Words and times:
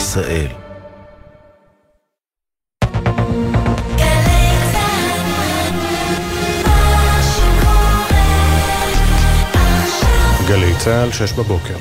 ישראל 0.00 0.46
גלי 10.48 10.76
צה"ל, 10.78 11.12
שש 11.12 11.32
בבוקר. 11.32 11.76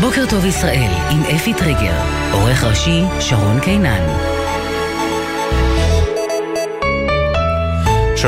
בוקר 0.00 0.24
טוב 0.30 0.44
ישראל, 0.44 0.90
עם 1.10 1.22
אפי 1.36 1.54
טריגר, 1.54 2.00
עורך 2.32 2.64
ראשי 2.64 3.02
שרון 3.20 3.60
קינן. 3.60 4.35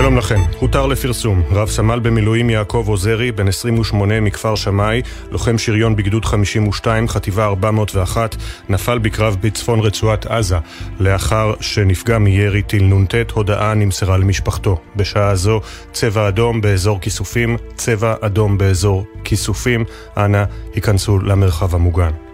שלום 0.01 0.17
לכם, 0.17 0.41
הותר 0.59 0.87
לפרסום. 0.87 1.43
רב 1.51 1.69
סמל 1.69 1.99
במילואים 1.99 2.51
יעקב 2.51 2.85
עוזרי, 2.87 3.33
בן 3.33 3.49
28 3.49 4.21
מכפר 4.21 4.55
שמאי, 4.55 5.03
לוחם 5.31 5.59
שריון 5.59 5.97
בגדוד 5.97 6.25
52, 6.25 7.09
חטיבה 7.09 7.45
401, 7.45 8.37
נפל 8.69 8.99
בקרב 8.99 9.37
בצפון 9.41 9.81
רצועת 9.81 10.27
עזה, 10.27 10.59
לאחר 11.01 11.55
שנפגע 11.61 12.19
מירי 12.19 12.63
טיל 12.63 12.85
נ"ט, 12.85 13.31
הודעה 13.31 13.75
נמסרה 13.75 14.17
למשפחתו. 14.17 14.81
בשעה 14.97 15.35
זו, 15.35 15.61
צבע 15.93 16.29
אדום 16.29 16.61
באזור 16.61 17.01
כיסופים, 17.01 17.57
צבע 17.75 18.15
אדום 18.21 18.59
באזור 18.59 19.07
כיסופים. 19.25 19.85
אנא, 20.17 20.45
היכנסו 20.75 21.19
למרחב 21.19 21.75
המוגן. 21.75 22.28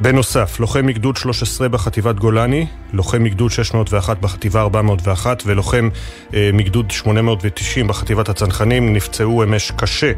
בנוסף, 0.00 0.60
לוחם 0.60 0.86
מגדוד 0.86 1.16
13 1.16 1.68
בחטיבת 1.68 2.16
גולני, 2.16 2.66
לוחם 2.92 3.22
מגדוד 3.22 3.50
601 3.50 4.18
בחטיבה 4.18 4.60
401 4.60 5.42
ולוחם 5.46 5.88
אה, 6.34 6.50
מגדוד 6.52 6.90
890 6.90 7.86
בחטיבת 7.86 8.28
הצנחנים 8.28 8.92
נפצעו 8.92 9.44
אמש 9.44 9.72
קשה 9.76 10.12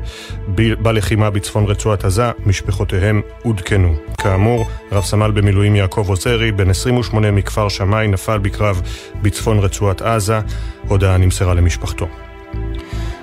ב- 0.54 0.74
בלחימה 0.74 1.30
בצפון 1.30 1.64
רצועת 1.64 2.04
עזה, 2.04 2.30
משפחותיהם 2.46 3.20
עודכנו. 3.42 3.94
כאמור, 4.18 4.68
רב 4.92 5.04
סמל 5.04 5.30
במילואים 5.30 5.76
יעקב 5.76 6.04
עוזרי, 6.08 6.52
בן 6.52 6.70
28 6.70 7.30
מכפר 7.30 7.68
שמאי, 7.68 8.08
נפל 8.08 8.38
בקרב 8.38 8.82
בצפון 9.22 9.58
רצועת 9.58 10.02
עזה, 10.02 10.40
הודעה 10.88 11.16
נמסרה 11.16 11.54
למשפחתו. 11.54 12.08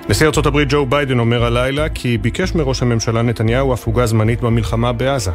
נשיא 0.10 0.26
ארצות 0.26 0.46
הברית 0.46 0.68
ג'ו 0.72 0.86
ביידן 0.86 1.20
אומר 1.20 1.46
הלילה 1.46 1.90
כי 1.90 2.18
ביקש 2.18 2.56
מראש 2.56 2.82
הממשלה 2.82 3.22
נתניהו 3.22 3.74
הפוגה 3.74 4.06
זמנית 4.06 4.42
במלחמה 4.42 4.94
בעזה. 4.94 5.32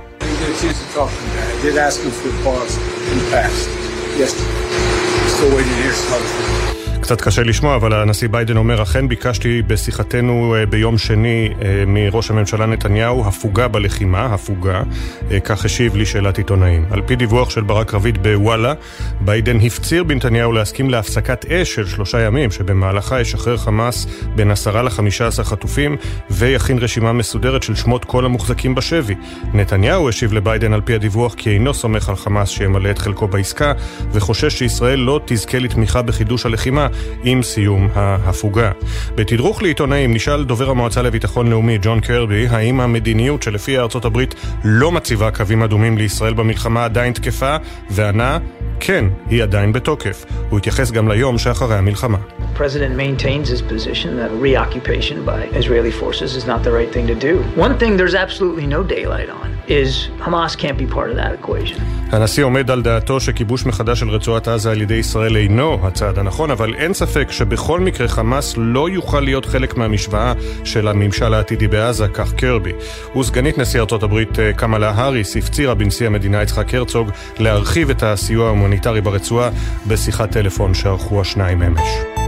קצת 7.05 7.21
קשה 7.21 7.43
לשמוע, 7.43 7.77
אבל 7.77 7.93
הנשיא 7.93 8.29
ביידן 8.29 8.57
אומר, 8.57 8.83
אכן 8.83 9.09
ביקשתי 9.09 9.63
בשיחתנו 9.63 10.55
אה, 10.59 10.67
ביום 10.67 10.99
שני 10.99 11.49
אה, 11.63 11.85
מראש 11.87 12.31
הממשלה 12.31 12.67
נתניהו 12.67 13.25
הפוגה 13.27 13.69
בלחימה, 13.69 14.27
הפוגה, 14.27 14.83
אה, 15.31 15.41
כך 15.41 15.65
השיב 15.65 15.97
לי 15.97 16.07
שאלת 16.07 16.39
עיתונאים. 16.39 16.85
על 16.91 17.03
פי 17.03 17.17
דיווח 17.17 17.51
של 17.51 17.61
ברק 17.61 17.95
רביד 17.95 18.23
בוואלה, 18.23 18.75
ביידן 19.21 19.61
הפציר 19.61 20.05
בנתניהו 20.05 20.53
להסכים 20.53 20.91
להפסקת 20.91 21.45
אש 21.45 21.75
של 21.75 21.87
שלושה 21.87 22.21
ימים, 22.21 22.51
שבמהלכה 22.51 23.21
ישחרר 23.21 23.57
חמאס 23.57 24.07
בין 24.35 24.51
עשרה 24.51 24.83
לחמישה 24.83 25.27
עשר 25.27 25.45
חטופים, 25.45 25.97
ויכין 26.31 26.79
רשימה 26.79 27.13
מסודרת 27.13 27.63
של 27.63 27.75
שמות 27.75 28.05
כל 28.05 28.25
המוחזקים 28.25 28.75
בשבי. 28.75 29.15
נתניהו 29.55 30.09
השיב 30.09 30.33
לביידן 30.33 30.73
על 30.73 30.81
פי 30.81 30.95
הדיווח 30.95 31.35
כי 31.35 31.51
אינו 31.51 31.75
סומך 31.75 32.09
על 32.09 32.17
חמאס 32.17 32.49
שימלא 32.49 32.91
את 32.91 32.99
חלקו 32.99 33.29
בעסקה, 33.29 33.73
וחושש 34.13 34.59
שישראל 34.59 34.99
לא 34.99 35.21
תזכה 35.25 35.59
לתמיכה 35.59 36.03
בחידוש 36.03 36.47
הלחימה, 36.47 36.89
עם 37.25 37.43
סיום 37.43 37.89
ההפוגה. 37.95 38.71
בתדרוך 39.15 39.63
לעיתונאים 39.63 40.15
נשאל 40.15 40.45
דובר 40.45 40.71
המועצה 40.71 41.03
לביטחון 41.03 41.51
לאומי 41.51 41.79
ג'ון 41.83 42.01
קרבי 42.01 42.47
האם 42.51 42.81
המדיניות 42.81 43.43
שלפיה 43.43 43.81
ארצות 43.81 44.05
הברית 44.05 44.35
לא 44.65 44.93
מציבה 44.93 45.31
קווים 45.31 45.63
אדומים 45.63 45.99
לישראל 45.99 46.35
במלחמה 46.35 46.85
עדיין 46.85 47.13
תקפה, 47.13 47.57
וענה 47.91 48.39
כן, 48.81 49.05
היא 49.31 49.43
עדיין 49.43 49.73
בתוקף. 49.73 50.25
הוא 50.51 50.59
התייחס 50.59 50.91
גם 50.91 51.09
ליום 51.09 51.39
שאחרי 51.39 51.77
המלחמה. 51.77 52.19
President 52.57 52.95
maintains 52.97 53.49
his 53.49 53.63
position 53.73 54.11
that 54.21 54.31
reoccupation 54.47 55.17
by 55.25 55.41
Israeli 55.61 55.93
forces 56.03 56.37
is 56.37 56.45
not 56.47 56.61
the 56.63 56.73
right 56.79 56.91
thing 56.95 57.07
to 57.13 57.17
do. 57.29 57.35
One 57.67 57.75
thing 57.81 57.97
there's 57.97 58.15
absolutely 58.15 58.67
no 58.77 58.81
daylight 58.97 59.31
on 59.41 59.47
is 59.69 59.91
Hamas 60.25 60.55
can't 60.63 60.79
be 60.85 60.87
part 60.97 61.09
of 61.11 61.17
that 61.17 61.33
equation. 61.41 61.81
הנשיא 62.11 62.45
עומד 62.45 62.71
על 62.71 62.83
דעתו 62.83 63.21
שכיבוש 63.21 63.67
מחדש 63.67 64.01
של 64.01 64.11
רצועת 64.11 64.49
עזה 64.49 64.71
על 64.71 64.81
ידי 64.81 64.95
ישראל 64.95 65.37
אינו 65.37 65.79
הצעד 65.83 66.19
הנכון, 66.19 66.51
אבל 66.51 66.75
אין 66.85 66.95
ספק 66.95 67.31
שבכל 67.31 67.81
מקרה 67.81 68.09
חמאס 68.09 68.55
לא 68.57 68.91
יוכל 68.91 69.21
להיות 69.21 69.47
חלק 69.47 69.77
מהמשוואה 69.77 70.33
של 70.65 70.89
הממשל 70.89 71.35
העתידי 71.35 71.69
בעזה, 71.69 72.09
כך 72.09 72.35
קרבי. 72.35 72.73
וסגנית 73.21 73.59
נשיא 73.59 73.81
ארצות 73.81 74.03
הברית 74.03 74.39
אה, 74.39 74.53
קמאלה 74.53 74.91
האריס 74.91 75.37
הפצירה 75.37 75.75
בנשיא 75.75 76.07
המדינה 76.07 76.43
יצחק 76.43 76.75
הרצוג 76.75 77.11
להרחיב 77.39 77.91
את 77.91 78.03
הסיוע 78.03 78.47
ההומניטרי 78.47 79.01
ברצועה 79.01 79.51
בשיחת 79.87 80.31
טלפון 80.31 80.75
שערכו 80.75 81.21
השניים 81.21 81.63
אמש. 81.63 82.24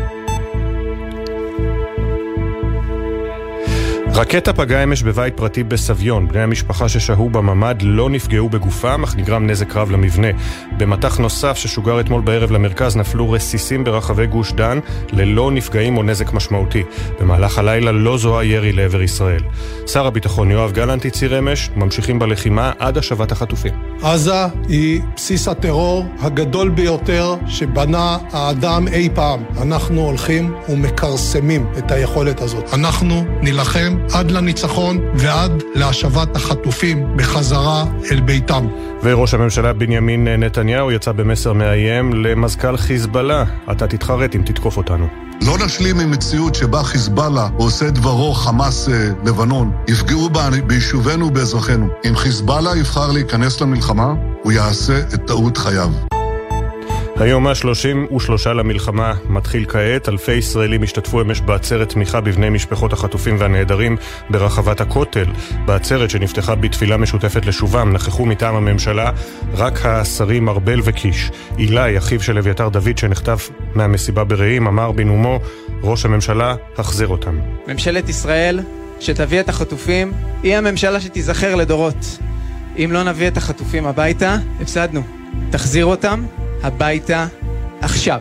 רקטה 4.17 4.53
פגעה 4.53 4.85
אמש 4.85 5.03
בבית 5.03 5.37
פרטי 5.37 5.63
בסביון. 5.63 6.29
בני 6.29 6.43
המשפחה 6.43 6.89
ששהו 6.89 7.31
בממ"ד 7.31 7.77
לא 7.83 8.11
נפגעו 8.11 8.49
בגופם, 8.49 9.03
אך 9.03 9.17
נגרם 9.17 9.47
נזק 9.47 9.77
רב 9.77 9.91
למבנה. 9.91 10.29
במטח 10.77 11.19
נוסף 11.19 11.57
ששוגר 11.57 12.01
אתמול 12.01 12.21
בערב 12.21 12.51
למרכז 12.51 12.97
נפלו 12.97 13.31
רסיסים 13.31 13.85
ברחבי 13.85 14.27
גוש 14.27 14.53
דן, 14.53 14.79
ללא 15.13 15.51
נפגעים 15.51 15.97
או 15.97 16.03
נזק 16.03 16.33
משמעותי. 16.33 16.83
במהלך 17.21 17.59
הלילה 17.59 17.93
לא 17.93 18.19
זוהה 18.19 18.45
ירי 18.45 18.73
לעבר 18.73 19.03
ישראל. 19.03 19.43
שר 19.87 20.07
הביטחון 20.07 20.51
יואב 20.51 20.73
גלנט 20.73 21.07
הצהיר 21.07 21.39
אמש, 21.39 21.71
ממשיכים 21.77 22.19
בלחימה 22.19 22.73
עד 22.79 22.99
השבת 22.99 23.33
החטופים. 23.33 23.73
עזה 24.03 24.47
היא 24.69 25.01
בסיס 25.17 25.49
הטרור 25.49 26.05
הגדול 26.21 26.69
ביותר 26.69 27.35
שבנה 27.47 28.19
האדם 28.33 28.89
אי 28.89 29.09
פעם. 29.15 29.43
אנחנו 29.63 30.01
הולכים 30.01 30.55
ומכרסמים 30.69 31.67
את 31.79 31.91
היכולת 31.91 32.41
הזאת. 32.41 32.75
אנחנו 32.75 33.25
נילחם 33.43 34.06
עד 34.13 34.31
לניצחון 34.31 35.01
ועד 35.15 35.63
להשבת 35.75 36.37
החטופים 36.37 37.17
בחזרה 37.17 37.85
אל 38.11 38.21
ביתם. 38.21 38.67
וראש 39.03 39.35
הממשלה 39.35 39.73
בנימין 39.73 40.29
נתניהו 40.29 40.93
יצא 40.93 41.13
במסר 41.13 41.53
מאיים 41.53 42.25
למזכ"ל 42.25 42.77
חיזבאללה, 42.77 43.45
אתה 43.73 43.87
תתחרט 43.87 44.35
אם 44.35 44.43
תתקוף 44.45 44.77
אותנו. 44.77 45.07
לא 45.43 45.59
נשלים 45.65 46.01
עם 46.01 46.11
מציאות 46.11 46.55
שבה 46.55 46.83
חיזבאללה 46.83 47.49
עושה 47.57 47.91
דברו 47.91 48.35
חמאס 48.35 48.89
אה, 48.89 49.09
לבנון, 49.25 49.73
יפגעו 49.89 50.31
ביישובינו 50.67 51.27
ובאזרחינו. 51.27 51.89
אם 52.09 52.17
חיזבאללה 52.17 52.77
יבחר 52.77 53.13
להיכנס 53.13 53.61
למלחמה, 53.61 54.15
הוא 54.43 54.53
יעשה 54.53 54.99
את 54.99 55.27
טעות 55.27 55.57
חייו. 55.57 55.91
היום 57.21 57.47
ה-33 57.47 58.49
למלחמה 58.49 59.15
מתחיל 59.29 59.65
כעת. 59.69 60.09
אלפי 60.09 60.33
ישראלים 60.33 60.83
השתתפו 60.83 61.21
אמש 61.21 61.41
בעצרת 61.41 61.89
תמיכה 61.89 62.21
בבני 62.21 62.51
משפחות 62.51 62.93
החטופים 62.93 63.37
והנעדרים 63.39 63.97
ברחבת 64.31 64.81
הכותל. 64.81 65.25
בעצרת 65.65 66.11
שנפתחה 66.11 66.55
בתפילה 66.55 66.97
משותפת 66.97 67.47
לשובם 67.47 67.93
נכחו 67.93 68.27
מטעם 68.27 68.55
הממשלה 68.55 69.11
רק 69.55 69.87
השרים 69.87 70.49
ארבל 70.49 70.81
וקיש. 70.85 71.31
אילי, 71.59 71.99
אחיו 71.99 72.23
של 72.23 72.39
אביתר 72.39 72.69
דוד 72.69 72.99
שנחטף 72.99 73.51
מהמסיבה 73.75 74.25
ברעים, 74.25 74.67
אמר 74.67 74.93
בנאומו, 74.93 75.41
ראש 75.83 76.05
הממשלה, 76.05 76.55
החזיר 76.79 77.09
אותם. 77.09 77.39
ממשלת 77.67 78.09
ישראל 78.09 78.61
שתביא 79.01 79.41
את 79.41 79.49
החטופים 79.49 80.13
היא 80.43 80.57
הממשלה 80.57 81.01
שתיזכר 81.01 81.55
לדורות. 81.55 82.19
אם 82.77 82.91
לא 82.93 83.03
נביא 83.03 83.29
את 83.29 83.37
החטופים 83.37 83.87
הביתה, 83.87 84.37
הפסדנו. 84.61 85.03
תחזיר 85.51 85.85
אותם 85.85 86.25
הביתה 86.63 87.27
עכשיו. 87.81 88.21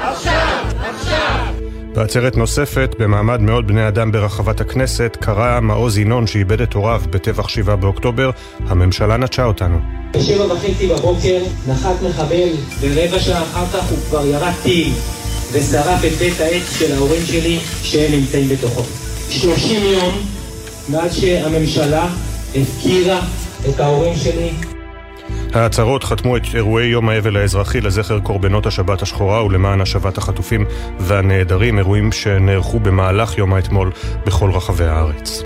עכשיו! 0.00 0.64
עכשיו! 0.90 1.54
בעצרת 1.94 2.36
נוספת, 2.36 2.94
במעמד 2.98 3.40
מאות 3.40 3.66
בני 3.66 3.88
אדם 3.88 4.12
ברחבת 4.12 4.60
הכנסת, 4.60 5.16
קרא 5.20 5.60
מעוז 5.60 5.98
ינון 5.98 6.26
שאיבד 6.26 6.60
את 6.60 6.72
הוריו 6.72 7.02
בטבח 7.10 7.48
שבעה 7.48 7.76
באוקטובר, 7.76 8.30
הממשלה 8.68 9.16
נטשה 9.16 9.44
אותנו. 9.44 9.78
בשבע 10.14 10.44
וחצי 10.44 10.86
בבוקר 10.86 11.42
נחת 11.68 12.02
מחבל, 12.08 12.48
ורבע 12.80 13.20
שעה 13.20 13.42
אחר 13.42 13.66
כך 13.66 13.90
הוא 13.90 13.98
כבר 14.08 14.26
ירד 14.26 14.52
טיל 14.62 14.92
ושרף 15.52 16.04
את 16.04 16.12
בית 16.12 16.40
העץ 16.40 16.78
של 16.78 16.92
ההורים 16.92 17.22
שלי 17.26 17.58
שהם 17.82 18.12
נמצאים 18.12 18.48
בתוכו. 18.48 18.82
שלושים 19.30 19.82
יום 19.84 20.14
מאז 20.88 21.14
שהממשלה 21.14 22.08
הפקירה 22.54 23.20
את 23.68 23.80
ההורים 23.80 24.16
שלי 24.16 24.50
ההצהרות 25.54 26.04
חתמו 26.04 26.36
את 26.36 26.42
אירועי 26.54 26.86
יום 26.86 27.08
האבל 27.08 27.36
האזרחי 27.36 27.80
לזכר 27.80 28.20
קורבנות 28.20 28.66
השבת 28.66 29.02
השחורה 29.02 29.44
ולמען 29.44 29.80
השבת 29.80 30.18
החטופים 30.18 30.64
והנעדרים, 30.98 31.78
אירועים 31.78 32.12
שנערכו 32.12 32.80
במהלך 32.80 33.38
יום 33.38 33.54
האתמול 33.54 33.90
בכל 34.26 34.50
רחבי 34.50 34.84
הארץ. 34.84 35.42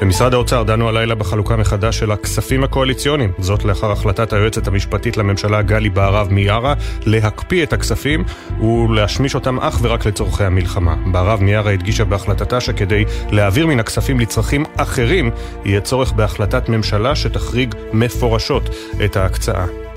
במשרד 0.00 0.34
האוצר 0.34 0.62
דנו 0.62 0.88
הלילה 0.88 1.14
בחלוקה 1.14 1.56
מחדש 1.56 1.98
של 1.98 2.12
הכספים 2.12 2.64
הקואליציוניים. 2.64 3.32
זאת 3.38 3.64
לאחר 3.64 3.92
החלטת 3.92 4.32
היועצת 4.32 4.68
המשפטית 4.68 5.16
לממשלה 5.16 5.62
גלי 5.62 5.90
בהרב 5.90 6.28
מיארה 6.30 6.74
להקפיא 7.06 7.62
את 7.62 7.72
הכספים 7.72 8.24
ולהשמיש 8.60 9.34
אותם 9.34 9.58
אך 9.60 9.78
ורק 9.82 10.06
לצורכי 10.06 10.44
המלחמה. 10.44 10.94
בהרב 11.12 11.42
מיארה 11.42 11.72
הדגישה 11.72 12.04
בהחלטתה 12.04 12.60
שכדי 12.60 13.04
להעביר 13.30 13.66
מן 13.66 13.80
הכספים 13.80 14.20
לצרכים 14.20 14.64
אחרים, 14.76 15.30
יהיה 15.64 15.80
צורך 15.80 16.12
בהחלטת 16.12 16.68
ממשלה 16.68 17.14
שתחריג 17.14 17.74
מפורשות 17.92 18.70
את 19.04 19.16
ההקצאה. 19.16 19.87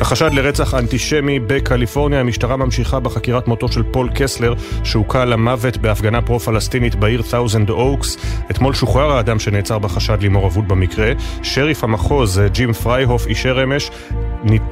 החשד 0.00 0.32
לרצח 0.32 0.74
אנטישמי 0.74 1.38
בקליפורניה, 1.38 2.20
המשטרה 2.20 2.56
ממשיכה 2.56 3.00
בחקירת 3.00 3.48
מותו 3.48 3.68
של 3.68 3.82
פול 3.82 4.10
קסלר, 4.14 4.54
שהוכה 4.84 5.24
למוות 5.24 5.76
בהפגנה 5.76 6.22
פרו-פלסטינית 6.22 6.94
בעיר 6.94 7.22
תאוזנד 7.30 7.70
אוקס. 7.70 8.16
אתמול 8.50 8.74
שוחרר 8.74 9.12
האדם 9.12 9.38
שנעצר 9.38 9.78
בחשד 9.78 10.22
למעורבות 10.22 10.68
במקרה. 10.68 11.12
שריף 11.42 11.84
המחוז, 11.84 12.40
ג'ים 12.52 12.72
פרייהוף, 12.72 13.26
אישר 13.26 13.64
אמש, 13.64 13.90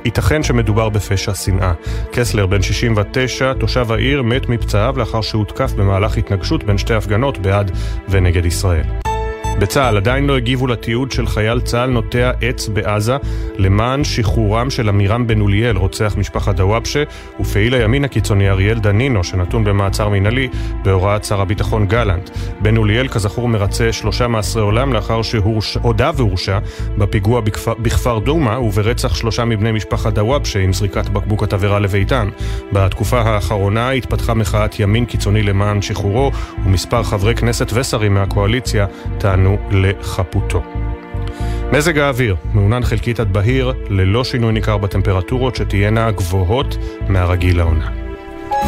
ייתכן 0.05 0.43
שמדובר 0.43 0.89
בפשע 0.89 1.35
שנאה. 1.35 1.73
קסלר, 2.13 2.47
בן 2.47 2.63
69, 2.63 3.53
תושב 3.55 3.93
העיר, 3.93 4.23
מת 4.23 4.49
מפצעיו 4.49 4.95
לאחר 4.99 5.21
שהותקף 5.21 5.73
במהלך 5.73 6.17
התנגשות 6.17 6.65
בין 6.65 6.79
שתי 6.79 6.95
הפגנות 6.95 7.39
בעד 7.39 7.71
ונגד 8.09 8.45
ישראל. 8.45 9.06
בצה"ל 9.59 9.97
עדיין 9.97 10.27
לא 10.27 10.37
הגיבו 10.37 10.67
לתיעוד 10.67 11.13
של 11.13 11.27
חייל 11.27 11.61
צה"ל 11.61 11.91
נוטע 11.91 12.31
עץ 12.41 12.69
בעזה 12.69 13.17
למען 13.57 14.05
שחרורם 14.05 14.71
של 14.71 14.89
עמירם 14.89 15.27
בן 15.27 15.41
אוליאל, 15.41 15.77
רוצח 15.77 16.15
משפחת 16.19 16.55
דוואבשה, 16.55 17.03
ופעיל 17.41 17.75
הימין 17.75 18.05
הקיצוני 18.05 18.51
אריאל 18.51 18.79
דנינו, 18.79 19.25
שנתון 19.25 19.65
במעצר 19.65 20.09
מינהלי 20.09 20.49
בהוראת 20.85 21.25
שר 21.25 21.41
הביטחון 21.41 21.87
גלנט. 21.87 22.31
בן 22.61 22.77
אוליאל, 22.77 23.09
כזכור, 23.09 23.49
מרצה 23.49 23.93
שלושה 23.93 24.29
מאסרי 24.29 24.63
עולם 24.63 24.93
לאחר 24.93 25.23
שהודה 25.23 26.11
והורשע 26.17 26.59
בפיגוע 26.99 27.41
בכפר, 27.41 27.75
בכפר 27.79 28.19
דומא 28.19 28.59
וברצח 28.59 29.15
שלושה 29.15 29.45
מבני 29.45 29.73
משפחת 29.73 30.13
דוואבשה 30.13 30.59
עם 30.59 30.73
זריקת 30.73 31.09
בקבוק 31.09 31.43
התבערה 31.43 31.79
לביתן. 31.79 32.29
בתקופה 32.73 33.21
האחרונה 33.21 33.91
התפתחה 33.91 34.35
מחאת 34.35 34.81
ימין 34.81 35.05
קיצוני 35.05 35.43
למען 35.43 35.83
שחרורו, 35.83 36.33
ומספר 36.65 37.03
חברי 37.03 37.35
כנסת 37.35 37.73
ושרים 37.75 38.15
מהקואליציה 38.15 38.87
טענו 39.19 39.46
אותנו 39.47 39.81
לחפותו. 39.81 40.63
מזג 41.73 41.99
האוויר, 41.99 42.37
מעונן 42.53 42.85
חלקית 42.85 43.21
עד 43.21 43.33
בהיר, 43.33 43.73
ללא 43.89 44.25
שינוי 44.25 44.53
ניכר 44.53 44.77
בטמפרטורות 44.77 45.57
שתהיינה 45.57 46.11
גבוהות 46.11 46.77
מהרגיל 47.09 47.59
לעונה. 47.59 47.91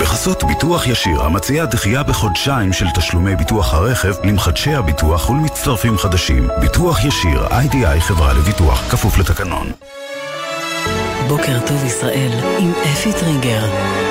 בחסות 0.01 0.45
ביטוח 0.45 0.87
ישיר, 0.87 1.23
המציע 1.23 1.65
דחייה 1.65 2.03
בחודשיים 2.03 2.73
של 2.73 2.87
תשלומי 2.95 3.37
ביטוח 3.37 3.75
הרכב 3.75 4.13
למחדשי 4.25 4.75
הביטוח 4.75 5.31
ולמצטרפים 5.31 5.99
חדשים. 5.99 6.49
ביטוח 6.61 7.05
ישיר, 7.05 7.47
איי-די-איי 7.51 8.01
חברה 8.01 8.33
לביטוח, 8.33 8.91
כפוף 8.91 9.19
לתקנון. 9.19 9.67
בוקר 11.29 11.59
טוב 11.67 11.85
ישראל 11.85 12.31
עם 12.59 12.73
אפי 12.93 13.13
טריגר. 13.13 14.08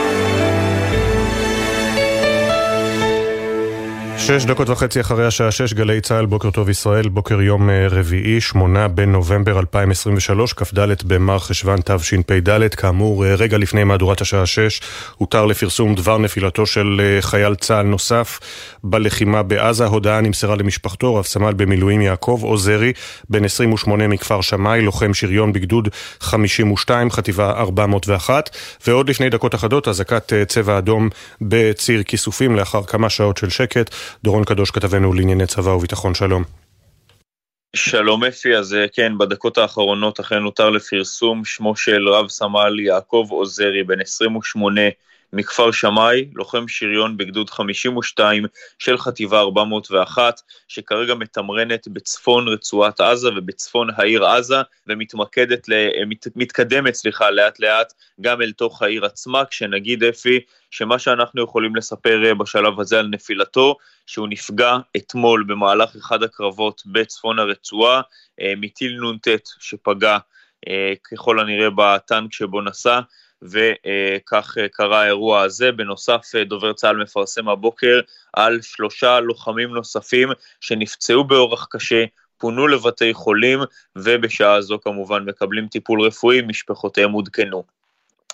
שש 4.28 4.46
דקות 4.46 4.70
וחצי 4.70 5.02
אחרי 5.02 5.26
השעה 5.26 5.52
שש, 5.52 5.74
גלי 5.74 6.02
צה"ל, 6.02 6.26
בוקר 6.26 6.52
טוב 6.52 6.70
ישראל, 6.70 7.10
בוקר 7.10 7.42
יום 7.42 7.70
אה, 7.70 7.88
רביעי, 7.88 8.42
שמונה 8.42 8.88
בנובמבר 8.88 9.60
2023, 9.60 10.54
כ"ד 10.54 11.04
במר 11.04 11.40
חשוון 11.40 11.80
תשפ"ד, 11.86 12.76
כאמור, 12.76 13.26
אה, 13.26 13.36
רגע 13.36 13.58
לפני 13.58 13.84
מהדורת 13.84 14.22
השעה 14.22 14.46
שש, 14.46 14.82
הותר 15.18 15.46
לפרסום 15.46 15.96
דבר 15.96 16.18
נפילתו 16.18 16.66
של 16.66 17.02
אה, 17.04 17.22
חייל 17.22 17.56
צה"ל 17.56 17.86
נוסף 17.86 18.40
בלחימה 18.90 19.44
בעזה. 19.44 19.86
הודעה 19.86 20.22
נמסרה 20.22 20.56
למשפחתו, 20.56 21.16
רב 21.16 21.26
סמל 21.26 21.54
במילואים 21.54 22.02
יעקב 22.02 22.40
עוזרי, 22.44 22.94
בן 23.30 23.46
28 23.46 24.08
מכפר 24.08 24.42
שמאי, 24.42 24.82
לוחם 24.82 25.14
שריון 25.14 25.54
בגדוד 25.54 25.90
52, 26.20 27.12
חטיבה 27.12 27.52
401, 27.52 28.50
ועוד 28.88 29.10
לפני 29.10 29.30
דקות 29.30 29.56
אחדות, 29.56 29.88
אזעקת 29.88 30.34
צבע 30.48 30.78
אדום 30.78 31.10
בציר 31.42 32.04
כיסופים 32.04 32.56
לאחר 32.56 32.84
כמה 32.84 33.10
שעות 33.10 33.38
של 33.38 33.50
שקט. 33.50 33.96
דורון 34.24 34.44
קדוש 34.44 34.72
כתבנו 34.72 35.14
לענייני 35.14 35.48
צבא 35.48 35.70
וביטחון, 35.70 36.14
שלום. 36.14 36.44
שלום 37.76 38.24
אפי, 38.24 38.56
אז 38.56 38.74
אה, 38.74 38.86
כן, 38.94 39.18
בדקות 39.18 39.58
האחרונות 39.58 40.20
אכן 40.20 40.42
הותר 40.42 40.70
לפרסום 40.70 41.46
שמו 41.46 41.76
של 41.76 42.10
רב 42.10 42.30
סמל 42.30 42.80
יעקב 42.80 43.28
עוזרי, 43.30 43.84
בן 43.84 44.02
28 44.02 44.82
מכפר 45.34 45.72
שמאי, 45.72 46.30
לוחם 46.34 46.68
שריון 46.68 47.18
בגדוד 47.18 47.50
52 47.50 48.46
של 48.80 48.98
חטיבה 48.98 49.40
401, 49.40 50.42
שכרגע 50.68 51.16
מתמרנת 51.16 51.88
בצפון 51.88 52.48
רצועת 52.48 53.02
עזה 53.02 53.30
ובצפון 53.30 53.90
העיר 53.96 54.26
עזה, 54.26 54.56
ומתמקדת, 54.88 55.68
מת, 56.08 56.28
מתקדמת, 56.36 56.94
סליחה, 56.94 57.30
לאט 57.30 57.60
לאט 57.60 57.94
גם 58.22 58.42
אל 58.42 58.52
תוך 58.52 58.82
העיר 58.82 59.06
עצמה, 59.06 59.46
כשנגיד 59.46 60.04
אפי, 60.04 60.40
שמה 60.72 61.00
שאנחנו 61.00 61.44
יכולים 61.44 61.76
לספר 61.76 62.26
אה, 62.26 62.34
בשלב 62.34 62.80
הזה 62.80 63.00
על 63.00 63.08
נפילתו, 63.08 63.76
שהוא 64.06 64.28
נפגע 64.28 64.78
אתמול 64.98 65.44
במהלך 65.48 65.96
אחד 65.96 66.24
הקרבות 66.24 66.82
בצפון 66.86 67.40
הרצועה, 67.40 68.02
אה, 68.42 68.54
מטיל 68.58 69.00
נ"ט 69.02 69.28
שפגע 69.60 70.18
אה, 70.68 70.94
ככל 71.12 71.40
הנראה 71.40 71.70
בטנק 71.76 72.34
שבו 72.34 72.62
נסע, 72.62 73.00
וכך 73.42 74.58
קרה 74.72 75.02
האירוע 75.02 75.42
הזה. 75.42 75.72
בנוסף, 75.72 76.22
דובר 76.46 76.74
צה"ל 76.74 76.98
מפרסם 76.98 77.50
הבוקר 77.50 78.00
על 78.34 78.62
שלושה 78.62 79.20
לוחמים 79.20 79.70
נוספים 79.70 80.30
שנפצעו 80.62 81.24
באורח 81.24 81.68
קשה, 81.72 82.04
פונו 82.38 82.68
לבתי 82.68 83.14
חולים, 83.14 83.60
ובשעה 83.96 84.62
זו 84.62 84.80
כמובן 84.82 85.24
מקבלים 85.24 85.68
טיפול 85.68 86.02
רפואי, 86.02 86.42
משפחותיהם 86.42 87.12
עודכנו. 87.12 87.64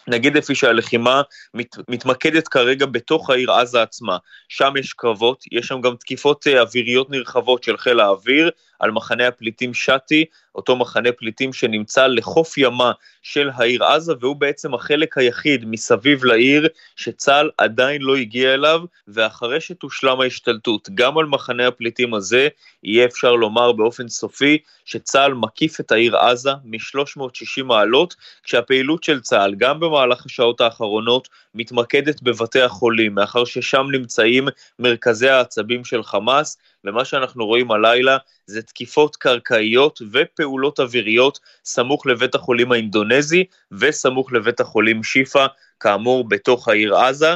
נגיד 0.07 0.37
לפי 0.37 0.55
שהלחימה 0.55 1.21
מת, 1.53 1.75
מתמקדת 1.89 2.47
כרגע 2.47 2.85
בתוך 2.85 3.29
העיר 3.29 3.51
עזה 3.51 3.81
עצמה, 3.81 4.17
שם 4.49 4.73
יש 4.79 4.93
קרבות, 4.93 5.43
יש 5.51 5.67
שם 5.67 5.81
גם 5.81 5.95
תקיפות 5.95 6.47
אה, 6.47 6.61
אוויריות 6.61 7.09
נרחבות 7.09 7.63
של 7.63 7.77
חיל 7.77 7.99
האוויר 7.99 8.49
על 8.83 8.91
מחנה 8.91 9.27
הפליטים 9.27 9.73
שתי, 9.73 10.25
אותו 10.55 10.75
מחנה 10.75 11.11
פליטים 11.11 11.53
שנמצא 11.53 12.07
לחוף 12.07 12.57
ימה 12.57 12.91
של 13.23 13.49
העיר 13.55 13.83
עזה, 13.83 14.13
והוא 14.19 14.35
בעצם 14.35 14.73
החלק 14.73 15.17
היחיד 15.17 15.65
מסביב 15.65 16.23
לעיר 16.25 16.67
שצה"ל 16.95 17.49
עדיין 17.57 18.01
לא 18.01 18.15
הגיע 18.15 18.53
אליו, 18.53 18.79
ואחרי 19.07 19.61
שתושלם 19.61 20.21
ההשתלטות 20.21 20.89
גם 20.93 21.17
על 21.17 21.25
מחנה 21.25 21.67
הפליטים 21.67 22.13
הזה, 22.13 22.47
יהיה 22.83 23.05
אפשר 23.05 23.31
לומר 23.31 23.71
באופן 23.71 24.07
סופי 24.07 24.57
שצה"ל 24.85 25.33
מקיף 25.33 25.79
את 25.79 25.91
העיר 25.91 26.17
עזה 26.17 26.51
מ-360 26.63 27.63
מעלות, 27.63 28.15
כשהפעילות 28.43 29.03
של 29.03 29.21
צה"ל, 29.21 29.55
גם 29.55 29.79
במהלך 29.79 30.25
השעות 30.25 30.61
האחרונות, 30.61 31.29
מתמקדת 31.55 32.21
בבתי 32.21 32.61
החולים, 32.61 33.15
מאחר 33.15 33.45
ששם 33.45 33.87
נמצאים 33.91 34.47
מרכזי 34.79 35.29
העצבים 35.29 35.85
של 35.85 36.03
חמאס, 36.03 36.57
ומה 36.85 37.05
שאנחנו 37.05 37.45
רואים 37.45 37.71
הלילה 37.71 38.17
זה 38.47 38.61
תקיפות 38.61 39.15
קרקעיות 39.15 40.01
ופעולות 40.11 40.79
אוויריות 40.79 41.39
סמוך 41.65 42.07
לבית 42.07 42.35
החולים 42.35 42.71
האינדונזי 42.71 43.43
וסמוך 43.71 44.33
לבית 44.33 44.59
החולים 44.59 45.03
שיפא, 45.03 45.45
כאמור 45.79 46.29
בתוך 46.29 46.67
העיר 46.67 46.95
עזה. 46.95 47.35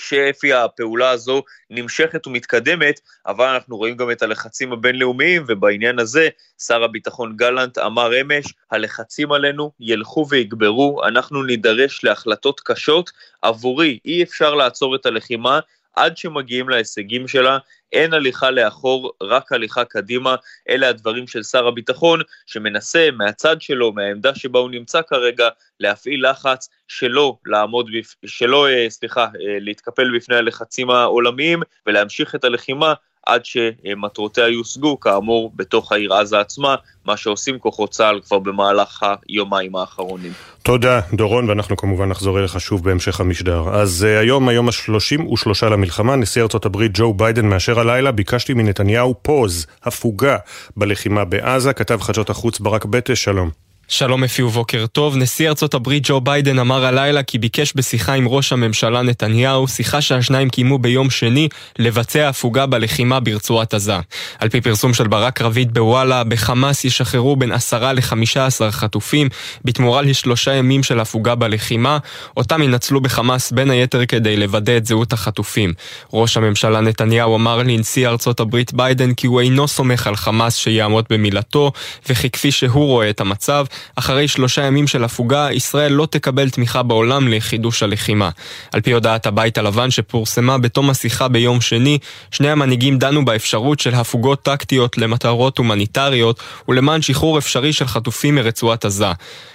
שאפי 0.00 0.52
הפעולה 0.52 1.10
הזו 1.10 1.42
נמשכת 1.70 2.26
ומתקדמת, 2.26 3.00
אבל 3.26 3.46
אנחנו 3.46 3.76
רואים 3.76 3.96
גם 3.96 4.10
את 4.10 4.22
הלחצים 4.22 4.72
הבינלאומיים, 4.72 5.44
ובעניין 5.48 5.98
הזה 5.98 6.28
שר 6.66 6.82
הביטחון 6.84 7.36
גלנט 7.36 7.78
אמר 7.78 8.20
אמש, 8.20 8.46
הלחצים 8.70 9.32
עלינו 9.32 9.72
ילכו 9.80 10.26
ויגברו, 10.28 11.04
אנחנו 11.04 11.42
נידרש 11.42 12.04
להחלטות 12.04 12.60
קשות, 12.60 13.10
עבורי 13.42 13.98
אי 14.04 14.22
אפשר 14.22 14.54
לעצור 14.54 14.96
את 14.96 15.06
הלחימה 15.06 15.60
עד 15.96 16.16
שמגיעים 16.16 16.68
להישגים 16.68 17.28
שלה, 17.28 17.58
אין 17.92 18.14
הליכה 18.14 18.50
לאחור, 18.50 19.12
רק 19.22 19.52
הליכה 19.52 19.84
קדימה. 19.84 20.36
אלה 20.68 20.88
הדברים 20.88 21.26
של 21.26 21.42
שר 21.42 21.66
הביטחון, 21.66 22.20
שמנסה 22.46 23.08
מהצד 23.12 23.62
שלו, 23.62 23.92
מהעמדה 23.92 24.34
שבה 24.34 24.58
הוא 24.58 24.70
נמצא 24.70 25.02
כרגע, 25.02 25.48
להפעיל 25.80 26.30
לחץ 26.30 26.68
שלא 26.88 27.36
לעמוד, 27.46 27.90
בפ... 27.98 28.14
שלא, 28.26 28.68
אה, 28.68 28.90
סליחה, 28.90 29.24
אה, 29.24 29.28
להתקפל 29.60 30.16
בפני 30.16 30.36
הלחצים 30.36 30.90
העולמיים 30.90 31.62
ולהמשיך 31.86 32.34
את 32.34 32.44
הלחימה 32.44 32.94
עד 33.30 33.40
שמטרותיה 33.44 34.48
יושגו, 34.48 35.00
כאמור, 35.00 35.52
בתוך 35.56 35.92
העיר 35.92 36.14
עזה 36.14 36.40
עצמה, 36.40 36.74
מה 37.04 37.16
שעושים 37.16 37.58
כוחות 37.58 37.90
צה"ל 37.90 38.20
כבר 38.26 38.38
במהלך 38.38 39.06
היומיים 39.28 39.76
האחרונים. 39.76 40.32
תודה, 40.62 41.00
דורון, 41.12 41.48
ואנחנו 41.48 41.76
כמובן 41.76 42.08
נחזור 42.08 42.38
אליך 42.38 42.60
שוב 42.60 42.84
בהמשך 42.84 43.20
המשדר. 43.20 43.64
אז 43.72 44.06
uh, 44.08 44.20
היום, 44.20 44.48
היום 44.48 44.68
השלושים 44.68 45.32
ושלושה 45.32 45.68
למלחמה, 45.68 46.16
נשיא 46.16 46.42
ארצות 46.42 46.66
הברית 46.66 46.92
ג'ו 46.94 47.14
ביידן 47.14 47.46
מאשר 47.46 47.80
הלילה, 47.80 48.12
ביקשתי 48.12 48.54
מנתניהו 48.54 49.14
פוז, 49.22 49.66
הפוגה, 49.84 50.36
בלחימה 50.76 51.24
בעזה, 51.24 51.72
כתב 51.72 52.00
חדשות 52.00 52.30
החוץ 52.30 52.60
ברק 52.60 52.84
בטש, 52.84 53.24
שלום. 53.24 53.69
שלום 53.92 54.24
אפי 54.24 54.42
ובוקר 54.42 54.86
טוב. 54.86 55.16
נשיא 55.16 55.48
ארצות 55.48 55.74
הברית 55.74 56.02
ג'ו 56.06 56.20
ביידן 56.20 56.58
אמר 56.58 56.84
הלילה 56.84 57.22
כי 57.22 57.38
ביקש 57.38 57.72
בשיחה 57.76 58.12
עם 58.12 58.28
ראש 58.28 58.52
הממשלה 58.52 59.02
נתניהו, 59.02 59.68
שיחה 59.68 60.00
שהשניים 60.00 60.48
קיימו 60.48 60.78
ביום 60.78 61.10
שני, 61.10 61.48
לבצע 61.78 62.28
הפוגה 62.28 62.66
בלחימה 62.66 63.20
ברצועת 63.20 63.74
עזה. 63.74 63.96
על 64.38 64.48
פי 64.48 64.60
פרסום 64.60 64.94
של 64.94 65.08
ברק 65.08 65.40
רביד 65.40 65.74
בוואלה, 65.74 66.24
בחמאס 66.24 66.84
ישחררו 66.84 67.36
בין 67.36 67.52
עשרה 67.52 67.92
לחמישה 67.92 68.46
עשר 68.46 68.70
חטופים, 68.70 69.28
בתמורה 69.64 70.02
לשלושה 70.02 70.54
ימים 70.54 70.82
של 70.82 71.00
הפוגה 71.00 71.34
בלחימה, 71.34 71.98
אותם 72.36 72.62
ינצלו 72.62 73.00
בחמאס 73.00 73.52
בין 73.52 73.70
היתר 73.70 74.06
כדי 74.06 74.36
לוודא 74.36 74.76
את 74.76 74.86
זהות 74.86 75.12
החטופים. 75.12 75.72
ראש 76.12 76.36
הממשלה 76.36 76.80
נתניהו 76.80 77.36
אמר 77.36 77.58
לנשיא 77.58 78.08
ארצות 78.08 78.40
הברית 78.40 78.72
ביידן 78.72 79.14
כי 79.14 79.26
הוא 79.26 79.40
אינו 79.40 79.68
סומך 79.68 80.06
על 80.06 80.16
חמאס 80.16 80.56
שיעמוד 80.56 81.04
במילתו, 81.10 81.72
וכי 82.08 82.30
כפי 82.30 82.50
שהוא 82.50 82.86
רואה 82.86 83.10
את 83.10 83.20
המצב, 83.20 83.64
אחרי 83.96 84.28
שלושה 84.28 84.62
ימים 84.62 84.86
של 84.86 85.04
הפוגה, 85.04 85.48
ישראל 85.52 85.92
לא 85.92 86.06
תקבל 86.10 86.50
תמיכה 86.50 86.82
בעולם 86.82 87.28
לחידוש 87.28 87.82
הלחימה. 87.82 88.30
על 88.72 88.80
פי 88.80 88.92
הודעת 88.92 89.26
הבית 89.26 89.58
הלבן 89.58 89.90
שפורסמה 89.90 90.58
בתום 90.58 90.90
השיחה 90.90 91.28
ביום 91.28 91.60
שני, 91.60 91.98
שני 92.30 92.50
המנהיגים 92.50 92.98
דנו 92.98 93.24
באפשרות 93.24 93.80
של 93.80 93.94
הפוגות 93.94 94.42
טקטיות 94.42 94.98
למטרות 94.98 95.58
הומניטריות 95.58 96.40
ולמען 96.68 97.02
שחרור 97.02 97.38
אפשרי 97.38 97.72
של 97.72 97.86
חטופים 97.86 98.34
מרצועת 98.34 98.84
עזה. 98.84 99.12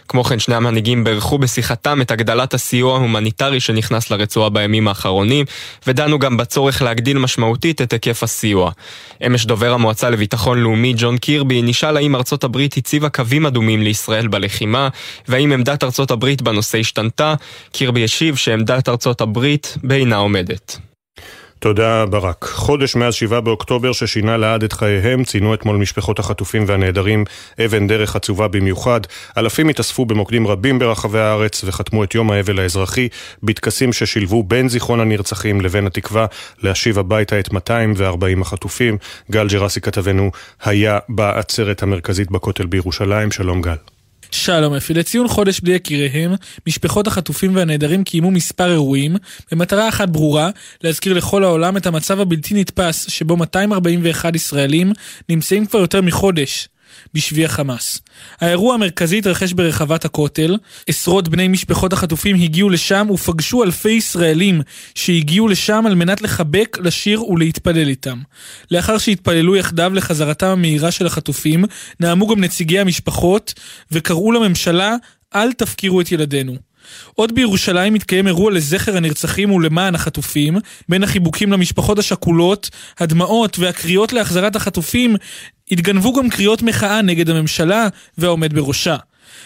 כמו 0.08 0.24
כן, 0.24 0.39
שני 0.39 0.55
המנהיגים 0.55 1.03
בירכו 1.03 1.38
בשיחתם 1.38 2.01
את 2.01 2.12
הגדלת 2.12 2.53
הסיוע 2.53 2.98
ההומניטרי 2.98 3.60
שנכנס 3.60 4.12
לרצועה 4.12 4.50
בימים 4.50 4.88
האחרונים, 4.88 5.46
ודנו 5.88 6.20
גם 6.20 6.38
בצורך 6.38 6.82
להגדיל 6.82 7.17
משמעותית 7.17 7.82
את 7.82 7.94
היקף 7.94 8.24
הסיוע. 8.24 8.72
אמש 9.25 9.46
דובר 9.46 9.74
המועצה 9.74 10.10
לביטחון 10.10 10.60
לאומי 10.60 10.94
ג'ון 10.98 11.17
קירבי 11.17 11.62
נשאל 11.62 11.98
האם 11.98 12.15
ארצות 12.15 12.44
הברית 12.44 12.77
הציבה 12.77 13.10
קווים 13.10 13.46
אדומים 13.46 13.82
לישראל 13.82 14.14
בלחימה, 14.22 14.89
והאם 15.27 15.51
עמדת 15.51 15.84
ארצות 15.84 16.12
הברית 16.12 16.41
בנושא 16.41 16.77
השתנתה. 16.77 17.34
קירבי 17.72 18.03
השיב 18.03 18.36
שעמדת 18.36 18.89
ארצות 18.89 19.22
הברית 19.22 19.77
בעינה 19.84 20.15
עומדת. 20.15 20.77
תודה 21.60 22.05
ברק. 22.05 22.45
חודש 22.45 22.95
מאז 22.95 23.13
7 23.13 23.39
באוקטובר 23.39 23.91
ששינה 23.93 24.38
לעד 24.38 24.63
את 24.63 24.74
חייהם, 24.74 25.24
ציינו 25.24 25.53
אתמול 25.53 25.77
משפחות 25.77 26.19
החטופים 26.19 26.63
והנעדרים 26.67 27.24
אבן 27.65 27.88
דרך 27.88 28.15
עצובה 28.15 28.48
במיוחד. 28.48 29.01
אלפים 29.38 29.69
התאספו 29.69 30.05
במוקדים 30.05 30.48
רבים 30.48 30.79
ברחבי 30.79 31.19
הארץ 31.19 31.63
וחתמו 31.63 32.03
את 32.03 32.15
יום 32.15 32.31
האבל 32.31 32.60
האזרחי 32.60 33.07
בטקסים 33.43 33.93
ששילבו 33.93 34.43
בין 34.43 34.69
זיכרון 34.69 35.00
הנרצחים 35.00 35.62
לבין 35.62 35.88
התקווה 35.88 36.25
להשיב 36.63 37.00
הביתה 37.00 37.39
את 37.39 37.53
240 37.53 38.41
החטופים. 38.41 38.98
גל 39.31 39.48
ג'רסי 39.48 39.81
כתבנו 39.81 40.31
היה 40.63 41.00
בעצרת 41.10 41.84
המרכזית 41.84 42.31
בכותל 42.31 42.65
בירושלים. 42.65 43.31
שלום 43.31 43.62
גל. 43.62 43.94
שלום 44.35 44.73
אפי, 44.73 44.93
לציון 44.93 45.27
חודש 45.27 45.59
בלי 45.59 45.73
יקיריהם, 45.73 46.33
משפחות 46.67 47.07
החטופים 47.07 47.55
והנעדרים 47.55 48.03
קיימו 48.03 48.31
מספר 48.31 48.71
אירועים, 48.71 49.15
במטרה 49.51 49.89
אחת 49.89 50.09
ברורה, 50.09 50.49
להזכיר 50.83 51.13
לכל 51.13 51.43
העולם 51.43 51.77
את 51.77 51.85
המצב 51.85 52.19
הבלתי 52.19 52.53
נתפס 52.53 53.09
שבו 53.09 53.37
241 53.37 54.35
ישראלים 54.35 54.91
נמצאים 55.29 55.65
כבר 55.65 55.79
יותר 55.79 56.01
מחודש 56.01 56.69
בשבי 57.13 57.45
החמאס. 57.45 58.01
האירוע 58.41 58.73
המרכזי 58.73 59.17
התרחש 59.17 59.53
ברחבת 59.53 60.05
הכותל, 60.05 60.57
עשרות 60.87 61.29
בני 61.29 61.47
משפחות 61.47 61.93
החטופים 61.93 62.35
הגיעו 62.35 62.69
לשם 62.69 63.07
ופגשו 63.11 63.63
אלפי 63.63 63.91
ישראלים 63.91 64.61
שהגיעו 64.95 65.47
לשם 65.47 65.83
על 65.85 65.95
מנת 65.95 66.21
לחבק, 66.21 66.77
לשיר 66.81 67.23
ולהתפלל 67.29 67.87
איתם. 67.87 68.17
לאחר 68.71 68.97
שהתפללו 68.97 69.55
יחדיו 69.55 69.91
לחזרתם 69.93 70.47
המהירה 70.47 70.91
של 70.91 71.05
החטופים, 71.05 71.65
נאמו 71.99 72.27
גם 72.27 72.43
נציגי 72.43 72.79
המשפחות 72.79 73.53
וקראו 73.91 74.31
לממשלה 74.31 74.95
אל 75.35 75.53
תפקירו 75.53 76.01
את 76.01 76.11
ילדינו. 76.11 76.55
עוד 77.13 77.35
בירושלים 77.35 77.93
מתקיים 77.93 78.27
אירוע 78.27 78.51
לזכר 78.51 78.97
הנרצחים 78.97 79.51
ולמען 79.51 79.95
החטופים, 79.95 80.57
בין 80.89 81.03
החיבוקים 81.03 81.51
למשפחות 81.51 81.99
השכולות, 81.99 82.69
הדמעות 82.99 83.59
והקריאות 83.59 84.13
להחזרת 84.13 84.55
החטופים, 84.55 85.15
התגנבו 85.72 86.13
גם 86.13 86.29
קריאות 86.29 86.62
מחאה 86.62 87.01
נגד 87.01 87.29
הממשלה 87.29 87.88
והעומד 88.17 88.53
בראשה. 88.53 88.95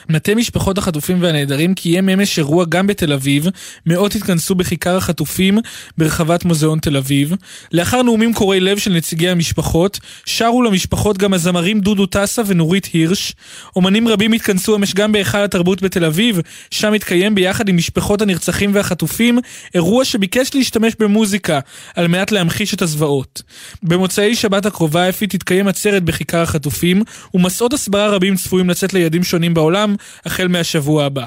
מטה 0.09 0.35
משפחות 0.35 0.77
החטופים 0.77 1.21
והנעדרים 1.21 1.73
קיים 1.73 2.09
אמש 2.09 2.37
אירוע 2.37 2.65
גם 2.69 2.87
בתל 2.87 3.13
אביב, 3.13 3.47
מאות 3.85 4.15
התכנסו 4.15 4.55
בכיכר 4.55 4.97
החטופים 4.97 5.59
ברחבת 5.97 6.45
מוזיאון 6.45 6.79
תל 6.79 6.97
אביב. 6.97 7.33
לאחר 7.71 8.01
נאומים 8.01 8.33
קורעי 8.33 8.59
לב 8.59 8.77
של 8.77 8.93
נציגי 8.93 9.29
המשפחות, 9.29 9.99
שרו 10.25 10.63
למשפחות 10.63 11.17
גם 11.17 11.33
הזמרים 11.33 11.79
דודו 11.79 12.05
טסה 12.05 12.41
ונורית 12.45 12.85
הירש. 12.85 13.35
אומנים 13.75 14.07
רבים 14.07 14.33
התכנסו 14.33 14.75
אמש 14.75 14.93
גם 14.93 15.11
בהיכל 15.11 15.37
התרבות 15.37 15.81
בתל 15.81 16.05
אביב, 16.05 16.39
שם 16.71 16.93
התקיים 16.93 17.35
ביחד 17.35 17.69
עם 17.69 17.77
משפחות 17.77 18.21
הנרצחים 18.21 18.71
והחטופים, 18.73 19.39
אירוע 19.75 20.05
שביקש 20.05 20.49
להשתמש 20.55 20.93
במוזיקה, 20.99 21.59
על 21.95 22.07
מנת 22.07 22.31
להמחיש 22.31 22.73
את 22.73 22.81
הזוועות. 22.81 23.41
במוצאי 23.83 24.35
שבת 24.35 24.65
הקרובה 24.65 25.09
אפי 25.09 25.27
תתקיים 25.27 25.67
עצרת 25.67 26.03
בכיכר 26.03 26.41
החטופים, 26.41 27.03
ומסעות 27.33 27.73
הסברה 27.73 28.07
רבים 28.07 28.35
צפויים 28.35 28.69
לצאת 28.69 28.93
ליעדים 28.93 29.23
שונים 29.23 29.53
בעולם, 29.53 29.95
החל 30.25 30.47
מהשבוע 30.47 31.05
הבא. 31.05 31.25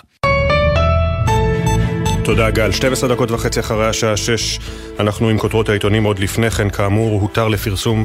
תודה 2.24 2.50
גל. 2.50 2.72
12 2.72 3.08
דקות 3.08 3.30
וחצי 3.30 3.60
אחרי 3.60 3.88
השעה 3.88 4.16
6 4.16 4.58
אנחנו 5.00 5.28
עם 5.28 5.38
כותרות 5.38 5.68
העיתונים 5.68 6.04
עוד 6.04 6.18
לפני 6.18 6.50
כן, 6.50 6.70
כאמור, 6.70 7.20
הותר 7.20 7.48
לפרסום 7.48 8.04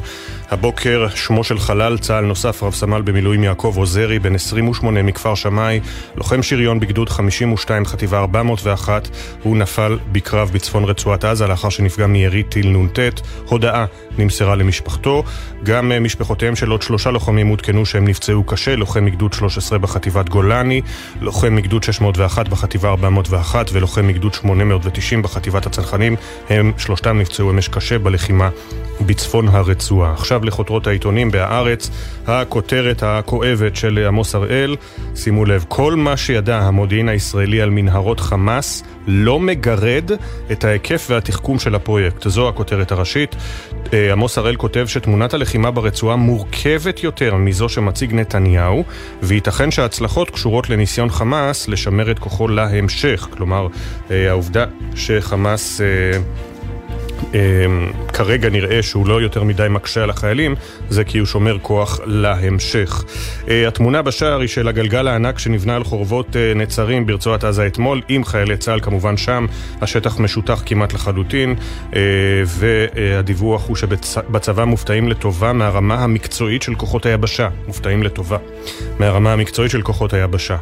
הבוקר 0.50 1.06
שמו 1.14 1.44
של 1.44 1.58
חלל 1.58 1.98
צה"ל 1.98 2.24
נוסף, 2.24 2.62
רב 2.62 2.74
סמל 2.74 3.02
במילואים 3.02 3.44
יעקב 3.44 3.74
עוזרי, 3.76 4.18
בן 4.18 4.34
28 4.34 5.02
מכפר 5.02 5.34
שמאי, 5.34 5.80
לוחם 6.16 6.42
שריון 6.42 6.80
בגדוד 6.80 7.08
52, 7.08 7.84
חטיבה 7.84 8.18
401, 8.18 9.08
הוא 9.42 9.56
נפל 9.56 9.98
בקרב 10.12 10.50
בצפון 10.52 10.84
רצועת 10.84 11.24
עזה 11.24 11.46
לאחר 11.46 11.68
שנפגע 11.68 12.06
מירי 12.06 12.42
טיל 12.42 12.68
נ"ט. 12.68 12.98
הודעה 13.48 13.84
נמסרה 14.18 14.54
למשפחתו. 14.54 15.24
גם 15.62 15.92
אה, 15.92 16.00
משפחותיהם 16.00 16.56
של 16.56 16.70
עוד 16.70 16.82
שלושה 16.82 17.10
לוחמים 17.10 17.48
עודכנו 17.48 17.86
שהם 17.86 18.08
נפצעו 18.08 18.44
קשה, 18.44 18.76
לוחם 18.76 19.04
מגדוד 19.04 19.32
13 19.32 19.78
בחטיבת 19.78 20.28
גולני, 20.28 20.80
לוחם 21.20 21.54
מגדוד 21.54 21.82
601 21.82 22.48
בחטיבה 22.48 22.88
401 22.88 23.70
ולוחם 23.72 24.07
מגדוד 24.08 24.34
890 24.34 25.22
בחטיבת 25.22 25.66
הצנחנים. 25.66 26.16
הם 26.48 26.72
שלושתם 26.78 27.18
נפצעו 27.18 27.50
אמש 27.50 27.68
קשה 27.68 27.98
בלחימה 27.98 28.48
בצפון 29.00 29.48
הרצועה. 29.48 30.12
עכשיו 30.12 30.44
לחותרות 30.44 30.86
העיתונים 30.86 31.30
בהארץ, 31.30 31.90
הכותרת 32.26 33.02
הכואבת 33.02 33.76
של 33.76 34.04
עמוס 34.08 34.34
הראל, 34.34 34.76
שימו 35.14 35.44
לב, 35.44 35.64
כל 35.68 35.94
מה 35.94 36.16
שידע 36.16 36.58
המודיעין 36.58 37.08
הישראלי 37.08 37.62
על 37.62 37.70
מנהרות 37.70 38.20
חמאס 38.20 38.82
לא 39.06 39.40
מגרד 39.40 40.10
את 40.52 40.64
ההיקף 40.64 41.06
והתחכום 41.10 41.58
של 41.58 41.74
הפרויקט. 41.74 42.28
זו 42.28 42.48
הכותרת 42.48 42.92
הראשית. 42.92 43.36
אה, 43.92 44.12
עמוס 44.12 44.38
הראל 44.38 44.56
כותב 44.56 44.86
שתמונת 44.88 45.34
הלחימה 45.34 45.70
ברצועה 45.70 46.16
מורכבת 46.16 47.02
יותר 47.02 47.34
מזו 47.34 47.68
שמציג 47.68 48.14
נתניהו, 48.14 48.84
וייתכן 49.22 49.70
שההצלחות 49.70 50.30
קשורות 50.30 50.70
לניסיון 50.70 51.10
חמאס 51.10 51.68
לשמר 51.68 52.10
את 52.10 52.18
כוחו 52.18 52.48
להמשך. 52.48 53.28
כלומר, 53.30 53.66
אה, 54.10 54.30
העובדה 54.30 54.64
שחמאס... 54.94 55.80
אמ, 57.34 57.90
כרגע 58.12 58.50
נראה 58.50 58.82
שהוא 58.82 59.08
לא 59.08 59.22
יותר 59.22 59.42
מדי 59.42 59.66
מקשה 59.70 60.02
על 60.02 60.10
החיילים, 60.10 60.54
זה 60.88 61.04
כי 61.04 61.18
הוא 61.18 61.26
שומר 61.26 61.58
כוח 61.62 62.00
להמשך. 62.04 63.04
אה, 63.48 63.68
התמונה 63.68 64.02
בשער 64.02 64.40
היא 64.40 64.48
של 64.48 64.68
הגלגל 64.68 65.08
הענק 65.08 65.38
שנבנה 65.38 65.76
על 65.76 65.84
חורבות 65.84 66.36
אה, 66.36 66.52
נצרים 66.54 67.06
ברצועת 67.06 67.44
עזה 67.44 67.66
אתמול, 67.66 68.00
עם 68.08 68.24
חיילי 68.24 68.56
צה"ל 68.56 68.80
כמובן 68.80 69.16
שם, 69.16 69.46
השטח 69.80 70.20
משטח 70.20 70.62
כמעט 70.66 70.92
לחלוטין, 70.92 71.54
אה, 71.96 72.00
והדיווח 72.46 73.68
הוא 73.68 73.76
שבצבא 73.76 74.64
מופתעים 74.64 75.08
לטובה 75.08 75.52
מהרמה 75.52 75.94
המקצועית 75.94 76.62
של 76.62 76.74
כוחות 76.74 77.06
היבשה. 77.06 77.48
מופתעים 77.66 78.02
לטובה 78.02 78.36
מהרמה 78.98 79.32
המקצועית 79.32 79.70
של 79.70 79.82
כוחות 79.82 80.12
היבשה. 80.14 80.56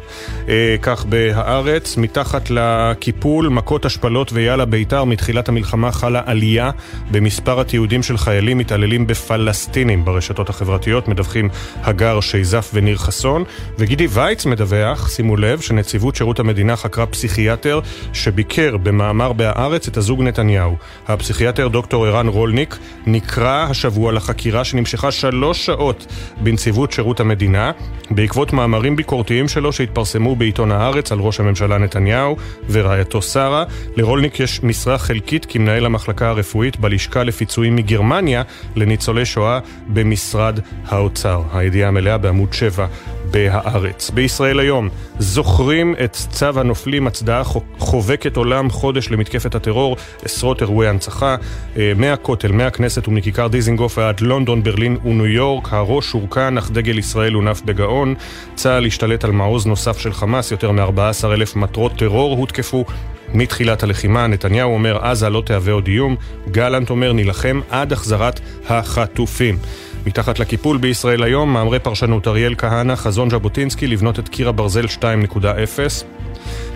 כך 0.81 1.05
בהארץ, 1.05 1.97
מתחת 1.97 2.49
לקיפול, 2.49 3.49
מכות 3.49 3.85
השפלות 3.85 4.33
ויאללה 4.33 4.65
בית"ר, 4.65 5.03
מתחילת 5.03 5.49
המלחמה 5.49 5.91
חלה 5.91 6.21
עלייה. 6.25 6.56
עלייה 6.59 6.71
במספר 7.11 7.59
התיעודים 7.59 8.03
של 8.03 8.17
חיילים 8.17 8.57
מתעללים 8.57 9.07
בפלסטינים 9.07 10.05
ברשתות 10.05 10.49
החברתיות, 10.49 11.07
מדווחים 11.07 11.49
הגר, 11.83 12.19
שייזף 12.19 12.71
וניר 12.73 12.97
חסון. 12.97 13.43
וגידי 13.79 14.07
וייץ 14.09 14.45
מדווח, 14.45 15.09
שימו 15.09 15.37
לב, 15.37 15.61
שנציבות 15.61 16.15
שירות 16.15 16.39
המדינה 16.39 16.75
חקרה 16.75 17.05
פסיכיאטר 17.05 17.79
שביקר 18.13 18.77
במאמר 18.77 19.33
בהארץ 19.33 19.87
את 19.87 19.97
הזוג 19.97 20.21
נתניהו. 20.21 20.75
הפסיכיאטר 21.07 21.67
דוקטור 21.67 22.05
ערן 22.05 22.27
רולניק 22.27 22.77
נקרא 23.07 23.67
השבוע 23.69 24.11
לחקירה 24.11 24.63
שנמשכה 24.63 25.11
שלוש 25.11 25.65
שעות 25.65 26.05
בנציבות 26.37 26.91
שירות 26.91 27.19
המדינה, 27.19 27.71
בעקבות 28.11 28.53
מאמרים 28.53 28.95
ביקורתיים 28.95 29.47
שלו 29.47 29.73
שהתפרסמו 29.73 30.35
בעיתון 30.35 30.71
הארץ 30.71 31.11
על 31.11 31.19
ראש 31.19 31.39
הממשלה 31.39 31.77
נתניהו 31.77 32.37
ורעייתו 32.69 33.21
שרה. 33.21 33.63
לרולניק 33.95 34.39
יש 34.39 34.63
משרה 34.63 34.97
חלקית 34.97 35.45
כמנהל 35.49 35.85
המחלקה 35.85 36.29
הרפואית 36.29 36.46
בלשכה 36.79 37.23
לפיצויים 37.23 37.75
מגרמניה 37.75 38.43
לניצולי 38.75 39.25
שואה 39.25 39.59
במשרד 39.87 40.59
האוצר. 40.85 41.41
הידיעה 41.53 41.87
המלאה 41.87 42.17
בעמוד 42.17 42.53
7 42.53 42.87
בהארץ. 43.31 44.09
בישראל 44.09 44.59
היום 44.59 44.89
זוכרים 45.19 45.95
את 46.03 46.13
צו 46.13 46.59
הנופלים, 46.59 47.07
הצדעה 47.07 47.43
חובקת 47.77 48.37
עולם 48.37 48.69
חודש 48.69 49.09
למתקפת 49.09 49.55
הטרור, 49.55 49.97
עשרות 50.23 50.61
אירועי 50.61 50.89
הנצחה, 50.89 51.35
אה, 51.77 51.91
מהכותל, 51.95 52.51
מהכנסת 52.51 53.07
ומכיכר 53.07 53.47
דיזינגוף 53.47 53.97
ועד 53.97 54.19
לונדון, 54.19 54.63
ברלין 54.63 54.97
וניו 55.05 55.25
יורק, 55.25 55.73
הראש 55.73 56.11
הורכן 56.11 56.57
אך 56.57 56.71
דגל 56.71 56.97
ישראל 56.97 57.33
הונף 57.33 57.61
בגאון, 57.61 58.15
צה"ל 58.55 58.85
השתלט 58.85 59.23
על 59.23 59.31
מעוז 59.31 59.65
נוסף 59.65 59.97
של 59.99 60.13
חמאס, 60.13 60.51
יותר 60.51 60.71
מ-14 60.71 61.25
אלף 61.25 61.55
מטרות 61.55 61.97
טרור 61.97 62.37
הותקפו 62.37 62.85
מתחילת 63.33 63.83
הלחימה. 63.83 64.27
נתניהו 64.27 64.73
אומר 64.73 64.97
עזה 65.05 65.29
לא 65.29 65.43
תהווה 65.45 65.73
עוד 65.73 65.87
איום, 65.87 66.15
גלנט 66.51 66.89
אומר 66.89 67.13
נילחם 67.13 67.61
עד 67.69 67.93
החזרת 67.93 68.39
החטופים. 68.69 69.57
מתחת 70.05 70.39
לקיפול 70.39 70.77
בישראל 70.77 71.23
היום, 71.23 71.53
מאמרי 71.53 71.79
פרשנות 71.79 72.27
אריאל 72.27 72.55
כהנא, 72.57 72.95
חזון 72.95 73.29
ז'בוטינסקי 73.29 73.87
לבנות 73.87 74.19
את 74.19 74.29
קיר 74.29 74.49
הברזל 74.49 74.85
2.0. 74.85 75.03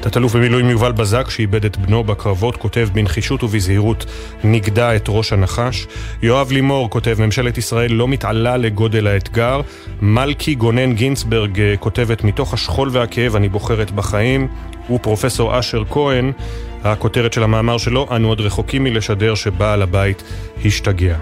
תת-אלוף 0.02 0.36
במילואים 0.36 0.70
יובל 0.70 0.92
בזק, 0.92 1.30
שאיבד 1.30 1.66
את 1.66 1.78
בנו 1.78 2.04
בקרבות, 2.04 2.58
כותב 2.58 2.90
בנחישות 2.94 3.44
ובזהירות 3.44 4.06
נגדע 4.44 4.96
את 4.96 5.06
ראש 5.10 5.34
הנחש. 5.34 5.88
יואב 6.22 6.52
לימור 6.52 6.90
כותב, 6.90 7.16
ממשלת 7.20 7.58
ישראל 7.58 7.92
לא 7.92 8.08
מתעלה 8.08 8.58
לגודל 8.58 9.08
האתגר. 9.08 9.62
מלכי 10.02 10.56
גונן 10.56 10.94
גינצברג 10.94 11.60
אה, 11.60 11.74
כותבת, 11.80 12.24
מתוך 12.24 12.54
השכול 12.54 12.90
והכאב 12.92 13.36
אני 13.36 13.50
בוחרת 13.50 13.92
בחיים. 13.92 14.48
ופרופסור 14.92 15.60
אשר 15.60 15.84
כהן, 15.90 16.32
הכותרת 16.84 17.34
של 17.34 17.44
המאמר 17.44 17.78
שלו, 17.78 18.08
אנו 18.16 18.28
עוד 18.28 18.42
רחוקים 18.42 18.84
מלשדר 18.84 19.36
שבעל 19.36 19.82
הבית 19.82 20.24
השתגע. 20.66 21.18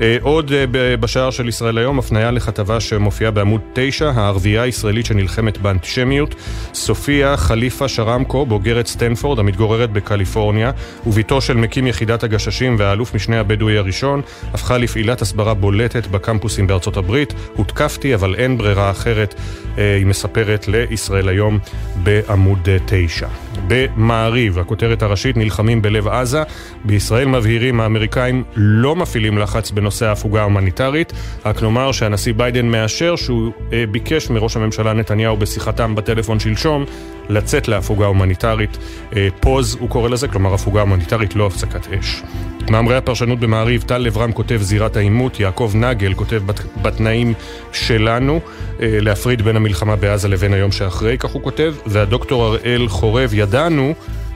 אה, 0.00 0.16
עוד 0.22 0.52
אה, 0.52 0.96
בשער 0.96 1.30
של 1.30 1.48
ישראל 1.48 1.78
היום, 1.78 1.98
הפניה 1.98 2.30
לכתבה 2.30 2.80
שמופיעה 2.80 3.30
בעמוד 3.30 3.60
9, 3.72 4.10
הערבייה 4.10 4.62
הישראלית 4.62 5.06
שנלחמת 5.06 5.58
באנטישמיות, 5.58 6.34
סופיה 6.74 7.36
חליפה 7.36 7.88
שרמקו, 7.88 8.46
בוגרת 8.46 8.86
סטנפורד 8.86 9.38
המתגוררת 9.38 9.90
בקליפורניה, 9.90 10.70
ובתו 11.06 11.40
של 11.40 11.56
מקים 11.56 11.86
יחידת 11.86 12.22
הגששים 12.22 12.76
והאלוף 12.78 13.14
משנה 13.14 13.40
הבדואי 13.40 13.78
הראשון, 13.78 14.20
הפכה 14.54 14.78
לפעילת 14.78 15.22
הסברה 15.22 15.54
בולטת 15.54 16.06
בקמפוסים 16.06 16.66
בארצות 16.66 16.96
הברית. 16.96 17.34
הותקפתי, 17.56 18.14
אבל 18.14 18.34
אין 18.34 18.58
ברירה 18.58 18.90
אחרת, 18.90 19.34
אה, 19.78 19.96
היא 19.96 20.06
מספרת 20.06 20.68
לישראל 20.68 21.28
היום 21.28 21.58
בעמוד 22.02 22.68
9. 22.86 23.28
במעריב, 23.68 24.58
הכותרת 24.58 25.02
הראשית, 25.02 25.36
נלחמים 25.36 25.82
בלב 25.82 26.08
עזה. 26.08 26.42
בישראל 26.84 27.28
מבהירים 27.28 27.80
האמריקאים 27.80 28.44
לא 28.56 28.96
מפעילים 28.96 29.38
לחץ 29.38 29.70
בנושא 29.70 30.06
ההפוגה 30.06 30.40
ההומניטרית, 30.40 31.12
רק 31.46 31.62
נאמר 31.62 31.92
שהנשיא 31.92 32.34
ביידן 32.36 32.66
מאשר 32.66 33.16
שהוא 33.16 33.52
אה, 33.72 33.84
ביקש 33.90 34.30
מראש 34.30 34.56
הממשלה 34.56 34.92
נתניהו 34.92 35.36
בשיחתם 35.36 35.94
בטלפון 35.94 36.40
שלשום 36.40 36.84
לצאת 37.32 37.68
להפוגה 37.68 38.06
הומניטרית. 38.06 38.78
אה, 39.16 39.28
פוז 39.40 39.76
הוא 39.80 39.88
קורא 39.88 40.08
לזה, 40.08 40.28
כלומר 40.28 40.54
הפוגה 40.54 40.80
הומניטרית, 40.80 41.36
לא 41.36 41.46
הפסקת 41.46 41.92
אש. 41.92 42.22
מאמרי 42.70 42.96
הפרשנות 42.96 43.40
במעריב, 43.40 43.82
טל 43.82 43.98
לברם 43.98 44.32
כותב 44.32 44.58
זירת 44.60 44.96
העימות, 44.96 45.40
יעקב 45.40 45.72
נגל 45.74 46.14
כותב 46.14 46.42
בת, 46.46 46.60
בתנאים 46.82 47.34
שלנו, 47.72 48.40
אה, 48.80 48.98
להפריד 49.00 49.42
בין 49.42 49.56
המלחמה 49.56 49.96
בעזה 49.96 50.28
לבין 50.28 50.52
היום 50.52 50.72
שאחרי, 50.72 51.18
כך 51.18 51.30
הוא 51.30 51.42
כותב, 51.42 51.74
והדוקטור 51.86 52.44
הראל 52.44 52.88
חורב, 52.88 53.30
ידענו 53.34 53.94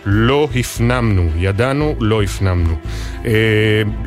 לא 0.09 0.49
הפנמנו, 0.57 1.31
ידענו, 1.37 1.95
לא 2.00 2.23
הפנמנו. 2.23 2.75
אה, 3.26 3.33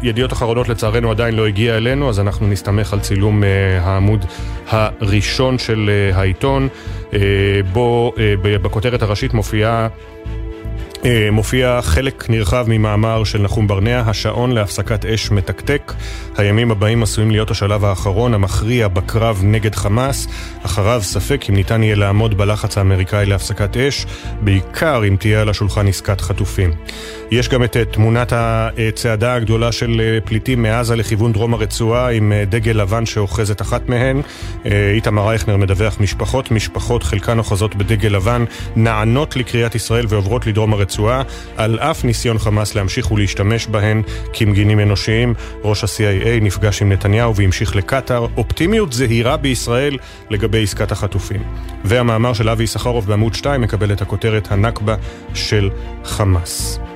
ידיעות 0.03 0.34
אחרונות 0.34 0.69
לצערנו 0.69 1.12
עדיין 1.12 1.36
לא 1.36 1.48
הגיע 1.48 1.77
אלינו, 1.77 2.10
אז 2.10 2.19
אנחנו 2.19 2.48
נסתמך 2.48 2.93
על 2.93 3.00
צילום 3.00 3.43
העמוד 3.81 4.25
הראשון 4.69 5.58
של 5.58 5.91
העיתון, 6.13 6.67
בו 7.73 8.13
אה, 8.17 8.33
בכותרת 8.61 9.01
הראשית 9.01 9.33
מופיעה 9.33 9.87
אה, 11.05 11.29
מופיע 11.31 11.79
חלק 11.81 12.29
נרחב 12.29 12.65
ממאמר 12.67 13.23
של 13.23 13.41
נחום 13.41 13.67
ברנע, 13.67 14.03
השעון 14.05 14.51
להפסקת 14.51 15.05
אש 15.05 15.31
מתקתק. 15.31 15.93
הימים 16.37 16.71
הבאים 16.71 17.03
עשויים 17.03 17.31
להיות 17.31 17.51
השלב 17.51 17.85
האחרון, 17.85 18.33
המכריע 18.33 18.87
בקרב 18.87 19.41
נגד 19.43 19.75
חמאס. 19.75 20.27
אחריו 20.65 21.01
ספק 21.03 21.45
אם 21.49 21.55
ניתן 21.55 21.83
יהיה 21.83 21.95
לעמוד 21.95 22.37
בלחץ 22.37 22.77
האמריקאי 22.77 23.25
להפסקת 23.25 23.77
אש, 23.77 24.05
בעיקר 24.41 25.01
אם 25.07 25.15
תהיה 25.19 25.41
על 25.41 25.49
השולחן 25.49 25.87
עסקת 25.87 26.21
חטופים. 26.21 26.71
יש 27.31 27.50
גם 27.50 27.63
את 27.63 27.77
תמונת 27.91 28.33
הצעדה 28.36 29.33
הגדולה 29.33 29.71
של 29.71 30.01
אה, 30.01 30.21
פליטים 30.21 30.62
מעזה 30.62 30.95
לכיוון 30.95 31.33
דרום 31.33 31.53
הרצועה 31.53 32.12
עם 32.12 32.31
אה, 32.31 32.45
דגל 32.45 32.71
לבן 32.71 33.05
שאוחזת 33.05 33.62
אחת 33.62 33.89
מהן. 33.89 34.21
איתמר 34.65 35.29
אייכנר 35.29 35.57
מדווח 35.57 35.98
משפחות, 36.00 36.51
משפחות 36.51 37.03
חלקן 37.03 37.38
אוחזות 37.38 37.75
בדגל 37.75 38.09
לבן, 38.09 38.45
נענות 38.75 39.36
לקריאת 39.36 39.75
ישראל 39.75 40.05
ועוברות 40.09 40.48
לדרום 40.48 40.74
הרצועה. 40.74 41.21
על 41.57 41.80
אף 41.80 42.03
ניסיון 42.03 42.38
חמאס 42.39 42.75
להמשיך 42.75 43.12
ולהשתמש 43.12 43.67
בהן 43.67 44.01
כמגינים 44.34 44.80
אנושיים. 44.80 45.34
ראש 45.63 45.84
ה-CIA 45.84 46.41
נפגש 46.41 46.82
עם 46.82 46.91
נתניהו 46.91 47.36
והמשיך 47.36 47.75
לקטאר. 47.75 48.27
אופטימיות 48.38 48.93
זהירה 48.93 49.38
בישראל 49.38 49.97
לגבי 50.30 50.63
עסקת 50.63 50.91
החטופים. 50.91 51.43
והמאמר 51.86 52.34
של 52.34 52.49
אבי 52.49 52.63
יששכרוב 52.63 53.08
בעמוד 53.08 53.34
2 53.34 53.62
מקבל 53.62 53.91
את 53.91 54.01
הכותרת 54.01 54.51
הנכבה 54.51 54.95
של 55.34 55.69
חמאס. 56.03 56.88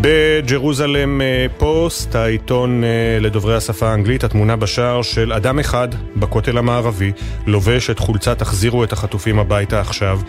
בג'רוזלם 0.00 1.20
אה, 1.20 1.46
פוסט, 1.58 2.14
העיתון 2.14 2.84
אה, 2.84 2.88
לדוברי 3.20 3.56
השפה 3.56 3.88
האנגלית, 3.88 4.24
התמונה 4.24 4.56
בשער 4.56 5.02
של 5.02 5.32
אדם 5.32 5.58
אחד 5.58 5.88
בכותל 6.16 6.58
המערבי, 6.58 7.12
לובש 7.46 7.90
את 7.90 7.98
חולצת 7.98 8.38
תחזירו 8.38 8.84
את 8.84 8.92
החטופים 8.92 9.38
הביתה 9.38 9.80
עכשיו, 9.80 10.20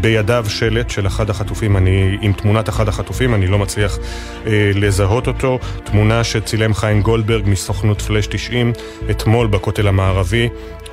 בידיו 0.00 0.44
שלט 0.48 0.90
של 0.90 1.06
אחד 1.06 1.30
החטופים, 1.30 1.76
אני, 1.76 2.18
עם 2.20 2.32
תמונת 2.32 2.68
אחד 2.68 2.88
החטופים, 2.88 3.34
אני 3.34 3.46
לא 3.46 3.58
מצליח 3.58 3.98
אה, 4.46 4.70
לזהות 4.74 5.26
אותו, 5.26 5.58
תמונה 5.84 6.24
שצילם 6.24 6.74
חיים 6.74 7.02
גולדברג 7.02 7.42
מסוכנות 7.46 8.02
פלאש 8.02 8.26
90, 8.26 8.72
אתמול 9.10 9.46
בכותל 9.46 9.88
המערבי, 9.88 10.48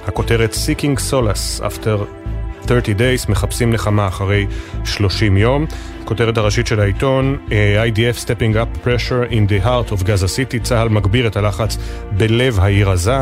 הכותרת 0.07 0.53
Seeking 0.53 0.99
Solace 1.11 1.61
After 1.61 2.21
30 2.67 2.97
Days, 2.97 3.31
מחפשים 3.31 3.73
נחמה 3.73 4.07
אחרי 4.07 4.45
30 4.85 5.37
יום. 5.37 5.65
הכותרת 6.01 6.37
הראשית 6.37 6.67
של 6.67 6.79
העיתון, 6.79 7.37
אה, 7.51 7.83
IDF 7.87 8.25
Stepping 8.25 8.55
Up 8.55 8.85
Pressure 8.85 9.31
in 9.31 9.51
the 9.51 9.65
Heart 9.65 9.91
of 9.91 10.03
Gaza 10.03 10.27
City, 10.27 10.63
צה"ל 10.63 10.89
מגביר 10.89 11.27
את 11.27 11.37
הלחץ 11.37 11.77
בלב 12.11 12.59
העיר 12.59 12.89
עזה. 12.89 13.17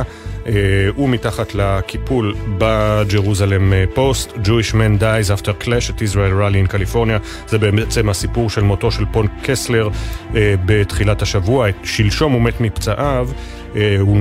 אה, 0.47 0.53
ומתחת 0.97 1.55
לקיפול 1.55 2.35
בג'רוזלם 2.57 3.73
פוסט, 3.93 4.31
Jewish 4.31 4.73
man 4.73 5.01
dies 5.01 5.39
after 5.39 5.63
clash 5.63 5.89
at 5.89 6.01
Israel 6.01 6.33
rally 6.33 6.69
in 6.69 6.73
California, 6.73 7.47
זה 7.47 7.57
בעצם 7.57 8.09
הסיפור 8.09 8.49
של 8.49 8.63
מותו 8.63 8.91
של 8.91 9.05
פול 9.11 9.27
קסלר 9.43 9.89
אה, 10.35 10.55
בתחילת 10.65 11.21
השבוע, 11.21 11.67
שלשום 11.83 12.33
הוא 12.33 12.41
מת 12.41 12.61
מפצעיו. 12.61 13.29
הוא 13.99 14.17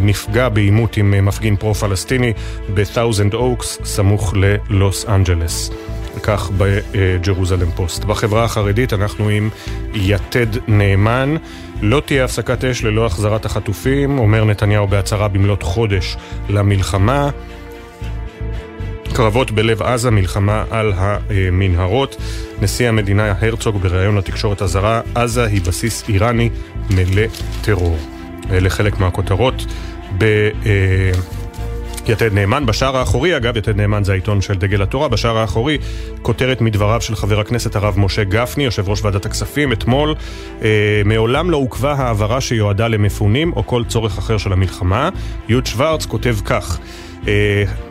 נפגע 0.00 0.48
בעימות 0.48 0.96
עם 0.96 1.26
מפגין 1.26 1.56
פרו-פלסטיני 1.56 2.32
ב-Thousand 2.74 3.34
Oaks, 3.34 3.84
סמוך 3.84 4.34
ללוס 4.36 5.04
אנג'לס. 5.08 5.70
כך 6.22 6.50
בג'רוזלם 6.56 7.70
פוסט. 7.70 8.04
בחברה 8.04 8.44
החרדית 8.44 8.92
אנחנו 8.92 9.28
עם 9.28 9.50
יתד 9.94 10.46
נאמן. 10.68 11.36
לא 11.82 12.02
תהיה 12.06 12.24
הפסקת 12.24 12.64
אש 12.64 12.84
ללא 12.84 13.06
החזרת 13.06 13.44
החטופים, 13.44 14.18
אומר 14.18 14.44
נתניהו 14.44 14.86
בהצהרה 14.86 15.28
במלאת 15.28 15.62
חודש 15.62 16.16
למלחמה. 16.48 17.30
קרבות 19.14 19.50
בלב 19.50 19.82
עזה, 19.82 20.10
מלחמה 20.10 20.64
על 20.70 20.92
המנהרות. 20.96 22.16
נשיא 22.62 22.88
המדינה 22.88 23.34
הרצוג 23.40 23.76
בריאיון 23.76 24.16
לתקשורת 24.16 24.60
הזרה, 24.60 25.00
עזה 25.14 25.44
היא 25.44 25.62
בסיס 25.62 26.08
איראני 26.08 26.50
מלא 26.90 27.22
טרור. 27.62 27.98
אלה 28.50 28.70
חלק 28.70 28.98
מהכותרות. 28.98 29.66
ב... 30.18 30.24
יתד 32.08 32.32
נאמן. 32.32 32.66
בשער 32.66 32.96
האחורי, 32.96 33.36
אגב, 33.36 33.56
יתד 33.56 33.76
נאמן 33.76 34.04
זה 34.04 34.12
העיתון 34.12 34.40
של 34.40 34.54
דגל 34.54 34.82
התורה, 34.82 35.08
בשער 35.08 35.38
האחורי, 35.38 35.78
כותרת 36.22 36.60
מדבריו 36.60 37.00
של 37.00 37.14
חבר 37.14 37.40
הכנסת 37.40 37.76
הרב 37.76 37.98
משה 37.98 38.24
גפני, 38.24 38.64
יושב 38.64 38.88
ראש 38.88 39.04
ועדת 39.04 39.26
הכספים, 39.26 39.72
אתמול, 39.72 40.14
אה, 40.62 41.02
מעולם 41.04 41.50
לא 41.50 41.56
עוכבה 41.56 41.92
העברה 41.92 42.40
שיועדה 42.40 42.88
למפונים 42.88 43.52
או 43.52 43.66
כל 43.66 43.84
צורך 43.84 44.18
אחר 44.18 44.38
של 44.38 44.52
המלחמה. 44.52 45.08
יוד 45.48 45.66
שוורץ 45.66 46.06
כותב 46.06 46.36
כך: 46.44 46.78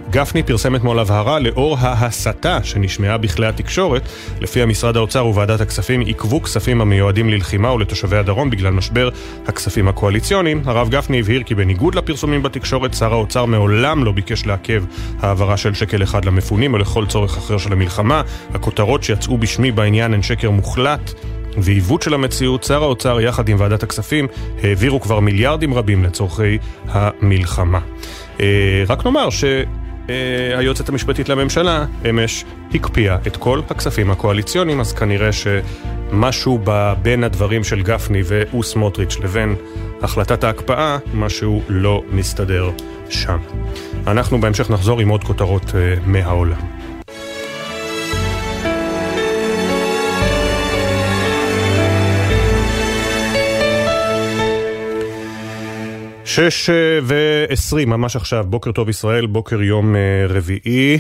גפני 0.10 0.44
פרסם 0.44 0.76
אתמול 0.76 1.00
הבהרה 1.00 1.40
לאור 1.40 1.78
ההסתה 1.80 2.64
שנשמעה 2.64 3.18
בכלי 3.18 3.48
התקשורת, 3.48 4.02
לפיה 4.42 4.66
משרד 4.66 4.98
האוצר 4.98 5.28
וועדת 5.28 5.62
הכספים 5.62 6.02
עיכבו 6.02 6.42
כספים 6.42 6.82
המיועדים 6.82 7.30
ללחימה 7.30 7.74
ולתושבי 7.74 8.18
הדרום 8.18 8.50
בגלל 8.50 8.74
משבר 8.74 9.10
הכספים 9.48 9.88
הקואליציוניים. 9.88 10.62
הרב 10.66 10.90
גפני 10.90 11.20
הבהיר 11.20 11.44
כי 11.44 11.56
בניגוד 11.56 11.96
לפרסומים 11.96 12.44
בתקשורת, 12.44 12.94
שר 12.94 13.14
האוצר 13.14 13.46
מעולם 13.46 14.04
לא 14.04 14.12
ביקש 14.12 14.46
לעכב 14.46 14.84
העברה 15.20 15.58
של 15.58 15.74
שקל 15.74 16.04
אחד 16.04 16.26
למפונים 16.26 16.74
או 16.74 16.78
לכל 16.78 17.06
צורך 17.06 17.38
אחר 17.38 17.58
של 17.58 17.74
המלחמה. 17.74 18.22
הכותרות 18.54 19.04
שיצאו 19.04 19.38
בשמי 19.38 19.72
בעניין 19.72 20.14
הן 20.14 20.22
שקר 20.22 20.50
מוחלט. 20.52 21.12
ועיוות 21.58 22.02
של 22.02 22.14
המציאות, 22.14 22.64
שר 22.64 22.84
האוצר 22.84 23.22
יחד 23.22 23.50
עם 23.50 23.58
ועדת 23.60 23.84
הכספים 23.84 24.28
העבירו 24.64 25.02
כבר 25.02 25.20
מיליארדים 25.20 25.74
רבים 25.74 26.04
לצורכי 26.04 26.58
המלחמה. 26.88 27.80
אה, 28.40 28.84
רק 28.88 29.06
נאמר 29.06 29.30
ש... 29.30 29.44
היועצת 30.58 30.90
המשפטית 30.90 31.30
לממשלה 31.30 31.86
אמש 32.10 32.46
הקפיאה 32.74 33.18
את 33.28 33.38
כל 33.38 33.62
הכספים 33.70 34.12
הקואליציוניים, 34.12 34.80
אז 34.80 34.94
כנראה 34.94 35.30
שמשהו 35.32 36.60
בין 37.02 37.24
הדברים 37.24 37.64
של 37.64 37.82
גפני 37.82 38.22
וסמוטריץ' 38.26 39.18
לבין 39.24 39.56
החלטת 40.02 40.44
ההקפאה, 40.44 40.98
משהו 41.14 41.62
לא 41.68 42.04
מסתדר 42.12 42.70
שם. 43.10 43.38
אנחנו 44.08 44.42
בהמשך 44.42 44.70
נחזור 44.70 45.00
עם 45.00 45.10
עוד 45.10 45.24
כותרות 45.24 45.72
מהעולם. 46.06 46.73
שש 56.36 56.70
ועשרים, 57.04 57.90
ממש 57.90 58.16
עכשיו, 58.16 58.46
בוקר 58.48 58.72
טוב 58.72 58.90
ישראל, 58.90 59.26
בוקר 59.26 59.62
יום 59.62 59.96
רביעי. 60.30 61.00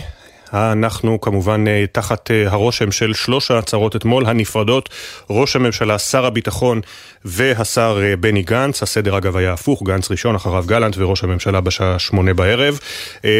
אנחנו 0.54 1.22
כמובן 1.22 1.66
תחת 1.92 2.32
הרושם 2.46 2.92
של 2.92 3.14
שלוש 3.14 3.52
ההצהרות 3.52 3.96
אתמול 3.96 4.26
הנפרדות, 4.26 4.90
ראש 5.30 5.56
הממשלה, 5.56 6.00
שר 6.00 6.26
הביטחון 6.26 6.82
והשר 7.26 8.02
בני 8.20 8.42
גנץ, 8.42 8.84
הסדר 8.84 9.18
אגב 9.18 9.38
היה 9.38 9.54
הפוך, 9.54 9.84
גנץ 9.84 10.12
ראשון, 10.12 10.36
אחריו 10.36 10.64
גלנט 10.68 10.98
וראש 10.98 11.24
הממשלה 11.24 11.62
בשעה 11.62 12.00
שמונה 12.00 12.34
בערב. 12.34 12.80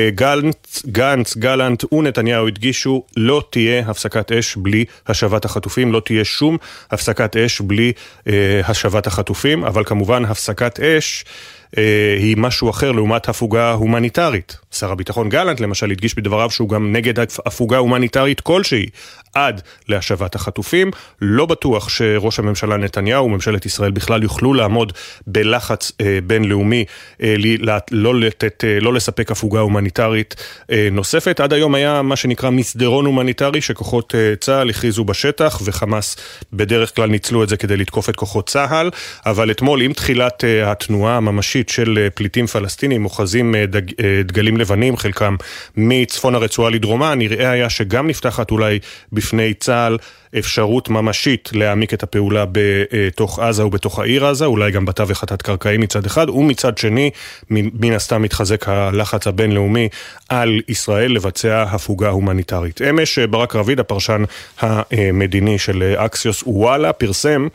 גנץ, 0.10 0.84
גנץ, 0.86 1.38
גלנט 1.38 1.94
ונתניהו 1.94 2.48
הדגישו, 2.48 3.04
לא 3.18 3.44
תהיה 3.50 3.90
הפסקת 3.90 4.32
אש 4.32 4.56
בלי 4.56 4.86
השבת 5.08 5.46
החטופים, 5.46 5.92
לא 5.92 6.02
תהיה 6.06 6.26
שום 6.26 6.58
הפסקת 6.92 7.38
אש 7.38 7.62
בלי 7.62 7.92
אה, 8.28 8.62
השבת 8.68 9.08
החטופים, 9.08 9.64
אבל 9.64 9.84
כמובן 9.84 10.26
הפסקת 10.26 10.80
אש 10.80 11.26
היא 12.20 12.38
משהו 12.38 12.70
אחר 12.70 12.92
לעומת 12.92 13.30
הפוגה 13.30 13.72
הומניטרית. 13.72 14.58
שר 14.72 14.92
הביטחון 14.92 15.30
גלנט 15.30 15.60
למשל 15.60 15.92
הדגיש 15.92 16.16
בדבריו 16.16 16.52
שהוא 16.52 16.70
גם 16.70 16.92
נגד 16.92 17.14
הפוגה 17.46 17.78
הומניטרית 17.78 18.42
כלשהי 18.42 18.86
עד 19.34 19.62
להשבת 19.88 20.36
החטופים. 20.36 20.92
לא 21.22 21.46
בטוח 21.46 21.90
שראש 21.90 22.40
הממשלה 22.40 22.78
נתניהו 22.78 23.26
וממשלת 23.26 23.66
ישראל 23.66 23.92
בכלל 23.92 24.24
יוכלו 24.24 24.54
לעמוד 24.54 24.94
בלחץ 25.28 25.92
אה, 26.02 26.20
בינלאומי 26.24 26.86
אה, 27.22 27.36
לא, 27.92 28.20
לתת, 28.20 28.64
אה, 28.64 28.80
לא 28.80 28.94
לספק 28.94 29.32
הפוגה 29.32 29.60
הומניטרית 29.60 30.36
אה, 30.72 30.88
נוספת. 30.92 31.40
עד 31.40 31.54
היום 31.54 31.76
היה 31.76 32.02
מה 32.02 32.16
שנקרא 32.16 32.50
מסדרון 32.50 33.06
הומניטרי 33.06 33.62
שכוחות 33.62 34.16
אה, 34.16 34.34
צה"ל 34.40 34.70
הכריזו 34.70 35.04
בשטח 35.04 35.62
וחמאס 35.66 36.16
בדרך 36.54 36.96
כלל 36.96 37.10
ניצלו 37.10 37.44
את 37.44 37.50
זה 37.50 37.58
כדי 37.58 37.78
לתקוף 37.78 38.10
את 38.10 38.16
כוחות 38.16 38.50
צה"ל, 38.50 38.90
אבל 39.26 39.52
אתמול 39.52 39.82
עם 39.82 39.94
תחילת 39.94 40.44
אה, 40.44 40.72
התנועה 40.72 41.18
הממשית 41.18 41.70
של 41.70 42.00
אה, 42.02 42.10
פליטים 42.10 42.48
פלסטינים 42.48 43.06
אוחזים 43.06 43.56
אה, 43.56 43.66
דג, 43.66 43.82
אה, 44.04 44.22
דגלים 44.24 44.58
לבנים, 44.58 44.98
חלקם 44.98 45.36
מצפון 45.78 46.36
הרצועה 46.36 46.70
לדרומה, 46.70 47.16
נראה 47.16 47.52
היה 47.52 47.70
שגם 47.70 48.08
נפתחת 48.08 48.52
אולי 48.52 48.80
בפני 49.24 49.54
צה"ל 49.54 49.98
אפשרות 50.40 50.90
ממשית 50.90 51.50
להעמיק 51.54 51.94
את 51.94 52.04
הפעולה 52.04 52.46
בתוך 52.52 53.40
עזה 53.40 53.66
ובתוך 53.66 54.00
העיר 54.00 54.26
עזה, 54.26 54.46
אולי 54.46 54.72
גם 54.72 54.86
בתווך 54.86 55.24
התת-קרקעי 55.24 55.78
מצד 55.78 56.06
אחד, 56.06 56.30
ומצד 56.30 56.78
שני, 56.78 57.10
מן 57.50 57.94
הסתם 57.94 58.22
מתחזק 58.22 58.70
הלחץ 58.70 59.28
הבינלאומי 59.28 59.90
על 60.30 60.62
ישראל 60.68 61.12
לבצע 61.12 61.62
הפוגה 61.62 62.10
הומניטרית. 62.10 62.82
אמש 62.82 63.20
ברק 63.20 63.56
רביד, 63.56 63.80
הפרשן 63.80 64.24
המדיני 64.62 65.60
של 65.60 65.94
אקסיוס 65.98 66.44
וואלה, 66.46 66.94
פרסם 66.94 67.48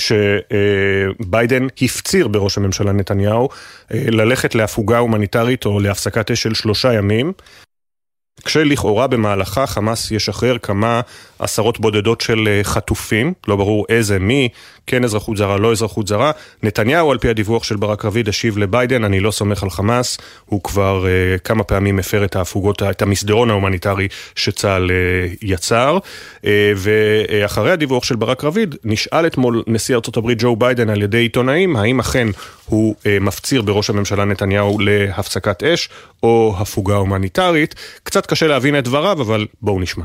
שביידן 0.00 1.66
הפציר 1.82 2.28
בראש 2.28 2.58
הממשלה 2.58 2.92
נתניהו 2.92 3.48
ללכת 3.90 4.54
להפוגה 4.54 4.98
הומניטרית 4.98 5.66
או 5.66 5.80
להפסקת 5.80 6.30
אש 6.30 6.42
של 6.42 6.54
שלושה 6.54 6.92
ימים. 6.92 7.32
כשלכאורה 8.44 9.06
במהלכה 9.06 9.66
חמאס 9.66 10.10
ישחרר 10.10 10.58
כמה 10.58 11.00
עשרות 11.38 11.80
בודדות 11.80 12.20
של 12.20 12.60
חטופים, 12.62 13.32
לא 13.48 13.56
ברור 13.56 13.86
איזה, 13.88 14.18
מי, 14.18 14.48
כן 14.86 15.04
אזרחות 15.04 15.36
זרה, 15.36 15.56
לא 15.56 15.72
אזרחות 15.72 16.06
זרה. 16.06 16.30
נתניהו, 16.62 17.10
על 17.10 17.18
פי 17.18 17.28
הדיווח 17.28 17.64
של 17.64 17.76
ברק 17.76 18.04
רביד, 18.04 18.28
השיב 18.28 18.58
לביידן, 18.58 19.04
אני 19.04 19.20
לא 19.20 19.30
סומך 19.30 19.62
על 19.62 19.70
חמאס, 19.70 20.18
הוא 20.44 20.62
כבר 20.62 21.04
uh, 21.04 21.38
כמה 21.38 21.64
פעמים 21.64 21.98
הפר 21.98 22.24
את 22.24 22.36
ההפוגות, 22.36 22.82
את 22.82 23.02
המסדרון 23.02 23.50
ההומניטרי 23.50 24.08
שצה"ל 24.34 24.90
uh, 24.90 25.36
יצר. 25.42 25.98
Uh, 25.98 26.46
ואחרי 26.76 27.70
הדיווח 27.70 28.04
של 28.04 28.16
ברק 28.16 28.44
רביד, 28.44 28.74
נשאל 28.84 29.26
אתמול 29.26 29.62
נשיא 29.66 29.96
הברית 30.16 30.38
ג'ו 30.42 30.56
ביידן 30.56 30.90
על 30.90 31.02
ידי 31.02 31.18
עיתונאים, 31.18 31.76
האם 31.76 32.00
אכן 32.00 32.28
הוא 32.66 32.94
uh, 32.98 33.04
מפציר 33.20 33.62
בראש 33.62 33.90
הממשלה 33.90 34.24
נתניהו 34.24 34.78
להפסקת 34.78 35.62
אש 35.62 35.88
או 36.22 36.54
הפוגה 36.58 36.94
הומניטרית. 36.94 37.74
קצת 38.02 38.26
קשה 38.26 38.46
להבין 38.46 38.78
את 38.78 38.84
דבריו, 38.84 39.22
אבל 39.22 39.46
בואו 39.62 39.80
נשמע. 39.80 40.04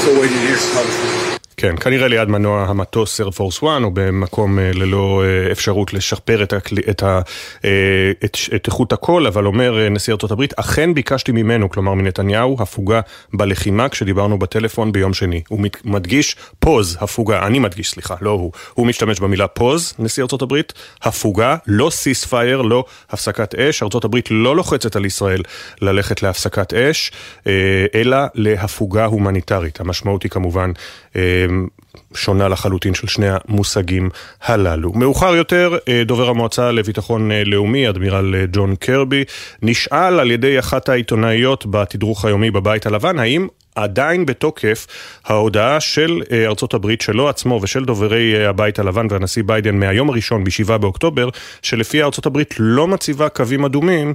Still 0.00 0.18
waiting 0.20 0.38
to 0.38 0.46
hear 0.46 0.56
some 0.56 0.78
other 0.78 0.90
things. 0.90 1.29
כן, 1.60 1.76
כנראה 1.76 2.08
ליד 2.08 2.28
מנוע 2.28 2.64
המטוס 2.68 3.20
Air 3.20 3.24
Force 3.24 3.62
One, 3.62 3.84
או 3.84 3.90
במקום 3.94 4.58
ללא 4.58 5.22
אפשרות 5.52 5.92
לשפר 5.94 6.42
את, 6.42 6.52
הכלי, 6.52 6.82
את, 6.90 7.02
ה, 7.02 7.20
את, 8.24 8.36
את 8.54 8.66
איכות 8.66 8.92
הקול, 8.92 9.26
אבל 9.26 9.46
אומר 9.46 9.88
נשיא 9.90 10.12
ארצות 10.12 10.30
הברית, 10.30 10.52
אכן 10.56 10.94
ביקשתי 10.94 11.32
ממנו, 11.32 11.70
כלומר 11.70 11.94
מנתניהו, 11.94 12.56
הפוגה 12.60 13.00
בלחימה 13.32 13.88
כשדיברנו 13.88 14.38
בטלפון 14.38 14.92
ביום 14.92 15.14
שני. 15.14 15.42
הוא 15.48 15.60
מדגיש 15.84 16.36
פוז, 16.58 16.98
הפוגה, 17.00 17.46
אני 17.46 17.58
מדגיש, 17.58 17.90
סליחה, 17.90 18.14
לא 18.20 18.30
הוא. 18.30 18.52
הוא 18.74 18.86
משתמש 18.86 19.20
במילה 19.20 19.48
פוז, 19.48 19.94
נשיא 19.98 20.22
ארצות 20.22 20.42
הברית, 20.42 20.72
הפוגה, 21.02 21.56
לא 21.66 21.90
סיס 21.90 22.24
פייר, 22.24 22.62
לא 22.62 22.84
הפסקת 23.10 23.54
אש. 23.54 23.82
ארצות 23.82 24.04
הברית 24.04 24.28
לא 24.30 24.56
לוחצת 24.56 24.96
על 24.96 25.04
ישראל 25.04 25.42
ללכת 25.80 26.22
להפסקת 26.22 26.74
אש, 26.74 27.12
אלא 27.94 28.18
להפוגה 28.34 29.04
הומניטרית. 29.04 29.80
המשמעות 29.80 30.22
היא 30.22 30.30
כמובן... 30.30 30.72
שונה 32.14 32.48
לחלוטין 32.48 32.94
של 32.94 33.06
שני 33.06 33.26
המושגים 33.30 34.10
הללו. 34.42 34.92
מאוחר 34.92 35.34
יותר, 35.34 35.78
דובר 36.06 36.28
המועצה 36.28 36.72
לביטחון 36.72 37.30
לאומי, 37.32 37.88
אדמירל 37.88 38.34
ג'ון 38.52 38.76
קרבי, 38.76 39.24
נשאל 39.62 40.20
על 40.20 40.30
ידי 40.30 40.58
אחת 40.58 40.88
העיתונאיות 40.88 41.66
בתדרוך 41.66 42.24
היומי 42.24 42.50
בבית 42.50 42.86
הלבן, 42.86 43.18
האם 43.18 43.46
עדיין 43.74 44.26
בתוקף 44.26 44.86
ההודעה 45.24 45.80
של 45.80 46.22
ארצות 46.32 46.74
הברית 46.74 47.00
שלו 47.00 47.28
עצמו 47.28 47.60
ושל 47.62 47.84
דוברי 47.84 48.46
הבית 48.46 48.78
הלבן 48.78 49.06
והנשיא 49.10 49.42
ביידן 49.46 49.74
מהיום 49.78 50.08
הראשון 50.10 50.44
ב-7 50.44 50.78
באוקטובר, 50.78 51.28
שלפי 51.62 52.02
ארצות 52.02 52.26
הברית 52.26 52.54
לא 52.58 52.88
מציבה 52.88 53.28
קווים 53.28 53.64
אדומים 53.64 54.14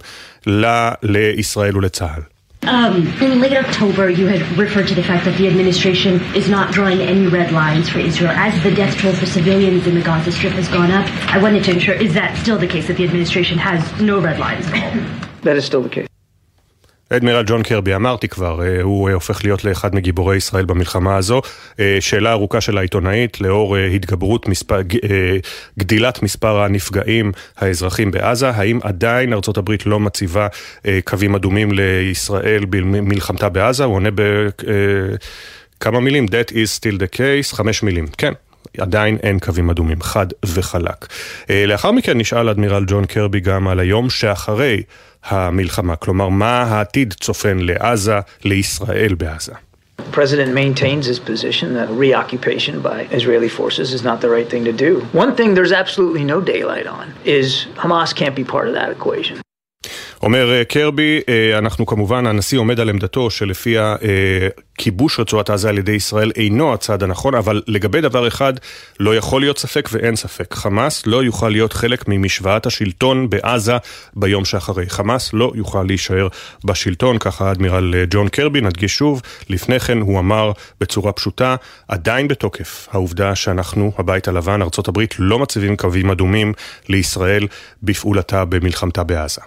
לישראל 1.03 1.77
ולצה"ל. 1.77 2.34
Um, 2.67 3.07
in 3.21 3.39
late 3.39 3.55
October, 3.55 4.09
you 4.09 4.25
had 4.27 4.41
referred 4.57 4.87
to 4.87 4.95
the 4.95 5.03
fact 5.03 5.25
that 5.25 5.37
the 5.37 5.47
administration 5.47 6.21
is 6.35 6.49
not 6.49 6.73
drawing 6.73 6.99
any 6.99 7.27
red 7.27 7.51
lines 7.51 7.89
for 7.89 7.99
Israel. 7.99 8.31
As 8.31 8.61
the 8.63 8.73
death 8.73 8.97
toll 8.97 9.13
for 9.13 9.25
civilians 9.25 9.85
in 9.85 9.93
the 9.93 10.01
Gaza 10.01 10.31
Strip 10.31 10.53
has 10.53 10.67
gone 10.67 10.91
up, 10.91 11.07
I 11.27 11.37
wanted 11.37 11.63
to 11.65 11.71
ensure, 11.71 11.93
is 11.93 12.13
that 12.15 12.35
still 12.37 12.57
the 12.57 12.67
case, 12.67 12.87
that 12.87 12.97
the 12.97 13.03
administration 13.03 13.57
has 13.59 14.01
no 14.01 14.19
red 14.19 14.39
lines 14.39 14.65
at 14.67 14.73
all? 14.83 15.19
That 15.43 15.57
is 15.57 15.65
still 15.65 15.81
the 15.81 15.89
case. 15.89 16.07
אדמירל 17.09 17.43
ג'ון 17.47 17.63
קרבי, 17.63 17.95
אמרתי 17.95 18.27
כבר, 18.27 18.61
הוא 18.81 19.09
הופך 19.09 19.43
להיות 19.43 19.63
לאחד 19.63 19.95
מגיבורי 19.95 20.37
ישראל 20.37 20.65
במלחמה 20.65 21.17
הזו. 21.17 21.41
שאלה 21.99 22.31
ארוכה 22.31 22.61
של 22.61 22.77
העיתונאית, 22.77 23.41
לאור 23.41 23.77
התגברות 23.77 24.47
מספר, 24.47 24.79
גדילת 25.79 26.23
מספר 26.23 26.59
הנפגעים 26.59 27.31
האזרחים 27.57 28.11
בעזה, 28.11 28.49
האם 28.49 28.79
עדיין 28.83 29.33
ארצות 29.33 29.57
הברית 29.57 29.85
לא 29.85 29.99
מציבה 29.99 30.47
קווים 31.03 31.35
אדומים 31.35 31.71
לישראל 31.71 32.65
במלחמתה 32.69 33.49
בעזה? 33.49 33.83
הוא 33.83 33.95
עונה 33.95 34.09
בכמה 34.11 35.99
מילים, 35.99 36.25
that 36.25 36.51
is 36.51 36.79
still 36.79 36.97
the 36.99 37.15
case, 37.15 37.55
חמש 37.55 37.83
מילים, 37.83 38.07
כן. 38.17 38.33
עדיין 38.77 39.17
אין 39.23 39.39
קווים 39.39 39.69
אדומים, 39.69 40.01
חד 40.01 40.27
וחלק. 40.45 41.07
לאחר 41.49 41.91
מכן 41.91 42.17
נשאל 42.17 42.49
אדמירל 42.49 42.83
ג'ון 42.87 43.05
קרבי 43.05 43.39
גם 43.39 43.67
על 43.67 43.79
היום 43.79 44.09
שאחרי 44.09 44.83
המלחמה, 45.24 45.96
כלומר 45.96 46.28
מה 46.28 46.62
העתיד 46.62 47.14
צופן 47.20 47.58
לעזה, 47.60 48.18
לישראל 48.44 49.14
בעזה. 49.14 49.52
The 49.98 50.12
president 50.12 50.54
maintains 50.54 51.06
his 51.06 51.18
position 51.18 51.74
that 51.74 51.88
reoccupation 51.90 52.80
by 52.80 53.06
Israeli 53.18 53.48
forces 53.48 53.92
is 53.92 54.02
not 54.02 54.20
the 54.20 54.30
right 54.30 54.48
thing 54.48 54.64
to 54.64 54.72
do. 54.72 54.92
One 55.12 55.36
thing 55.36 55.54
there's 55.54 55.72
absolutely 55.72 56.24
no 56.24 56.40
daylight 56.40 56.86
on 56.86 57.12
is 57.24 57.66
Hamas 57.76 58.10
can't 58.20 58.34
be 58.34 58.44
part 58.44 58.66
of 58.68 58.74
that 58.74 58.90
equation. 58.90 59.36
אומר 60.21 60.53
אה, 60.53 60.65
קרבי, 60.65 61.19
אה, 61.29 61.57
אנחנו 61.57 61.85
כמובן, 61.85 62.27
הנשיא 62.27 62.59
עומד 62.59 62.79
על 62.79 62.89
עמדתו 62.89 63.29
שלפיה 63.29 63.95
אה, 64.03 64.47
כיבוש 64.77 65.19
רצועת 65.19 65.49
עזה 65.49 65.69
על 65.69 65.77
ידי 65.77 65.91
ישראל 65.91 66.31
אינו 66.35 66.73
הצעד 66.73 67.03
הנכון, 67.03 67.35
אבל 67.35 67.61
לגבי 67.67 68.01
דבר 68.01 68.27
אחד 68.27 68.53
לא 68.99 69.15
יכול 69.15 69.41
להיות 69.41 69.57
ספק 69.57 69.89
ואין 69.91 70.15
ספק. 70.15 70.53
חמאס 70.53 71.07
לא 71.07 71.23
יוכל 71.23 71.49
להיות 71.49 71.73
חלק 71.73 72.07
ממשוואת 72.07 72.65
השלטון 72.65 73.29
בעזה 73.29 73.77
ביום 74.13 74.45
שאחרי. 74.45 74.89
חמאס 74.89 75.33
לא 75.33 75.51
יוכל 75.55 75.83
להישאר 75.83 76.27
בשלטון, 76.65 77.17
ככה 77.17 77.49
האדמירל 77.49 77.93
ג'ון 78.09 78.27
קרבי, 78.27 78.61
נדגיש 78.61 78.95
שוב, 78.95 79.21
לפני 79.49 79.79
כן 79.79 79.97
הוא 80.01 80.19
אמר 80.19 80.51
בצורה 80.81 81.11
פשוטה, 81.11 81.55
עדיין 81.87 82.27
בתוקף 82.27 82.87
העובדה 82.91 83.35
שאנחנו, 83.35 83.91
הבית 83.97 84.27
הלבן, 84.27 84.61
ארה"ב, 84.61 85.03
לא 85.19 85.39
מציבים 85.39 85.77
קווים 85.77 86.11
אדומים 86.11 86.53
לישראל 86.89 87.47
בפעולתה 87.83 88.45
במלחמתה 88.45 89.03
בעזה. 89.03 89.41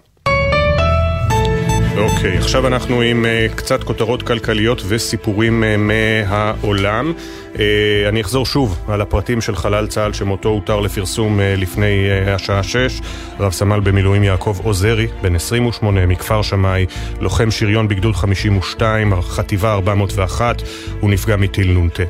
אוקיי, 1.98 2.34
okay, 2.34 2.38
עכשיו 2.38 2.66
אנחנו 2.66 3.00
עם 3.00 3.24
uh, 3.24 3.54
קצת 3.54 3.84
כותרות 3.84 4.22
כלכליות 4.22 4.82
וסיפורים 4.88 5.62
uh, 5.62 5.66
מהעולם. 5.78 7.12
Uh, 7.58 8.08
אני 8.08 8.20
אחזור 8.20 8.46
שוב 8.46 8.78
על 8.88 9.00
הפרטים 9.00 9.40
של 9.40 9.56
חלל 9.56 9.86
צה"ל 9.86 10.12
שמותו 10.12 10.48
הותר 10.48 10.80
לפרסום 10.80 11.38
uh, 11.38 11.60
לפני 11.60 12.06
uh, 12.26 12.30
השעה 12.30 12.62
6. 12.62 13.00
רב 13.40 13.52
סמל 13.52 13.80
במילואים 13.80 14.24
יעקב 14.24 14.58
עוזרי, 14.62 15.06
בן 15.22 15.34
28, 15.34 16.06
מכפר 16.06 16.42
שמאי, 16.42 16.86
לוחם 17.20 17.50
שריון 17.50 17.88
בגדוד 17.88 18.16
52, 18.16 19.22
חטיבה 19.22 19.72
401, 19.72 20.62
הוא 21.00 21.10
נפגע 21.10 21.36
מטיל 21.36 21.78
נ"ט. 21.78 22.00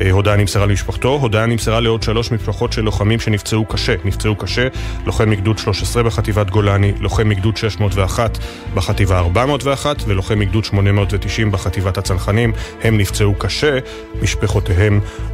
אה, 0.00 0.10
הודעה 0.10 0.36
נמסרה 0.36 0.66
למשפחתו, 0.66 1.08
הודעה 1.08 1.46
נמסרה 1.46 1.80
לעוד 1.80 2.02
שלוש 2.02 2.32
משפחות 2.32 2.72
של 2.72 2.82
לוחמים 2.82 3.20
שנפצעו 3.20 3.64
קשה. 3.64 3.94
נפצעו 4.04 4.36
קשה, 4.36 4.68
לוחם 5.06 5.30
מגדוד 5.30 5.58
13 5.58 6.02
בחטיבת 6.02 6.50
גולני, 6.50 6.92
לוחם 7.00 7.28
מגדוד 7.28 7.56
601 7.56 8.38
בחטיבה 8.74 9.18
401 9.18 9.96
ולוחם 10.06 10.38
מגדוד 10.38 10.64
890 10.64 11.50
בחטיבת 11.50 11.98
הצנחנים. 11.98 12.52
הם 12.82 12.98
נפצעו 12.98 13.34
קשה, 13.34 13.78
משפחותיהם 14.22 14.83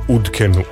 עודכנו. 0.07 0.63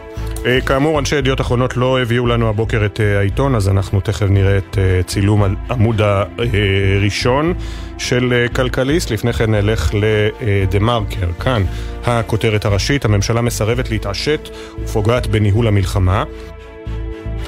אה, 0.47 0.61
כאמור, 0.61 0.99
אנשי 0.99 1.17
ידיעות 1.17 1.41
אחרונות 1.41 1.77
לא 1.77 2.01
הביאו 2.01 2.27
לנו 2.27 2.49
הבוקר 2.49 2.87
את 2.87 3.01
אה, 3.01 3.19
העיתון, 3.19 3.55
אז 3.55 3.69
אנחנו 3.69 4.01
תכף 4.01 4.27
נראה 4.31 4.59
את 4.59 4.79
צילום 5.07 5.43
עמוד 5.71 6.01
הראשון 6.01 7.55
של 7.99 8.47
כלכליסט. 8.55 9.11
לפני 9.11 9.33
כן 9.33 9.51
נלך 9.51 9.91
לדה 9.95 10.79
מרקר, 10.79 11.33
כאן 11.41 11.62
הכותרת 12.05 12.64
הראשית, 12.64 13.05
הממשלה 13.05 13.41
מסרבת 13.41 13.91
להתעשת 13.91 14.49
ופוגעת 14.85 15.27
בניהול 15.27 15.67
המלחמה. 15.67 16.25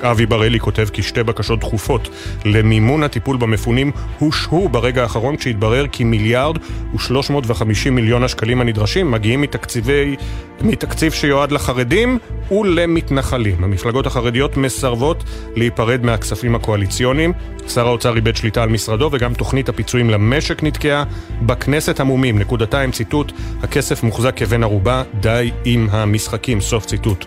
אבי 0.02 0.26
בראלי 0.26 0.60
כותב 0.60 0.88
כי 0.92 1.02
שתי 1.02 1.22
בקשות 1.22 1.60
דחופות 1.60 2.08
למימון 2.44 3.02
הטיפול 3.02 3.36
במפונים 3.36 3.92
הושהו 4.18 4.68
ברגע 4.68 5.02
האחרון 5.02 5.36
כשהתברר 5.36 5.86
כי 5.86 6.04
מיליארד 6.04 6.56
ושלוש 6.94 7.30
מאות 7.30 7.44
וחמישים 7.46 7.94
מיליון 7.94 8.24
השקלים 8.24 8.60
הנדרשים 8.60 9.10
מגיעים 9.10 9.40
מתקציבי, 9.40 10.16
מתקציב 10.60 11.12
שיועד 11.12 11.52
לחרדים 11.52 12.18
ולמתנחלים. 12.50 13.64
המפלגות 13.64 14.06
החרדיות 14.06 14.56
מסרבות 14.56 15.24
להיפרד 15.56 16.04
מהכספים 16.04 16.54
הקואליציוניים. 16.54 17.32
שר 17.68 17.86
האוצר 17.86 18.16
איבד 18.16 18.36
שליטה 18.36 18.62
על 18.62 18.68
משרדו 18.68 19.08
וגם 19.12 19.34
תוכנית 19.34 19.68
הפיצויים 19.68 20.10
למשק 20.10 20.62
נתקעה. 20.62 21.04
בכנסת 21.42 22.00
המומים, 22.00 22.38
נקודתה 22.38 22.80
עם 22.80 22.90
ציטוט, 22.90 23.32
הכסף 23.62 24.02
מוחזק 24.02 24.36
כבן 24.36 24.62
ערובה, 24.62 25.02
די 25.20 25.50
עם 25.64 25.88
המשחקים, 25.90 26.60
סוף 26.60 26.86
ציטוט. 26.86 27.26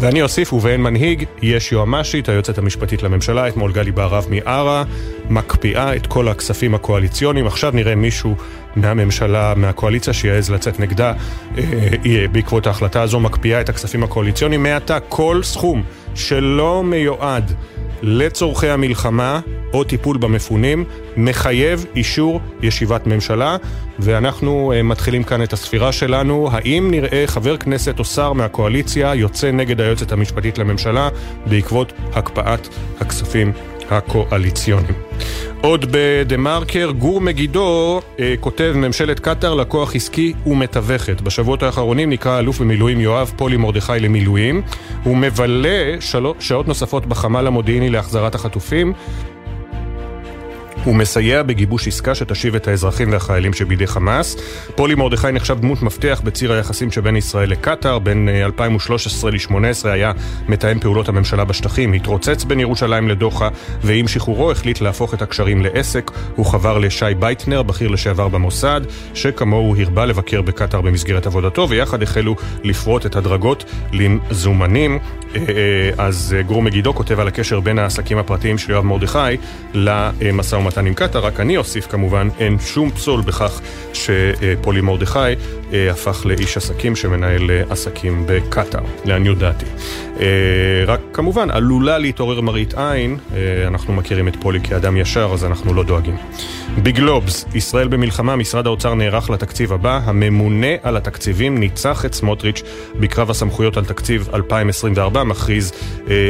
ואני 0.00 0.22
אוסיף, 0.22 0.52
ובאין 0.52 0.82
מנהיג, 0.82 1.24
יש 1.42 1.72
יועמ"שית, 1.72 2.28
היועצת 2.28 2.58
המשפטית 2.58 3.02
לממשלה, 3.02 3.48
אתמול 3.48 3.72
גלי 3.72 3.92
בהרב 3.92 4.26
מיארה, 4.30 4.84
מקפיאה 5.30 5.96
את 5.96 6.06
כל 6.06 6.28
הכספים 6.28 6.74
הקואליציוניים. 6.74 7.46
עכשיו 7.46 7.72
נראה 7.74 7.94
מישהו 7.94 8.34
מהממשלה, 8.76 9.54
מהקואליציה, 9.56 10.12
שיעז 10.12 10.50
לצאת 10.50 10.80
נגדה 10.80 11.12
אה, 11.58 11.62
אה, 12.06 12.24
בעקבות 12.32 12.66
ההחלטה 12.66 13.02
הזו, 13.02 13.20
מקפיאה 13.20 13.60
את 13.60 13.68
הכספים 13.68 14.02
הקואליציוניים. 14.02 14.62
מעתה 14.62 15.00
כל 15.00 15.40
סכום 15.42 15.82
שלא 16.14 16.82
מיועד 16.84 17.52
לצורכי 18.02 18.68
המלחמה 18.68 19.40
או 19.72 19.84
טיפול 19.84 20.18
במפונים 20.18 20.84
מחייב 21.16 21.86
אישור 21.96 22.40
ישיבת 22.62 23.06
ממשלה 23.06 23.56
ואנחנו 23.98 24.72
uh, 24.72 24.82
מתחילים 24.82 25.24
כאן 25.24 25.42
את 25.42 25.52
הספירה 25.52 25.92
שלנו. 25.92 26.48
האם 26.52 26.90
נראה 26.90 27.24
חבר 27.26 27.56
כנסת 27.56 27.98
או 27.98 28.04
שר 28.04 28.32
מהקואליציה 28.32 29.14
יוצא 29.14 29.50
נגד 29.50 29.80
היועצת 29.80 30.12
המשפטית 30.12 30.58
לממשלה 30.58 31.08
בעקבות 31.46 31.92
הקפאת 32.12 32.68
הכספים 33.00 33.52
הקואליציוניים? 33.90 34.94
עוד 35.60 35.86
בדה-מרקר, 35.90 36.90
גור 36.90 37.20
מגידו 37.20 38.00
אה, 38.20 38.34
כותב 38.40 38.72
ממשלת 38.76 39.20
קטאר 39.20 39.54
לקוח 39.54 39.94
עסקי 39.96 40.32
ומתווכת. 40.46 41.20
בשבועות 41.20 41.62
האחרונים 41.62 42.10
נקרא 42.10 42.38
אלוף 42.38 42.60
במילואים 42.60 43.00
יואב 43.00 43.32
פולי 43.36 43.56
מרדכי 43.56 43.92
למילואים. 44.00 44.62
הוא 45.04 45.16
מבלה 45.16 45.96
שעות 46.40 46.68
נוספות 46.68 47.06
בחמ"ל 47.06 47.46
המודיעיני 47.46 47.90
להחזרת 47.90 48.34
החטופים. 48.34 48.92
הוא 50.88 50.96
מסייע 50.96 51.42
בגיבוש 51.42 51.88
עסקה 51.88 52.14
שתשיב 52.14 52.54
את 52.54 52.68
האזרחים 52.68 53.12
והחיילים 53.12 53.52
שבידי 53.52 53.86
חמאס. 53.86 54.36
פולי 54.74 54.94
מרדכי 54.94 55.32
נחשב 55.32 55.60
דמות 55.60 55.82
מפתח 55.82 56.20
בציר 56.24 56.52
היחסים 56.52 56.90
שבין 56.90 57.16
ישראל 57.16 57.50
לקטאר. 57.50 57.98
בין 57.98 58.28
2013 58.28 59.30
אה, 59.30 59.36
ל-2018 59.36 59.88
היה 59.88 60.12
מתאם 60.48 60.80
פעולות 60.80 61.08
הממשלה 61.08 61.44
בשטחים, 61.44 61.92
התרוצץ 61.92 62.44
בין 62.44 62.60
ירושלים 62.60 63.08
לדוחה, 63.08 63.48
ועם 63.82 64.08
שחרורו 64.08 64.50
החליט 64.50 64.80
להפוך 64.80 65.14
את 65.14 65.22
הקשרים 65.22 65.62
לעסק. 65.62 66.10
הוא 66.36 66.46
חבר 66.46 66.78
לשי 66.78 67.04
בייטנר, 67.18 67.62
בכיר 67.62 67.88
לשעבר 67.88 68.28
במוסד, 68.28 68.80
שכמוהו 69.14 69.76
הרבה 69.78 70.04
לבקר 70.04 70.42
בקטאר 70.42 70.80
במסגרת 70.80 71.26
עבודתו, 71.26 71.66
ויחד 71.68 72.02
החלו 72.02 72.36
לפרוט 72.64 73.06
את 73.06 73.16
הדרגות 73.16 73.64
למזומנים. 73.92 74.98
אה, 75.34 75.40
אה, 75.48 76.04
אז 76.04 76.36
גור 76.46 76.62
מגידו 76.62 76.94
כותב 76.94 77.20
על 77.20 77.28
הקשר 77.28 77.60
בין 77.60 77.78
העסקים 77.78 78.18
הפרטיים 78.18 78.58
של 78.58 78.70
יואב 78.70 78.84
מרדכי 78.84 79.36
למשא 79.74 80.56
ומתן. 80.56 80.77
עם 80.86 80.94
קטאר, 80.94 81.20
רק 81.20 81.40
אני 81.40 81.56
אוסיף 81.56 81.86
כמובן, 81.86 82.28
אין 82.38 82.58
שום 82.58 82.90
פסול 82.90 83.20
בכך 83.20 83.60
שפולי 83.92 84.80
מרדכי 84.80 85.18
אה, 85.72 85.90
הפך 85.90 86.26
לאיש 86.26 86.56
עסקים 86.56 86.96
שמנהל 86.96 87.50
אה, 87.50 87.62
עסקים 87.70 88.24
בקטאר, 88.26 88.82
לעניות 89.04 89.38
דעתי. 89.38 89.66
אה, 90.20 90.24
רק 90.86 91.00
כמובן, 91.12 91.50
עלולה 91.50 91.98
להתעורר 91.98 92.40
מראית 92.40 92.74
עין, 92.74 93.16
אנחנו 93.66 93.92
מכירים 93.92 94.28
את 94.28 94.36
פולי 94.36 94.60
כאדם 94.60 94.96
ישר, 94.96 95.30
אז 95.32 95.44
אנחנו 95.44 95.74
לא 95.74 95.82
דואגים. 95.82 96.16
בגלובס, 96.82 97.44
ישראל 97.54 97.88
במלחמה, 97.88 98.36
משרד 98.36 98.66
האוצר 98.66 98.94
נערך 98.94 99.30
לתקציב 99.30 99.72
הבא, 99.72 100.00
הממונה 100.04 100.66
על 100.82 100.96
התקציבים 100.96 101.58
ניצח 101.58 102.04
את 102.04 102.14
סמוטריץ' 102.14 102.62
בקרב 103.00 103.30
הסמכויות 103.30 103.76
על 103.76 103.84
תקציב 103.84 104.28
2024, 104.34 105.24
מכריז 105.24 105.72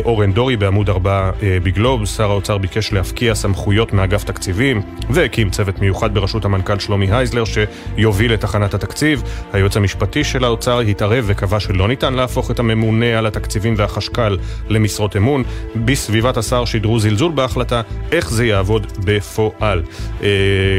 אורן 0.04 0.32
דורי 0.32 0.56
בעמוד 0.56 0.88
4 0.88 1.30
בגלובס, 1.42 2.16
שר 2.16 2.30
האוצר 2.30 2.58
ביקש 2.58 2.92
להפקיע 2.92 3.34
סמכויות 3.34 3.92
מאגף 3.92 4.24
תקציבים 4.24 4.82
והקים 5.10 5.50
צוות 5.50 5.78
מיוחד 5.78 6.14
בראשות 6.14 6.44
המנכ"ל 6.44 6.78
שלומי 6.78 7.12
הייזלר 7.12 7.44
שיוביל 7.44 8.34
את 8.34 8.40
תחנת 8.40 8.74
התקציב. 8.74 9.22
היועץ 9.52 9.76
המשפטי 9.76 10.24
של 10.24 10.44
האוצר 10.44 10.80
התערב 10.80 11.24
וקבע 11.26 11.60
שלא 11.60 11.88
ניתן 11.88 12.14
להפוך 12.14 12.50
את 12.50 12.58
הממונה 12.58 13.18
על 13.18 13.26
התקציבים 13.26 13.76
והחשכ"ל 13.78 14.36
למשרות 14.68 15.16
אמון. 15.16 15.42
בסביבת 15.84 16.36
השר 16.36 16.64
שידרו 16.64 17.00
זלזול 17.00 17.32
בהחלטה, 17.32 17.80
איך 18.12 18.30
זה 18.30 18.46
יעבוד 18.46 18.86
בפועל. 19.04 19.82
אה, 20.22 20.28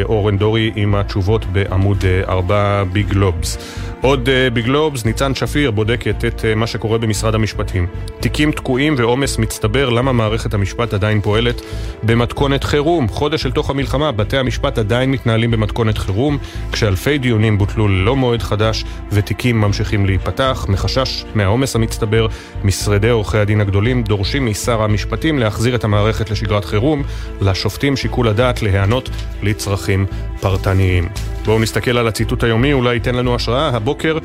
אורן 0.04 0.38
דורי 0.38 0.72
עם 0.76 0.96
התשובות 0.96 1.46
בעמוד 1.46 2.06
4 2.28 2.56
אה, 2.56 2.84
בגלובס. 2.86 3.58
עוד 4.02 4.28
uh, 4.28 4.54
בגלובס, 4.54 5.06
ניצן 5.06 5.36
שפיר 5.36 5.72
בודקת 5.72 6.26
את 6.26 6.40
uh, 6.40 6.56
מה 6.56 6.68
שקורה 6.68 6.98
במשרד 6.98 7.36
המשפטים. 7.36 7.88
תיקים 8.20 8.52
תקועים 8.52 8.96
ועומס 8.98 9.38
מצטבר, 9.38 9.90
למה 9.90 10.12
מערכת 10.12 10.54
המשפט 10.54 10.94
עדיין 10.94 11.22
פועלת 11.22 11.62
במתכונת 12.04 12.64
חירום? 12.64 13.08
חודש 13.08 13.46
אל 13.46 13.52
תוך 13.52 13.70
המלחמה, 13.70 14.12
בתי 14.12 14.38
המשפט 14.38 14.78
עדיין 14.78 15.12
מתנהלים 15.12 15.52
במתכונת 15.52 15.98
חירום, 15.98 16.38
כשאלפי 16.72 17.18
דיונים 17.18 17.58
בוטלו 17.58 17.88
ללא 17.88 18.16
מועד 18.16 18.42
חדש 18.42 18.86
ותיקים 19.12 19.62
ממשיכים 19.62 20.06
להיפתח. 20.06 20.66
מחשש 20.70 21.26
מהעומס 21.36 21.76
המצטבר, 21.76 22.28
משרדי 22.64 23.10
עורכי 23.10 23.38
הדין 23.38 23.62
הגדולים 23.62 24.04
דורשים 24.04 24.46
משר 24.46 24.82
המשפטים 24.82 25.40
להחזיר 25.40 25.76
את 25.76 25.84
המערכת 25.84 26.30
לשגרת 26.30 26.66
חירום, 26.66 27.04
לשופטים 27.42 27.98
שיקול 27.98 28.28
הדעת 28.28 28.62
להיענות 28.62 29.10
לצרכים 29.44 30.06
פרטניים. 30.42 31.10
בואו 31.46 31.60
נסתכל 31.60 31.98
על 31.98 32.08
הציטוט 32.08 32.44
היומי, 32.44 32.74
אולי 32.74 32.94
ייתן 32.94 33.16
לנו 33.16 33.36
השראה. 33.36 33.68
הבוקר, 33.68 34.18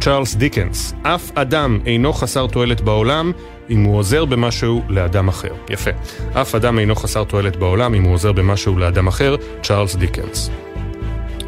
צ'ארלס 0.00 0.34
דיקנס. 0.34 0.94
אף 1.02 1.30
אדם 1.34 1.78
אינו 1.86 2.12
חסר 2.12 2.46
תועלת 2.46 2.80
בעולם 2.80 3.32
אם 3.70 3.82
הוא 3.82 3.98
עוזר 3.98 4.24
במשהו 4.24 4.82
לאדם 4.88 5.28
אחר. 5.28 5.52
יפה. 5.70 5.90
אף 6.32 6.54
אדם 6.54 6.78
אינו 6.78 6.94
חסר 6.94 7.24
תועלת 7.24 7.56
בעולם 7.56 7.94
אם 7.94 8.02
הוא 8.02 8.14
עוזר 8.14 8.32
במשהו 8.32 8.78
לאדם 8.78 9.06
אחר, 9.06 9.36
צ'ארלס 9.62 9.96
דיקנס. 9.96 10.50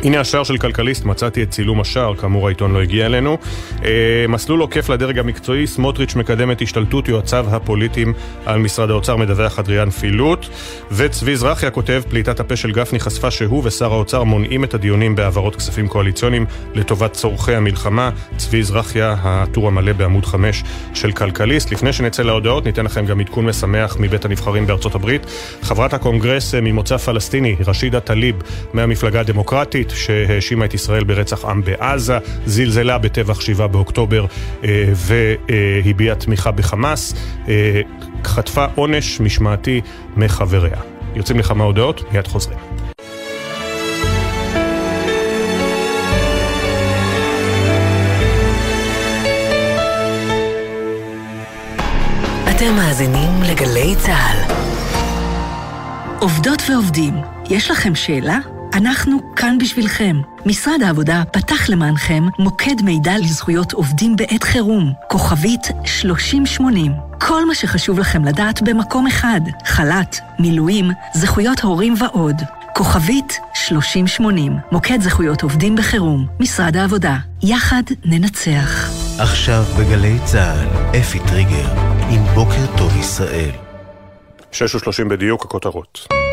הנה 0.06 0.20
השער 0.20 0.44
של 0.44 0.56
כלכליסט, 0.56 1.04
מצאתי 1.04 1.42
את 1.42 1.50
צילום 1.50 1.80
השער, 1.80 2.14
כאמור 2.14 2.46
העיתון 2.46 2.72
לא 2.72 2.82
הגיע 2.82 3.06
אלינו. 3.06 3.38
אה, 3.84 4.24
מסלול 4.28 4.60
עוקף 4.60 4.88
לדרג 4.88 5.18
המקצועי, 5.18 5.66
סמוטריץ' 5.66 6.16
מקדם 6.16 6.50
את 6.50 6.62
השתלטות 6.62 7.08
יועציו 7.08 7.46
הפוליטיים 7.50 8.12
על 8.44 8.58
משרד 8.58 8.90
האוצר, 8.90 9.16
מדווח 9.16 9.58
אדריאן 9.58 9.90
פילוט. 9.90 10.46
וצבי 10.92 11.36
זרחיה 11.36 11.70
כותב, 11.70 12.02
פליטת 12.08 12.40
הפה 12.40 12.56
של 12.56 12.72
גפני 12.72 13.00
חשפה 13.00 13.30
שהוא 13.30 13.62
ושר 13.64 13.92
האוצר 13.92 14.24
מונעים 14.24 14.64
את 14.64 14.74
הדיונים 14.74 15.16
בהעברות 15.16 15.56
כספים 15.56 15.88
קואליציוניים 15.88 16.46
לטובת 16.74 17.12
צורכי 17.12 17.54
המלחמה. 17.54 18.10
צבי 18.36 18.62
זרחיה, 18.62 19.16
הטור 19.22 19.68
המלא 19.68 19.92
בעמוד 19.92 20.26
5 20.26 20.62
של 20.94 21.12
כלכליסט. 21.12 21.72
לפני 21.72 21.92
שנצא 21.92 22.22
להודעות, 22.22 22.64
ניתן 22.64 22.84
לכם 22.84 23.06
גם 23.06 23.20
עדכון 23.20 23.46
משמח 23.46 23.96
מבית 24.00 24.24
הנבחרים 24.24 24.66
בארצות 24.66 24.94
הברית. 24.94 25.26
חברת 25.62 25.94
הקונגרס 25.94 26.54
אה, 26.54 26.60
ממוצא 26.60 26.96
פלסטיני, 26.96 27.56
רשידה 27.66 28.00
טליב, 28.00 28.36
מהמפלגה 28.72 29.20
הדמוקרטית, 29.20 29.95
שהאשימה 29.96 30.64
את 30.64 30.74
ישראל 30.74 31.04
ברצח 31.04 31.44
עם 31.44 31.62
בעזה, 31.62 32.18
זלזלה 32.46 32.98
בטבח 32.98 33.40
7 33.40 33.66
באוקטובר 33.66 34.26
אה, 34.64 34.92
והביעה 34.94 36.14
תמיכה 36.14 36.50
בחמאס, 36.50 37.14
אה, 37.48 37.80
חטפה 38.24 38.66
עונש 38.74 39.20
משמעתי 39.20 39.80
מחבריה. 40.16 40.80
יוצאים 41.14 41.38
לכמה 41.38 41.64
הודעות, 41.64 42.12
מיד 42.12 42.26
חוזרים. 42.26 42.58
אתם 52.56 52.74
מאזינים 52.76 53.42
לגלי 53.42 53.94
צה"ל. 53.98 54.52
עובדות 56.20 56.62
ועובדים, 56.70 57.14
יש 57.50 57.70
לכם 57.70 57.94
שאלה? 57.94 58.55
אנחנו 58.74 59.34
כאן 59.36 59.58
בשבילכם. 59.58 60.16
משרד 60.46 60.82
העבודה 60.82 61.22
פתח 61.32 61.68
למענכם 61.68 62.24
מוקד 62.38 62.82
מידע 62.84 63.18
לזכויות 63.18 63.72
עובדים 63.72 64.16
בעת 64.16 64.42
חירום, 64.42 64.92
כוכבית 65.10 65.68
3080. 65.84 66.92
כל 67.20 67.46
מה 67.46 67.54
שחשוב 67.54 67.98
לכם 67.98 68.24
לדעת 68.24 68.62
במקום 68.62 69.06
אחד, 69.06 69.40
חל"ת, 69.66 70.16
מילואים, 70.38 70.90
זכויות 71.14 71.60
הורים 71.60 71.94
ועוד. 71.98 72.36
כוכבית 72.74 73.40
3080, 73.54 74.56
מוקד 74.72 75.00
זכויות 75.00 75.42
עובדים 75.42 75.76
בחירום, 75.76 76.26
משרד 76.40 76.76
העבודה. 76.76 77.16
יחד 77.42 77.82
ננצח. 78.04 78.90
עכשיו 79.18 79.64
בגלי 79.78 80.18
צה"ל, 80.24 80.96
אפי 81.00 81.18
טריגר, 81.28 81.68
עם 82.10 82.24
בוקר 82.34 82.76
טוב 82.78 82.96
ישראל. 82.96 83.50
6.30 84.52 85.08
בדיוק 85.10 85.44
הכותרות. 85.44 86.25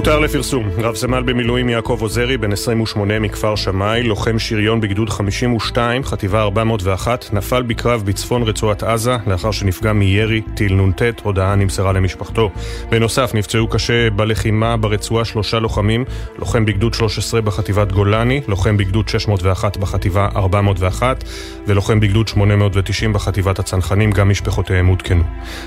הותר 0.00 0.18
לפרסום, 0.18 0.68
רב 0.78 0.94
סמל 0.94 1.22
במילואים 1.22 1.68
יעקב 1.68 1.98
עוזרי, 2.00 2.36
בן 2.36 2.52
28 2.52 3.18
מכפר 3.18 3.56
שמאי, 3.56 4.02
לוחם 4.02 4.38
שריון 4.38 4.80
בגדוד 4.80 5.10
52, 5.10 6.04
חטיבה 6.04 6.42
401, 6.42 7.28
נפל 7.32 7.62
בקרב 7.62 8.02
בצפון 8.04 8.42
רצועת 8.42 8.82
עזה, 8.82 9.16
לאחר 9.26 9.50
שנפגע 9.50 9.92
מירי, 9.92 10.40
טיל 10.54 10.74
נ"ט, 10.74 11.02
הודעה 11.22 11.54
נמסרה 11.54 11.92
למשפחתו. 11.92 12.50
בנוסף, 12.90 13.30
נפצעו 13.34 13.68
קשה 13.68 14.10
בלחימה 14.10 14.76
ברצועה 14.76 15.24
שלושה 15.24 15.58
לוחמים, 15.58 16.04
לוחם 16.38 16.64
בגדוד 16.66 16.94
13 16.94 17.40
בחטיבת 17.40 17.92
גולני, 17.92 18.40
לוחם 18.48 18.76
בגדוד 18.76 19.08
601 19.08 19.76
בחטיבה 19.76 20.28
401, 20.36 21.24
ולוחם 21.66 22.00
בגדוד 22.00 22.28
890 22.28 23.12
בחטיבת 23.12 23.58
הצנחנים, 23.58 24.10
גם 24.10 24.28
משפחותיהם 24.28 24.86
עודכנו. 24.86 25.24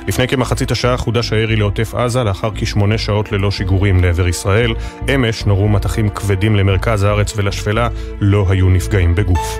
לפני 0.08 0.28
כמחצית 0.28 0.72
השעה 0.72 0.98
חודש 0.98 1.34
הירי 1.34 1.56
לעוטף 1.56 1.96
עזה, 1.96 2.24
לאחר 2.24 2.50
כשמונה 2.56 2.98
שעות 2.98 3.32
ללא 3.32 3.52
שיגורים 3.52 4.04
לעבר 4.04 4.23
ישראל. 4.28 4.74
אמש 5.16 5.46
נורו 5.46 5.70
מטחים 5.70 6.10
כבדים 6.10 6.56
למרכז 6.56 7.04
הארץ 7.04 7.34
ולשפלה, 7.38 7.90
לא 8.20 8.46
היו 8.50 8.70
נפגעים 8.70 9.16
בגוף. 9.16 9.60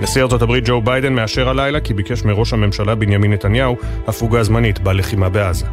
נשיא 0.00 0.22
ארצות 0.22 0.42
הברית 0.42 0.64
ג'ו 0.66 0.80
ביידן 0.80 1.12
מאשר 1.12 1.48
הלילה 1.48 1.80
כי 1.80 1.94
ביקש 1.94 2.24
מראש 2.24 2.52
הממשלה 2.52 2.94
בנימין 2.94 3.32
נתניהו 3.32 3.76
הפוגה 4.06 4.42
זמנית 4.42 4.78
בלחימה 4.78 5.28
בעזה. 5.28 5.66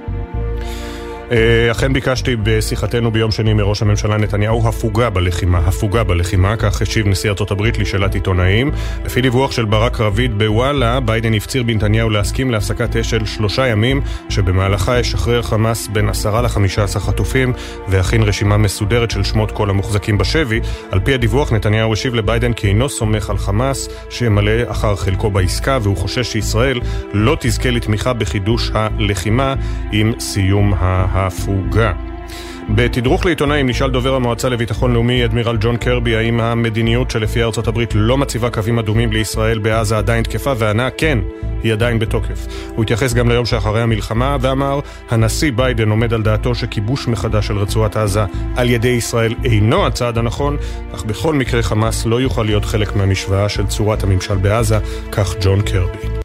אכן 1.72 1.94
ביקשתי 1.94 2.36
בשיחתנו 2.44 3.12
ביום 3.12 3.32
שני 3.32 3.54
מראש 3.54 3.82
הממשלה 3.82 4.18
נתניהו 4.18 4.68
הפוגה 4.68 5.10
בלחימה, 5.10 5.58
הפוגה 5.58 6.04
בלחימה, 6.04 6.58
כך 6.58 6.82
השיב 6.82 7.08
נשיא 7.08 7.30
ארצות 7.30 7.52
הברית 7.52 7.78
לשאלת 7.78 8.16
עיתונאים. 8.16 8.72
לפי 9.06 9.22
דיווח 9.22 9.52
של 9.52 9.66
ברק 9.66 10.00
רביד 10.00 10.38
בוואלה, 10.38 11.00
ביידן 11.00 11.34
הפציר 11.34 11.64
בנתניהו 11.64 12.10
להסכים 12.10 12.52
להפסקת 12.52 12.96
אש 12.96 13.10
של 13.10 13.26
שלושה 13.26 13.68
ימים, 13.68 14.02
שבמהלכה 14.30 15.00
ישחרר 15.00 15.42
חמאס 15.42 15.88
בין 15.88 16.10
עשרה 16.10 16.42
לחמישה 16.42 16.84
עשר 16.84 17.00
חטופים, 17.00 17.54
ויכין 17.88 18.24
רשימה 18.24 18.58
מסודרת 18.58 19.12
של 19.12 19.24
שמות 19.24 19.52
כל 19.52 19.70
המוחזקים 19.70 20.18
בשבי. 20.18 20.60
על 20.92 21.00
פי 21.00 21.14
הדיווח, 21.14 21.54
נתניהו 21.54 21.94
השיב 21.94 22.16
לביידן 22.16 22.54
כי 22.54 22.68
אינו 22.68 22.90
סומך 22.90 23.30
על 23.30 23.38
חמאס, 23.38 23.90
שימלא 24.10 24.72
אחר 24.72 24.96
חלקו 24.96 25.30
בעסקה, 25.30 25.78
והוא 25.82 25.98
חושש 25.98 26.32
שישראל 26.32 26.80
לא 27.14 27.38
תזכה 27.40 27.70
לתמיכה 27.70 28.14
בחידוש 28.14 28.72
הלחימה 28.74 29.56
עם 29.92 30.14
סיום 30.20 30.74
ה... 30.74 31.25
ההפוגה. 31.26 31.94
בתדרוך 32.70 33.26
לעיתונאים 33.26 33.70
נשאל 33.70 33.90
דובר 33.90 34.16
המועצה 34.16 34.50
לביטחון 34.50 34.94
לאומי, 34.94 35.26
אדמירל 35.26 35.58
ג'ון 35.60 35.78
קרבי, 35.78 36.16
האם 36.16 36.40
המדיניות 36.40 37.12
שלפי 37.12 37.44
ארצות 37.44 37.68
הברית 37.68 37.90
לא 37.96 38.18
מציבה 38.18 38.50
קווים 38.50 38.80
אדומים 38.80 39.12
לישראל 39.12 39.60
בעזה 39.60 39.98
עדיין 39.98 40.24
תקפה, 40.24 40.54
וענה 40.58 40.90
כן, 40.90 41.20
היא 41.64 41.74
עדיין 41.74 42.00
בתוקף. 42.00 42.48
הוא 42.76 42.84
התייחס 42.84 43.14
גם 43.14 43.30
ליום 43.30 43.46
שאחרי 43.46 43.82
המלחמה 43.82 44.38
ואמר, 44.42 44.80
הנשיא 45.10 45.52
ביידן 45.52 45.90
עומד 45.90 46.14
על 46.14 46.24
דעתו 46.24 46.56
שכיבוש 46.56 47.08
מחדש 47.08 47.48
של 47.48 47.58
רצועת 47.58 47.98
עזה 47.98 48.24
על 48.56 48.70
ידי 48.70 48.88
ישראל 48.88 49.34
אינו 49.44 49.86
הצעד 49.86 50.18
הנכון, 50.18 50.58
אך 50.96 51.04
בכל 51.06 51.34
מקרה 51.34 51.62
חמאס 51.62 52.06
לא 52.06 52.22
יוכל 52.22 52.44
להיות 52.44 52.66
חלק 52.66 52.96
מהמשוואה 52.96 53.50
של 53.50 53.68
צורת 53.68 54.04
הממשל 54.04 54.36
בעזה, 54.36 54.80
כך 55.12 55.36
ג'ון 55.42 55.62
קרבי. 55.62 56.25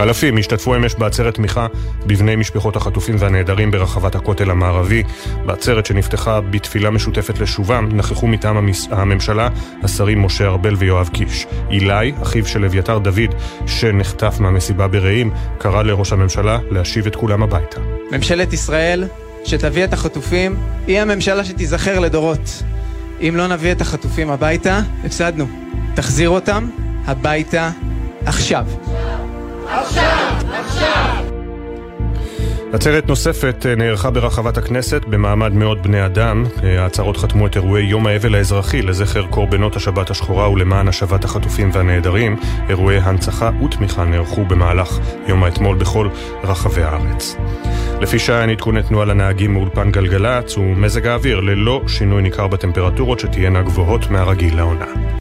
אלפים 0.00 0.38
השתתפו 0.38 0.76
אמש 0.76 0.94
בעצרת 0.94 1.34
תמיכה 1.34 1.66
בבני 2.06 2.36
משפחות 2.36 2.76
החטופים 2.76 3.16
והנעדרים 3.18 3.70
ברחבת 3.70 4.14
הכותל 4.14 4.50
המערבי. 4.50 5.02
בעצרת 5.46 5.86
שנפתחה 5.86 6.40
בתפילה 6.40 6.90
משותפת 6.90 7.38
לשובם, 7.38 7.88
נכחו 7.92 8.26
מטעם 8.26 8.68
הממשלה 8.90 9.48
השרים 9.82 10.22
משה 10.22 10.46
ארבל 10.46 10.74
ויואב 10.74 11.08
קיש. 11.08 11.46
אילי, 11.70 12.12
אחיו 12.22 12.46
של 12.46 12.64
אביתר 12.64 12.98
דוד, 12.98 13.34
שנחטף 13.66 14.36
מהמסיבה 14.40 14.88
ברעים, 14.88 15.30
קרא 15.58 15.82
לראש 15.82 16.12
הממשלה 16.12 16.58
להשיב 16.70 17.06
את 17.06 17.16
כולם 17.16 17.42
הביתה. 17.42 17.80
ממשלת 18.12 18.52
ישראל, 18.52 19.04
שתביא 19.44 19.84
את 19.84 19.92
החטופים, 19.92 20.56
היא 20.86 21.00
הממשלה 21.00 21.44
שתיזכר 21.44 21.98
לדורות. 21.98 22.62
אם 23.20 23.34
לא 23.36 23.46
נביא 23.46 23.72
את 23.72 23.80
החטופים 23.80 24.30
הביתה, 24.30 24.80
הפסדנו. 25.04 25.46
תחזיר 25.94 26.28
אותם 26.28 26.68
הביתה 27.06 27.70
עכשיו. 28.26 28.64
עצרת 32.72 33.08
נוספת 33.08 33.66
אה, 33.66 33.74
נערכה 33.74 34.10
ברחבת 34.10 34.58
הכנסת 34.58 35.04
במעמד 35.04 35.52
מאות 35.52 35.82
בני 35.82 36.06
אדם. 36.06 36.44
אה, 36.62 36.82
ההצהרות 36.82 37.16
חתמו 37.16 37.46
את 37.46 37.56
אירועי 37.56 37.84
יום 37.84 38.06
האבל 38.06 38.34
האזרחי 38.34 38.82
לזכר 38.82 39.26
קורבנות 39.26 39.76
השבת 39.76 40.10
השחורה 40.10 40.50
ולמען 40.50 40.88
השבת 40.88 41.24
החטופים 41.24 41.70
והנעדרים. 41.72 42.36
אירועי 42.68 42.98
הנצחה 42.98 43.50
ותמיכה 43.64 44.04
נערכו 44.04 44.44
במהלך 44.44 44.98
יום 45.26 45.44
האתמול 45.44 45.76
בכל 45.76 46.08
רחבי 46.44 46.82
הארץ. 46.82 47.36
לפי 48.00 48.18
שעה 48.18 48.44
עדכוני 48.44 48.82
תנועה 48.82 49.04
לנהגים 49.04 49.52
מאולפן 49.52 49.90
גלגלצ 49.90 50.58
ומזג 50.58 51.06
האוויר 51.06 51.40
ללא 51.40 51.82
שינוי 51.86 52.22
ניכר 52.22 52.48
בטמפרטורות 52.48 53.20
שתהיינה 53.20 53.62
גבוהות 53.62 54.10
מהרגיל 54.10 54.56
לעונה. 54.56 55.19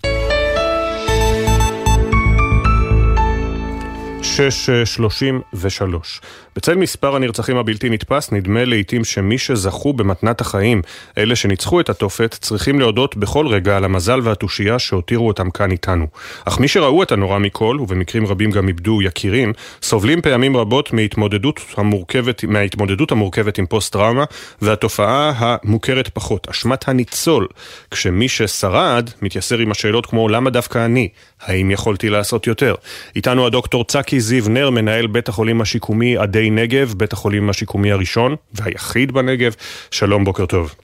633. 4.39 6.21
בצל 6.55 6.75
מספר 6.75 7.15
הנרצחים 7.15 7.57
הבלתי 7.57 7.89
נתפס, 7.89 8.31
נדמה 8.31 8.65
לעיתים 8.65 9.03
שמי 9.03 9.37
שזכו 9.37 9.93
במתנת 9.93 10.41
החיים, 10.41 10.81
אלה 11.17 11.35
שניצחו 11.35 11.79
את 11.79 11.89
התופת, 11.89 12.35
צריכים 12.41 12.79
להודות 12.79 13.17
בכל 13.17 13.47
רגע 13.47 13.77
על 13.77 13.85
המזל 13.85 14.19
והתושייה 14.23 14.79
שהותירו 14.79 15.27
אותם 15.27 15.49
כאן 15.49 15.71
איתנו. 15.71 16.07
אך 16.45 16.59
מי 16.59 16.67
שראו 16.67 17.03
את 17.03 17.11
הנורא 17.11 17.39
מכל, 17.39 17.77
ובמקרים 17.79 18.27
רבים 18.27 18.51
גם 18.51 18.67
איבדו 18.67 19.01
יקירים, 19.01 19.53
סובלים 19.81 20.21
פעמים 20.21 20.57
רבות 20.57 20.93
מהתמודדות 20.93 21.61
המורכבת, 21.77 22.43
מההתמודדות 22.43 23.11
המורכבת 23.11 23.57
עם 23.57 23.65
פוסט-טראומה, 23.65 24.23
והתופעה 24.61 25.33
המוכרת 25.37 26.07
פחות, 26.07 26.47
אשמת 26.49 26.87
הניצול, 26.87 27.47
כשמי 27.91 28.29
ששרד 28.29 29.09
מתייסר 29.21 29.57
עם 29.57 29.71
השאלות 29.71 30.05
כמו 30.05 30.29
למה 30.29 30.49
דווקא 30.49 30.85
אני? 30.85 31.09
האם 31.41 31.71
יכולתי 31.71 32.09
לעשות 32.09 32.47
יותר? 32.47 32.75
איתנו 33.15 33.45
הדוקטור 33.45 33.83
צקי 33.85 34.19
זיו 34.29 34.43
נר, 34.49 34.69
מנהל 34.69 35.07
בית 35.07 35.27
החולים 35.27 35.61
השיקומי 35.61 36.17
עדי 36.17 36.49
נגב, 36.49 36.93
בית 36.97 37.13
החולים 37.13 37.49
השיקומי 37.49 37.91
הראשון 37.91 38.35
והיחיד 38.53 39.11
בנגב. 39.11 39.51
שלום, 39.91 40.23
בוקר 40.23 40.45
טוב. 40.45 40.75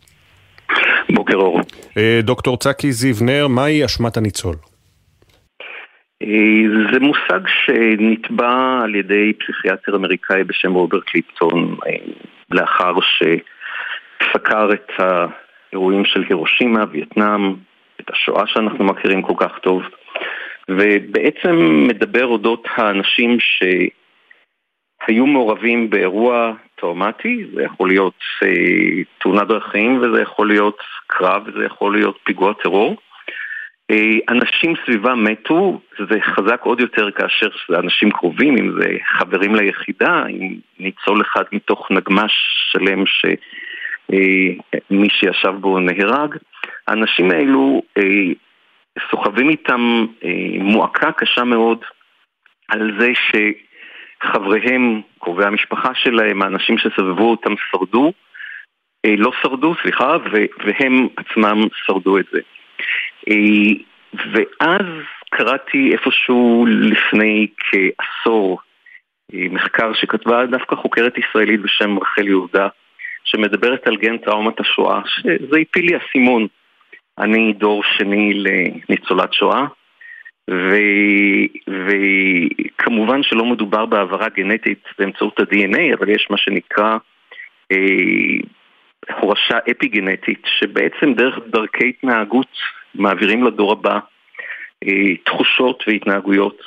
בוקר 1.10 1.36
אור. 1.36 1.62
אה, 1.98 2.20
דוקטור 2.24 2.58
צקי 2.58 2.92
זיו 2.92 3.16
נר, 3.22 3.48
מהי 3.48 3.86
אשמת 3.86 4.18
הניצול? 4.18 4.56
אה, 6.24 6.28
זה 6.92 7.00
מושג 7.00 7.40
שנתבע 7.48 8.80
על 8.84 8.96
ידי 8.96 9.34
פסיכיאטר 9.34 9.96
אמריקאי 9.96 10.44
בשם 10.44 10.74
רוברט 10.74 11.16
ליפטון 11.16 11.76
אה, 11.88 11.92
לאחר 12.52 12.94
שסקר 13.02 14.70
את 14.74 14.92
האירועים 14.98 16.06
של 16.06 16.24
הירושימה, 16.30 16.84
וייטנאם, 16.92 17.54
את 18.02 18.10
השואה 18.14 18.48
שאנחנו 18.48 18.86
מכירים 18.86 19.22
כל 19.22 19.34
כך 19.38 19.52
טוב, 19.62 19.82
ובעצם 20.70 21.86
מדבר 21.88 22.26
אודות 22.26 22.68
האנשים 22.76 23.38
שהיו 23.40 25.26
מעורבים 25.26 25.90
באירוע 25.90 26.54
טראומטי, 26.80 27.46
זה 27.54 27.64
יכול 27.64 27.90
להיות 27.90 28.20
אה, 28.44 29.04
תאונת 29.20 29.48
דרכים 29.48 30.02
וזה 30.02 30.22
יכול 30.22 30.48
להיות 30.48 30.78
קרב 31.08 31.44
וזה 31.48 31.66
יכול 31.66 31.98
להיות 31.98 32.18
פיגוע 32.24 32.54
טרור. 32.64 32.96
אה, 33.92 34.18
אנשים 34.30 34.74
סביבם 34.86 35.24
מתו, 35.24 35.80
זה 36.10 36.20
חזק 36.22 36.62
עוד 36.64 36.80
יותר 36.80 37.12
כאשר 37.12 37.48
זה 37.70 37.80
אנשים 37.80 38.12
קרובים, 38.12 38.58
אם 38.58 38.72
זה 38.82 38.88
חברים 39.18 39.56
ליחידה, 39.56 40.26
אם 40.30 40.56
ניצול 40.80 41.22
אחד 41.22 41.44
מתוך 41.52 41.92
נגמש 41.92 42.32
שלם 42.72 43.04
שמי 43.06 43.36
אה, 44.92 45.10
שישב 45.10 45.54
בו 45.60 45.80
נהרג. 45.80 46.36
האנשים 46.88 47.32
האלו 47.32 47.82
אה, 47.98 48.04
סוחבים 49.12 49.50
איתם 49.50 50.06
מועקה 50.60 51.12
קשה 51.12 51.44
מאוד 51.44 51.84
על 52.68 52.92
זה 53.00 53.12
שחבריהם, 54.24 55.02
קרובי 55.20 55.46
המשפחה 55.46 55.96
שלהם, 55.96 56.42
האנשים 56.42 56.78
שסבבו 56.78 57.32
אותם 57.32 57.54
שרדו, 57.72 58.14
לא 59.18 59.32
שרדו, 59.42 59.76
סליחה, 59.82 60.18
והם 60.66 61.08
עצמם 61.18 61.68
שרדו 61.86 62.18
את 62.18 62.26
זה. 62.32 62.40
אה, 63.30 63.74
ואז 64.34 64.86
קראתי 65.30 65.92
איפשהו 65.92 66.66
לפני 66.70 67.48
כעשור 67.58 68.60
אה, 69.34 69.48
מחקר 69.52 69.94
שכתבה 69.94 70.46
דווקא 70.46 70.76
חוקרת 70.76 71.18
ישראלית 71.18 71.62
בשם 71.62 72.00
רחל 72.00 72.28
יהודה, 72.28 72.68
שמדברת 73.24 73.88
על 73.88 73.96
גן 73.96 74.18
טראומת 74.18 74.60
השואה, 74.60 75.02
שזה 75.06 75.58
הפיל 75.62 75.86
לי 75.86 75.98
אסימון. 75.98 76.48
אני 77.20 77.54
דור 77.54 77.84
שני 77.84 78.34
לניצולת 78.34 79.34
שואה. 79.34 79.66
וכמובן 81.68 83.24
שלא 83.24 83.46
מדובר 83.46 83.86
בהעברה 83.86 84.30
גנטית 84.30 84.84
באמצעות 85.00 85.40
ה-DNA, 85.40 85.94
אבל 85.98 86.10
יש 86.10 86.28
מה 86.30 86.38
שנקרא 86.38 86.98
אה, 87.72 87.78
הורשה 89.20 89.58
אפיגנטית, 89.72 90.42
שבעצם 90.60 91.14
דרך 91.14 91.40
דרכי 91.48 91.90
התנהגות 91.90 92.52
מעבירים 92.96 93.44
לדור 93.44 93.72
הבא 93.72 94.00
אה, 94.84 95.16
תחושות 95.26 95.84
והתנהגויות. 95.88 96.64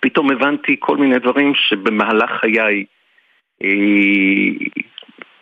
פתאום 0.00 0.30
הבנתי 0.30 0.76
כל 0.78 0.96
מיני 0.96 1.18
דברים 1.18 1.52
שבמהלך 1.54 2.30
חיי 2.30 2.84
אה, 3.64 3.68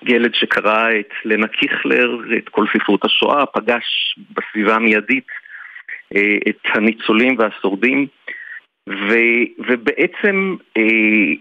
ילד 0.09 0.35
שקרא 0.35 0.91
את 1.01 1.11
לנה 1.25 1.47
קיכלר, 1.47 2.19
את 2.39 2.49
כל 2.49 2.65
ספרות 2.73 3.05
השואה, 3.05 3.47
פגש 3.47 4.17
בסביבה 4.31 4.75
המיידית 4.75 5.27
אה, 6.17 6.37
את 6.49 6.61
הניצולים 6.75 7.37
והשורדים, 7.39 8.07
ו, 8.89 9.15
ובעצם 9.59 10.57
אה, 10.77 11.35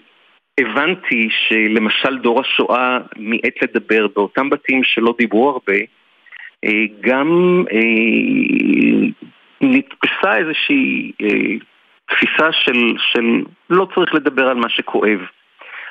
הבנתי 0.60 1.30
שלמשל 1.30 2.18
דור 2.18 2.42
השואה 2.42 2.98
מיעט 3.18 3.64
לדבר 3.64 4.08
באותם 4.16 4.50
בתים 4.50 4.84
שלא 4.84 5.16
דיברו 5.18 5.50
הרבה, 5.50 5.78
אה, 6.66 6.86
גם 7.02 7.64
נתפסה 9.62 10.38
איזושהי 10.38 11.12
תפיסה 12.10 12.52
של, 12.52 12.94
של 12.98 13.44
לא 13.70 13.88
צריך 13.96 14.14
לדבר 14.14 14.48
על 14.48 14.58
מה 14.58 14.70
שכואב, 14.70 15.20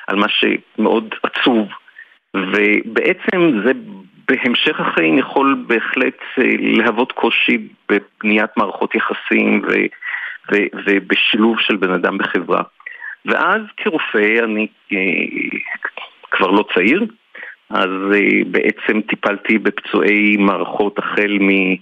על 0.07 0.15
מה 0.15 0.27
שמאוד 0.29 1.15
עצוב, 1.23 1.67
ובעצם 2.35 3.61
זה 3.65 3.71
בהמשך 4.27 4.79
החיים 4.79 5.17
יכול 5.17 5.65
בהחלט 5.67 6.17
להוות 6.77 7.11
קושי 7.11 7.67
בבניית 7.89 8.49
מערכות 8.57 8.95
יחסים 8.95 9.61
ו, 9.67 9.71
ו, 10.51 10.55
ובשילוב 10.85 11.59
של 11.59 11.75
בן 11.75 11.91
אדם 11.91 12.17
בחברה. 12.17 12.61
ואז 13.25 13.61
כרופא 13.77 14.43
אני 14.43 14.67
כבר 16.31 16.51
לא 16.51 16.65
צעיר, 16.73 17.05
אז 17.69 17.89
uh, 18.11 18.45
בעצם 18.47 19.01
טיפלתי 19.01 19.57
בפצועי 19.57 20.37
מערכות 20.37 20.99
החל 20.99 21.37
מ... 21.41 21.75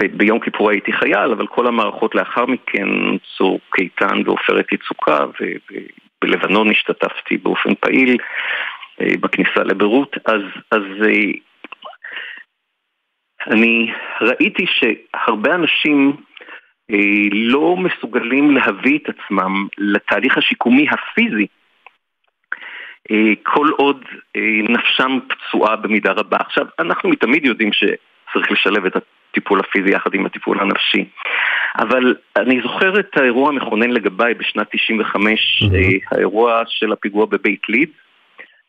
ביום 0.00 0.40
כיפור 0.40 0.70
הייתי 0.70 0.92
חייל, 0.92 1.32
אבל 1.32 1.46
כל 1.46 1.66
המערכות 1.66 2.14
לאחר 2.14 2.46
מכן, 2.46 2.88
צוק 3.36 3.76
איתן 3.80 4.22
ועופרת 4.24 4.72
יצוקה, 4.72 5.18
ובלבנון 6.24 6.70
השתתפתי 6.70 7.36
באופן 7.36 7.74
פעיל 7.74 8.16
uh, 8.16 9.20
בכניסה 9.20 9.62
לביירות, 9.64 10.16
אז, 10.24 10.42
אז 10.70 10.82
uh, 11.02 11.38
אני 13.46 13.92
ראיתי 14.20 14.66
שהרבה 14.66 15.54
אנשים 15.54 16.12
uh, 16.92 16.94
לא 17.32 17.76
מסוגלים 17.76 18.56
להביא 18.56 18.98
את 18.98 19.08
עצמם 19.08 19.66
לתהליך 19.78 20.38
השיקומי 20.38 20.86
הפיזי 20.90 21.46
אה, 23.10 23.32
כל 23.42 23.68
עוד 23.76 24.04
אה, 24.36 24.62
נפשם 24.68 25.18
פצועה 25.28 25.76
במידה 25.76 26.12
רבה. 26.12 26.36
עכשיו, 26.40 26.66
אנחנו 26.78 27.14
תמיד 27.14 27.44
יודעים 27.44 27.70
שצריך 27.72 28.50
לשלב 28.50 28.86
את 28.86 28.96
הטיפול 29.36 29.60
הפיזי 29.60 29.90
יחד 29.90 30.10
עם 30.14 30.26
הטיפול 30.26 30.60
הנפשי. 30.60 31.04
אבל 31.78 32.14
אני 32.36 32.60
זוכר 32.62 33.00
את 33.00 33.16
האירוע 33.16 33.48
המכונן 33.48 33.90
לגביי 33.90 34.34
בשנת 34.34 34.66
95, 34.72 35.62
mm-hmm. 35.62 36.16
האירוע 36.16 36.62
של 36.66 36.92
הפיגוע 36.92 37.26
בבית 37.26 37.62
ליד. 37.68 37.88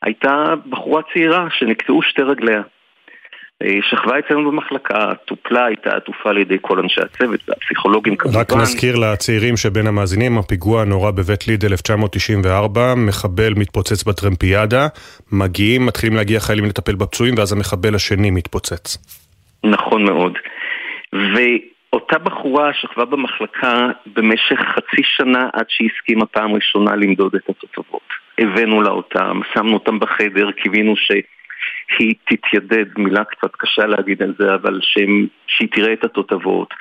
הייתה 0.02 0.54
בחורה 0.70 1.02
צעירה 1.14 1.48
שנקטעו 1.52 2.02
שתי 2.02 2.22
רגליה. 2.22 2.62
אה, 3.64 3.78
שכבה 3.90 4.20
אצלנו 4.20 4.52
במחלקה, 4.52 5.14
טופלה, 5.26 5.66
הייתה 5.66 5.90
עטופה 5.90 6.30
על 6.30 6.38
ידי 6.38 6.58
כל 6.62 6.80
אנשי 6.80 7.02
הצוות 7.02 7.40
והפסיכולוגים 7.50 8.16
כמובן. 8.16 8.40
רק 8.40 8.54
נזכיר 8.54 8.96
לצעירים 8.96 9.58
שבין 9.58 9.88
המאזינים, 9.88 10.38
הפיגוע 10.38 10.82
הנורא 10.82 11.12
בבית 11.12 11.48
ליד 11.48 11.66
1994, 11.66 12.96
מחבל 12.96 13.54
מתפוצץ 13.54 14.04
בטרמפיאדה, 14.04 14.88
מגיעים, 15.32 15.86
מתחילים 15.86 16.16
להגיע 16.16 16.40
חיילים 16.40 16.66
לטפל 16.66 16.96
בפצועים, 16.96 17.36
ואז 17.38 17.54
המחבל 17.54 17.96
השני 17.96 18.32
מתפוצץ. 18.32 18.98
נכון 19.64 20.06
מאוד. 20.06 20.38
ואותה 21.14 22.18
בחורה 22.18 22.74
שכבה 22.74 23.06
במחלקה 23.06 23.88
במשך 24.06 24.60
חצי 24.60 25.04
שנה 25.04 25.50
עד 25.54 25.66
שהיא 25.70 25.90
הסכימה 25.96 26.26
פעם 26.26 26.54
ראשונה 26.54 26.96
למדוד 26.96 27.36
את 27.36 27.50
התותבות. 27.50 28.08
הבאנו 28.38 28.82
לה 28.82 28.90
אותם, 28.90 29.40
שמנו 29.54 29.74
אותם 29.74 30.00
בחדר, 30.00 30.52
קיווינו 30.52 30.96
ש... 30.96 31.12
היא 32.00 32.14
תתיידד, 32.26 32.86
מילה 32.98 33.24
קצת 33.24 33.56
קשה 33.58 33.86
להגיד 33.86 34.24
על 34.24 34.34
זה, 34.40 34.54
אבל 34.54 34.80
שהם, 34.82 35.28
שהיא 35.48 35.70
תראה 35.72 35.94
את 35.94 36.04
התותבות. 36.04 36.74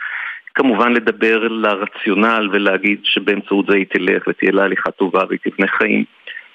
כמובן 0.54 0.92
לדבר 0.92 1.48
לרציונל 1.48 2.48
ולהגיד 2.52 3.00
שבאמצעות 3.04 3.66
זה 3.66 3.76
היא 3.76 3.86
תלך 3.90 4.22
ותהיה 4.28 4.52
לה 4.52 4.64
הליכה 4.64 4.90
טובה 4.90 5.20
והיא 5.28 5.38
תבנה 5.44 5.68
חיים. 5.68 6.04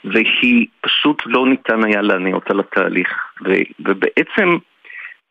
והיא 0.04 0.68
פשוט 0.82 1.22
לא 1.26 1.48
ניתן 1.48 1.84
היה 1.84 2.02
להניע 2.02 2.36
אותה 2.36 2.54
לתהליך. 2.54 3.10
ו, 3.46 3.54
ובעצם 3.80 4.58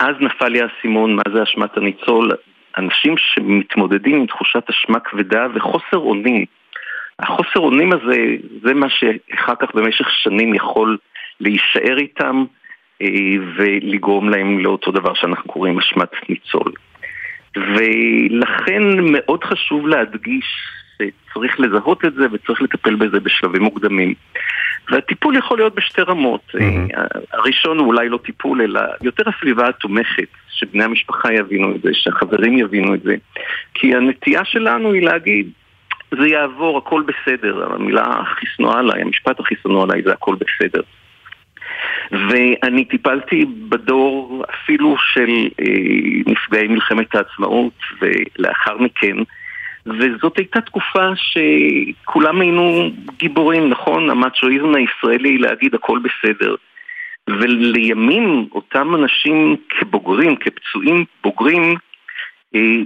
אז 0.01 0.15
נפל 0.21 0.49
לי 0.49 0.61
האסימון 0.61 1.17
מה 1.17 1.23
זה 1.35 1.43
אשמת 1.43 1.77
הניצול. 1.77 2.31
אנשים 2.79 3.15
שמתמודדים 3.17 4.17
עם 4.17 4.27
תחושת 4.27 4.71
אשמה 4.71 5.01
כבדה 5.01 5.47
וחוסר 5.55 5.97
אונים. 5.97 6.45
החוסר 7.19 7.61
אונים 7.61 7.93
הזה, 7.93 8.17
זה 8.63 8.75
מה 8.75 8.87
שאחר 8.91 9.55
כך 9.61 9.75
במשך 9.75 10.11
שנים 10.11 10.55
יכול 10.55 10.97
להישאר 11.41 11.99
איתם 11.99 12.45
אה, 13.03 13.07
ולגרום 13.57 14.29
להם 14.29 14.59
לאותו 14.59 14.91
דבר 14.91 15.15
שאנחנו 15.15 15.53
קוראים 15.53 15.79
אשמת 15.79 16.11
ניצול. 16.29 16.73
ולכן 17.57 18.83
מאוד 19.13 19.45
חשוב 19.45 19.89
להדגיש 19.89 20.47
שצריך 21.01 21.61
לזהות 21.61 22.05
את 22.05 22.15
זה 22.15 22.27
וצריך 22.33 22.63
לטפל 22.63 22.95
בזה 22.95 23.21
בשלבים 23.21 23.63
מוקדמים. 23.63 24.15
והטיפול 24.91 25.37
יכול 25.37 25.59
להיות 25.59 25.75
בשתי 25.75 26.03
רמות. 26.03 26.43
Mm-hmm. 26.55 27.01
הראשון 27.33 27.79
הוא 27.79 27.87
אולי 27.87 28.09
לא 28.09 28.19
טיפול, 28.19 28.63
אלא 28.63 28.81
יותר 29.03 29.23
הסביבה 29.29 29.69
התומכת, 29.69 30.29
שבני 30.49 30.85
המשפחה 30.85 31.33
יבינו 31.33 31.77
את 31.77 31.83
זה, 31.83 31.91
שהחברים 31.93 32.59
יבינו 32.59 32.95
את 32.95 33.03
זה. 33.03 33.15
כי 33.75 33.95
הנטייה 33.95 34.45
שלנו 34.45 34.93
היא 34.93 35.03
להגיד, 35.03 35.51
זה 36.19 36.29
יעבור, 36.29 36.79
הכל 36.79 37.03
בסדר. 37.03 37.73
המילה 37.73 38.05
הכי 38.21 38.47
שנואה 38.47 38.79
עליי, 38.79 39.03
המשפט 39.03 39.41
הכי 39.41 39.55
שנוא 39.63 39.85
עליי 39.85 40.03
זה 40.03 40.13
הכל 40.13 40.35
בסדר. 40.35 40.83
ואני 42.13 42.85
טיפלתי 42.85 43.45
בדור 43.69 44.45
אפילו 44.55 44.97
של 45.13 45.31
אה, 45.61 46.33
נפגעי 46.33 46.69
מלחמת 46.69 47.15
העצמאות 47.15 47.75
ולאחר 48.01 48.79
מכן 48.79 49.17
וזאת 49.87 50.39
הייתה 50.39 50.61
תקופה 50.61 51.09
שכולם 51.17 52.41
היינו 52.41 52.91
גיבורים, 53.17 53.69
נכון? 53.69 54.11
המצ'ואיזם 54.11 54.75
הישראלי 54.75 55.39
להגיד 55.39 55.75
הכל 55.75 55.99
בסדר. 55.99 56.55
ולימים 57.29 58.49
אותם 58.53 58.95
אנשים 58.95 59.57
כבוגרים, 59.69 60.37
כפצועים 60.37 61.05
בוגרים, 61.23 61.75
אה, 62.55 62.77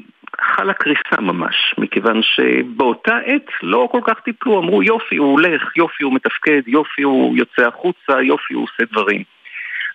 חלה 0.40 0.72
קריסה 0.72 1.20
ממש, 1.20 1.74
מכיוון 1.78 2.20
שבאותה 2.22 3.16
עת 3.24 3.46
לא 3.62 3.88
כל 3.92 4.00
כך 4.04 4.20
טיפלו, 4.20 4.58
אמרו 4.58 4.82
יופי 4.82 5.16
הוא 5.16 5.32
הולך, 5.32 5.76
יופי 5.76 6.04
הוא 6.04 6.14
מתפקד, 6.14 6.62
יופי 6.66 7.02
הוא 7.02 7.36
יוצא 7.36 7.68
החוצה, 7.68 8.22
יופי 8.22 8.54
הוא 8.54 8.64
עושה 8.64 8.92
דברים. 8.92 9.22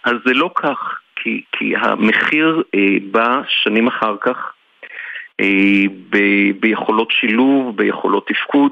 אז 0.04 0.14
זה 0.26 0.34
לא 0.34 0.52
כך, 0.56 1.00
כי, 1.16 1.42
כי 1.52 1.74
המחיר 1.78 2.64
אה, 2.76 2.98
בא 3.12 3.42
שנים 3.48 3.88
אחר 3.88 4.16
כך 4.22 4.54
ב, 6.10 6.18
ביכולות 6.60 7.12
שילוב, 7.12 7.78
ביכולות 7.78 8.28
תפקוד, 8.28 8.72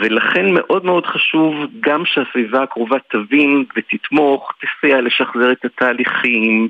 ולכן 0.00 0.54
מאוד 0.54 0.84
מאוד 0.84 1.06
חשוב 1.06 1.54
גם 1.80 2.02
שהסביבה 2.04 2.62
הקרובה 2.62 2.98
תבין 3.10 3.64
ותתמוך, 3.76 4.52
תסייע 4.60 5.00
לשחזר 5.00 5.52
את 5.52 5.64
התהליכים, 5.64 6.68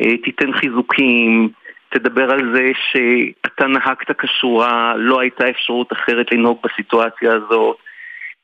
אה, 0.00 0.16
תיתן 0.16 0.52
חיזוקים, 0.52 1.48
תדבר 1.88 2.30
על 2.30 2.54
זה 2.54 2.70
שאתה 2.90 3.66
נהגת 3.66 4.10
כשורה, 4.18 4.94
לא 4.96 5.20
הייתה 5.20 5.50
אפשרות 5.50 5.92
אחרת 5.92 6.32
לנהוג 6.32 6.58
בסיטואציה 6.64 7.32
הזאת, 7.34 7.76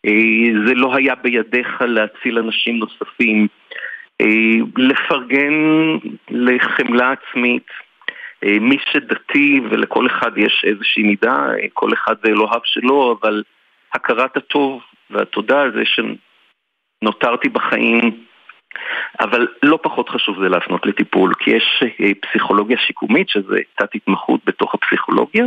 אה, 0.06 0.66
זה 0.66 0.74
לא 0.74 0.96
היה 0.96 1.14
בידיך 1.14 1.82
להציל 1.86 2.38
אנשים 2.38 2.76
נוספים, 2.76 3.46
אה, 4.20 4.56
לפרגן 4.76 5.54
לחמלה 6.30 7.12
עצמית, 7.12 7.66
מי 8.44 8.76
שדתי 8.92 9.60
ולכל 9.70 10.06
אחד 10.06 10.38
יש 10.38 10.64
איזושהי 10.66 11.02
מידה, 11.02 11.48
כל 11.72 11.92
אחד 11.92 12.14
זה 12.24 12.30
אלוהיו 12.30 12.60
שלו, 12.64 13.18
אבל 13.20 13.42
הכרת 13.94 14.36
הטוב 14.36 14.82
והתודה 15.10 15.60
על 15.62 15.72
זה 15.72 15.82
שנותרתי 15.84 17.48
בחיים 17.48 18.26
אבל 19.20 19.46
לא 19.62 19.78
פחות 19.82 20.08
חשוב 20.08 20.42
זה 20.42 20.48
להפנות 20.48 20.86
לטיפול, 20.86 21.34
כי 21.38 21.50
יש 21.50 21.82
אה, 21.82 22.10
פסיכולוגיה 22.20 22.78
שיקומית, 22.78 23.28
שזה 23.28 23.58
תת 23.78 23.94
התמחות 23.94 24.40
בתוך 24.46 24.74
הפסיכולוגיה, 24.74 25.44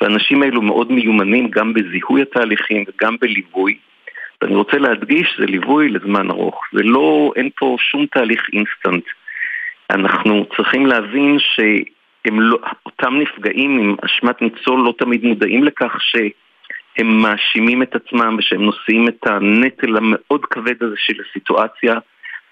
והאנשים 0.00 0.42
האלו 0.42 0.62
מאוד 0.62 0.92
מיומנים 0.92 1.50
גם 1.50 1.74
בזיהוי 1.74 2.22
התהליכים 2.22 2.84
וגם 2.88 3.16
בליווי. 3.20 3.78
ואני 4.42 4.54
רוצה 4.54 4.78
להדגיש, 4.78 5.36
זה 5.38 5.46
ליווי 5.46 5.88
לזמן 5.88 6.30
ארוך. 6.30 6.60
זה 6.72 6.82
לא, 6.82 7.32
אין 7.36 7.50
פה 7.56 7.76
שום 7.80 8.06
תהליך 8.06 8.42
אינסטנט. 8.52 9.04
אנחנו 9.90 10.46
צריכים 10.56 10.86
להבין 10.86 11.36
שאותם 12.34 13.14
לא, 13.14 13.20
נפגעים 13.20 13.78
עם 13.78 13.96
אשמת 14.04 14.42
ניצול 14.42 14.80
לא 14.80 14.94
תמיד 14.98 15.24
מודעים 15.24 15.64
לכך 15.64 15.96
שהם 16.00 17.22
מאשימים 17.22 17.82
את 17.82 17.94
עצמם 17.94 18.36
ושהם 18.38 18.62
נושאים 18.62 19.08
את 19.08 19.26
הנטל 19.26 19.96
המאוד 19.96 20.44
כבד 20.44 20.82
הזה 20.82 20.94
של 20.98 21.14
הסיטואציה. 21.28 21.94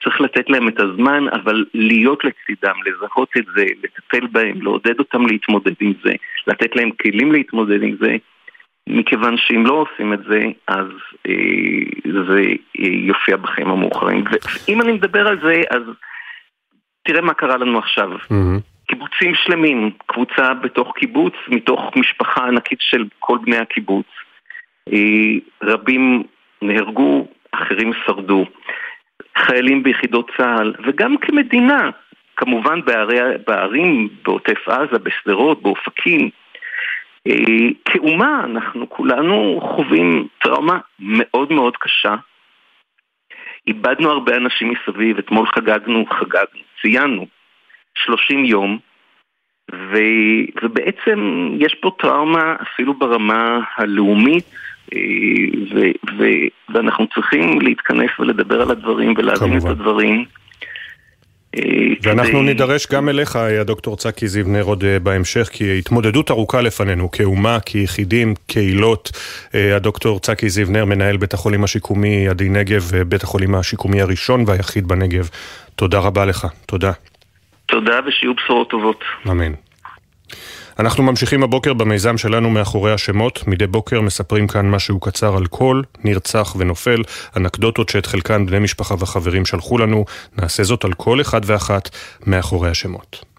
צריך 0.04 0.20
לתת 0.20 0.50
להם 0.50 0.68
את 0.68 0.80
הזמן, 0.80 1.24
אבל 1.32 1.64
להיות 1.74 2.24
לצידם, 2.24 2.74
לזהות 2.86 3.28
את 3.38 3.44
זה, 3.56 3.64
לטפל 3.84 4.26
בהם, 4.26 4.62
לעודד 4.62 4.98
אותם 4.98 5.26
להתמודד 5.26 5.74
עם 5.80 5.92
זה, 6.04 6.12
לתת 6.46 6.76
להם 6.76 6.90
כלים 6.90 7.32
להתמודד 7.32 7.82
עם 7.82 7.96
זה, 8.00 8.16
מכיוון 8.88 9.36
שאם 9.36 9.66
לא 9.66 9.72
עושים 9.72 10.12
את 10.12 10.18
זה, 10.28 10.40
אז 10.68 10.86
אה, 11.28 12.22
זה 12.28 12.42
יופיע 12.78 13.36
בחיים 13.36 13.68
המאוחרים. 13.68 14.24
ואם 14.68 14.80
אני 14.80 14.92
מדבר 14.92 15.28
על 15.28 15.40
זה, 15.42 15.62
אז 15.70 15.82
תראה 17.02 17.20
מה 17.20 17.34
קרה 17.34 17.56
לנו 17.56 17.78
עכשיו. 17.78 18.10
Mm-hmm. 18.12 18.75
קיבוצים 18.86 19.34
שלמים, 19.34 19.90
קבוצה 20.06 20.54
בתוך 20.54 20.92
קיבוץ, 20.96 21.34
מתוך 21.48 21.80
משפחה 21.96 22.46
ענקית 22.46 22.78
של 22.80 23.04
כל 23.18 23.38
בני 23.44 23.56
הקיבוץ. 23.56 24.06
אה, 24.92 25.32
רבים 25.62 26.22
נהרגו, 26.62 27.26
אחרים 27.52 27.92
שרדו. 28.06 28.44
חיילים 29.36 29.82
ביחידות 29.82 30.30
צה"ל, 30.36 30.74
וגם 30.86 31.16
כמדינה, 31.16 31.90
כמובן 32.36 32.80
בערי, 32.84 33.18
בערים, 33.46 34.08
בעוטף 34.24 34.68
עזה, 34.68 34.98
בשדרות, 34.98 35.62
באופקים. 35.62 36.30
אה, 37.26 37.68
כאומה 37.84 38.40
אנחנו 38.44 38.90
כולנו 38.90 39.60
חווים 39.62 40.28
טראומה 40.38 40.78
מאוד 40.98 41.52
מאוד 41.52 41.76
קשה. 41.76 42.14
איבדנו 43.66 44.10
הרבה 44.10 44.36
אנשים 44.36 44.72
מסביב, 44.72 45.18
אתמול 45.18 45.46
חגגנו, 45.46 46.04
חגגנו, 46.06 46.60
ציינו 46.82 47.26
30 48.04 48.44
יום, 48.44 48.78
ו, 49.72 49.98
ובעצם 50.62 51.48
יש 51.58 51.74
פה 51.74 51.90
טראומה 51.98 52.56
אפילו 52.62 52.94
ברמה 52.94 53.60
הלאומית, 53.76 54.44
ו, 55.74 55.80
ו, 56.18 56.24
ואנחנו 56.74 57.06
צריכים 57.14 57.60
להתכנס 57.60 58.10
ולדבר 58.18 58.62
על 58.62 58.70
הדברים 58.70 59.14
ולהבין 59.16 59.58
את 59.58 59.64
הדברים. 59.64 60.24
אה, 61.56 61.62
ואנחנו 62.02 62.32
כדי... 62.32 62.42
נידרש 62.42 62.86
גם 62.86 63.08
אליך, 63.08 63.36
הדוקטור 63.36 63.96
צקי 63.96 64.28
זיבנר, 64.28 64.62
עוד 64.62 64.84
אה, 64.84 64.98
בהמשך, 64.98 65.48
כי 65.52 65.78
התמודדות 65.78 66.30
ארוכה 66.30 66.60
לפנינו, 66.60 67.10
כאומה, 67.10 67.58
כיחידים, 67.60 68.34
קהילות. 68.46 69.10
אה, 69.54 69.76
הדוקטור 69.76 70.20
צקי 70.20 70.48
זיבנר, 70.48 70.84
מנהל 70.84 71.16
בית 71.16 71.34
החולים 71.34 71.64
השיקומי 71.64 72.28
עדי 72.28 72.48
נגב, 72.48 72.90
בית 73.08 73.22
החולים 73.22 73.54
השיקומי 73.54 74.00
הראשון 74.00 74.44
והיחיד 74.46 74.88
בנגב. 74.88 75.28
תודה 75.74 75.98
רבה 75.98 76.24
לך, 76.24 76.46
תודה. 76.66 76.92
תודה 77.66 78.00
ושיהיו 78.06 78.34
בשורות 78.34 78.70
טובות. 78.70 79.04
אמן. 79.30 79.52
אנחנו 80.78 81.02
ממשיכים 81.02 81.42
הבוקר 81.42 81.74
במיזם 81.74 82.18
שלנו 82.18 82.50
מאחורי 82.50 82.92
השמות. 82.92 83.46
מדי 83.46 83.66
בוקר 83.66 84.00
מספרים 84.00 84.46
כאן 84.46 84.70
משהו 84.70 85.00
קצר 85.00 85.36
על 85.36 85.46
כל 85.46 85.82
נרצח 86.04 86.56
ונופל, 86.58 87.02
אנקדוטות 87.36 87.88
שאת 87.88 88.06
חלקן 88.06 88.46
בני 88.46 88.58
משפחה 88.58 88.94
וחברים 88.94 89.46
שלחו 89.46 89.78
לנו. 89.78 90.04
נעשה 90.38 90.62
זאת 90.62 90.84
על 90.84 90.92
כל 90.92 91.20
אחד 91.20 91.40
ואחת 91.44 91.88
מאחורי 92.26 92.70
השמות. 92.70 93.35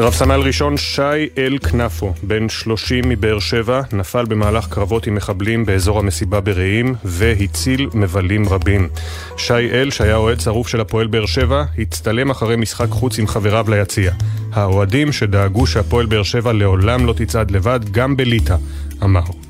רב 0.00 0.12
סמל 0.12 0.40
ראשון 0.40 0.76
שי 0.76 1.28
אל 1.38 1.58
כנפו, 1.58 2.12
בן 2.22 2.48
30 2.48 3.08
מבאר 3.08 3.38
שבע, 3.38 3.80
נפל 3.92 4.24
במהלך 4.24 4.66
קרבות 4.68 5.06
עם 5.06 5.14
מחבלים 5.14 5.64
באזור 5.64 5.98
המסיבה 5.98 6.40
ברעים 6.40 6.94
והציל 7.04 7.88
מבלים 7.94 8.48
רבים. 8.48 8.88
שי 9.36 9.70
אל, 9.72 9.90
שהיה 9.90 10.16
אוהד 10.16 10.40
שרוף 10.40 10.68
של 10.68 10.80
הפועל 10.80 11.06
באר 11.06 11.26
שבע, 11.26 11.64
הצטלם 11.78 12.30
אחרי 12.30 12.56
משחק 12.56 12.88
חוץ 12.90 13.18
עם 13.18 13.26
חבריו 13.26 13.66
ליציע. 13.68 14.12
האוהדים 14.52 15.12
שדאגו 15.12 15.66
שהפועל 15.66 16.06
באר 16.06 16.22
שבע 16.22 16.52
לעולם 16.52 17.06
לא 17.06 17.12
תצעד 17.12 17.50
לבד, 17.50 17.80
גם 17.90 18.16
בליטא, 18.16 18.56
אמר. 19.02 19.47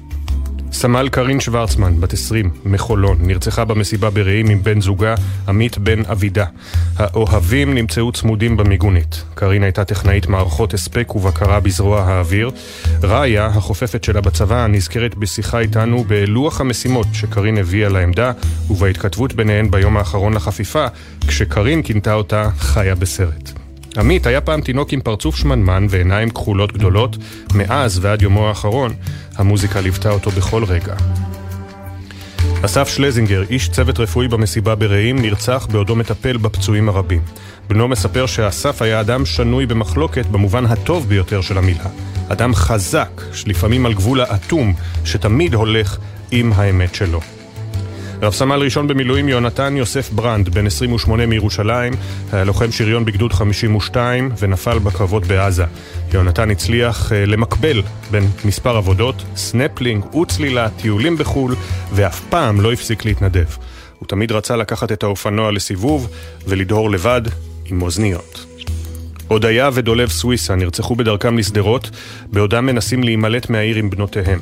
סמל 0.73 1.09
קרין 1.09 1.41
שוורצמן, 1.41 2.01
בת 2.01 2.13
20, 2.13 2.51
מחולון, 2.65 3.19
נרצחה 3.21 3.65
במסיבה 3.65 4.11
ברעים 4.11 4.49
עם 4.49 4.63
בן 4.63 4.81
זוגה, 4.81 5.15
עמית 5.49 5.79
בן 5.79 6.05
אבידה. 6.05 6.45
האוהבים 6.97 7.75
נמצאו 7.75 8.13
צמודים 8.13 8.57
במיגונית. 8.57 9.25
קרין 9.35 9.63
הייתה 9.63 9.85
טכנאית 9.85 10.27
מערכות 10.27 10.75
הספק 10.75 11.15
ובקרה 11.15 11.61
בזרוע 11.61 12.01
האוויר. 12.03 12.51
ראיה, 13.03 13.47
החופפת 13.47 14.05
שלה 14.05 14.21
בצבא, 14.21 14.67
נזכרת 14.67 15.15
בשיחה 15.15 15.59
איתנו 15.59 16.05
בלוח 16.05 16.61
המשימות 16.61 17.07
שקרין 17.13 17.59
הביאה 17.59 17.89
לעמדה, 17.89 18.33
ובהתכתבות 18.71 19.33
ביניהן 19.33 19.71
ביום 19.71 19.97
האחרון 19.97 20.35
לחפיפה, 20.35 20.87
כשקרין 21.27 21.83
כינתה 21.83 22.15
אותה 22.15 22.51
חיה 22.59 22.95
בסרט. 22.95 23.68
עמית 23.97 24.27
היה 24.27 24.41
פעם 24.41 24.61
תינוק 24.61 24.93
עם 24.93 25.01
פרצוף 25.01 25.37
שמנמן 25.37 25.87
ועיניים 25.91 26.31
כחולות 26.31 26.73
גדולות, 26.73 27.17
מאז 27.55 27.99
ועד 28.03 28.23
יומו 28.23 28.49
האחרון, 28.49 28.93
המוזיקה 29.37 29.81
ליוותה 29.81 30.11
אותו 30.11 30.31
בכל 30.31 30.65
רגע. 30.65 30.95
אסף 32.65 32.89
שלזינגר, 32.89 33.43
איש 33.51 33.69
צוות 33.69 34.01
רפואי 34.01 34.29
במסיבה 34.29 34.75
ברעים, 34.75 35.19
נרצח 35.23 35.67
בעודו 35.73 35.97
מטפל 35.97 36.37
בפצועים 36.37 36.89
הרבים. 36.89 37.21
בנו 37.69 37.89
מספר 37.89 38.27
שאסף 38.27 38.83
היה 38.83 39.01
אדם 39.01 39.27
שנוי 39.27 39.67
במחלוקת 39.67 40.27
במובן 40.27 40.67
הטוב 40.67 41.09
ביותר 41.09 41.41
של 41.41 41.59
המילה. 41.59 41.87
אדם 42.29 42.55
חזק, 42.55 43.23
שלפעמים 43.33 43.87
על 43.87 43.95
גבול 43.95 44.21
האטום, 44.21 44.75
שתמיד 45.05 45.55
הולך 45.55 45.99
עם 46.31 46.53
האמת 46.53 46.95
שלו. 46.95 47.21
רב 48.23 48.33
סמל 48.33 48.63
ראשון 48.63 48.87
במילואים 48.87 49.29
יונתן 49.29 49.77
יוסף 49.77 50.11
ברנד, 50.11 50.49
בן 50.49 50.67
28 50.67 51.27
מירושלים, 51.27 51.93
היה 52.33 52.45
לוחם 52.45 52.73
שריון 52.73 53.05
בגדוד 53.05 53.33
52 53.33 54.31
ונפל 54.39 54.79
בקרבות 54.79 55.27
בעזה. 55.27 55.65
יונתן 56.15 56.51
הצליח 56.51 57.13
אה, 57.13 57.27
למקבל 57.27 57.83
בין 58.11 58.25
מספר 58.45 58.77
עבודות, 58.77 59.25
סנפלינג 59.37 60.15
וצלילה, 60.15 60.69
טיולים 60.71 61.17
בחו"ל, 61.17 61.55
ואף 61.93 62.21
פעם 62.21 62.61
לא 62.61 62.73
הפסיק 62.73 63.05
להתנדב. 63.05 63.47
הוא 63.99 64.09
תמיד 64.09 64.33
רצה 64.33 64.57
לקחת 64.57 64.93
את 64.93 65.03
האופנוע 65.03 65.53
לסיבוב 65.53 66.09
ולדהור 66.47 66.91
לבד 66.91 67.23
עם 67.67 67.83
אוזניות. 67.83 68.47
הודיה 69.29 69.71
ודולב 69.73 70.09
סוויסה 70.09 70.55
נרצחו 70.55 70.97
בדרכם 70.97 71.39
לשדרות, 71.39 71.91
בעודם 72.27 72.67
מנסים 72.67 73.03
להימלט 73.03 73.51
מהעיר 73.51 73.77
עם 73.77 73.91
בנותיהם. 73.91 74.39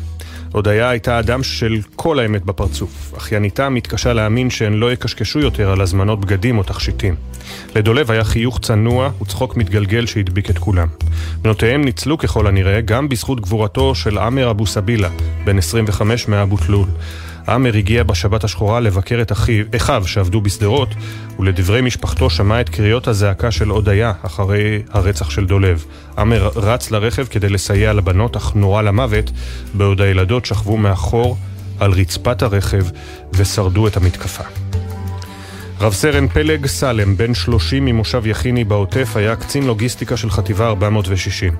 הודיה 0.52 0.90
הייתה 0.90 1.18
אדם 1.18 1.42
של 1.42 1.78
כל 1.96 2.18
האמת 2.18 2.44
בפרצוף. 2.44 3.14
אחייניתה 3.16 3.68
מתקשה 3.68 4.12
להאמין 4.12 4.50
שהן 4.50 4.72
לא 4.72 4.92
יקשקשו 4.92 5.38
יותר 5.38 5.70
על 5.70 5.80
הזמנות 5.80 6.20
בגדים 6.20 6.58
או 6.58 6.62
תכשיטים. 6.62 7.14
לדולב 7.74 8.10
היה 8.10 8.24
חיוך 8.24 8.58
צנוע 8.62 9.10
וצחוק 9.22 9.56
מתגלגל 9.56 10.06
שהדביק 10.06 10.50
את 10.50 10.58
כולם. 10.58 10.88
בנותיהם 11.42 11.84
ניצלו 11.84 12.18
ככל 12.18 12.46
הנראה 12.46 12.80
גם 12.80 13.08
בזכות 13.08 13.40
גבורתו 13.40 13.94
של 13.94 14.18
עמר 14.18 14.50
אבו 14.50 14.66
סבילה, 14.66 15.08
בן 15.44 15.58
25 15.58 16.28
מאבו 16.28 16.56
תלול. 16.56 16.86
עמר 17.48 17.76
הגיע 17.76 18.02
בשבת 18.02 18.44
השחורה 18.44 18.80
לבקר 18.80 19.22
את 19.22 19.32
אחיו, 19.32 19.64
אחיו 19.76 20.02
שעבדו 20.06 20.40
בשדרות, 20.40 20.88
ולדברי 21.38 21.80
משפחתו 21.80 22.30
שמע 22.30 22.60
את 22.60 22.68
קריאות 22.68 23.08
הזעקה 23.08 23.50
של 23.50 23.68
הודיה 23.68 24.12
אחרי 24.22 24.82
הרצח 24.90 25.30
של 25.30 25.46
דולב. 25.46 25.84
עמר 26.18 26.50
רץ 26.56 26.90
לרכב 26.90 27.24
כדי 27.24 27.48
לסייע 27.48 27.92
לבנות, 27.92 28.36
אך 28.36 28.54
נורה 28.54 28.82
למוות, 28.82 29.30
בעוד 29.74 30.00
הילדות 30.00 30.46
שכבו 30.46 30.76
מאחור 30.76 31.36
על 31.80 31.92
רצפת 31.92 32.42
הרכב 32.42 32.84
ושרדו 33.32 33.86
את 33.86 33.96
המתקפה. 33.96 34.65
רב 35.80 35.92
סרן 35.92 36.28
פלג 36.28 36.66
סלם, 36.66 37.16
בן 37.16 37.34
30 37.34 37.84
ממושב 37.84 38.26
יכיני 38.26 38.64
בעוטף, 38.64 39.12
היה 39.14 39.36
קצין 39.36 39.66
לוגיסטיקה 39.66 40.16
של 40.16 40.30
חטיבה 40.30 40.68
460. 40.68 41.54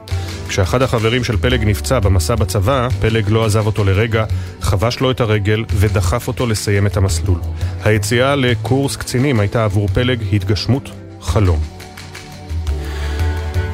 כשאחד 0.48 0.82
החברים 0.82 1.24
של 1.24 1.36
פלג 1.36 1.64
נפצע 1.64 1.98
במסע 1.98 2.34
בצבא, 2.34 2.88
פלג 3.00 3.24
לא 3.28 3.44
עזב 3.44 3.66
אותו 3.66 3.84
לרגע, 3.84 4.24
חבש 4.60 5.00
לו 5.00 5.10
את 5.10 5.20
הרגל 5.20 5.64
ודחף 5.70 6.28
אותו 6.28 6.46
לסיים 6.46 6.86
את 6.86 6.96
המסלול. 6.96 7.38
היציאה 7.84 8.36
לקורס 8.36 8.96
קצינים 8.96 9.40
הייתה 9.40 9.64
עבור 9.64 9.88
פלג 9.88 10.22
התגשמות 10.32 10.90
חלום. 11.20 11.60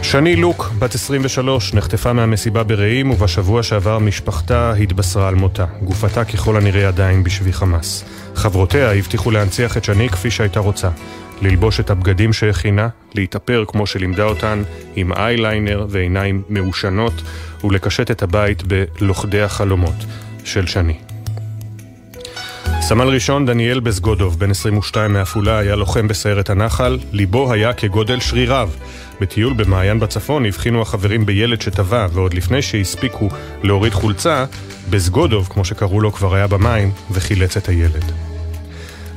שני 0.03 0.37
לוק, 0.37 0.71
בת 0.79 0.95
23, 0.95 1.75
נחטפה 1.75 2.13
מהמסיבה 2.13 2.63
ברעים 2.63 3.11
ובשבוע 3.11 3.63
שעבר 3.63 3.99
משפחתה 3.99 4.73
התבשרה 4.73 5.29
על 5.29 5.35
מותה. 5.35 5.65
גופתה 5.83 6.25
ככל 6.25 6.57
הנראה 6.57 6.89
עדיין 6.89 7.25
בשבי 7.25 7.53
חמאס. 7.53 8.05
חברותיה 8.35 8.93
הבטיחו 8.93 9.31
להנציח 9.31 9.77
את 9.77 9.85
שני 9.85 10.09
כפי 10.09 10.31
שהייתה 10.31 10.61
רוצה. 10.61 10.89
ללבוש 11.43 11.81
את 11.81 11.91
הבגדים 11.91 12.33
שהכינה, 12.33 12.89
להתאפר 13.15 13.65
כמו 13.69 13.87
שלימדה 13.87 14.25
אותן, 14.25 14.63
עם 14.97 15.13
אייליינר 15.13 15.87
ועיניים 15.89 16.43
מעושנות, 16.49 17.23
ולקשט 17.65 18.11
את 18.11 18.23
הבית 18.23 18.63
בלוכדי 18.63 19.43
החלומות 19.43 19.95
של 20.45 20.67
שני. 20.67 20.97
סמל 22.81 23.09
ראשון 23.09 23.47
דניאל 23.47 23.81
בזגודוב, 23.81 24.39
בן 24.39 24.51
22 24.51 25.13
מעפולה, 25.13 25.59
היה 25.59 25.77
לוחם 25.77 26.09
בסיירת 26.09 26.51
הנחל, 26.51 26.99
ליבו 27.13 27.53
היה 27.53 27.73
כגודל 27.73 28.21
שריריו. 28.21 28.71
בטיול 29.21 29.53
במעיין 29.53 30.01
בצפון 30.01 30.47
הבחינו 30.47 30.83
החברים 30.83 31.27
בילד 31.27 31.61
שטבע, 31.61 32.07
ועוד 32.13 32.35
לפני 32.35 32.63
שהספיקו 32.63 33.29
להוריד 33.63 33.93
חולצה, 33.93 34.45
בזגודוב, 34.91 35.49
כמו 35.51 35.65
שקראו 35.65 36.01
לו, 36.01 36.13
כבר 36.13 36.35
היה 36.35 36.47
במים, 36.47 36.91
וחילץ 37.11 37.57
את 37.57 37.69
הילד. 37.69 38.13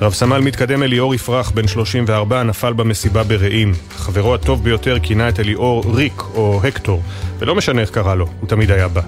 רב 0.02 0.14
סמל 0.14 0.40
מתקדם 0.40 0.84
אליאור 0.84 1.16
יפרח, 1.16 1.52
בן 1.52 1.68
34, 1.68 2.44
נפל 2.44 2.74
במסיבה 2.74 3.24
ברעים. 3.24 3.74
חברו 3.96 4.36
הטוב 4.36 4.64
ביותר 4.64 5.00
כינה 5.00 5.30
את 5.30 5.40
אליאור 5.40 5.84
ריק 5.94 6.22
או 6.34 6.62
הקטור, 6.64 7.02
ולא 7.40 7.56
משנה 7.56 7.82
איך 7.82 7.90
קרא 7.90 8.16
לו, 8.16 8.28
הוא 8.40 8.50
תמיד 8.50 8.72
היה 8.72 8.88
בא. 8.88 9.02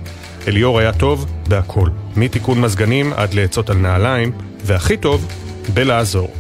אליאור 0.47 0.79
היה 0.79 0.93
טוב 0.93 1.25
בהכל, 1.47 1.89
מתיקון 2.15 2.61
מזגנים 2.61 3.13
עד 3.13 3.33
לעצות 3.33 3.69
על 3.69 3.77
נעליים, 3.77 4.31
והכי 4.63 4.97
טוב, 4.97 5.27
בלעזור. 5.73 6.33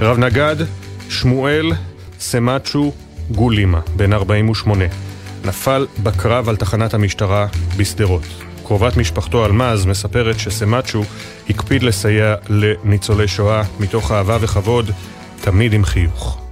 רב 0.00 0.18
נגד, 0.18 0.56
שמואל 1.08 1.72
סמצ'ו 2.20 2.92
גולימה, 3.30 3.80
בן 3.96 4.12
48, 4.12 4.84
נפל 5.44 5.86
בקרב 6.02 6.48
על 6.48 6.56
תחנת 6.56 6.94
המשטרה 6.94 7.46
בשדרות. 7.76 8.22
קרובת 8.64 8.96
משפחתו 8.96 9.46
אלמז 9.46 9.86
מספרת 9.86 10.38
שסמצ'ו 10.38 11.04
הקפיד 11.50 11.82
לסייע 11.82 12.34
לניצולי 12.48 13.28
שואה 13.28 13.62
מתוך 13.80 14.12
אהבה 14.12 14.38
וכבוד, 14.40 14.90
תמיד 15.40 15.72
עם 15.72 15.84
חיוך. 15.84 16.45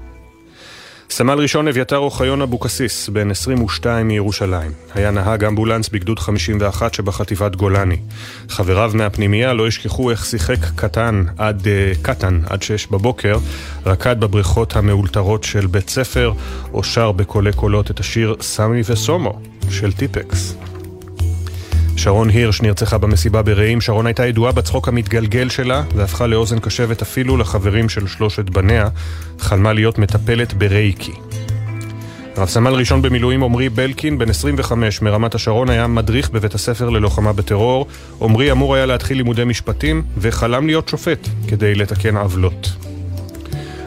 סמל 1.10 1.38
ראשון 1.38 1.68
אביתר 1.68 1.96
אוחיון 1.96 2.42
אבוקסיס, 2.42 3.08
בן 3.08 3.30
22 3.30 4.08
מירושלים. 4.08 4.72
היה 4.94 5.10
נהג 5.10 5.44
אמבולנס 5.44 5.88
בגדוד 5.88 6.18
51 6.18 6.94
שבחטיבת 6.94 7.56
גולני. 7.56 7.96
חבריו 8.48 8.90
מהפנימייה 8.94 9.52
לא 9.52 9.68
ישכחו 9.68 10.10
איך 10.10 10.24
שיחק 10.24 10.58
קטן 10.76 11.24
עד, 11.38 11.60
uh, 11.62 12.02
קטן 12.02 12.40
עד 12.46 12.62
6 12.62 12.86
בבוקר, 12.86 13.38
רקד 13.86 14.20
בבריכות 14.20 14.76
המאולתרות 14.76 15.44
של 15.44 15.66
בית 15.66 15.88
ספר, 15.88 16.32
או 16.72 16.84
שר 16.84 17.12
בקולי 17.12 17.52
קולות 17.52 17.90
את 17.90 18.00
השיר 18.00 18.36
סמי 18.40 18.80
וסומו 18.86 19.40
של 19.70 19.92
טיפקס. 19.92 20.56
שרון 21.96 22.28
הירש 22.30 22.62
נרצחה 22.62 22.98
במסיבה 22.98 23.42
ברעים. 23.42 23.80
שרון 23.80 24.06
הייתה 24.06 24.26
ידועה 24.26 24.52
בצחוק 24.52 24.88
המתגלגל 24.88 25.48
שלה, 25.48 25.82
והפכה 25.94 26.26
לאוזן 26.26 26.58
קשבת 26.58 27.02
אפילו 27.02 27.36
לחברים 27.36 27.88
של 27.88 28.06
שלושת 28.06 28.50
בניה. 28.50 28.88
חלמה 29.38 29.72
להיות 29.72 29.98
מטפלת 29.98 30.54
ברייקי. 30.54 31.12
רב 32.36 32.48
סמל 32.48 32.72
ראשון 32.74 33.02
במילואים 33.02 33.42
עמרי 33.42 33.68
בלקין, 33.68 34.18
בן 34.18 34.30
25 34.30 35.02
מרמת 35.02 35.34
השרון, 35.34 35.70
היה 35.70 35.86
מדריך 35.86 36.30
בבית 36.30 36.54
הספר 36.54 36.90
ללוחמה 36.90 37.32
בטרור. 37.32 37.86
עמרי 38.20 38.52
אמור 38.52 38.74
היה 38.74 38.86
להתחיל 38.86 39.16
לימודי 39.16 39.44
משפטים, 39.44 40.02
וחלם 40.18 40.66
להיות 40.66 40.88
שופט, 40.88 41.28
כדי 41.48 41.74
לתקן 41.74 42.16
עוולות. 42.16 42.72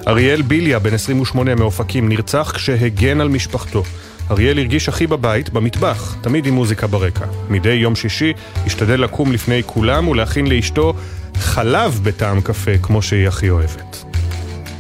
אריאל 0.08 0.42
ביליה, 0.42 0.80
בן 0.80 0.94
28 0.94 1.56
מאופקים, 1.56 2.10
נרצח 2.10 2.52
כשהגן 2.56 3.22
על 3.22 3.30
משפחתו. 3.30 3.84
אריאל 4.32 4.60
הרגיש 4.60 4.90
הכי 4.90 5.08
בבית, 5.08 5.50
במטבח, 5.50 6.16
תמיד 6.22 6.46
עם 6.46 6.54
מוזיקה 6.54 6.88
ברקע. 6.88 7.26
מדי 7.50 7.74
יום 7.74 7.96
שישי 7.96 8.34
השתדל 8.66 9.02
לקום 9.02 9.32
לפני 9.32 9.62
כולם 9.66 10.08
ולהכין 10.08 10.48
לאשתו 10.48 10.94
חלב 11.36 12.00
בטעם 12.04 12.42
קפה, 12.42 12.78
כמו 12.78 13.02
שהיא 13.02 13.28
הכי 13.28 13.50
אוהבת. 13.50 14.04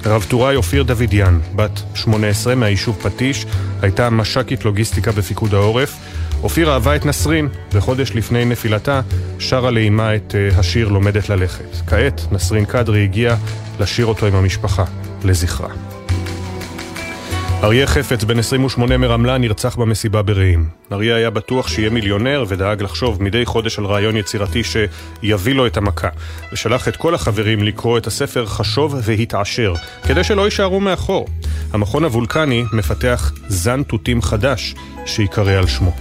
רב 0.05 0.25
טוראי 0.29 0.55
אופיר 0.55 0.83
דוידיאן, 0.83 1.39
בת 1.55 1.81
18 1.95 2.55
מהיישוב 2.55 2.99
פטיש, 3.01 3.45
הייתה 3.81 4.09
מש"קית 4.09 4.65
לוגיסטיקה 4.65 5.11
בפיקוד 5.11 5.53
העורף. 5.53 5.97
אופיר 6.43 6.73
אהבה 6.73 6.95
את 6.95 7.05
נסרין, 7.05 7.47
וחודש 7.73 8.11
לפני 8.15 8.45
נפילתה 8.45 9.01
שרה 9.39 9.71
לאימה 9.71 10.15
את 10.15 10.35
uh, 10.35 10.59
השיר 10.59 10.87
לומדת 10.87 11.29
ללכת. 11.29 11.75
כעת 11.87 12.21
נסרין 12.31 12.65
קדרי 12.65 13.03
הגיעה 13.03 13.35
לשיר 13.79 14.05
אותו 14.05 14.25
עם 14.25 14.35
המשפחה, 14.35 14.83
לזכרה. 15.23 15.96
אריה 17.63 17.87
חפץ, 17.87 18.23
בן 18.23 18.39
28 18.39 18.97
מרמלה, 18.97 19.37
נרצח 19.37 19.75
במסיבה 19.75 20.21
ברעים. 20.21 20.69
אריה 20.91 21.15
היה 21.15 21.29
בטוח 21.29 21.67
שיהיה 21.67 21.89
מיליונר 21.89 22.43
ודאג 22.47 22.83
לחשוב 22.83 23.23
מדי 23.23 23.45
חודש 23.45 23.79
על 23.79 23.85
רעיון 23.85 24.17
יצירתי 24.17 24.61
שיביא 24.63 25.55
לו 25.55 25.67
את 25.67 25.77
המכה, 25.77 26.07
ושלח 26.53 26.87
את 26.87 26.95
כל 26.95 27.15
החברים 27.15 27.63
לקרוא 27.63 27.97
את 27.97 28.07
הספר 28.07 28.45
חשוב 28.45 28.95
והתעשר, 29.03 29.73
כדי 30.03 30.23
שלא 30.23 30.45
יישארו 30.45 30.79
מאחור. 30.79 31.27
המכון 31.73 32.03
הוולקני 32.03 32.63
מפתח 32.73 33.31
זן 33.47 33.83
תותים 33.83 34.21
חדש 34.21 34.75
שיקרא 35.05 35.51
על 35.51 35.67
שמו. 35.67 35.95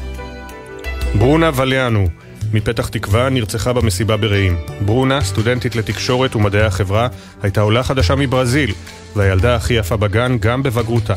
ברונה 1.19 1.51
וליאנו 1.55 2.09
מפתח 2.53 2.89
תקווה 2.89 3.29
נרצחה 3.29 3.73
במסיבה 3.73 4.17
ברעים. 4.17 4.57
ברונה, 4.81 5.21
סטודנטית 5.21 5.77
לתקשורת 5.77 6.37
ומדעי 6.37 6.63
החברה, 6.63 7.09
הייתה 7.43 7.61
עולה 7.61 7.83
חדשה 7.83 8.15
מברזיל, 8.15 8.73
והילדה 9.17 9.57
הכי 9.57 9.75
יפה 9.75 9.97
בגן 9.97 10.37
גם 10.41 10.63
בבגרותה. 10.63 11.15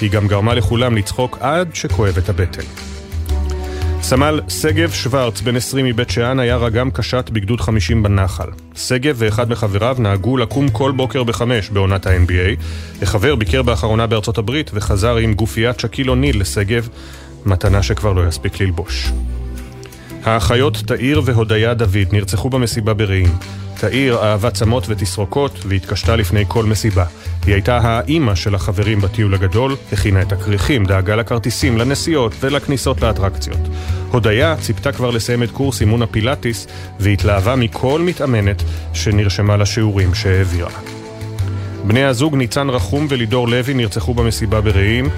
היא 0.00 0.10
גם 0.10 0.28
גרמה 0.28 0.54
לכולם 0.54 0.96
לצחוק 0.96 1.38
עד 1.40 1.74
שכואב 1.74 2.18
את 2.18 2.28
הבטן. 2.28 2.62
סמל 4.02 4.40
שגב 4.48 4.90
שוורץ, 4.90 5.40
בן 5.40 5.56
20 5.56 5.86
מבית 5.86 6.10
שאן, 6.10 6.40
היה 6.40 6.56
רגם 6.56 6.90
קשת 6.90 7.30
בגדוד 7.32 7.60
50 7.60 8.02
בנחל. 8.02 8.48
שגב 8.76 9.14
ואחד 9.18 9.50
מחבריו 9.50 9.96
נהגו 9.98 10.36
לקום 10.36 10.68
כל 10.68 10.92
בוקר 10.92 11.22
בחמש 11.22 11.70
בעונת 11.70 12.06
ה-NBA. 12.06 12.62
החבר 13.02 13.34
ביקר 13.34 13.62
באחרונה 13.62 14.06
בארצות 14.06 14.38
הברית 14.38 14.70
וחזר 14.74 15.16
עם 15.16 15.34
גופיית 15.34 15.80
שקיל 15.80 16.10
אוניל 16.10 16.40
לשגב, 16.40 16.88
מתנה 17.46 17.82
שכבר 17.82 18.12
לא 18.12 18.28
יספיק 18.28 18.60
ללבוש. 18.60 19.12
האחיות 20.24 20.76
תאיר 20.86 21.22
והודיה 21.24 21.74
דוד 21.74 22.12
נרצחו 22.12 22.50
במסיבה 22.50 22.94
ברעים. 22.94 23.30
תאיר 23.78 24.18
אהבה 24.22 24.50
צמות 24.50 24.84
ותסרוקות 24.88 25.58
והתקשתה 25.68 26.16
לפני 26.16 26.44
כל 26.48 26.64
מסיבה. 26.64 27.04
היא 27.46 27.54
הייתה 27.54 27.78
האימא 27.82 28.34
של 28.34 28.54
החברים 28.54 29.00
בטיול 29.00 29.34
הגדול, 29.34 29.76
הכינה 29.92 30.22
את 30.22 30.32
הכריכים, 30.32 30.84
דאגה 30.84 31.16
לכרטיסים, 31.16 31.78
לנסיעות 31.78 32.32
ולכניסות 32.40 33.02
לאטרקציות. 33.02 33.58
הודיה 34.10 34.56
ציפתה 34.60 34.92
כבר 34.92 35.10
לסיים 35.10 35.42
את 35.42 35.50
קורס 35.50 35.80
אימון 35.80 36.02
הפילאטיס 36.02 36.66
והתלהבה 37.00 37.56
מכל 37.56 38.00
מתאמנת 38.00 38.62
שנרשמה 38.92 39.56
לשיעורים 39.56 40.14
שהעבירה. 40.14 40.70
בני 41.84 42.04
הזוג 42.04 42.34
ניצן 42.34 42.70
רחום 42.70 43.06
ולידור 43.10 43.48
לוי 43.48 43.74
נרצחו 43.74 44.14
במסיבה 44.14 44.60
ברעים. 44.60 45.08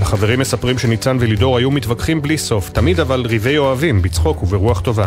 החברים 0.00 0.40
מספרים 0.40 0.78
שניצן 0.78 1.16
ולידור 1.20 1.58
היו 1.58 1.70
מתווכחים 1.70 2.22
בלי 2.22 2.38
סוף, 2.38 2.70
תמיד 2.70 3.00
אבל 3.00 3.26
ריבי 3.26 3.58
אוהבים, 3.58 4.02
בצחוק 4.02 4.42
וברוח 4.42 4.80
טובה. 4.80 5.06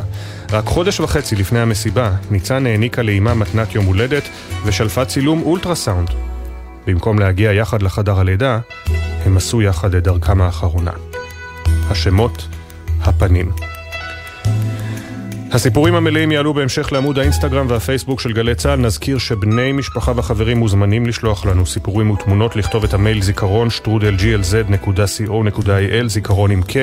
רק 0.51 0.65
חודש 0.65 0.99
וחצי 0.99 1.35
לפני 1.35 1.59
המסיבה, 1.59 2.11
ניצן 2.31 2.65
העניקה 2.65 3.01
לאימה 3.01 3.33
מתנת 3.33 3.75
יום 3.75 3.85
הולדת 3.85 4.23
ושלפה 4.65 5.05
צילום 5.05 5.41
אולטרסאונד. 5.41 6.09
במקום 6.87 7.19
להגיע 7.19 7.53
יחד 7.53 7.81
לחדר 7.81 8.19
הלידה, 8.19 8.59
הם 9.25 9.37
עשו 9.37 9.61
יחד 9.61 9.95
את 9.95 10.03
דרכם 10.03 10.41
האחרונה. 10.41 10.91
השמות, 11.89 12.47
הפנים. 13.01 13.51
הסיפורים 15.53 15.95
המלאים 15.95 16.31
יעלו 16.31 16.53
בהמשך 16.53 16.91
לעמוד 16.91 17.19
האינסטגרם 17.19 17.65
והפייסבוק 17.69 18.19
של 18.19 18.33
גלי 18.33 18.55
צה"ל. 18.55 18.79
נזכיר 18.79 19.17
שבני 19.17 19.71
משפחה 19.71 20.11
וחברים 20.15 20.57
מוזמנים 20.57 21.05
לשלוח 21.05 21.45
לנו 21.45 21.65
סיפורים 21.65 22.11
ותמונות, 22.11 22.55
לכתוב 22.55 22.83
את 22.83 22.93
המייל 22.93 23.21
זיכרון 23.21 23.69
שטרודל 23.69 24.15
glz.co.il, 24.15 26.07
זיכרון 26.07 26.51
עם 26.51 26.61
K. 26.61 26.73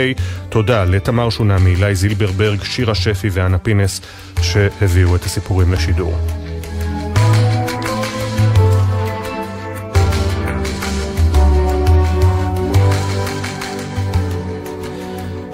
תודה 0.48 0.84
לתמר 0.84 1.30
שונמי, 1.30 1.70
אילי 1.70 1.94
זילברברג, 1.94 2.62
שירה 2.64 2.94
שפי 2.94 3.28
ואנה 3.32 3.58
פינס 3.58 4.00
שהביאו 4.42 5.16
את 5.16 5.24
הסיפורים 5.24 5.72
לשידור. 5.72 6.18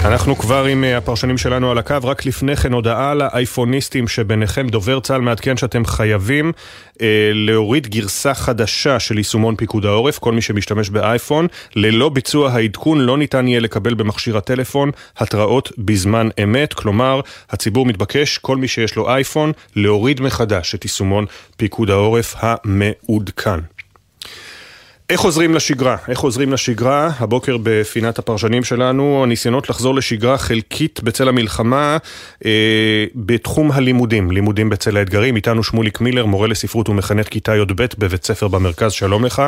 אנחנו 0.05 0.37
כבר 0.37 0.65
עם 0.65 0.85
אה, 0.85 0.97
הפרשנים 0.97 1.39
שלנו 1.39 1.71
על 1.71 1.79
הקו, 1.79 1.97
רק 2.03 2.27
לפני 2.27 2.57
כן 2.57 2.73
הודעה 2.73 3.15
לאייפוניסטים 3.15 4.09
שביניכם, 4.09 4.69
דובר 4.69 5.01
צה"ל 5.01 5.21
מעדכן 5.21 5.57
שאתם 5.57 5.85
חייבים 5.85 6.53
אה, 7.03 7.31
להוריד 7.35 7.87
גרסה 7.87 8.35
חדשה 8.35 9.01
של 9.01 9.19
יישומון 9.19 9.57
פיקוד 9.57 9.87
העורף, 9.87 10.19
כל 10.19 10.33
מי 10.33 10.43
שמשתמש 10.43 10.91
באייפון, 10.91 11.47
ללא 11.77 12.09
ביצוע 12.09 12.51
העדכון 12.51 13.01
לא 13.01 13.19
ניתן 13.19 13.49
יהיה 13.49 13.61
לקבל 13.61 13.95
במכשיר 13.95 14.37
הטלפון 14.37 14.91
התראות 15.17 15.73
בזמן 15.79 16.29
אמת, 16.43 16.75
כלומר 16.75 17.21
הציבור 17.51 17.87
מתבקש, 17.87 18.39
כל 18.39 18.57
מי 18.57 18.69
שיש 18.69 18.97
לו 18.97 19.09
אייפון, 19.09 19.53
להוריד 19.77 20.21
מחדש 20.21 20.75
את 20.75 20.85
יישומון 20.85 21.27
פיקוד 21.57 21.91
העורף 21.91 22.35
המעודכן. 22.39 23.74
איך 25.11 25.21
חוזרים 25.21 25.55
לשגרה? 25.55 25.97
איך 26.09 26.19
חוזרים 26.19 26.53
לשגרה? 26.53 27.11
הבוקר 27.19 27.57
בפינת 27.63 28.19
הפרשנים 28.19 28.65
שלנו, 28.65 29.23
הניסיונות 29.23 29.69
לחזור 29.71 29.95
לשגרה 29.95 30.39
חלקית 30.39 31.01
בצל 31.03 31.29
המלחמה 31.29 31.97
אה, 32.45 33.05
בתחום 33.15 33.73
הלימודים, 33.73 34.31
לימודים 34.31 34.71
בצל 34.71 34.97
האתגרים. 34.97 35.37
איתנו 35.37 35.63
שמוליק 35.63 36.01
מילר, 36.01 36.27
מורה 36.27 36.49
לספרות 36.49 36.89
ומחנך 36.89 37.29
כיתה 37.29 37.57
י"ב 37.57 37.85
בבית 37.99 38.25
ספר 38.25 38.49
במרכז, 38.49 38.93
שלום 38.93 39.25
לך. 39.25 39.43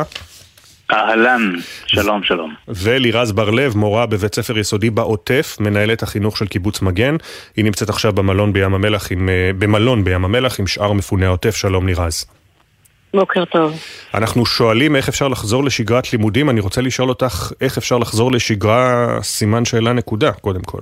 אהלן, 0.91 1.51
שלום 1.85 2.23
שלום. 2.23 2.53
ולירז 2.67 3.31
בר-לב, 3.31 3.77
מורה 3.77 4.05
בבית 4.05 4.35
ספר 4.35 4.57
יסודי 4.57 4.89
בעוטף, 4.89 5.57
מנהלת 5.59 6.03
החינוך 6.03 6.37
של 6.37 6.47
קיבוץ 6.47 6.81
מגן. 6.81 7.15
היא 7.55 7.65
נמצאת 7.65 7.89
עכשיו 7.89 8.13
במלון 8.13 8.53
בים 8.53 8.73
המלח 8.73 9.11
עם, 9.11 9.29
אה, 9.29 9.51
במלון 9.57 10.03
בים 10.03 10.25
המלח 10.25 10.59
עם 10.59 10.67
שאר 10.67 10.93
מפוני 10.93 11.25
העוטף, 11.25 11.55
שלום 11.55 11.87
לירז. 11.87 12.36
בוקר 13.19 13.45
טוב. 13.45 13.71
אנחנו 14.13 14.45
שואלים 14.45 14.95
איך 14.95 15.09
אפשר 15.09 15.27
לחזור 15.27 15.63
לשגרת 15.63 16.13
לימודים, 16.13 16.49
אני 16.49 16.59
רוצה 16.59 16.81
לשאול 16.81 17.09
אותך 17.09 17.51
איך 17.61 17.77
אפשר 17.77 17.97
לחזור 17.97 18.31
לשגרה 18.31 19.07
סימן 19.21 19.65
שאלה 19.65 19.93
נקודה, 19.93 20.31
קודם 20.31 20.61
כל. 20.61 20.81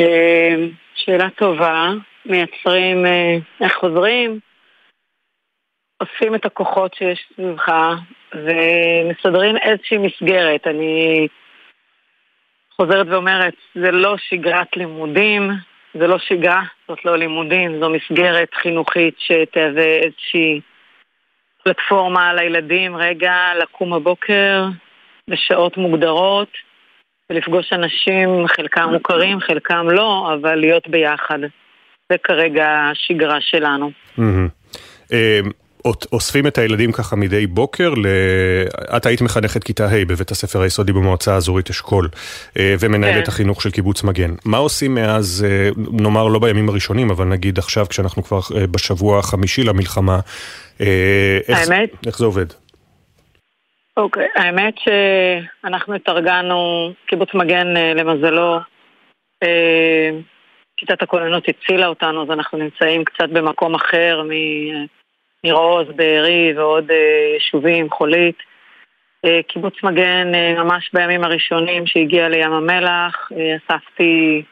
אה, 0.00 0.54
שאלה 0.94 1.28
טובה, 1.30 1.90
מייצרים, 2.26 3.06
אה, 3.06 3.36
איך 3.60 3.74
חוזרים? 3.80 4.40
אוספים 6.00 6.34
את 6.34 6.44
הכוחות 6.44 6.94
שיש 6.94 7.20
סביבך 7.34 7.68
ומסדרים 8.34 9.56
איזושהי 9.56 9.98
מסגרת. 9.98 10.66
אני 10.66 11.26
חוזרת 12.76 13.06
ואומרת, 13.10 13.54
זה 13.74 13.90
לא 13.90 14.16
שגרת 14.28 14.76
לימודים, 14.76 15.50
זה 15.98 16.06
לא 16.06 16.18
שגרה, 16.18 16.62
זאת 16.88 17.04
לא 17.04 17.16
לימודים, 17.16 17.80
זו 17.80 17.90
מסגרת 17.90 18.54
חינוכית 18.54 19.14
שתהווה 19.18 19.96
איזושהי 20.04 20.60
פלטפורמה 21.64 22.34
לילדים, 22.34 22.96
רגע 22.96 23.34
לקום 23.62 23.90
בבוקר 23.90 24.64
בשעות 25.30 25.76
מוגדרות 25.76 26.48
ולפגוש 27.30 27.72
אנשים, 27.72 28.46
חלקם 28.48 28.88
מוכרים, 28.92 29.40
חלקם 29.40 29.90
לא, 29.90 30.34
אבל 30.34 30.54
להיות 30.54 30.88
ביחד. 30.88 31.38
זה 32.12 32.18
כרגע 32.18 32.68
השגרה 32.92 33.40
שלנו. 33.40 33.90
אוספים 36.12 36.46
את 36.46 36.58
הילדים 36.58 36.92
ככה 36.92 37.16
מדי 37.16 37.46
בוקר, 37.46 37.90
ל... 37.90 38.06
את 38.96 39.06
היית 39.06 39.22
מחנכת 39.22 39.64
כיתה 39.64 39.84
ה' 39.86 40.04
בבית 40.04 40.30
הספר 40.30 40.60
היסודי 40.60 40.92
במועצה 40.92 41.34
האזורית 41.34 41.70
אשכול, 41.70 42.08
אה, 42.58 42.74
ומנהלת 42.80 43.24
כן. 43.24 43.30
החינוך 43.30 43.62
של 43.62 43.70
קיבוץ 43.70 44.04
מגן. 44.04 44.30
מה 44.44 44.56
עושים 44.56 44.94
מאז, 44.94 45.46
אה, 45.48 45.70
נאמר 45.92 46.28
לא 46.28 46.38
בימים 46.38 46.68
הראשונים, 46.68 47.10
אבל 47.10 47.24
נגיד 47.24 47.58
עכשיו 47.58 47.86
כשאנחנו 47.88 48.22
כבר 48.22 48.40
אה, 48.56 48.66
בשבוע 48.66 49.18
החמישי 49.18 49.62
למלחמה, 49.64 50.18
איך, 50.80 51.58
האמת? 51.70 51.90
איך 52.06 52.18
זה 52.18 52.24
עובד? 52.24 52.46
אוקיי, 53.96 54.26
האמת 54.36 54.74
שאנחנו 54.78 55.94
התארגנו, 55.94 56.92
קיבוץ 57.06 57.28
מגן 57.34 57.66
למזלו, 57.96 58.58
שיטת 60.80 61.02
הכוננות 61.02 61.44
הצילה 61.48 61.86
אותנו, 61.86 62.22
אז 62.22 62.30
אנחנו 62.30 62.58
נמצאים 62.58 63.04
קצת 63.04 63.28
במקום 63.28 63.74
אחר 63.74 64.22
מ... 64.22 64.32
ניר 65.46 65.54
עוז, 65.54 65.86
בארי 65.96 66.52
ועוד 66.56 66.90
אה, 66.90 67.34
יישובים, 67.34 67.90
חולית. 67.90 68.38
אה, 69.24 69.40
קיבוץ 69.48 69.74
מגן, 69.82 70.34
אה, 70.34 70.64
ממש 70.64 70.90
בימים 70.92 71.24
הראשונים 71.24 71.86
שהגיע 71.86 72.28
לים 72.28 72.52
המלח, 72.52 73.30
אספתי, 73.56 74.42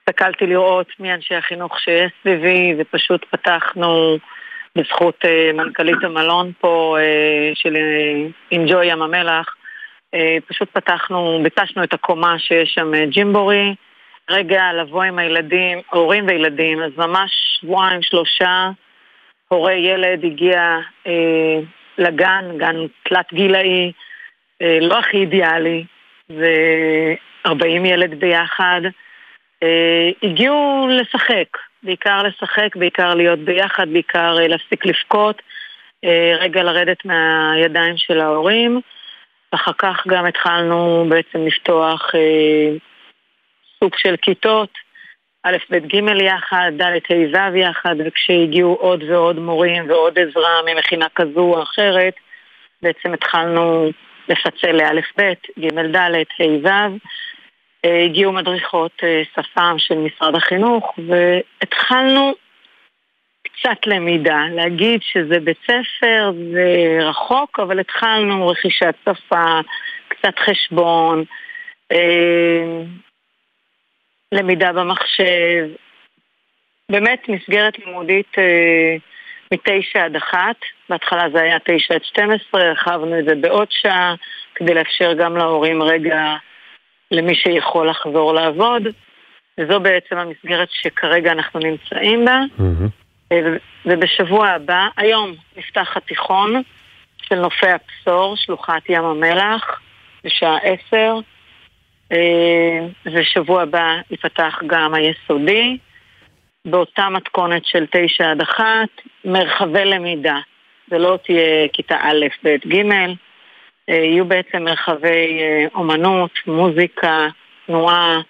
הסתכלתי 0.00 0.46
לראות 0.46 0.86
מי 1.00 1.14
אנשי 1.14 1.34
החינוך 1.34 1.80
שיש 1.80 2.12
סביבי, 2.20 2.74
ופשוט 2.78 3.24
פתחנו 3.30 4.16
בזכות 4.78 5.24
מנכ"לית 5.54 6.04
המלון 6.04 6.52
פה 6.60 6.96
של 7.54 7.76
אינג'וי 8.52 8.86
ים 8.86 9.02
המלח, 9.02 9.56
פשוט 10.48 10.68
פתחנו, 10.72 11.40
ביקשנו 11.42 11.84
את 11.84 11.92
הקומה 11.92 12.38
שיש 12.38 12.74
שם 12.74 12.92
ג'ימבורי, 13.04 13.74
רגע 14.30 14.62
לבוא 14.72 15.02
עם 15.02 15.18
הילדים, 15.18 15.78
הורים 15.90 16.26
וילדים, 16.26 16.82
אז 16.82 16.90
ממש 16.96 17.30
שבועיים, 17.60 18.02
שלושה, 18.02 18.70
הורה 19.52 19.72
ילד 19.72 20.24
הגיע 20.24 20.78
אה, 21.06 21.58
לגן, 21.98 22.44
גן 22.58 22.76
תלת 23.02 23.32
גילאי, 23.32 23.92
אה, 24.62 24.78
לא 24.80 24.98
הכי 24.98 25.16
אידיאלי, 25.16 25.84
ו-40 26.30 27.86
ילד 27.86 28.20
ביחד, 28.20 28.80
אה, 29.62 30.10
הגיעו 30.22 30.88
לשחק, 30.90 31.58
בעיקר 31.82 32.22
לשחק, 32.22 32.76
בעיקר 32.76 33.14
להיות 33.14 33.38
ביחד, 33.38 33.88
בעיקר 33.92 34.36
אה, 34.38 34.48
להפסיק 34.48 34.86
לבכות, 34.86 35.42
אה, 36.04 36.36
רגע 36.40 36.62
לרדת 36.62 37.04
מהידיים 37.04 37.96
של 37.96 38.20
ההורים, 38.20 38.80
ואחר 39.52 39.72
כך 39.78 40.06
גם 40.06 40.26
התחלנו 40.26 41.06
בעצם 41.08 41.46
לפתוח 41.46 42.14
אה, 42.14 42.76
סוג 43.80 43.96
של 43.96 44.14
כיתות. 44.22 44.70
א', 45.44 45.56
ב', 45.70 45.86
ג' 45.86 46.22
יחד, 46.22 46.72
ד', 46.76 46.82
ה', 47.36 47.50
ו' 47.52 47.56
יחד, 47.56 47.94
וכשהגיעו 48.06 48.74
עוד 48.74 49.02
ועוד 49.02 49.38
מורים 49.38 49.90
ועוד 49.90 50.18
עזרה 50.18 50.60
ממכינה 50.66 51.06
כזו 51.14 51.40
או 51.40 51.62
אחרת, 51.62 52.14
בעצם 52.82 53.12
התחלנו 53.12 53.90
לפצל 54.28 54.72
לאלף 54.72 55.04
ב', 55.16 55.32
ג', 55.60 55.96
ד', 55.96 55.96
ה', 55.96 56.44
ו'. 56.64 56.68
אה, 57.84 58.04
הגיעו 58.04 58.32
מדריכות 58.32 58.92
אה, 59.02 59.22
שפם 59.34 59.74
של 59.78 59.94
משרד 59.94 60.34
החינוך, 60.34 60.98
והתחלנו 61.08 62.32
קצת 63.42 63.86
למידה. 63.86 64.40
להגיד 64.50 65.00
שזה 65.02 65.40
בית 65.40 65.58
ספר, 65.62 66.32
זה 66.52 66.98
רחוק, 67.00 67.60
אבל 67.60 67.80
התחלנו 67.80 68.48
רכישת 68.48 68.94
שפה, 69.04 69.60
קצת 70.08 70.38
חשבון. 70.38 71.24
למידה 74.32 74.72
במחשב, 74.72 75.68
באמת 76.90 77.28
מסגרת 77.28 77.78
לימודית 77.78 78.38
אה, 78.38 78.96
מתשע 79.52 80.04
עד 80.04 80.16
אחת, 80.16 80.56
בהתחלה 80.88 81.24
זה 81.32 81.42
היה 81.42 81.58
תשע 81.58 81.94
עד 81.94 82.04
שתים 82.04 82.30
עשרה, 82.30 82.68
הרחבנו 82.68 83.18
את 83.18 83.24
זה 83.24 83.34
בעוד 83.34 83.68
שעה, 83.70 84.14
כדי 84.54 84.74
לאפשר 84.74 85.12
גם 85.12 85.36
להורים 85.36 85.82
רגע, 85.82 86.36
למי 87.10 87.34
שיכול 87.34 87.90
לחזור 87.90 88.34
לעבוד, 88.34 88.82
וזו 89.58 89.80
בעצם 89.80 90.18
המסגרת 90.18 90.68
שכרגע 90.70 91.32
אנחנו 91.32 91.60
נמצאים 91.60 92.24
בה. 92.24 92.40
Mm-hmm. 92.58 93.34
ובשבוע 93.86 94.48
הבא, 94.48 94.88
היום 94.96 95.34
נפתח 95.56 95.96
התיכון 95.96 96.62
של 97.22 97.34
נופי 97.34 97.66
הבשור, 97.66 98.36
שלוחת 98.36 98.82
ים 98.88 99.04
המלח, 99.04 99.80
בשעה 100.24 100.58
עשר. 100.58 101.18
אה, 102.12 102.86
ושבוע 103.12 103.62
הבא 103.62 103.96
ייפתח 104.10 104.62
גם 104.66 104.94
היסודי, 104.94 105.78
באותה 106.64 107.08
מתכונת 107.08 107.64
של 107.64 107.86
תשע 107.90 108.30
עד 108.30 108.40
אחת, 108.40 108.88
מרחבי 109.24 109.84
למידה. 109.84 110.38
זה 110.90 110.98
לא 110.98 111.18
תהיה 111.24 111.68
כיתה 111.72 111.96
א', 112.00 112.26
ב', 112.44 112.56
ג', 112.68 112.92
אה, 113.88 113.94
יהיו 113.94 114.24
בעצם 114.24 114.62
מרחבי 114.62 115.40
אה, 115.40 115.66
אומנות, 115.74 116.30
מוזיקה, 116.46 117.26
תנועה, 117.66 118.20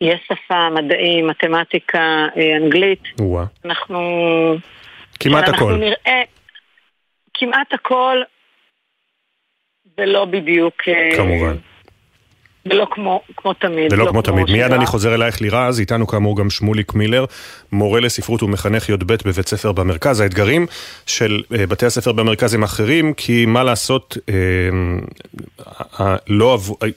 יהיה 0.00 0.16
שפה, 0.26 0.68
מדעים, 0.70 1.26
מתמטיקה, 1.26 2.26
אנגלית. 2.56 3.02
ווא. 3.20 3.42
אנחנו... 3.64 4.00
כמעט 5.20 5.48
הכל. 5.48 5.52
אנחנו 5.52 5.76
נראה 5.76 6.22
כמעט 7.34 7.74
הכל, 7.74 8.22
ולא 9.98 10.24
בדיוק... 10.24 10.82
כמובן. 11.16 11.69
ולא 12.66 12.86
כמו, 12.90 13.20
כמו 13.36 13.54
תמיד. 13.54 13.92
ולא 13.92 14.04
לא 14.04 14.10
כמו 14.10 14.22
תמיד. 14.22 14.50
מיד. 14.50 14.72
אני 14.72 14.86
חוזר 14.86 15.14
אלייך 15.14 15.40
לירז, 15.40 15.80
איתנו 15.80 16.06
כאמור 16.06 16.36
גם 16.36 16.50
שמוליק 16.50 16.94
מילר, 16.94 17.24
מורה 17.72 18.00
לספרות 18.00 18.42
ומחנך 18.42 18.88
י"ב 18.88 19.12
בבית 19.24 19.48
ספר 19.48 19.72
במרכז. 19.72 20.20
האתגרים 20.20 20.66
של 21.06 21.42
אה, 21.58 21.66
בתי 21.66 21.86
הספר 21.86 22.12
במרכז 22.12 22.54
הם 22.54 22.62
אחרים, 22.62 23.14
כי 23.14 23.46
מה 23.46 23.64
לעשות, 23.64 24.16
אה, 24.28 24.34
אה, 26.00 26.16
לא 26.28 26.52
עבו, 26.52 26.76
אה, 26.82 26.88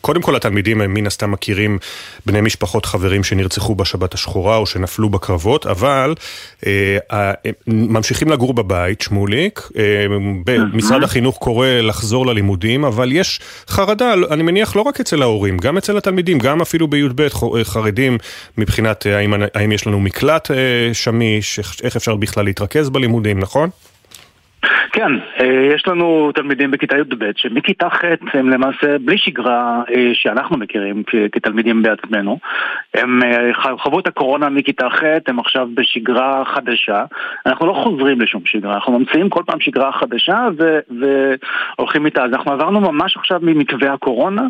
קודם 0.00 0.22
כל 0.22 0.36
התלמידים 0.36 0.80
הם 0.80 0.94
מן 0.94 1.06
הסתם 1.06 1.30
מכירים 1.30 1.78
בני 2.26 2.40
משפחות 2.40 2.86
חברים 2.86 3.24
שנרצחו 3.24 3.74
בשבת 3.74 4.14
השחורה 4.14 4.56
או 4.56 4.66
שנפלו 4.66 5.08
בקרבות, 5.08 5.66
אבל 5.66 6.14
אה, 6.66 7.32
ממשיכים 7.66 8.30
לגור 8.30 8.54
בבית, 8.54 9.00
שמוליק, 9.00 9.68
אה, 9.78 10.06
משרד 10.72 11.02
החינוך 11.02 11.38
קורא 11.38 11.68
לחזור 11.68 12.26
ללימודים, 12.26 12.84
אבל 12.84 13.12
יש 13.12 13.40
חרדה, 13.68 14.14
אני 14.30 14.42
מניח 14.42 14.76
לא 14.76 14.82
רק 14.82 14.97
אצל 15.00 15.22
ההורים, 15.22 15.56
גם 15.56 15.76
אצל 15.76 15.96
התלמידים, 15.96 16.38
גם 16.38 16.60
אפילו 16.60 16.88
בי"ב 16.88 17.28
ח- 17.28 17.62
חרדים, 17.62 18.18
מבחינת 18.58 19.06
אה, 19.06 19.18
האם, 19.18 19.34
האם 19.54 19.72
יש 19.72 19.86
לנו 19.86 20.00
מקלט 20.00 20.50
אה, 20.50 20.90
שמיש, 20.92 21.58
איך, 21.58 21.96
אפשר 21.96 22.16
בכלל 22.16 22.44
להתרכז 22.44 22.90
בלימודים, 22.90 23.38
נכון? 23.38 23.70
כן, 24.92 25.12
אה, 25.40 25.74
יש 25.74 25.88
לנו 25.88 26.30
תלמידים 26.34 26.70
בכיתה 26.70 26.96
י"ב 26.96 27.24
שמכיתה 27.36 27.90
ח' 27.90 28.04
הם 28.34 28.50
למעשה 28.50 28.98
בלי 28.98 29.18
שגרה 29.18 29.82
אה, 29.94 30.10
שאנחנו 30.12 30.56
מכירים 30.56 31.02
כתלמידים 31.32 31.82
בעצמנו. 31.82 32.38
הם 32.94 33.22
אה, 33.22 33.76
חוו 33.78 33.98
את 33.98 34.06
הקורונה 34.06 34.48
מכיתה 34.48 34.90
ח', 34.90 35.02
הם 35.26 35.38
עכשיו 35.38 35.68
בשגרה 35.74 36.42
חדשה. 36.54 37.04
אנחנו 37.46 37.66
לא 37.66 37.72
חוזרים 37.72 38.20
לשום 38.20 38.42
שגרה, 38.44 38.74
אנחנו 38.74 38.98
ממציאים 38.98 39.28
כל 39.28 39.42
פעם 39.46 39.60
שגרה 39.60 39.92
חדשה 39.92 40.46
והולכים 41.78 42.06
איתה. 42.06 42.24
אז 42.24 42.32
אנחנו 42.32 42.52
עברנו 42.52 42.80
ממש 42.80 43.16
עכשיו 43.16 43.40
ממתווה 43.42 43.92
הקורונה 43.92 44.42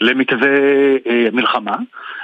למתווה 0.00 0.56
אה, 1.06 1.28
מלחמה. 1.32 1.76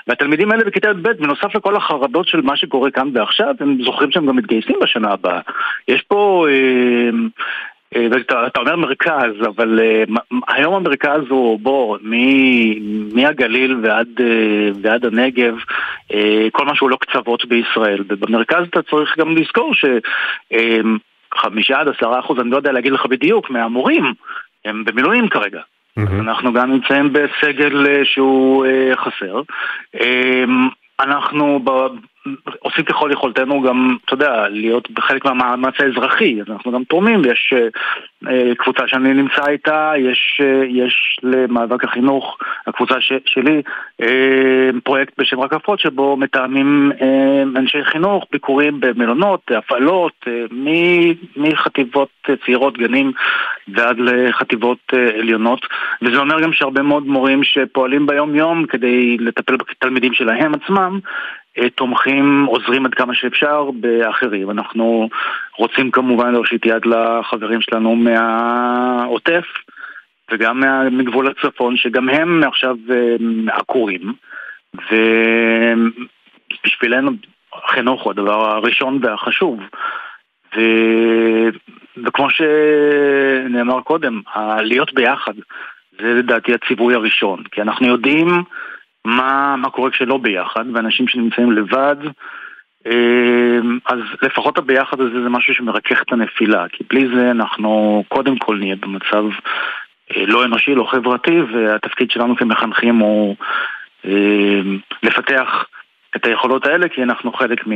והתלמידים 0.07 0.53
האלה 0.53 0.65
בכיתה 0.65 0.89
י"ב, 0.89 1.09
בנוסף 1.09 1.55
לכל 1.55 1.77
החרדות 1.77 2.29
של 2.29 2.41
מה 2.41 2.57
שקורה 2.57 2.91
כאן 2.91 3.11
ועכשיו, 3.15 3.55
הם 3.61 3.83
זוכרים 3.85 4.11
שהם 4.11 4.27
גם 4.27 4.37
מתגייסים 4.37 4.77
בשנה 4.83 5.13
הבאה. 5.13 5.41
יש 5.89 6.03
פה... 6.03 6.47
אה, 6.49 7.11
אה, 7.97 8.07
ואתה 8.11 8.47
אתה 8.47 8.61
אומר 8.61 8.77
מרכז, 8.77 9.33
אבל 9.47 9.81
אה, 9.81 10.05
היום 10.49 10.75
המרכז 10.75 11.21
הוא, 11.29 11.61
בוא, 11.61 11.99
מהגליל 13.15 13.77
ועד, 13.83 14.09
אה, 14.21 14.71
ועד 14.83 15.05
הנגב, 15.05 15.55
אה, 16.15 16.47
כל 16.53 16.67
מה 16.67 16.75
שהוא 16.75 16.91
לא 16.91 16.97
קצוות 17.01 17.45
בישראל. 17.45 18.05
ובמרכז 18.09 18.67
אתה 18.71 18.83
צריך 18.83 19.19
גם 19.19 19.37
לזכור 19.37 19.73
שחמישה 21.35 21.81
עד 21.81 21.89
עשרה 21.89 22.21
אחוז, 22.21 22.39
אני 22.39 22.51
לא 22.51 22.57
יודע 22.57 22.73
להגיד 22.73 22.93
לך 22.93 23.07
בדיוק, 23.07 23.51
מהמורים 23.51 24.15
הם 24.65 24.85
במילואים 24.85 25.29
כרגע. 25.29 25.61
אנחנו 25.99 26.53
גם 26.53 26.73
נמצאים 26.73 27.13
בסגל 27.13 27.87
אה, 27.87 28.05
שהוא 28.05 28.67
אה, 28.67 28.97
חסר. 28.97 29.43
אה, 30.01 30.45
אנחנו. 31.01 31.61
עושים 32.59 32.85
ככל 32.85 33.11
יכולתנו 33.13 33.63
גם, 33.63 33.97
אתה 34.05 34.15
יודע, 34.15 34.49
להיות 34.49 34.91
בחלק 34.91 35.25
מהמאמץ 35.25 35.75
האזרחי, 35.79 36.41
אז 36.41 36.47
אנחנו 36.53 36.73
גם 36.73 36.85
תורמים, 36.85 37.23
יש 37.25 37.55
אה, 37.57 37.69
אה, 38.31 38.55
קבוצה 38.55 38.83
שאני 38.87 39.15
נמצא 39.15 39.47
איתה, 39.49 39.93
יש, 39.99 40.41
אה, 40.45 40.65
יש 40.65 41.21
למאבק 41.23 41.85
החינוך, 41.85 42.39
הקבוצה 42.67 43.01
ש, 43.01 43.13
שלי, 43.27 43.63
אה, 44.03 44.71
פרויקט 44.85 45.13
בשם 45.19 45.41
רקפות 45.41 45.81
שבו 45.81 46.17
מתאמים 46.17 46.93
אה, 47.03 47.43
אנשי 47.57 47.85
חינוך, 47.85 48.25
ביקורים 48.33 48.81
במלונות, 48.81 49.41
הפעלות, 49.51 50.13
אה, 50.27 50.45
מ- 50.51 51.13
מחטיבות 51.37 52.09
צעירות, 52.45 52.79
גנים 52.79 53.13
ועד 53.69 53.97
לחטיבות 53.99 54.79
אה, 54.95 55.19
עליונות, 55.19 55.67
וזה 56.03 56.19
אומר 56.19 56.41
גם 56.41 56.53
שהרבה 56.53 56.83
מאוד 56.83 57.07
מורים 57.07 57.45
שפועלים 57.45 58.07
ביום 58.07 58.35
יום 58.35 58.67
כדי 58.67 59.17
לטפל 59.21 59.57
בתלמידים 59.57 60.15
שלהם 60.15 60.55
עצמם, 60.55 61.01
תומכים, 61.75 62.45
עוזרים 62.45 62.87
עד 62.87 62.95
כמה 62.95 63.15
שאפשר 63.15 63.71
באחרים. 63.81 64.51
אנחנו 64.51 65.09
רוצים 65.59 65.91
כמובן 65.91 66.33
להושיט 66.33 66.67
יד 66.67 66.87
לחברים 66.87 67.61
שלנו 67.61 67.97
מהעוטף 67.97 69.45
וגם 70.31 70.63
מגבול 70.91 71.29
הצפון, 71.29 71.77
שגם 71.77 72.09
הם 72.09 72.43
עכשיו 72.45 72.77
אה, 72.91 73.17
עקורים, 73.53 74.13
ובשבילנו 76.65 77.11
חינוך 77.67 78.03
הוא 78.03 78.11
הדבר 78.11 78.57
הראשון 78.57 78.99
והחשוב. 79.03 79.61
ו... 80.57 80.61
וכמו 82.05 82.29
שנאמר 82.31 83.81
קודם, 83.81 84.21
להיות 84.61 84.95
ביחד 84.95 85.33
זה 85.99 86.15
לדעתי 86.15 86.55
הציווי 86.55 86.95
הראשון, 86.95 87.43
כי 87.53 87.63
אנחנו 87.63 87.87
יודעים 87.87 88.29
מה, 89.07 89.55
מה 89.57 89.71
קורה 89.71 89.91
כשלא 89.91 90.19
ביחד, 90.19 90.65
ואנשים 90.75 91.09
שנמצאים 91.09 91.53
לבד, 91.53 91.97
אה, 92.87 93.59
אז 93.87 93.99
לפחות 94.23 94.59
הביחד 94.59 95.01
הזה 95.01 95.23
זה 95.23 95.29
משהו 95.29 95.55
שמרכך 95.55 96.03
את 96.03 96.13
הנפילה, 96.13 96.65
כי 96.73 96.85
בלי 96.91 97.09
זה 97.17 97.31
אנחנו 97.31 98.05
קודם 98.09 98.39
כל 98.39 98.57
נהיה 98.57 98.77
במצב 98.77 99.25
אה, 100.17 100.27
לא 100.27 100.45
אנושי, 100.45 100.75
לא 100.75 100.89
חברתי, 100.91 101.41
והתפקיד 101.53 102.11
שלנו 102.11 102.37
כמחנכים 102.37 102.97
הוא 102.97 103.37
אה, 104.07 104.61
לפתח 105.03 105.65
את 106.17 106.27
היכולות 106.27 106.67
האלה, 106.67 106.89
כי 106.89 107.03
אנחנו 107.03 107.33
חלק 107.33 107.67
מ... 107.67 107.73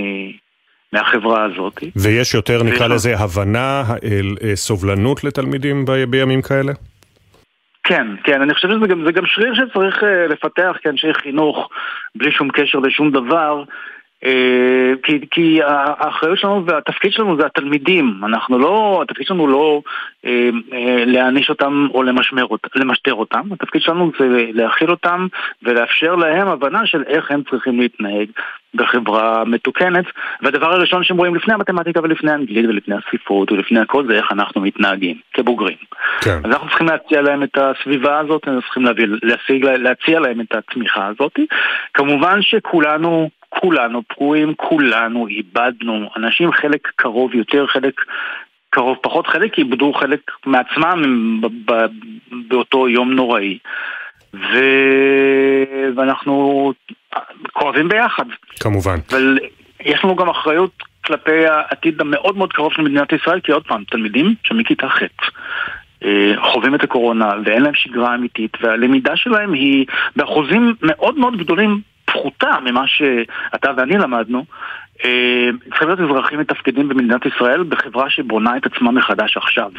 מהחברה 0.92 1.44
הזאת. 1.44 1.84
ויש 1.96 2.34
יותר, 2.34 2.62
נקרא 2.62 2.86
לזה, 2.86 3.14
הבנה, 3.18 3.82
אל- 4.04 4.36
אה, 4.42 4.56
סובלנות 4.56 5.24
לתלמידים 5.24 5.84
בימים 6.10 6.42
כאלה? 6.42 6.72
כן, 7.90 8.06
כן, 8.24 8.42
אני 8.42 8.54
חושב 8.54 8.68
שזה 8.68 8.86
גם, 8.86 9.04
גם 9.14 9.26
שריר 9.26 9.54
שצריך 9.54 10.04
אה, 10.04 10.26
לפתח 10.26 10.76
כאנשי 10.82 11.14
חינוך 11.14 11.68
בלי 12.14 12.32
שום 12.32 12.48
קשר 12.50 12.78
לשום 12.78 13.10
דבר. 13.10 13.64
אה, 14.24 14.92
כי, 15.02 15.20
כי 15.30 15.60
האחריות 15.64 16.38
שלנו 16.38 16.66
והתפקיד 16.66 17.12
שלנו 17.12 17.36
זה 17.36 17.46
התלמידים, 17.46 18.20
אנחנו 18.24 18.58
לא, 18.58 19.00
התפקיד 19.02 19.26
שלנו 19.26 19.46
לא 19.46 19.82
אה, 20.26 20.50
אה, 20.72 21.04
להעניש 21.06 21.50
אותם 21.50 21.86
או 21.94 22.02
למשמר, 22.02 22.44
אות- 22.44 22.66
למשטר 22.74 23.14
אותם, 23.14 23.40
התפקיד 23.52 23.82
שלנו 23.82 24.10
זה 24.18 24.46
להכיל 24.52 24.90
אותם 24.90 25.26
ולאפשר 25.62 26.14
להם 26.14 26.48
הבנה 26.48 26.86
של 26.86 27.02
איך 27.06 27.30
הם 27.30 27.42
צריכים 27.50 27.80
להתנהג 27.80 28.28
בחברה 28.74 29.44
מתוקנת, 29.44 30.04
והדבר 30.42 30.72
הראשון 30.72 31.04
שהם 31.04 31.16
רואים 31.16 31.34
לפני 31.34 31.54
המתמטיקה 31.54 32.00
ולפני 32.02 32.30
האנגלית 32.30 32.66
ולפני 32.68 32.94
הספרות 32.94 33.52
ולפני 33.52 33.80
הכל 33.80 34.06
זה 34.06 34.14
איך 34.14 34.32
אנחנו 34.32 34.60
מתנהגים 34.60 35.16
כבוגרים. 35.34 35.76
כן. 36.20 36.38
אז 36.44 36.50
אנחנו 36.50 36.68
צריכים 36.68 36.86
להציע 36.86 37.22
להם 37.22 37.42
את 37.42 37.58
הסביבה 37.58 38.18
הזאת, 38.18 38.48
אנחנו 38.48 38.62
צריכים 38.62 38.84
להביא, 38.84 39.06
להשיג, 39.22 39.64
להציע 39.64 40.20
להם 40.20 40.40
את 40.40 40.54
התמיכה 40.54 41.06
הזאת. 41.06 41.38
כמובן 41.94 42.42
שכולנו, 42.42 43.30
כולנו 43.50 44.02
פגועים, 44.08 44.54
כולנו 44.54 45.26
איבדנו 45.26 46.10
אנשים, 46.16 46.52
חלק 46.52 46.88
קרוב 46.96 47.34
יותר, 47.34 47.66
חלק 47.66 47.94
קרוב 48.70 48.98
פחות, 49.02 49.26
חלק 49.26 49.58
איבדו 49.58 49.92
חלק 49.92 50.20
מעצמם 50.46 51.40
באותו 52.48 52.88
יום 52.88 53.12
נוראי. 53.12 53.58
ו... 54.34 54.58
ואנחנו 55.96 56.72
כואבים 57.52 57.88
ביחד. 57.88 58.24
כמובן. 58.60 58.96
אבל 59.10 59.38
יש 59.80 60.04
לנו 60.04 60.16
גם 60.16 60.28
אחריות 60.28 60.70
כלפי 61.04 61.46
העתיד 61.46 62.00
המאוד 62.00 62.36
מאוד 62.36 62.52
קרוב 62.52 62.72
של 62.72 62.82
מדינת 62.82 63.12
ישראל, 63.12 63.40
כי 63.40 63.52
עוד 63.52 63.66
פעם, 63.66 63.84
תלמידים 63.84 64.34
שמכיתה 64.44 64.88
ח' 64.88 65.02
אה, 66.04 66.32
חווים 66.52 66.74
את 66.74 66.84
הקורונה 66.84 67.32
ואין 67.44 67.62
להם 67.62 67.74
שגרה 67.74 68.14
אמיתית, 68.14 68.52
והלמידה 68.60 69.16
שלהם 69.16 69.52
היא 69.52 69.86
באחוזים 70.16 70.74
מאוד 70.82 71.18
מאוד 71.18 71.36
גדולים 71.36 71.80
פחותה 72.12 72.50
ממה 72.64 72.84
שאתה 72.86 73.70
ואני 73.76 73.94
למדנו. 73.98 74.44
אה, 75.04 75.48
צריכים 75.68 75.88
להיות 75.88 76.00
אזרחים 76.00 76.40
מתפקדים 76.40 76.88
במדינת 76.88 77.26
ישראל 77.26 77.62
בחברה 77.62 78.10
שבונה 78.10 78.56
את 78.56 78.66
עצמה 78.66 78.90
מחדש 78.90 79.36
עכשיו. 79.36 79.70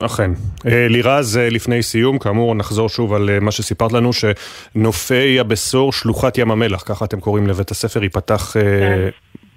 אכן. 0.00 0.30
אה, 0.66 0.86
לירז, 0.88 1.38
אה, 1.38 1.48
לפני 1.50 1.82
סיום, 1.82 2.18
כאמור, 2.18 2.54
נחזור 2.54 2.88
שוב 2.88 3.14
על 3.14 3.30
אה, 3.30 3.40
מה 3.40 3.50
שסיפרת 3.50 3.92
לנו, 3.92 4.10
שנופי 4.12 5.40
הבשור, 5.40 5.92
שלוחת 5.92 6.38
ים 6.38 6.50
המלח, 6.50 6.82
ככה 6.88 7.04
אתם 7.04 7.20
קוראים 7.20 7.46
לבית 7.46 7.70
הספר, 7.70 8.02
ייפתח 8.02 8.56
אה, 8.56 9.08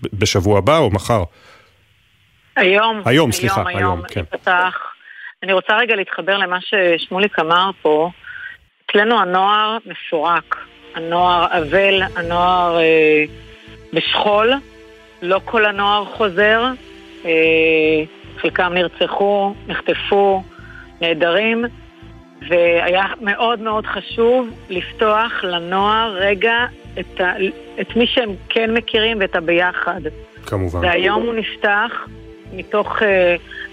ב- 0.03 0.19
בשבוע 0.19 0.57
הבא 0.57 0.77
או 0.77 0.89
מחר? 0.89 1.23
היום, 2.55 3.01
היום, 3.05 3.31
סליחה, 3.31 3.63
היום, 3.67 3.77
היום 3.77 4.01
כן. 4.07 4.19
ייפתח. 4.19 4.77
אני 5.43 5.53
רוצה 5.53 5.77
רגע 5.77 5.95
להתחבר 5.95 6.37
למה 6.37 6.57
ששמוליק 6.61 7.39
אמר 7.39 7.69
פה. 7.81 8.09
אצלנו 8.85 9.19
הנוער 9.19 9.77
מפורק, 9.85 10.55
הנוער 10.95 11.45
אבל, 11.57 12.01
הנוער 12.15 12.79
אה, 12.79 13.23
בשכול, 13.93 14.53
לא 15.21 15.41
כל 15.45 15.65
הנוער 15.65 16.05
חוזר, 16.05 16.65
אה, 17.25 17.31
חלקם 18.37 18.73
נרצחו, 18.73 19.53
נחטפו, 19.67 20.43
נעדרים, 21.01 21.65
והיה 22.49 23.05
מאוד 23.21 23.59
מאוד 23.59 23.85
חשוב 23.85 24.49
לפתוח 24.69 25.43
לנוער 25.43 26.13
רגע 26.13 26.65
את, 26.99 27.21
ה, 27.21 27.33
את 27.81 27.95
מי 27.95 28.07
שהם 28.07 28.29
כן 28.49 28.73
מכירים 28.73 29.17
ואת 29.19 29.35
הביחד. 29.35 30.01
כמובן. 30.45 30.79
והיום 30.79 31.21
הוא 31.21 31.33
נפתח 31.33 32.07
מתוך 32.53 33.01
uh, 33.01 33.03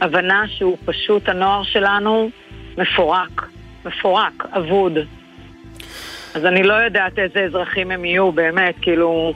הבנה 0.01 0.45
שהוא 0.49 0.77
פשוט, 0.85 1.29
הנוער 1.29 1.63
שלנו 1.63 2.31
מפורק, 2.79 3.49
מפורק, 3.85 4.47
אבוד. 4.57 4.99
אז 6.39 6.47
אני 6.47 6.63
לא 6.63 6.75
יודעת 6.75 7.19
איזה 7.19 7.41
אזרחים 7.45 7.91
הם 7.91 8.05
יהיו, 8.05 8.33
באמת, 8.33 8.75
כאילו... 8.83 9.33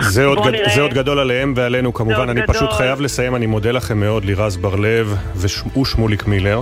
זה 0.00 0.24
עוד, 0.24 0.38
גד... 0.38 0.52
זה 0.74 0.80
עוד 0.80 0.94
גדול 0.94 1.18
עליהם 1.18 1.52
ועלינו 1.56 1.94
כמובן, 1.94 2.28
אני 2.28 2.40
גדול. 2.42 2.54
פשוט 2.54 2.72
חייב 2.72 3.00
לסיים, 3.00 3.36
אני 3.36 3.46
מודה 3.46 3.70
לכם 3.70 4.00
מאוד, 4.00 4.24
לירז 4.24 4.56
בר-לב 4.56 5.16
ושמוליק 5.36 6.26
מילר. 6.26 6.60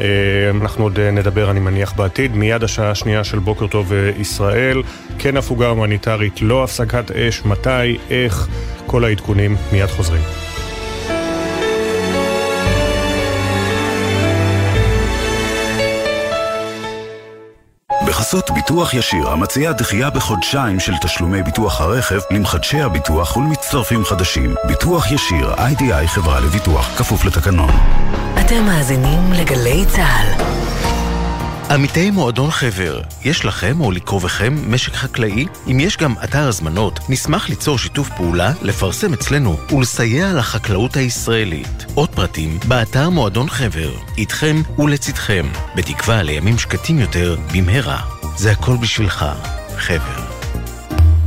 אה, 0.00 0.06
אנחנו 0.60 0.84
עוד 0.84 0.98
אה, 0.98 1.10
נדבר, 1.10 1.50
אני 1.50 1.60
מניח, 1.60 1.92
בעתיד. 1.92 2.36
מיד 2.36 2.64
השעה 2.64 2.90
השנייה 2.90 3.24
של 3.24 3.38
בוקר 3.38 3.66
טוב 3.66 3.92
אה, 3.92 4.10
ישראל. 4.18 4.82
כן 5.18 5.36
הפוגה 5.36 5.68
הומניטרית, 5.68 6.42
לא 6.42 6.64
הפסקת 6.64 7.10
אש, 7.10 7.44
מתי, 7.44 7.98
איך, 8.10 8.48
כל 8.86 9.04
העדכונים 9.04 9.56
מיד 9.72 9.86
חוזרים. 9.86 10.49
בחסות 18.30 18.50
ביטוח 18.50 18.94
ישיר, 18.94 19.28
המציע 19.30 19.72
דחייה 19.72 20.10
בחודשיים 20.10 20.80
של 20.80 20.92
תשלומי 21.02 21.42
ביטוח 21.42 21.80
הרכב 21.80 22.20
למחדשי 22.30 22.80
הביטוח 22.80 23.36
ולמצטרפים 23.36 24.04
חדשים. 24.04 24.54
ביטוח 24.68 25.12
ישיר, 25.12 25.54
איי-די-איי 25.54 26.08
חברה 26.08 26.40
לביטוח, 26.40 26.98
כפוף 26.98 27.24
לתקנון. 27.24 27.70
אתם 28.40 28.64
מאזינים 28.64 29.32
לגלי 29.32 29.84
צה"ל. 29.86 30.44
עמיתי 31.70 32.10
מועדון 32.10 32.50
חבר, 32.50 33.00
יש 33.24 33.44
לכם 33.44 33.80
או 33.80 33.90
לקרובכם 33.90 34.72
משק 34.72 34.94
חקלאי? 34.94 35.46
אם 35.70 35.80
יש 35.80 35.96
גם 35.96 36.14
אתר 36.24 36.48
הזמנות, 36.48 37.00
נשמח 37.08 37.48
ליצור 37.48 37.78
שיתוף 37.78 38.08
פעולה, 38.16 38.52
לפרסם 38.62 39.12
אצלנו 39.12 39.56
ולסייע 39.72 40.32
לחקלאות 40.32 40.96
הישראלית. 40.96 41.86
עוד 41.94 42.08
פרטים, 42.08 42.58
באתר 42.68 43.10
מועדון 43.10 43.48
חבר. 43.48 43.90
איתכם 44.18 44.62
ולצדכם, 44.78 45.46
בתקווה 45.76 46.22
לימים 46.22 46.58
שקטים 46.58 46.98
יותר 46.98 47.36
במהרה. 47.54 48.19
זה 48.36 48.50
הכל 48.50 48.76
בשבילך, 48.76 49.26
חבר. 49.76 50.29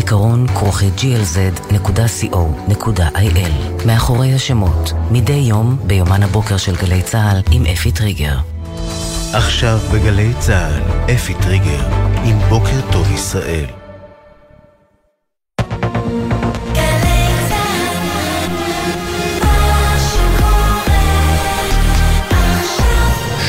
זיכרון 0.00 0.46
כרוכי 0.46 0.88
glz.co.il 0.96 1.76
מאחורי 3.86 4.34
השמות, 4.34 4.92
מדי 5.10 5.32
יום 5.32 5.78
ביומן 5.86 6.22
הבוקר 6.22 6.56
של 6.56 6.76
גלי 6.76 7.02
צה"ל 7.02 7.42
עם 7.52 7.66
אפי 7.66 7.92
טריגר. 7.92 8.36
עכשיו 9.32 9.78
בגלי 9.94 10.32
צה"ל, 10.38 10.82
אפי 11.14 11.34
טריגר, 11.34 11.86
עם 12.24 12.38
בוקר 12.48 12.80
טוב 12.92 13.12
ישראל. 13.12 13.66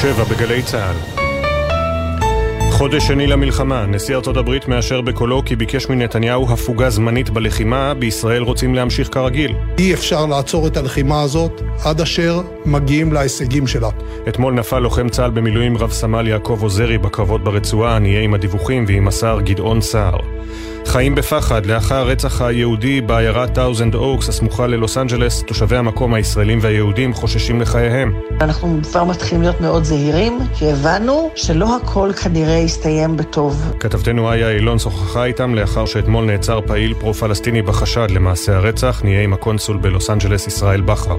שבע 0.02 0.24
בגלי 0.24 0.64
צה"ל 0.64 1.21
חודש 2.82 3.08
שני 3.08 3.28
למלחמה, 3.28 3.86
נשיא 3.86 4.16
ארצות 4.16 4.38
הברית 4.38 4.68
מאשר 4.68 5.02
בקולו 5.02 5.42
כי 5.46 5.56
ביקש 5.56 5.90
מנתניהו 5.90 6.54
הפוגה 6.54 6.90
זמנית 6.90 7.30
בלחימה, 7.30 7.94
בישראל 7.94 8.42
רוצים 8.42 8.76
להמשיך 8.76 9.10
כרגיל. 9.12 9.56
אי 9.78 9.94
אפשר 9.94 10.26
לעצור 10.26 10.68
את 10.68 10.78
הלחימה 10.78 11.22
הזאת 11.22 11.62
עד 11.86 12.02
אשר 12.02 12.42
מגיעים 12.66 13.14
להישגים 13.14 13.68
שלה. 13.68 13.90
אתמול 14.28 14.54
נפל 14.54 14.80
לוחם 14.80 15.10
צה"ל 15.10 15.32
במילואים 15.32 15.78
רב 15.78 15.92
סמל 15.92 16.28
יעקב 16.28 16.60
עוזרי 16.62 16.98
בקרבות 16.98 17.44
ברצועה, 17.44 18.00
נהיה 18.00 18.22
עם 18.22 18.34
הדיווחים 18.34 18.86
ועם 18.88 19.08
השר 19.08 19.40
גדעון 19.44 19.82
סער. 19.82 20.20
חיים 20.86 21.16
בפחד 21.16 21.66
לאחר 21.66 22.08
רצח 22.08 22.42
היהודי 22.42 23.02
בעיירת 23.02 23.54
טאוזנד 23.54 23.96
אוקס 23.96 24.30
הסמוכה 24.30 24.68
ללוס 24.68 24.98
אנג'לס, 24.98 25.44
תושבי 25.48 25.78
המקום 25.78 26.14
הישראלים 26.14 26.60
והיהודים 26.62 27.14
חוששים 27.14 27.62
לחייהם. 27.62 28.14
אנחנו 28.42 28.80
כבר 28.84 29.04
מתחילים 29.04 29.42
להיות 29.42 29.62
מאוד 29.62 29.84
זהירים, 29.84 30.40
כי 30.54 30.72
הבנו 30.72 31.30
שלא 31.36 31.76
הכל 31.76 32.10
כנראה 32.24 32.54
יסתיים 32.54 33.18
בטוב. 33.18 33.72
כתבתנו 33.80 34.32
איה 34.32 34.50
אילון 34.50 34.80
שוחחה 34.80 35.26
איתם 35.26 35.56
לאחר 35.56 35.86
שאתמול 35.86 36.26
נעצר 36.26 36.60
פעיל 36.68 36.94
פרו-פלסטיני 36.94 37.62
בחשד 37.62 38.12
למעשה 38.12 38.56
הרצח, 38.56 39.02
נהיה 39.04 39.24
עם 39.24 39.34
הקונסול 39.34 39.78
בלוס 39.78 40.10
אנג'לס 40.10 40.48
ישראל 40.48 40.82
בכר. 40.82 41.18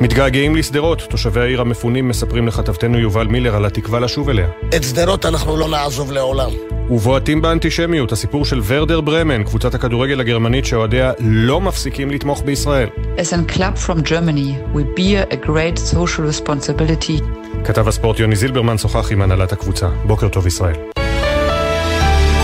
מתגעגעים 0.00 0.56
לשדרות, 0.56 1.02
תושבי 1.10 1.40
העיר 1.40 1.60
המפונים 1.60 2.08
מספרים 2.08 2.48
לכתבתנו 2.48 2.98
יובל 2.98 3.26
מילר 3.26 3.56
על 3.56 3.64
התקווה 3.64 4.00
לשוב 4.00 4.28
אליה. 4.28 4.48
את 4.76 4.84
שדרות 4.84 5.26
אנחנו 5.26 5.56
לא 5.56 5.68
נעזוב 5.68 6.12
לעולם. 6.12 6.50
ובועטים 6.90 7.42
באנטישמיות, 7.42 8.12
הסיפור 8.12 8.44
של 8.44 8.60
ורדר 8.90 9.00
ברמן, 9.00 9.44
קבוצת 9.44 9.74
הכדורגל 9.74 10.20
הגרמנית 10.20 10.64
שאוהדיה 10.64 11.12
לא 11.20 11.60
מפסיקים 11.60 12.10
לתמוך 12.10 12.42
בישראל. 12.42 12.88
As 13.16 13.32
a 13.32 13.56
club 13.56 13.86
from 13.86 14.02
Germany, 14.04 14.74
we 14.74 14.82
bear 14.98 15.32
a 15.32 15.46
great 15.46 15.78
social 15.94 16.24
responsibility. 16.32 17.22
כתב 17.64 17.88
הספורט 17.88 18.20
יוני 18.20 18.36
זילברמן 18.36 18.78
שוחח 18.78 19.12
עם 19.12 19.22
הנהלת 19.22 19.52
הקבוצה. 19.52 19.88
בוקר 20.06 20.28
טוב 20.28 20.46
ישראל. 20.46 20.74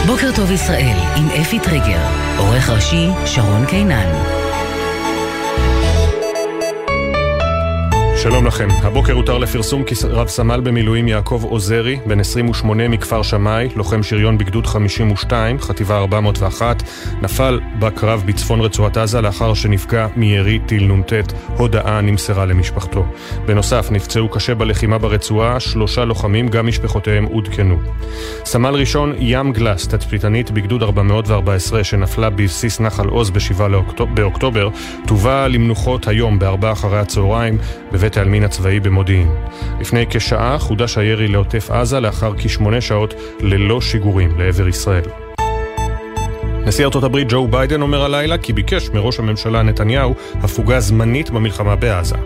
בוקר 0.07 0.30
טוב 0.36 0.51
ישראל 0.51 0.97
עם 1.16 1.26
אפי 1.40 1.61
טריגר, 1.61 2.01
עורך 2.38 2.70
ראשי 2.70 3.09
שרון 3.24 3.66
קינן. 3.66 4.45
שלום 8.29 8.47
לכם. 8.47 8.68
הבוקר 8.83 9.12
הותר 9.12 9.39
לפרסום 9.39 9.85
כי 9.85 9.95
רב 10.05 10.29
סמל 10.29 10.61
במילואים 10.61 11.09
יעקב 11.09 11.45
עוזרי, 11.45 11.99
בן 12.07 12.20
28 12.20 12.89
מכפר 12.89 13.22
שמאי, 13.22 13.68
לוחם 13.77 14.03
שריון 14.03 14.39
בגדוד 14.39 14.66
52, 14.66 15.61
חטיבה 15.61 15.99
401, 15.99 16.83
נפל 17.22 17.61
בקרב 17.79 18.22
בצפון 18.27 18.61
רצועת 18.61 18.97
עזה 18.97 19.20
לאחר 19.20 19.55
שנפגע 19.55 20.07
מירי 20.16 20.59
טיל 20.66 20.93
נ"ט. 20.93 21.12
הודעה 21.57 22.01
נמסרה 22.01 22.47
למשפחתו. 22.47 23.07
בנוסף, 23.47 23.89
נפצעו 23.91 24.29
קשה 24.29 24.55
בלחימה 24.55 24.99
ברצועה, 24.99 25.61
שלושה 25.61 26.05
לוחמים, 26.05 26.49
גם 26.49 26.66
משפחותיהם 26.66 27.24
עודכנו. 27.24 27.79
סמל 28.45 28.74
ראשון 28.74 29.12
ים 29.18 29.53
גלס, 29.53 29.89
תצפיתנית 29.89 30.51
בגדוד 30.51 30.83
414 30.83 31.85
שנפלה 31.85 32.31
בבסיס 32.31 32.81
נחל 32.81 33.09
עוז 33.09 33.31
ב-7 33.31 33.62
באוקטובר, 34.14 34.68
תובא 35.07 35.47
למנוחות 35.47 36.09
היום 36.09 36.39
בארבע 36.39 36.72
אחרי 36.72 36.99
הצהריים 36.99 37.59
בבית 37.93 38.15
העלמין 38.16 38.44
הצבאי 38.44 38.80
במודיעין. 38.80 39.28
לפני 39.80 40.06
כשעה 40.10 40.58
חודש 40.58 40.98
הירי 40.98 41.28
לעוטף 41.28 41.70
עזה 41.70 42.00
לאחר 42.00 42.32
כשמונה 42.38 42.80
שעות 42.80 43.14
ללא 43.40 43.80
שיגורים 43.80 44.38
לעבר 44.38 44.68
ישראל. 44.68 45.04
נשיא 46.66 46.84
ארצות 46.84 47.04
הברית 47.04 47.26
ג'ו 47.30 47.48
ביידן 47.48 47.82
אומר 47.82 48.04
הלילה 48.04 48.38
כי 48.38 48.52
ביקש 48.52 48.90
מראש 48.90 49.18
הממשלה 49.18 49.62
נתניהו 49.62 50.14
הפוגה 50.42 50.80
זמנית 50.80 51.30
במלחמה 51.30 51.76
בעזה. 51.76 52.16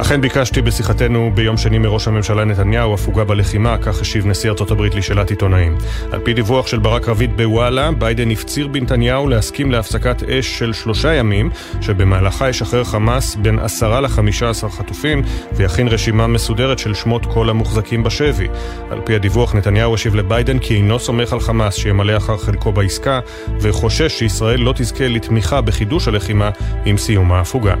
אכן 0.00 0.20
ביקשתי 0.20 0.62
בשיחתנו 0.62 1.30
ביום 1.34 1.56
שני 1.56 1.78
מראש 1.78 2.08
הממשלה 2.08 2.44
נתניהו 2.44 2.94
הפוגה 2.94 3.24
בלחימה, 3.24 3.78
כך 3.78 4.00
השיב 4.00 4.26
נשיא 4.26 4.50
ארצות 4.50 4.70
הברית 4.70 4.94
לשאלת 4.94 5.30
עיתונאים. 5.30 5.76
על 6.12 6.20
פי 6.20 6.32
דיווח 6.32 6.66
של 6.66 6.78
ברק 6.78 7.08
רביד 7.08 7.36
בוואלה, 7.36 7.90
ביידן 7.92 8.30
הפציר 8.30 8.68
בנתניהו 8.68 9.28
להסכים 9.28 9.70
להפסקת 9.70 10.22
אש 10.22 10.58
של 10.58 10.72
שלושה 10.72 11.14
ימים, 11.14 11.50
שבמהלכה 11.80 12.48
ישחרר 12.48 12.84
חמאס 12.84 13.36
בין 13.36 13.58
עשרה 13.58 14.00
לחמישה 14.00 14.50
עשר 14.50 14.68
חטופים, 14.68 15.22
ויכין 15.52 15.88
רשימה 15.88 16.26
מסודרת 16.26 16.78
של 16.78 16.94
שמות 16.94 17.26
כל 17.26 17.50
המוחזקים 17.50 18.02
בשבי. 18.02 18.48
על 18.90 19.00
פי 19.04 19.14
הדיווח, 19.14 19.54
נתניהו 19.54 19.94
השיב 19.94 20.14
לביידן 20.14 20.58
כי 20.58 20.74
אינו 20.74 20.98
סומך 20.98 21.32
על 21.32 21.40
חמאס 21.40 21.74
שימלא 21.74 22.16
אחר 22.16 22.36
חלקו 22.36 22.72
בעסקה, 22.72 23.20
וחושש 23.60 24.18
שישראל 24.18 24.60
לא 24.60 24.72
תזכה 24.76 25.08
לתמיכה 25.08 25.60
בחידוש 25.60 26.08
הלחימה 26.08 26.50
עם 26.84 26.98
סיום 26.98 27.32
ההפוגה. 27.32 27.74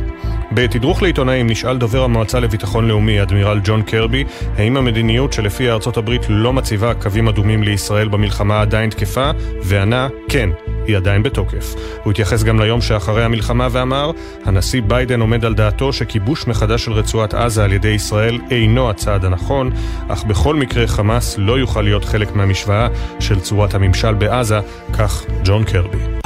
בתדרוך 0.52 1.02
לעיתונאים 1.02 1.46
נשאל 1.46 1.78
דובר 1.78 2.07
המועצה 2.08 2.40
לביטחון 2.40 2.88
לאומי, 2.88 3.22
אדמירל 3.22 3.60
ג'ון 3.64 3.82
קרבי, 3.82 4.24
האם 4.56 4.76
המדיניות 4.76 5.32
שלפי 5.32 5.70
ארצות 5.70 5.96
הברית 5.96 6.22
לא 6.28 6.52
מציבה 6.52 6.94
קווים 6.94 7.28
אדומים 7.28 7.62
לישראל 7.62 8.08
במלחמה 8.08 8.60
עדיין 8.60 8.90
תקפה, 8.90 9.30
וענה, 9.62 10.08
כן, 10.28 10.50
היא 10.86 10.96
עדיין 10.96 11.22
בתוקף. 11.22 11.74
הוא 12.04 12.10
התייחס 12.10 12.42
גם 12.42 12.60
ליום 12.60 12.80
שאחרי 12.80 13.24
המלחמה 13.24 13.68
ואמר, 13.70 14.10
הנשיא 14.44 14.82
ביידן 14.82 15.20
עומד 15.20 15.44
על 15.44 15.54
דעתו 15.54 15.92
שכיבוש 15.92 16.46
מחדש 16.46 16.84
של 16.84 16.92
רצועת 16.92 17.34
עזה 17.34 17.64
על 17.64 17.72
ידי 17.72 17.88
ישראל 17.88 18.38
אינו 18.50 18.90
הצעד 18.90 19.24
הנכון, 19.24 19.70
אך 20.08 20.24
בכל 20.24 20.54
מקרה 20.54 20.86
חמאס 20.86 21.34
לא 21.38 21.58
יוכל 21.58 21.82
להיות 21.82 22.04
חלק 22.04 22.36
מהמשוואה 22.36 22.88
של 23.20 23.40
צורת 23.40 23.74
הממשל 23.74 24.14
בעזה, 24.14 24.60
כך 24.92 25.24
ג'ון 25.44 25.64
קרבי. 25.64 26.17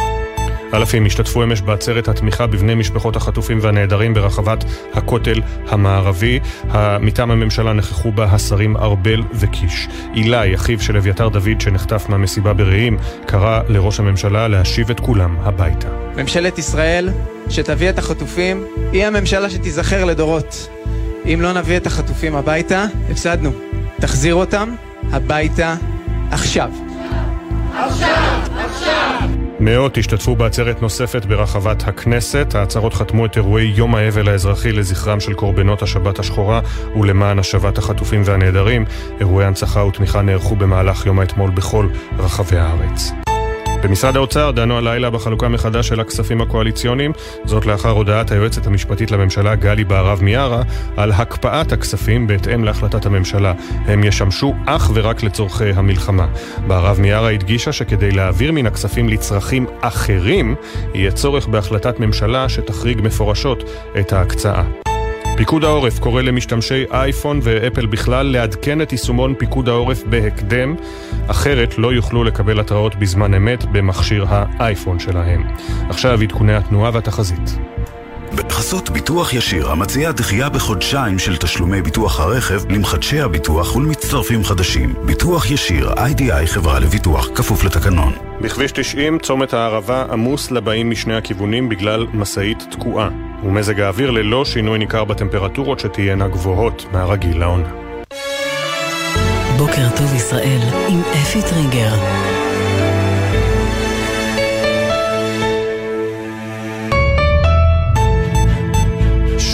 אלפים 0.75 1.07
השתתפו 1.07 1.43
אמש 1.43 1.61
בעצרת 1.61 2.09
התמיכה 2.09 2.47
בבני 2.47 2.75
משפחות 2.75 3.17
החטופים 3.17 3.59
והנעדרים 3.63 4.15
ברחבת 4.15 4.65
הכותל 4.93 5.41
המערבי. 5.69 6.41
מטעם 7.01 7.31
הממשלה 7.31 7.73
נכחו 7.73 8.13
בה 8.13 8.25
השרים 8.25 8.77
ארבל 8.77 9.23
וקיש. 9.33 9.89
אילי, 10.15 10.55
אחיו 10.55 10.81
של 10.81 10.97
אביתר 10.97 11.29
דוד 11.29 11.61
שנחטף 11.61 12.09
מהמסיבה 12.09 12.53
ברעים, 12.53 12.99
קרא 13.27 13.61
לראש 13.69 14.01
הממשלה 14.01 14.49
להשיב 14.49 14.91
את 14.91 15.01
כולם 15.01 15.37
הביתה. 15.41 15.89
ממשלת 16.17 16.59
ישראל, 16.59 17.09
שתביא 17.49 17.91
את 17.91 17.99
החטופים, 17.99 18.65
היא 18.93 19.07
הממשלה 19.07 19.51
שתיזכר 19.51 20.05
לדורות. 20.05 20.69
אם 21.25 21.39
לא 21.43 21.53
נביא 21.53 21.77
את 21.77 21.87
החטופים 21.87 22.37
הביתה, 22.37 22.85
הפסדנו. 23.11 23.53
תחזיר 24.01 24.35
אותם 24.35 24.75
הביתה 25.13 25.75
עכשיו. 26.31 26.71
עכשיו! 27.75 28.41
עכשיו! 28.57 29.42
מאות 29.65 29.99
השתתפו 29.99 30.37
בעצרת 30.37 30.83
נוספת 30.83 31.25
ברחבת 31.25 31.89
הכנסת. 31.89 32.55
העצרות 32.55 32.95
חתמו 32.95 33.27
את 33.27 33.37
אירועי 33.37 33.73
יום 33.77 33.95
האבל 33.95 34.29
האזרחי 34.29 34.73
לזכרם 34.73 35.21
של 35.21 35.35
קורבנות 35.35 35.83
השבת 35.83 36.19
השחורה 36.19 36.61
ולמען 36.97 37.39
השבת 37.39 37.79
החטופים 37.79 38.23
והנעדרים. 38.25 38.85
אירועי 39.21 39.47
הנצחה 39.47 39.85
ותמיכה 39.85 40.23
נערכו 40.23 40.57
במהלך 40.57 41.07
יום 41.07 41.19
האתמול 41.19 41.51
בכל 41.51 41.89
רחבי 42.19 42.59
הארץ. 42.59 43.32
במשרד 43.83 44.17
האוצר 44.17 44.51
דנו 44.51 44.79
הלילה 44.79 45.11
בחלוקה 45.11 45.49
מחדש 45.49 45.89
של 45.89 46.01
הכספים 46.01 46.41
הקואליציוניים, 46.41 47.13
זאת 47.45 47.67
לאחר 47.67 47.91
הודעת 47.91 48.31
היועצת 48.31 48.67
המשפטית 48.67 49.11
לממשלה 49.11 49.55
גלי 49.55 49.85
בהרב 49.85 50.23
מיארה 50.23 50.63
על 50.97 51.13
הקפאת 51.13 51.73
הכספים 51.73 52.27
בהתאם 52.27 52.65
להחלטת 52.65 53.07
הממשלה. 53.07 53.53
הם 53.87 54.05
ישמשו 54.05 54.55
אך 54.67 54.91
ורק 54.95 55.23
לצורכי 55.23 55.71
המלחמה. 55.71 56.27
בהרב 56.67 57.01
מיארה 57.01 57.31
הדגישה 57.31 57.73
שכדי 57.73 58.11
להעביר 58.11 58.53
מן 58.53 58.67
הכספים 58.67 59.09
לצרכים 59.09 59.67
אחרים, 59.81 60.55
יהיה 60.95 61.13
צורך 61.13 61.47
בהחלטת 61.47 62.01
ממשלה 62.01 62.49
שתחריג 62.49 63.01
מפורשות 63.01 63.65
את 64.01 64.13
ההקצאה. 64.13 64.82
פיקוד 65.43 65.65
העורף 65.65 65.99
קורא 65.99 66.23
למשתמשי 66.23 66.85
אייפון 66.91 67.41
ואפל 67.43 67.87
בכלל 67.87 68.27
לעדכן 68.27 68.83
את 68.83 68.93
יישומון 68.93 69.35
פיקוד 69.39 69.69
העורף 69.69 70.03
בהקדם, 70.05 70.77
אחרת 71.27 71.79
לא 71.79 71.93
יוכלו 71.93 72.25
לקבל 72.25 72.61
התראות 72.61 72.97
בזמן 72.97 73.35
אמת 73.35 73.65
במכשיר 73.65 74.25
האייפון 74.29 74.99
שלהם. 74.99 75.45
עכשיו 75.89 76.21
עדכוני 76.23 76.55
התנועה 76.55 76.91
והתחזית. 76.95 77.59
בחסות 78.35 78.91
ביטוח 78.91 79.33
ישיר, 79.33 79.71
המציע 79.71 80.13
דחייה 80.13 80.49
בחודשיים 80.49 81.19
של 81.19 81.37
תשלומי 81.37 81.83
ביטוח 81.83 82.21
הרכב 82.21 82.71
למחדשי 82.71 83.21
הביטוח 83.21 83.77
ולמצטרפים 83.77 84.45
חדשים. 84.45 84.95
ביטוח 85.05 85.51
ישיר, 85.51 85.93
איי-די-איי 85.93 86.47
חברה 86.47 86.79
לביטוח, 86.79 87.29
כפוף 87.35 87.65
לתקנון. 87.65 88.13
בכביש 88.41 88.73
90, 88.73 89.19
צומת 89.19 89.55
הערבה 89.55 90.07
עמוס 90.13 90.51
לבאים 90.51 90.91
משני 90.91 91.17
הכיוונים 91.17 91.69
בגלל 91.69 92.07
משאית 92.15 92.63
תקועה. 92.71 93.09
ומזג 93.45 93.81
האוויר 93.81 94.11
ללא 94.11 94.45
שינוי 94.45 94.79
ניכר 94.79 95.05
בטמפרטורות 95.05 95.81
שתהיינה 95.81 96.29
גבוהות 96.29 96.87
מהרגיל 96.93 97.39
לעונה. 97.39 97.69
בוקר 99.59 99.89
טוב 99.97 100.15
ישראל 100.15 100.61
עם 100.89 101.01
אפי 101.23 101.43
טריגר 101.43 102.32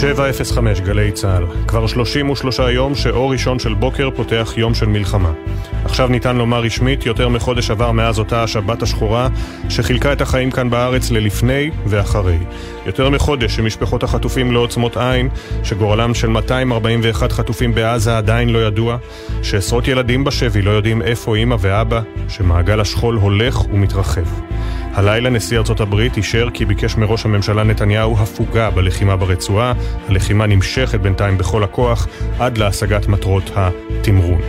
705 0.01 0.81
גלי 0.81 1.13
צה"ל. 1.13 1.45
כבר 1.67 1.87
33 1.87 2.59
יום 2.59 2.95
שאור 2.95 3.33
ראשון 3.33 3.59
של 3.59 3.75
בוקר 3.75 4.09
פותח 4.17 4.53
יום 4.57 4.75
של 4.75 4.87
מלחמה. 4.87 5.33
עכשיו 5.85 6.09
ניתן 6.09 6.37
לומר 6.37 6.61
רשמית, 6.61 7.07
יותר 7.07 7.29
מחודש 7.29 7.71
עבר 7.71 7.93
מאז 7.93 8.19
אותה 8.19 8.43
השבת 8.43 8.83
השחורה 8.83 9.29
שחילקה 9.69 10.13
את 10.13 10.21
החיים 10.21 10.51
כאן 10.51 10.71
בארץ 10.71 11.11
ללפני 11.11 11.71
ואחרי. 11.87 12.39
יותר 12.87 13.11
מחודש 13.11 13.57
שמשפחות 13.57 14.03
החטופים 14.03 14.53
לא 14.53 14.61
עוצמות 14.61 14.97
עין, 14.97 15.29
שגורלם 15.65 16.15
של 16.15 16.29
241 16.29 17.33
חטופים 17.33 17.75
בעזה 17.75 18.19
עדיין 18.19 18.49
לא 18.49 18.67
ידוע, 18.67 18.97
שעשרות 19.43 19.89
ילדים 19.89 20.25
בשבי 20.25 20.63
לא 20.63 20.71
יודעים 20.71 21.03
איפה 21.03 21.37
אמא 21.37 21.57
ואבא, 21.61 22.01
שמעגל 22.29 22.81
השכול 22.81 23.15
הולך 23.15 23.65
ומתרחב. 23.73 24.27
הלילה 24.99 25.31
נשיא 25.31 25.59
ארצות 25.59 25.81
הברית 25.81 26.17
אישר 26.17 26.49
כי 26.55 26.65
ביקש 26.65 26.97
מראש 26.97 27.25
הממשלה 27.25 27.65
נתניהו 27.65 28.17
הפוגה 28.19 28.71
בלחימה 28.71 29.17
ברצועה. 29.17 29.73
הלחימה 30.09 30.47
נמשכת 30.47 31.01
בינתיים 31.01 31.39
בכל 31.39 31.65
הכוח 31.65 32.09
עד 32.39 32.59
להשגת 32.59 33.07
מטרות 33.07 33.51
התמרון. 33.55 34.41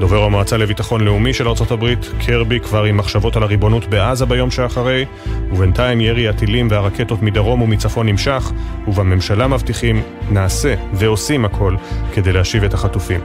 דובר 0.00 0.24
המועצה 0.24 0.56
לביטחון 0.56 1.00
לאומי 1.00 1.34
של 1.34 1.48
ארצות 1.48 1.70
הברית, 1.70 2.10
קרבי, 2.26 2.60
כבר 2.60 2.84
עם 2.84 2.96
מחשבות 2.96 3.36
על 3.36 3.42
הריבונות 3.42 3.86
בעזה 3.86 4.26
ביום 4.26 4.50
שאחרי, 4.50 5.04
ובינתיים 5.52 6.00
ירי 6.00 6.28
הטילים 6.28 6.68
והרקטות 6.70 7.22
מדרום 7.22 7.62
ומצפון 7.62 8.08
נמשך, 8.08 8.52
ובממשלה 8.86 9.46
מבטיחים, 9.46 10.02
נעשה 10.30 10.74
ועושים 10.92 11.44
הכל 11.44 11.76
כדי 12.14 12.32
להשיב 12.32 12.64
את 12.64 12.74
החטופים. 12.74 13.20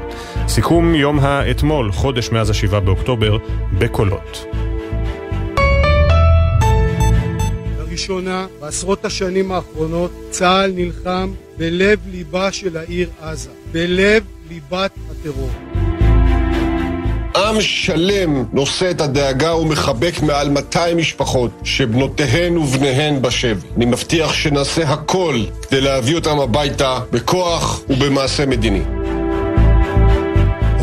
סיכום 0.47 0.95
יום 0.95 1.19
האתמול, 1.19 1.91
חודש 1.91 2.29
מאז 2.31 2.49
השבעה 2.49 2.79
באוקטובר, 2.79 3.37
בקולות. 3.77 4.45
לראשונה 7.93 8.47
בעשרות 8.59 9.05
השנים 9.05 9.51
האחרונות 9.51 10.11
צה"ל 10.29 10.71
נלחם 10.75 11.33
בלב 11.57 11.99
ליבה 12.11 12.51
של 12.51 12.77
העיר 12.77 13.09
עזה, 13.21 13.49
בלב 13.71 14.23
ליבת 14.49 14.91
הטרור. 15.11 15.49
עם 17.35 17.61
שלם 17.61 18.45
נושא 18.53 18.91
את 18.91 19.01
הדאגה 19.01 19.55
ומחבק 19.55 20.13
מעל 20.21 20.49
200 20.49 20.97
משפחות 20.97 21.51
שבנותיהן 21.63 22.57
ובניהן 22.57 23.21
בשבי. 23.21 23.67
אני 23.77 23.85
מבטיח 23.85 24.33
שנעשה 24.33 24.89
הכל 24.89 25.43
כדי 25.61 25.81
להביא 25.81 26.15
אותם 26.15 26.39
הביתה 26.39 26.99
בכוח 27.11 27.81
ובמעשה 27.89 28.45
מדיני. 28.45 29.02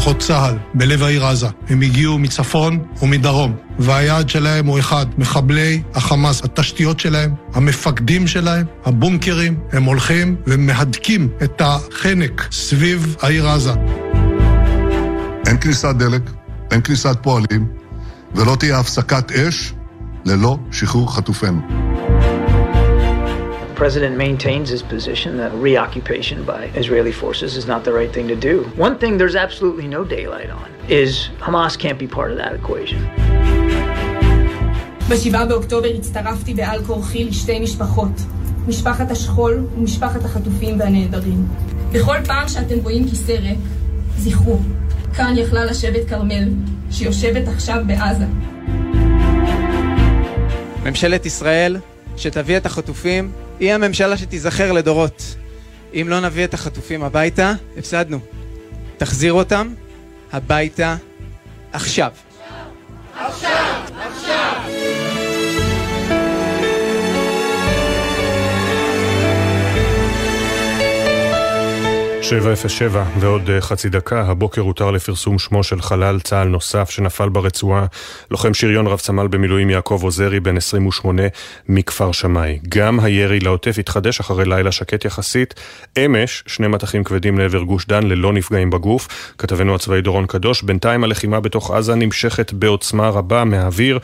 כוחות 0.01 0.19
צה"ל 0.19 0.59
בלב 0.75 1.03
העיר 1.03 1.27
עזה. 1.27 1.47
הם 1.69 1.81
הגיעו 1.81 2.19
מצפון 2.19 2.79
ומדרום, 3.03 3.57
והיעד 3.79 4.29
שלהם 4.29 4.67
הוא 4.67 4.79
אחד, 4.79 5.07
מחבלי 5.19 5.83
החמאס, 5.95 6.45
התשתיות 6.45 7.01
שלהם, 7.01 7.35
המפקדים 7.55 8.27
שלהם, 8.27 8.67
הבונקרים, 8.85 9.57
הם 9.73 9.85
הולכים 9.85 10.37
ומהדקים 10.47 11.29
את 11.43 11.63
החנק 11.65 12.49
סביב 12.53 13.17
העיר 13.23 13.49
עזה. 13.49 13.73
אין 15.47 15.61
כניסת 15.61 15.95
דלק, 15.99 16.23
אין 16.71 16.83
כניסת 16.83 17.17
פועלים, 17.23 17.67
ולא 18.35 18.57
תהיה 18.57 18.79
הפסקת 18.79 19.33
אש 19.33 19.73
ללא 20.25 20.59
שחרור 20.73 21.17
חטופינו. 21.17 21.90
President 23.85 24.15
maintains 24.29 24.69
his 24.75 24.83
position 24.95 25.31
that 25.43 25.51
reoccupation 25.69 26.39
by 26.53 26.61
Israeli 26.83 27.15
forces 27.23 27.51
is 27.61 27.67
not 27.73 27.81
the 27.89 27.95
right 27.99 28.13
thing 28.17 28.27
to 28.35 28.39
do. 28.51 28.55
One 28.87 28.95
thing 29.01 29.13
there's 29.23 29.39
absolutely 29.47 29.89
no 29.97 30.03
daylight 30.17 30.51
on 30.61 30.69
is 31.01 31.11
Hamas 31.47 31.75
can't 31.85 31.99
be 32.05 32.09
part 32.19 32.31
of 32.33 32.37
that 32.43 32.53
equation. 32.61 33.01
ב-7 35.09 35.45
באוקטובר 35.49 35.89
הצטרפתי 35.89 36.55
בעל 36.55 36.85
כורחי 36.85 37.25
לשתי 37.25 37.61
משפחות, 37.61 38.13
משפחת 38.69 39.11
השכול 39.11 39.67
ומשפחת 39.77 40.25
החטופים 40.25 40.81
והנעדרים. 40.81 41.49
בכל 41.93 42.17
פעם 42.27 42.49
שאתם 42.49 42.79
רואים 42.83 43.09
כיסא 43.09 43.33
ריק, 43.33 43.59
זכרו, 44.19 44.59
כאן 45.17 45.35
יכלה 45.37 45.65
לשבת 45.65 46.09
כרמל, 46.09 46.49
שיושבת 46.91 47.49
עכשיו 47.49 47.83
בעזה. 47.87 48.25
ממשלת 50.85 51.27
ישראל, 51.27 51.77
שתביא 52.17 52.57
את 52.57 52.67
החטופים, 52.67 53.33
היא 53.61 53.73
הממשלה 53.73 54.17
שתיזכר 54.17 54.73
לדורות. 54.73 55.35
אם 55.95 56.07
לא 56.09 56.21
נביא 56.21 56.45
את 56.45 56.55
החטופים 56.55 57.03
הביתה, 57.03 57.53
הפסדנו. 57.77 58.19
תחזיר 58.99 59.33
אותם 59.33 59.75
הביתה 60.33 60.97
עכשיו. 61.73 62.13
עכשיו! 63.15 63.27
עכשיו! 63.27 63.70
707 72.31 73.05
ועוד 73.21 73.51
אה, 73.51 73.61
חצי 73.61 73.89
דקה, 73.89 74.21
הבוקר 74.21 74.61
הותר 74.61 74.91
לפרסום 74.91 75.39
שמו 75.39 75.63
של 75.63 75.83
חלל 75.83 76.21
צה"ל 76.21 76.49
נוסף 76.49 76.91
שנפל 76.91 77.29
ברצועה, 77.29 77.87
לוחם 78.31 78.55
שריון 78.55 78.87
רב 78.87 78.99
סמל 78.99 79.29
במילואים 79.29 79.71
יעקב 79.71 80.01
עוזרי, 80.03 80.41
בן 80.41 80.57
28 80.57 81.23
מכפר 81.69 82.13
שמאי. 82.13 82.59
גם 82.69 83.01
הירי 83.01 83.41
לעוטף 83.41 83.79
התחדש 83.79 84.21
אחרי 84.21 84.45
לילה 84.45 84.73
שקט 84.73 85.05
יחסית. 85.05 85.55
אמש, 85.99 86.45
שני 86.47 86.69
מטחים 86.69 87.05
כבדים 87.05 87.39
לעבר 87.39 87.63
גוש 87.63 87.87
דן 87.87 88.03
ללא 88.03 88.33
נפגעים 88.33 88.71
בגוף. 88.71 89.33
כתבנו 89.39 89.75
הצבאי 89.75 90.01
דורון 90.01 90.27
קדוש, 90.27 90.63
בינתיים 90.63 91.05
הלחימה 91.05 91.41
בתוך 91.41 91.71
עזה 91.71 91.95
נמשכת 91.95 92.53
בעוצמה 92.53 93.09
רבה 93.09 93.45
מהאוויר 93.45 93.99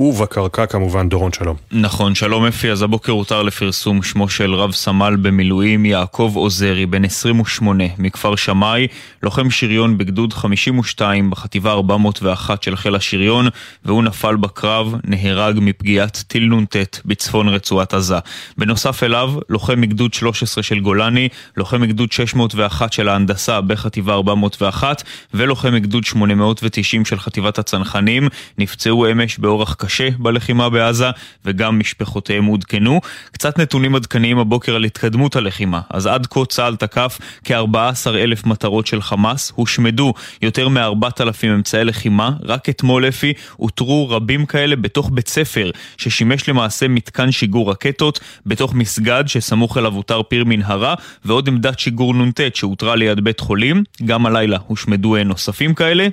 ובקרקע 0.00 0.66
כמובן, 0.66 1.08
דורון 1.08 1.32
שלום. 1.32 1.56
נכון, 1.72 2.14
שלום 2.14 2.44
אפי, 2.44 2.70
אז 2.70 2.82
הבוקר 2.82 3.12
הותר 3.12 3.42
לפרסום 3.42 4.02
שמו 4.02 4.28
של 4.28 4.54
רב 4.54 4.72
סמל 4.72 5.16
במילואים 5.16 5.84
יעקב 5.84 6.32
עוזרי, 6.34 6.86
בן 6.86 7.04
28, 7.04 7.84
מכפר 7.98 8.36
שמאי, 8.36 8.86
לוחם 9.22 9.50
שריון 9.50 9.98
בגדוד 9.98 10.32
52 10.32 11.30
בחטיבה 11.30 11.72
401 11.72 12.62
של 12.62 12.76
חיל 12.76 12.94
השריון, 12.94 13.48
והוא 13.84 14.02
נפל 14.02 14.36
בקרב, 14.36 14.94
נהרג 15.04 15.58
מפגיעת 15.60 16.24
טיל 16.26 16.54
נ"ט 16.54 16.76
בצפון 17.04 17.48
רצועת 17.48 17.94
עזה. 17.94 18.18
בנוסף 18.58 19.02
אליו, 19.02 19.32
לוחם 19.48 19.80
מגדוד 19.80 20.14
13 20.14 20.62
של 20.62 20.80
גולני, 20.80 21.28
לוחם 21.56 21.80
מגדוד 21.80 22.12
601 22.12 22.92
של 22.92 23.08
ההנדסה 23.08 23.60
בחטיבה 23.60 24.14
401, 24.14 25.02
ולוחם 25.34 25.74
מגדוד 25.74 26.04
890 26.04 27.04
של 27.04 27.18
חטיבת 27.18 27.58
הצנחנים, 27.58 28.28
נפצעו 28.58 29.10
אמש 29.10 29.38
באורח 29.38 29.74
קשה 29.74 29.89
בלחימה 30.18 30.70
בעזה, 30.70 31.10
וגם 31.44 31.78
משפחותיהם 31.78 32.44
עודכנו. 32.44 33.00
קצת 33.32 33.58
נתונים 33.58 33.94
עדכניים 33.94 34.38
הבוקר 34.38 34.74
על 34.74 34.84
התקדמות 34.84 35.36
הלחימה. 35.36 35.80
אז 35.90 36.06
עד 36.06 36.26
כה 36.26 36.44
צה"ל 36.44 36.76
תקף 36.76 37.18
כ-14 37.44 38.10
אלף 38.14 38.46
מטרות 38.46 38.86
של 38.86 39.02
חמאס, 39.02 39.52
הושמדו 39.54 40.14
יותר 40.42 40.68
מ-4,000 40.68 41.46
אמצעי 41.46 41.84
לחימה, 41.84 42.30
רק 42.42 42.68
אתמול 42.68 43.08
אפי 43.08 43.32
אותרו 43.58 44.08
רבים 44.10 44.46
כאלה 44.46 44.76
בתוך 44.76 45.10
בית 45.12 45.28
ספר, 45.28 45.70
ששימש 45.96 46.48
למעשה 46.48 46.88
מתקן 46.88 47.32
שיגור 47.32 47.70
רקטות, 47.70 48.20
בתוך 48.46 48.74
מסגד 48.74 49.24
שסמוך 49.26 49.78
אליו 49.78 49.94
הותר 49.94 50.22
פיר 50.22 50.44
מנהרה, 50.44 50.94
ועוד 51.24 51.48
עמדת 51.48 51.78
שיגור 51.78 52.14
נ"ט 52.14 52.40
שאותרה 52.54 52.96
ליד 52.96 53.20
בית 53.20 53.40
חולים. 53.40 53.84
גם 54.04 54.26
הלילה 54.26 54.58
הושמדו 54.66 55.16
נוספים 55.24 55.74
כאלה. 55.74 56.08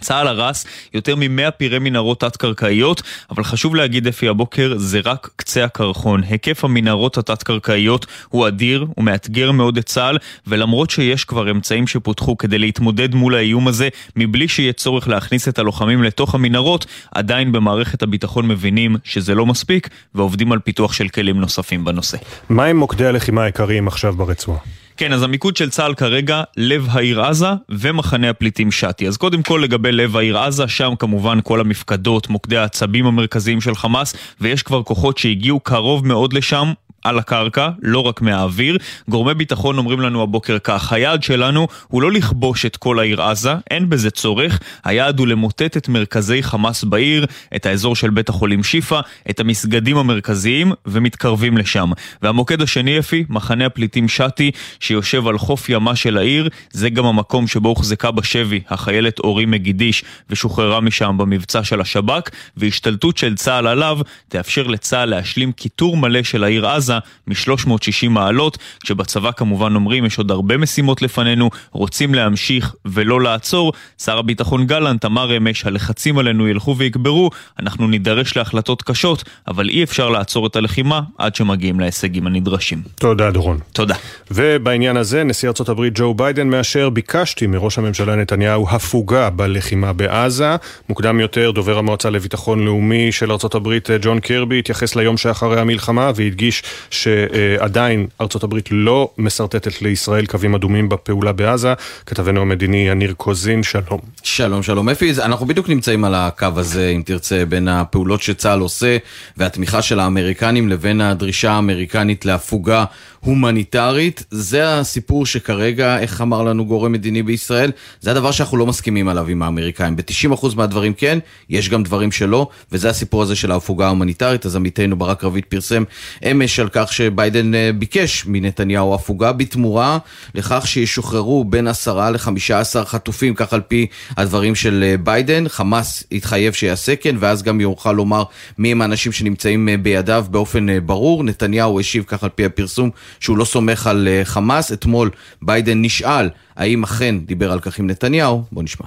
צה"ל 0.00 0.26
הרס 0.26 0.66
יותר 0.94 1.16
מ-100 1.16 1.50
פירי 1.50 1.78
מנהרות 1.78 2.20
תת-קרקעיות, 2.20 3.02
אבל 3.30 3.44
חשוב 3.44 3.74
להגיד 3.74 4.06
אפי 4.06 4.28
הבוקר, 4.28 4.74
זה 4.76 5.00
רק 5.04 5.28
קצה 5.36 5.64
הקרחון. 5.64 6.22
היקף 6.28 6.64
המנהרות 6.64 7.18
התת-קרקעיות 7.18 8.06
הוא 8.28 8.48
אדיר, 8.48 8.86
הוא 8.94 9.04
מאתגר 9.04 9.52
מאוד 9.52 9.78
את 9.78 9.86
צה"ל, 9.86 10.18
ולמרות 10.46 10.90
שיש 10.90 11.24
כבר 11.24 11.50
אמצעים 11.50 11.86
שפותחו 11.86 12.38
כדי 12.38 12.58
להתמודד 12.58 13.14
מול 13.14 13.34
האיום 13.34 13.68
הזה, 13.68 13.88
מבלי 14.16 14.48
שיהיה 14.48 14.72
צורך 14.72 15.08
להכניס 15.08 15.48
את 15.48 15.58
הלוחמים 15.58 16.02
לתוך 16.02 16.34
המנהרות, 16.34 16.86
עדיין 17.14 17.52
במערכת 17.52 18.02
הביטחון 18.02 18.48
מבינים 18.48 18.96
שזה 19.04 19.34
לא 19.34 19.46
מספיק, 19.46 19.88
ועובדים 20.14 20.52
על 20.52 20.58
פיתוח 20.58 20.92
של 20.92 21.08
כלים 21.08 21.40
נוספים 21.40 21.84
בנושא. 21.84 22.18
מהם 22.50 22.76
מוקדי 22.76 23.06
הלחימה 23.06 23.42
העיקריים 23.42 23.88
עכשיו 23.88 24.12
ברצועה? 24.16 24.58
כן, 24.98 25.12
אז 25.12 25.22
המיקוד 25.22 25.56
של 25.56 25.70
צה"ל 25.70 25.94
כרגע, 25.94 26.42
לב 26.56 26.86
העיר 26.90 27.24
עזה 27.24 27.46
ומחנה 27.68 28.30
הפליטים 28.30 28.72
שתי. 28.72 29.08
אז 29.08 29.16
קודם 29.16 29.42
כל 29.42 29.60
לגבי 29.64 29.92
לב 29.92 30.16
העיר 30.16 30.38
עזה, 30.38 30.68
שם 30.68 30.92
כמובן 30.98 31.38
כל 31.44 31.60
המפקדות, 31.60 32.28
מוקדי 32.28 32.56
העצבים 32.56 33.06
המרכזיים 33.06 33.60
של 33.60 33.74
חמאס, 33.74 34.14
ויש 34.40 34.62
כבר 34.62 34.82
כוחות 34.82 35.18
שהגיעו 35.18 35.60
קרוב 35.60 36.06
מאוד 36.06 36.32
לשם, 36.32 36.72
על 37.04 37.18
הקרקע, 37.18 37.68
לא 37.82 38.00
רק 38.00 38.20
מהאוויר. 38.20 38.78
גורמי 39.08 39.34
ביטחון 39.34 39.78
אומרים 39.78 40.00
לנו 40.00 40.22
הבוקר 40.22 40.58
כך, 40.58 40.92
היעד 40.92 41.22
שלנו 41.22 41.68
הוא 41.88 42.02
לא 42.02 42.12
לכבוש 42.12 42.66
את 42.66 42.76
כל 42.76 42.98
העיר 42.98 43.22
עזה, 43.22 43.54
אין 43.70 43.88
בזה 43.88 44.10
צורך, 44.10 44.60
היעד 44.84 45.18
הוא 45.18 45.26
למוטט 45.26 45.76
את 45.76 45.88
מרכזי 45.88 46.42
חמאס 46.42 46.84
בעיר, 46.84 47.26
את 47.56 47.66
האזור 47.66 47.96
של 47.96 48.10
בית 48.10 48.28
החולים 48.28 48.62
שיפא, 48.62 49.00
את 49.30 49.40
המסגדים 49.40 49.96
המרכזיים, 49.96 50.72
ומתקרבים 50.86 51.58
לשם. 51.58 51.90
והמוקד 52.22 52.62
השני 52.62 52.98
אפי, 52.98 53.24
מחנה 53.28 53.66
הפליטים 53.66 54.08
שתי, 54.08 54.50
שיושב 54.80 55.26
על 55.26 55.38
חוף 55.38 55.68
ימה 55.68 55.96
של 55.96 56.18
העיר, 56.18 56.48
זה 56.70 56.90
גם 56.90 57.04
המקום 57.04 57.46
שבו 57.46 57.68
הוחזקה 57.68 58.10
בשבי 58.10 58.60
החיילת 58.68 59.18
אורי 59.18 59.46
מגידיש, 59.46 60.04
ושוחררה 60.30 60.80
משם 60.80 61.16
במבצע 61.18 61.64
של 61.64 61.80
השב"כ, 61.80 62.30
והשתלטות 62.56 63.18
של 63.18 63.34
צה"ל 63.34 63.66
עליו 63.66 63.98
תאפשר 64.28 64.66
לצה"ל 64.66 65.08
להשלים 65.08 65.52
קיטור 65.52 65.96
מלא 65.96 66.22
של 66.22 66.44
העיר 66.44 66.68
עזה 66.68 66.87
מ-360 67.26 68.08
מעלות, 68.08 68.58
כשבצבא 68.80 69.30
כמובן 69.32 69.74
אומרים 69.74 70.04
יש 70.04 70.18
עוד 70.18 70.30
הרבה 70.30 70.56
משימות 70.56 71.02
לפנינו, 71.02 71.50
רוצים 71.72 72.14
להמשיך 72.14 72.74
ולא 72.84 73.20
לעצור. 73.20 73.72
שר 74.02 74.18
הביטחון 74.18 74.66
גלנט 74.66 75.04
אמר 75.04 75.36
אמש, 75.36 75.64
הלחצים 75.64 76.18
עלינו 76.18 76.48
ילכו 76.48 76.76
ויגברו, 76.76 77.30
אנחנו 77.60 77.88
נידרש 77.88 78.36
להחלטות 78.36 78.82
קשות, 78.82 79.24
אבל 79.48 79.68
אי 79.68 79.82
אפשר 79.82 80.08
לעצור 80.08 80.46
את 80.46 80.56
הלחימה 80.56 81.00
עד 81.18 81.34
שמגיעים 81.34 81.80
להישגים 81.80 82.26
הנדרשים. 82.26 82.82
תודה 82.94 83.30
דורון. 83.30 83.58
תודה. 83.72 83.94
ובעניין 84.30 84.96
הזה, 84.96 85.24
נשיא 85.24 85.48
ארה"ב 85.48 85.88
ג'ו 85.94 86.14
ביידן 86.14 86.48
מאשר 86.48 86.90
ביקשתי 86.90 87.46
מראש 87.46 87.78
הממשלה 87.78 88.16
נתניהו 88.16 88.68
הפוגה 88.70 89.30
בלחימה 89.30 89.92
בעזה. 89.92 90.56
מוקדם 90.88 91.20
יותר, 91.20 91.50
דובר 91.50 91.78
המועצה 91.78 92.10
לביטחון 92.10 92.64
לאומי 92.64 93.12
של 93.12 93.32
ארה"ב 93.32 93.68
ג'ון 94.02 94.20
קירבי 94.20 94.58
התייחס 94.58 94.96
ליום 94.96 95.16
שאחרי 95.16 95.60
המלחמה 95.60 96.10
והדגיש 96.14 96.62
שעדיין 96.90 98.06
ארצות 98.20 98.42
הברית 98.42 98.68
לא 98.70 99.10
משרטטת 99.18 99.82
לישראל 99.82 100.26
קווים 100.26 100.54
אדומים 100.54 100.88
בפעולה 100.88 101.32
בעזה. 101.32 101.74
כתבנו 102.06 102.40
המדיני 102.40 102.88
יניר 102.88 103.12
קוזין, 103.12 103.62
שלום. 103.62 104.00
שלום, 104.22 104.62
שלום 104.62 104.88
אפי. 104.88 105.12
אנחנו 105.22 105.46
בדיוק 105.46 105.68
נמצאים 105.68 106.04
על 106.04 106.14
הקו 106.14 106.46
הזה, 106.56 106.92
אם 106.96 107.02
תרצה, 107.04 107.44
בין 107.48 107.68
הפעולות 107.68 108.22
שצה"ל 108.22 108.60
עושה 108.60 108.96
והתמיכה 109.36 109.82
של 109.82 110.00
האמריקנים 110.00 110.68
לבין 110.68 111.00
הדרישה 111.00 111.50
האמריקנית 111.52 112.24
להפוגה 112.24 112.84
הומניטרית. 113.20 114.24
זה 114.30 114.78
הסיפור 114.78 115.26
שכרגע, 115.26 115.98
איך 115.98 116.20
אמר 116.20 116.42
לנו 116.42 116.66
גורם 116.66 116.92
מדיני 116.92 117.22
בישראל, 117.22 117.70
זה 118.00 118.10
הדבר 118.10 118.30
שאנחנו 118.30 118.56
לא 118.56 118.66
מסכימים 118.66 119.08
עליו 119.08 119.28
עם 119.28 119.42
האמריקאים. 119.42 119.96
ב-90% 119.96 120.46
מהדברים 120.56 120.94
כן, 120.94 121.18
יש 121.50 121.68
גם 121.68 121.82
דברים 121.82 122.12
שלא, 122.12 122.48
וזה 122.72 122.90
הסיפור 122.90 123.22
הזה 123.22 123.36
של 123.36 123.52
ההפוגה 123.52 123.86
ההומניטרית. 123.86 124.46
אז 124.46 124.56
עמיתנו 124.56 124.96
ברק 124.96 125.24
רביד 125.24 125.44
פרסם 125.48 125.84
אמש 126.30 126.60
על 126.60 126.68
כך 126.72 126.92
שביידן 126.92 127.54
אה, 127.54 127.70
ביקש 127.78 128.26
מנתניהו 128.26 128.94
הפוגה 128.94 129.32
בתמורה 129.32 129.98
לכך 130.34 130.66
שישוחררו 130.66 131.44
בין 131.44 131.66
10 131.66 132.10
ל-15 132.10 132.84
חטופים, 132.84 133.34
כך 133.34 133.52
על 133.52 133.60
פי 133.60 133.86
הדברים 134.16 134.54
של 134.54 134.84
אה, 134.86 134.96
ביידן. 134.96 135.48
חמאס 135.48 136.04
התחייב 136.12 136.52
שיעשה 136.52 136.96
כן, 136.96 137.16
ואז 137.18 137.42
גם 137.42 137.60
יוכל 137.60 137.92
לומר 137.92 138.22
מי 138.58 138.72
הם 138.72 138.82
האנשים 138.82 139.12
שנמצאים 139.12 139.68
אה, 139.68 139.76
בידיו 139.76 140.26
באופן 140.30 140.86
ברור. 140.86 141.24
נתניהו 141.24 141.80
השיב 141.80 142.04
כך 142.06 142.24
על 142.24 142.30
פי 142.34 142.44
הפרסום 142.44 142.90
שהוא 143.20 143.38
לא 143.38 143.44
סומך 143.44 143.86
על 143.86 144.08
חמאס. 144.24 144.72
אתמול 144.72 145.10
ביידן 145.42 145.82
נשאל 145.82 146.28
האם 146.56 146.82
אכן 146.82 147.14
דיבר 147.18 147.52
על 147.52 147.60
כך 147.60 147.78
עם 147.78 147.86
נתניהו. 147.86 148.42
בוא 148.52 148.62
נשמע. 148.62 148.86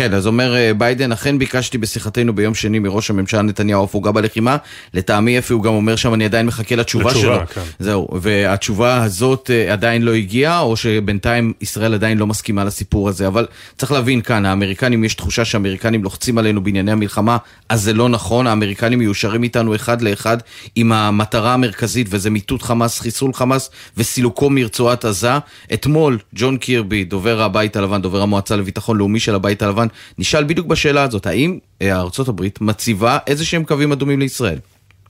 כן, 0.00 0.14
אז 0.14 0.26
אומר 0.26 0.56
אה, 0.56 0.74
ביידן, 0.74 1.12
אכן 1.12 1.38
ביקשתי 1.38 1.78
בשיחתנו 1.78 2.34
ביום 2.34 2.54
שני 2.54 2.78
מראש 2.78 3.10
הממשלה 3.10 3.42
נתניהו 3.42 3.84
הפוגה 3.84 4.12
בלחימה. 4.12 4.56
לטעמי 4.94 5.38
אפי 5.38 5.52
הוא 5.52 5.62
גם 5.62 5.72
אומר 5.72 5.96
שם, 5.96 6.14
אני 6.14 6.24
עדיין 6.24 6.46
מחכה 6.46 6.76
לתשובה, 6.76 7.10
לתשובה 7.10 7.36
שלו. 7.36 7.46
כן. 7.54 7.60
זהו, 7.78 8.08
והתשובה 8.20 9.02
הזאת 9.02 9.50
אה, 9.50 9.72
עדיין 9.72 10.02
לא 10.02 10.14
הגיעה, 10.14 10.60
או 10.60 10.76
שבינתיים 10.76 11.52
ישראל 11.60 11.94
עדיין 11.94 12.18
לא 12.18 12.26
מסכימה 12.26 12.64
לסיפור 12.64 13.08
הזה. 13.08 13.26
אבל 13.26 13.46
צריך 13.78 13.92
להבין 13.92 14.20
כאן, 14.20 14.46
האמריקנים, 14.46 15.04
יש 15.04 15.14
תחושה 15.14 15.44
שהאמריקנים 15.44 16.04
לוחצים 16.04 16.38
עלינו 16.38 16.64
בענייני 16.64 16.92
המלחמה, 16.92 17.36
אז 17.68 17.82
זה 17.82 17.92
לא 17.92 18.08
נכון, 18.08 18.46
האמריקנים 18.46 18.98
מיושרים 18.98 19.42
איתנו 19.42 19.74
אחד 19.74 20.02
לאחד 20.02 20.36
עם 20.74 20.92
המטרה 20.92 21.54
המרכזית, 21.54 22.06
וזה 22.10 22.30
מיטוט 22.30 22.62
חמאס, 22.62 23.00
חיסול 23.00 23.32
חמאס 23.34 23.70
וסילוקו 23.96 24.50
מרצועת 24.50 25.04
עזה. 25.04 25.32
אתמול, 25.74 26.18
ג'ון 26.34 26.56
קירבי, 26.56 27.04
דובר 27.04 27.42
הבית 27.42 27.76
הלבן, 27.76 28.02
דובר 28.02 28.22
המועצה 28.22 28.56
לביטחון 28.56 28.98
לאומי 28.98 29.20
של 29.20 29.34
הבית 29.34 29.62
הלבן, 29.62 29.86
נשאל 30.18 30.44
בדיוק 30.44 30.66
בשאלה 30.66 31.02
הזאת, 31.02 31.26
האם 31.26 31.58
ארצות 31.82 32.28
הברית 32.28 32.60
מציבה 32.60 33.18
איזה 33.26 33.44
שהם 33.44 33.64
קווים 33.64 33.92
אדומים 33.92 34.20
לישראל? 34.20 34.58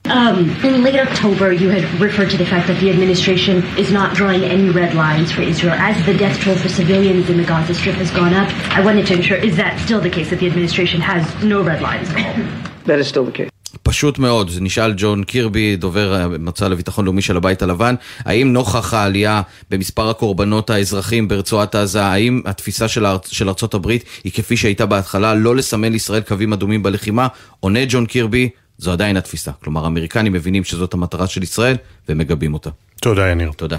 Um, 0.07 0.51
in 0.65 0.83
late 0.83 0.99
October, 0.99 1.53
you 1.53 1.69
had 1.69 1.85
referred 2.01 2.31
to 2.31 2.39
the 2.39 2.47
fact 2.47 2.67
that 2.69 2.81
the 2.81 2.89
administration 2.89 3.63
is 3.77 3.93
not 3.93 4.17
drawing 4.17 4.43
any 4.43 4.71
red 4.71 4.95
lines 4.95 5.31
for 5.31 5.43
Israel. 5.43 5.75
As 5.75 5.95
the 6.07 6.15
death 6.15 6.41
toll 6.41 6.57
for 6.57 6.71
civilians 6.71 7.29
in 7.29 7.37
the 7.37 7.45
Gaza 7.45 7.75
Strip 7.75 7.97
has 7.97 8.11
gone 8.11 8.33
up, 8.33 8.49
I 8.71 8.81
wanted 8.83 9.07
to 9.09 9.15
ensure, 9.15 9.37
is 9.37 9.57
that 9.59 9.79
still 9.79 10.01
the 10.01 10.09
case, 10.11 10.31
that 10.31 10.41
the 10.41 10.47
administration 10.47 11.01
has 11.03 11.23
no 11.45 11.63
red 11.63 11.83
lines 11.83 12.09
at 12.11 12.17
all? 12.17 12.45
That 12.87 12.99
is 12.99 13.09
still 13.09 13.27
the 13.27 13.33
case. 13.33 13.51
פשוט 13.83 14.19
מאוד, 14.19 14.51
זה 14.51 14.61
נשאל 14.61 14.95
ג'ון 14.97 15.25
קירבי, 15.25 15.77
דובר 15.77 16.15
המצע 16.15 16.69
לביטחון 16.69 17.05
לאומי 17.05 17.23
של 17.23 17.37
הבית 17.37 17.63
הלבן, 17.63 17.95
האם 18.19 18.53
נוכח 18.53 18.95
העלייה 18.95 19.43
במספר 19.71 20.11
הקורבנות 20.11 20.71
האזרחים 20.71 21.29
ברצועת 21.29 21.75
עזה, 21.75 22.05
האם 22.05 22.43
התפיסה 22.45 22.89
של. 22.89 23.07
של 23.27 23.49
ארצות 23.49 23.75
הברית 23.75 24.05
היא 24.25 24.33
כפי 24.33 24.57
שהייתה 24.57 24.87
בהתחלה, 24.87 25.35
לא 25.35 25.57
לסמן 25.57 25.93
לישראל 25.93 26.21
קווים 26.21 26.53
אדומים 26.53 26.83
בלחימה? 26.83 27.29
עונה 27.61 27.81
ג'ון 27.89 28.07
קירבי, 28.07 28.49
זו 28.79 28.93
עדיין 28.93 29.17
התפיסה. 29.17 29.51
כלומר, 29.65 29.85
האמריקנים 29.85 30.33
מבינים 30.33 30.65
שזאת 30.65 30.95
המטרה 30.95 31.27
של 31.27 31.43
ישראל 31.43 31.77
ומגבים 32.09 32.55
אותה. 32.55 32.71
תודה, 33.01 33.29
יניר. 33.29 33.51
תודה. 33.57 33.79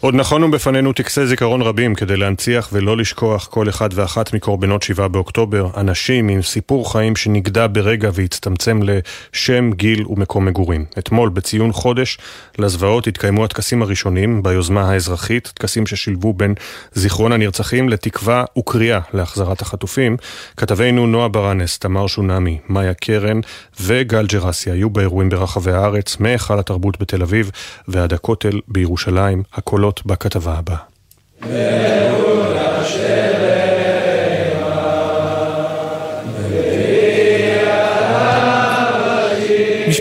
עוד 0.00 0.14
נכונו 0.14 0.50
בפנינו 0.50 0.92
טקסי 0.92 1.26
זיכרון 1.26 1.62
רבים 1.62 1.94
כדי 1.94 2.16
להנציח 2.16 2.68
ולא 2.72 2.96
לשכוח 2.96 3.46
כל 3.46 3.68
אחד 3.68 3.88
ואחת 3.92 4.34
מקורבנות 4.34 4.82
שבעה 4.82 5.08
באוקטובר, 5.08 5.70
אנשים 5.76 6.28
עם 6.28 6.42
סיפור 6.42 6.92
חיים 6.92 7.16
שנגדע 7.16 7.66
ברגע 7.72 8.10
והצטמצם 8.12 8.80
לשם, 8.82 9.70
גיל 9.72 10.06
ומקום 10.08 10.44
מגורים. 10.44 10.84
אתמול, 10.98 11.28
בציון 11.28 11.72
חודש 11.72 12.18
לזוועות, 12.58 13.06
התקיימו 13.06 13.44
הטקסים 13.44 13.82
הראשונים 13.82 14.42
ביוזמה 14.42 14.90
האזרחית, 14.90 15.52
טקסים 15.54 15.86
ששילבו 15.86 16.32
בין 16.32 16.54
זיכרון 16.92 17.32
הנרצחים 17.32 17.88
לתקווה 17.88 18.44
וקריאה 18.58 19.00
להחזרת 19.14 19.60
החטופים. 19.60 20.16
כתבינו 20.56 21.06
נועה 21.06 21.28
ברנס, 21.28 21.78
תמר 21.78 22.06
שונמי, 22.06 22.58
מאיה 22.68 22.94
קרן 22.94 23.40
וגל 23.80 24.26
ג'רסי 24.26 24.70
היו 24.70 24.90
באירועים 24.90 25.28
ברחבי 25.28 25.72
הארץ, 25.72 26.16
מהיכל 26.20 26.58
התרבות 26.58 27.00
בתל 27.00 27.22
אביב 27.22 27.50
ועד 27.88 28.12
הכותל 28.12 28.60
בירושלים. 28.68 29.42
הקולות 29.54 29.87
הקולות 29.88 30.06
בכתבה 30.06 30.54
הבאה. 30.58 30.78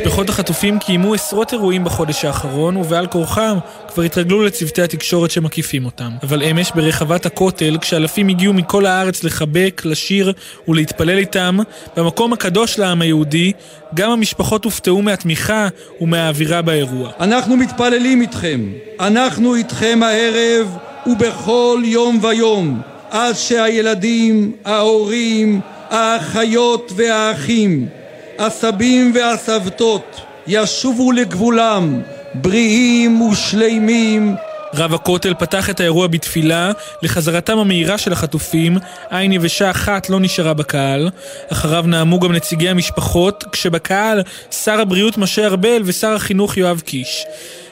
משפחות 0.08 0.30
החטופים 0.30 0.80
קיימו 0.80 1.14
עשרות 1.14 1.54
אירועים 1.54 1.84
בחודש 1.84 2.26
האחרון, 2.26 2.78
ובעל 2.78 3.08
כורחם 3.08 3.58
כבר 3.88 4.04
התרגלו 4.04 4.44
לצוותי 4.44 4.82
התקשורת 4.82 5.32
שמקיפים 5.32 5.86
אותם. 5.86 6.10
אבל 6.24 6.44
אמש 6.44 6.72
ברחבת 6.76 7.26
הכותל, 7.26 7.78
כשאלפים 7.82 8.28
הגיעו 8.28 8.54
מכל 8.54 8.86
הארץ 8.86 9.24
לחבק, 9.24 9.82
לשיר 9.86 10.34
ולהתפלל 10.68 11.18
איתם, 11.18 11.58
במקום 11.98 12.34
הקדוש 12.34 12.80
לעם 12.80 13.02
היהודי, 13.02 13.52
גם 13.94 14.12
המשפחות 14.12 14.66
הופתעו 14.66 15.02
מהתמיכה 15.02 15.68
ומהאווירה 16.02 16.62
באירוע. 16.62 17.12
אנחנו 17.20 17.58
מתפללים 17.58 18.22
איתכם, 18.22 18.62
אנחנו 19.00 19.56
איתכם 19.56 20.00
הערב 20.04 20.78
ובכל 21.08 21.82
יום 21.86 22.20
ויום, 22.22 22.82
עד 23.10 23.36
שהילדים, 23.36 24.52
ההורים, 24.66 25.62
האחיות 25.90 26.92
והאחים 26.96 27.88
הסבים 28.40 29.12
והסבתות 29.16 30.22
ישובו 30.48 31.12
לגבולם 31.12 32.02
בריאים 32.34 33.22
ושלימים 33.22 34.36
רב 34.74 34.94
הכותל 34.94 35.34
פתח 35.34 35.70
את 35.70 35.80
האירוע 35.80 36.08
בתפילה 36.08 36.72
לחזרתם 37.02 37.58
המהירה 37.58 37.98
של 37.98 38.14
החטופים, 38.14 38.78
עין 39.10 39.32
יבשה 39.32 39.72
אחת 39.72 40.10
לא 40.10 40.20
נשארה 40.20 40.54
בקהל. 40.54 41.10
אחריו 41.52 41.84
נאמו 41.88 42.20
גם 42.20 42.32
נציגי 42.32 42.70
המשפחות, 42.70 43.44
כשבקהל 43.52 44.24
שר 44.52 44.80
הבריאות 44.80 45.18
משה 45.18 45.46
ארבל 45.46 45.82
ושר 45.86 46.14
החינוך 46.14 46.58
יואב 46.58 46.82
קיש. 46.86 47.26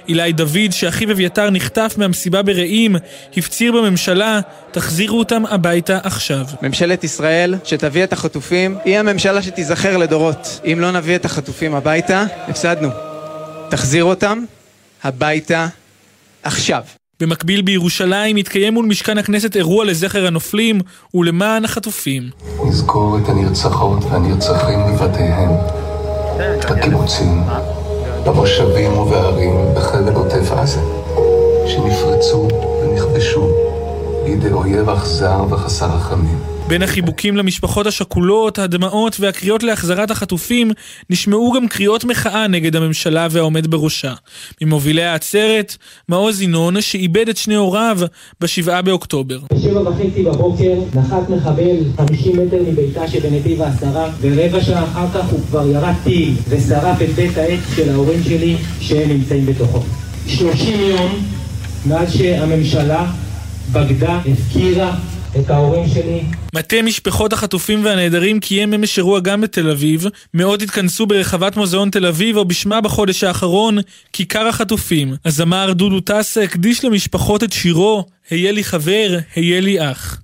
אילי 0.07 0.33
דוד, 0.33 0.71
שאחיו 0.71 1.11
אביתר 1.11 1.49
נחטף 1.49 1.95
מהמסיבה 1.97 2.41
ברעים, 2.41 2.95
הפציר 3.37 3.71
בממשלה, 3.71 4.39
תחזירו 4.71 5.19
אותם 5.19 5.43
הביתה 5.49 5.99
עכשיו. 6.03 6.45
ממשלת 6.61 7.03
ישראל, 7.03 7.55
שתביא 7.63 8.03
את 8.03 8.13
החטופים, 8.13 8.77
היא 8.85 8.99
הממשלה 8.99 9.41
שתיזכר 9.41 9.97
לדורות. 9.97 10.59
אם 10.65 10.77
לא 10.79 10.91
נביא 10.91 11.15
את 11.15 11.25
החטופים 11.25 11.75
הביתה, 11.75 12.25
הפסדנו. 12.47 12.89
תחזיר 13.69 14.03
אותם 14.03 14.43
הביתה 15.03 15.67
עכשיו. 16.43 16.83
במקביל 17.19 17.61
בירושלים 17.61 18.35
התקיים 18.35 18.73
מול 18.73 18.85
משכן 18.85 19.17
הכנסת 19.17 19.55
אירוע 19.55 19.85
לזכר 19.85 20.27
הנופלים 20.27 20.81
ולמען 21.13 21.65
החטופים. 21.65 22.29
נזכור 22.67 23.17
את 23.17 23.29
הנרצחות 23.29 24.03
והנרצחים 24.03 24.79
בבתיהם, 24.87 25.49
בקיבוצים, 26.71 27.43
במושבים 28.25 28.97
ובערים 28.97 29.55
בחבל 29.75 30.13
עוטף 30.13 30.51
עזה, 30.51 30.79
שנפרצו 31.65 32.47
ונכבשו 32.81 33.49
בידי 34.23 34.51
אויב 34.51 34.89
אכזר 34.89 35.43
וחסר 35.49 35.85
רחמים. 35.85 36.54
בין 36.67 36.81
החיבוקים 36.81 37.37
למשפחות 37.37 37.87
השכולות, 37.87 38.59
הדמעות 38.59 39.19
והקריאות 39.19 39.63
להחזרת 39.63 40.11
החטופים, 40.11 40.71
נשמעו 41.09 41.53
גם 41.55 41.67
קריאות 41.67 42.03
מחאה 42.03 42.47
נגד 42.47 42.75
הממשלה 42.75 43.27
והעומד 43.31 43.67
בראשה. 43.67 44.13
ממובילי 44.61 45.03
העצרת, 45.03 45.77
מעוז 46.09 46.41
ינון, 46.41 46.81
שאיבד 46.81 47.29
את 47.29 47.37
שני 47.37 47.55
הוריו 47.55 47.97
בשבעה 48.41 48.81
באוקטובר. 48.81 49.39
בשבע 49.53 49.81
וחצי 49.81 50.23
בבוקר 50.23 50.73
נחת 50.95 51.29
מחבל 51.29 51.77
50 51.97 52.39
מטר 52.39 52.57
מביתה 52.67 53.07
שבנתיב 53.07 53.61
העשרה, 53.61 54.09
ורבע 54.21 54.63
שעה 54.63 54.83
אחר 54.83 55.07
כך 55.13 55.29
הוא 55.29 55.39
כבר 55.49 55.67
ירד 55.67 55.93
טיל 56.03 56.33
ושרף 56.49 57.01
את 57.01 57.09
בית 57.09 57.37
העץ 57.37 57.59
של 57.75 57.89
ההורים 57.89 58.23
שלי 58.23 58.55
שהם 58.79 59.09
נמצאים 59.09 59.45
בתוכו. 59.45 59.79
30 60.27 60.79
יום 60.79 61.25
מאז 61.85 62.13
שהממשלה 62.13 63.11
בגדה, 63.71 64.19
הפקירה 64.31 64.95
את 65.39 65.49
ההורים 65.49 65.87
שלי. 65.87 66.21
מטה 66.55 66.81
משפחות 66.81 67.33
החטופים 67.33 67.85
והנעדרים 67.85 68.39
קיים 68.39 68.73
אמש 68.73 68.97
אירוע 68.97 69.19
גם 69.19 69.41
בתל 69.41 69.69
אביב. 69.69 70.05
מאות 70.33 70.61
התכנסו 70.61 71.05
ברחבת 71.05 71.57
מוזיאון 71.57 71.89
תל 71.89 72.05
אביב, 72.05 72.37
או 72.37 72.45
בשמה 72.45 72.81
בחודש 72.81 73.23
האחרון, 73.23 73.77
כיכר 74.13 74.47
החטופים. 74.47 75.13
הזמר 75.25 75.73
דודו 75.73 75.99
טסה 75.99 76.43
הקדיש 76.43 76.85
למשפחות 76.85 77.43
את 77.43 77.53
שירו, 77.53 78.05
היה 78.29 78.51
לי 78.51 78.63
חבר, 78.63 79.17
היה 79.35 79.61
לי 79.61 79.91
אח. 79.91 80.21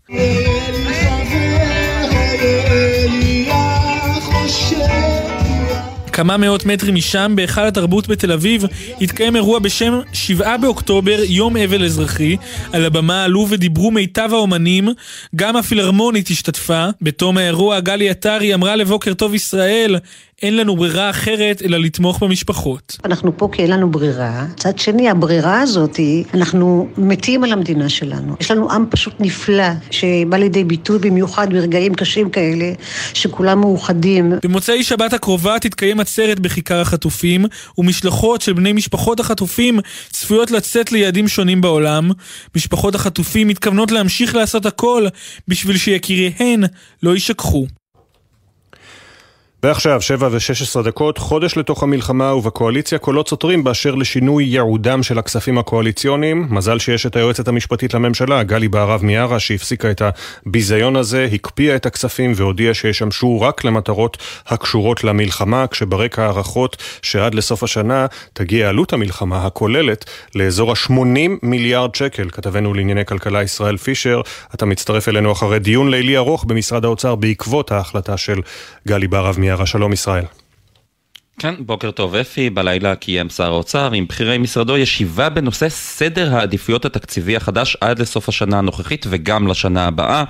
כמה 6.11 6.37
מאות 6.37 6.65
מטרים 6.65 6.95
משם, 6.95 7.33
בהיכל 7.35 7.67
התרבות 7.67 8.07
בתל 8.07 8.31
אביב, 8.31 8.65
התקיים 9.01 9.35
אירוע 9.35 9.59
בשם 9.59 9.99
שבעה 10.13 10.57
באוקטובר, 10.57 11.19
יום 11.27 11.57
אבל 11.57 11.85
אזרחי. 11.85 12.37
על 12.73 12.85
הבמה 12.85 13.23
עלו 13.23 13.47
ודיברו 13.49 13.91
מיטב 13.91 14.29
האומנים, 14.31 14.89
גם 15.35 15.55
הפילהרמונית 15.55 16.27
השתתפה. 16.27 16.87
בתום 17.01 17.37
האירוע 17.37 17.79
גלי 17.79 18.09
עטרי 18.09 18.53
אמרה 18.53 18.75
לבוקר 18.75 19.13
טוב 19.13 19.33
ישראל, 19.35 19.95
אין 20.43 20.57
לנו 20.57 20.75
ברירה 20.75 21.09
אחרת 21.09 21.61
אלא 21.61 21.77
לתמוך 21.77 22.23
במשפחות. 22.23 22.97
אנחנו 23.05 23.37
פה 23.37 23.49
כי 23.51 23.61
אין 23.61 23.71
לנו 23.71 23.91
ברירה. 23.91 24.45
מצד 24.53 24.79
שני, 24.79 25.09
הברירה 25.09 25.61
הזאת 25.61 25.95
היא, 25.95 26.23
אנחנו 26.33 26.87
מתים 26.97 27.43
על 27.43 27.51
המדינה 27.51 27.89
שלנו. 27.89 28.35
יש 28.39 28.51
לנו 28.51 28.71
עם 28.71 28.85
פשוט 28.89 29.13
נפלא, 29.19 29.69
שבא 29.91 30.37
לידי 30.37 30.63
ביטוי 30.63 30.99
במיוחד 30.99 31.53
ברגעים 31.53 31.93
קשים 31.95 32.29
כאלה, 32.29 32.73
שכולם 33.13 33.59
מאוחדים. 33.59 34.33
במוצאי 34.43 34.83
שבת 34.83 35.13
הקרובה 35.13 35.59
תתקיים 35.59 35.99
עצרת 35.99 36.39
בכיכר 36.39 36.81
החטופים, 36.81 37.45
ומשלחות 37.77 38.41
של 38.41 38.53
בני 38.53 38.73
משפחות 38.73 39.19
החטופים 39.19 39.79
צפויות 40.09 40.51
לצאת 40.51 40.91
ליעדים 40.91 41.27
שונים 41.27 41.61
בעולם. 41.61 42.11
משפחות 42.55 42.95
החטופים 42.95 43.47
מתכוונות 43.47 43.91
להמשיך 43.91 44.35
לעשות 44.35 44.65
הכל 44.65 45.07
בשביל 45.47 45.77
שיקיריהן 45.77 46.63
לא 47.03 47.13
יישכחו. 47.13 47.80
ועכשיו, 49.63 50.01
שבע 50.01 50.29
ושש 50.31 50.61
עשרה 50.61 50.83
דקות, 50.83 51.17
חודש 51.17 51.57
לתוך 51.57 51.83
המלחמה 51.83 52.33
ובקואליציה 52.33 52.99
קולות 52.99 53.29
סותרים 53.29 53.63
באשר 53.63 53.95
לשינוי 53.95 54.43
ייעודם 54.43 55.03
של 55.03 55.19
הכספים 55.19 55.57
הקואליציוניים. 55.57 56.47
מזל 56.49 56.79
שיש 56.79 57.05
את 57.05 57.15
היועצת 57.15 57.47
המשפטית 57.47 57.93
לממשלה, 57.93 58.43
גלי 58.43 58.67
בהרב 58.67 59.03
מיארה, 59.03 59.39
שהפסיקה 59.39 59.91
את 59.91 60.01
הביזיון 60.45 60.95
הזה, 60.95 61.27
הקפיאה 61.33 61.75
את 61.75 61.85
הכספים 61.85 62.33
והודיעה 62.35 62.73
שישמשו 62.73 63.41
רק 63.41 63.63
למטרות 63.63 64.17
הקשורות 64.47 65.03
למלחמה, 65.03 65.67
כשברקע 65.67 66.23
הערכות 66.23 66.77
שעד 67.01 67.35
לסוף 67.35 67.63
השנה 67.63 68.05
תגיע 68.33 68.69
עלות 68.69 68.93
המלחמה 68.93 69.45
הכוללת 69.45 70.05
לאזור 70.35 70.71
ה-80 70.71 71.29
מיליארד 71.43 71.95
שקל. 71.95 72.29
כתבנו 72.29 72.73
לענייני 72.73 73.05
כלכלה 73.05 73.43
ישראל 73.43 73.77
פישר, 73.77 74.21
אתה 74.55 74.65
מצטרף 74.65 75.09
אלינו 75.09 75.31
אחרי 75.31 75.59
דיון 75.59 75.91
לילי 75.91 76.17
ארוך 76.17 76.45
במשרד 76.45 76.85
האוצר 76.85 77.15
בעקבות 77.15 77.71
ההחלטה 77.71 78.17
של 78.17 78.41
גלי 78.87 79.07
בהרב 79.07 79.39
מיארה. 79.39 79.50
מיארה, 79.51 79.65
שלום 79.65 79.93
ישראל. 79.93 80.23
כן, 81.39 81.55
בוקר 81.59 81.91
טוב 81.91 82.15
אפי, 82.15 82.49
בלילה 82.49 82.95
קיים 82.95 83.29
שר 83.29 83.45
האוצר 83.45 83.91
עם 83.91 84.07
בכירי 84.07 84.37
משרדו 84.37 84.77
ישיבה 84.77 85.29
בנושא 85.29 85.69
סדר 85.69 86.35
העדיפויות 86.35 86.85
התקציבי 86.85 87.35
החדש 87.35 87.77
עד 87.81 87.99
לסוף 87.99 88.29
השנה 88.29 88.57
הנוכחית 88.57 89.05
וגם 89.09 89.47
לשנה 89.47 89.87
הבאה. 89.87 90.23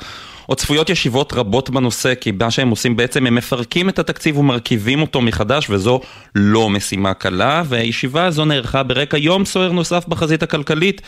עוד 0.52 0.58
צפויות 0.58 0.90
ישיבות 0.90 1.34
רבות 1.34 1.70
בנושא, 1.70 2.16
כי 2.16 2.32
מה 2.32 2.52
שהם 2.52 2.70
עושים 2.70 2.96
בעצם, 2.96 3.26
הם 3.26 3.36
מפרקים 3.36 3.90
את 3.90 4.00
התקציב 4.00 4.38
ומרכיבים 4.38 5.02
אותו 5.02 5.22
מחדש, 5.22 5.70
וזו 5.70 6.02
לא 6.36 6.70
משימה 6.70 7.14
קלה, 7.14 7.64
והישיבה 7.66 8.26
הזו 8.26 8.46
נערכה 8.46 8.84
ברקע 8.84 9.18
יום 9.18 9.46
סוער 9.46 9.72
נוסף 9.72 10.08
בחזית 10.08 10.44
הכלכלית. 10.44 11.02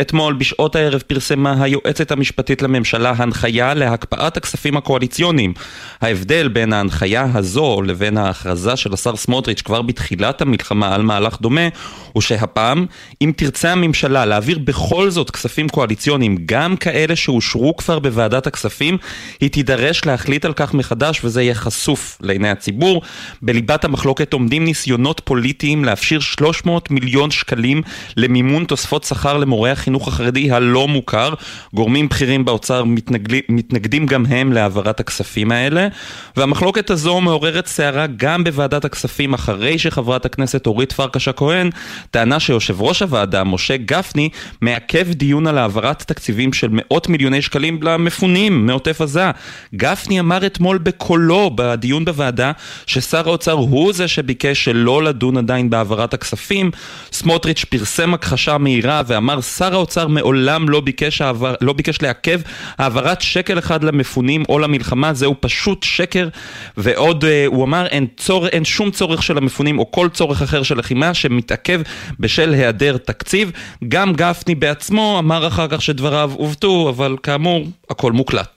אתמול 0.00 0.34
בשעות 0.34 0.76
הערב 0.76 1.02
פרסמה 1.06 1.62
היועצת 1.62 2.10
המשפטית 2.10 2.62
לממשלה 2.62 3.14
הנחיה 3.16 3.74
להקפאת 3.74 4.36
הכספים 4.36 4.76
הקואליציוניים. 4.76 5.54
ההבדל 6.00 6.48
בין 6.48 6.72
ההנחיה 6.72 7.26
הזו 7.34 7.82
לבין 7.82 8.16
ההכרזה 8.16 8.76
של 8.76 8.92
השר 8.94 9.16
סמוטריץ' 9.16 9.62
כבר 9.62 9.82
בתחילת 9.82 10.42
המלחמה 10.42 10.94
על 10.94 11.02
מהלך 11.02 11.40
דומה, 11.40 11.68
הוא 12.12 12.22
שהפעם, 12.22 12.86
אם 13.22 13.32
תרצה 13.36 13.72
הממשלה 13.72 14.26
להעביר 14.26 14.58
בכל 14.58 15.10
זאת 15.10 15.30
כספים 15.30 15.68
קואליציוניים, 15.68 16.36
גם 16.46 16.76
כאלה 16.76 17.16
שאושרו 17.16 17.76
כבר 17.76 17.98
בוועדת 17.98 18.46
הכספים, 18.46 18.85
החטופים, 18.94 18.98
היא 19.40 19.50
תידרש 19.50 20.04
להחליט 20.04 20.44
על 20.44 20.52
כך 20.52 20.74
מחדש 20.74 21.24
וזה 21.24 21.42
יהיה 21.42 21.54
חשוף 21.54 22.18
לעיני 22.20 22.50
הציבור. 22.50 23.02
בליבת 23.42 23.84
המחלוקת 23.84 24.32
עומדים 24.32 24.64
ניסיונות 24.64 25.20
פוליטיים 25.24 25.84
להפשיר 25.84 26.20
300 26.20 26.90
מיליון 26.90 27.30
שקלים 27.30 27.82
למימון 28.16 28.64
תוספות 28.64 29.04
שכר 29.04 29.36
למורי 29.36 29.70
החינוך 29.70 30.08
החרדי 30.08 30.50
הלא 30.50 30.88
מוכר. 30.88 31.34
גורמים 31.74 32.08
בכירים 32.08 32.44
באוצר 32.44 32.84
מתנגד... 32.84 33.40
מתנגדים 33.48 34.06
גם 34.06 34.26
הם 34.26 34.52
להעברת 34.52 35.00
הכספים 35.00 35.52
האלה, 35.52 35.88
והמחלוקת 36.36 36.90
הזו 36.90 37.20
מעוררת 37.20 37.66
סערה 37.66 38.06
גם 38.16 38.44
בוועדת 38.44 38.84
הכספים 38.84 39.34
אחרי 39.34 39.78
שחברת 39.78 40.24
הכנסת 40.24 40.66
אורית 40.66 40.92
פרקש 40.92 41.28
הכהן 41.28 41.70
טענה 42.10 42.40
שיושב 42.40 42.82
ראש 42.82 43.02
הוועדה, 43.02 43.44
משה 43.44 43.76
גפני, 43.76 44.28
מעכב 44.62 45.12
דיון 45.12 45.46
על 45.46 45.58
העברת 45.58 46.02
תקציבים 46.02 46.52
של 46.52 46.68
מאות 46.70 47.08
מיליוני 47.08 47.42
שקלים 47.42 47.82
למפונים 47.82 48.65
מעוטף 48.66 49.00
עזה. 49.00 49.30
גפני 49.74 50.20
אמר 50.20 50.46
אתמול 50.46 50.78
בקולו 50.78 51.50
בדיון 51.54 52.04
בוועדה 52.04 52.52
ששר 52.86 53.28
האוצר 53.28 53.52
הוא 53.52 53.92
זה 53.92 54.08
שביקש 54.08 54.64
שלא 54.64 55.02
לדון 55.02 55.36
עדיין 55.36 55.70
בהעברת 55.70 56.14
הכספים. 56.14 56.70
סמוטריץ' 57.12 57.64
פרסם 57.64 58.14
הכחשה 58.14 58.58
מהירה 58.58 59.02
ואמר 59.06 59.40
שר 59.40 59.74
האוצר 59.74 60.06
מעולם 60.06 60.68
לא 60.68 60.80
ביקש, 60.80 61.20
העבר, 61.20 61.54
לא 61.60 61.72
ביקש 61.72 62.02
לעכב 62.02 62.40
העברת 62.78 63.20
שקל 63.20 63.58
אחד 63.58 63.84
למפונים 63.84 64.42
או 64.48 64.58
למלחמה, 64.58 65.14
זהו 65.14 65.34
פשוט 65.40 65.82
שקר. 65.82 66.28
ועוד 66.76 67.24
אה, 67.24 67.46
הוא 67.46 67.64
אמר 67.64 67.86
אין, 67.86 68.06
צור, 68.16 68.46
אין 68.46 68.64
שום 68.64 68.90
צורך 68.90 69.22
של 69.22 69.38
המפונים 69.38 69.78
או 69.78 69.90
כל 69.90 70.08
צורך 70.08 70.42
אחר 70.42 70.62
של 70.62 70.78
לחימה 70.78 71.14
שמתעכב 71.14 71.80
בשל 72.20 72.54
היעדר 72.54 72.96
תקציב. 72.96 73.52
גם 73.88 74.12
גפני 74.12 74.54
בעצמו 74.54 75.16
אמר 75.18 75.46
אחר 75.46 75.68
כך 75.68 75.82
שדבריו 75.82 76.32
עוותו, 76.34 76.88
אבל 76.88 77.16
כאמור, 77.22 77.66
הכל 77.90 78.12
מוקלט. 78.12 78.55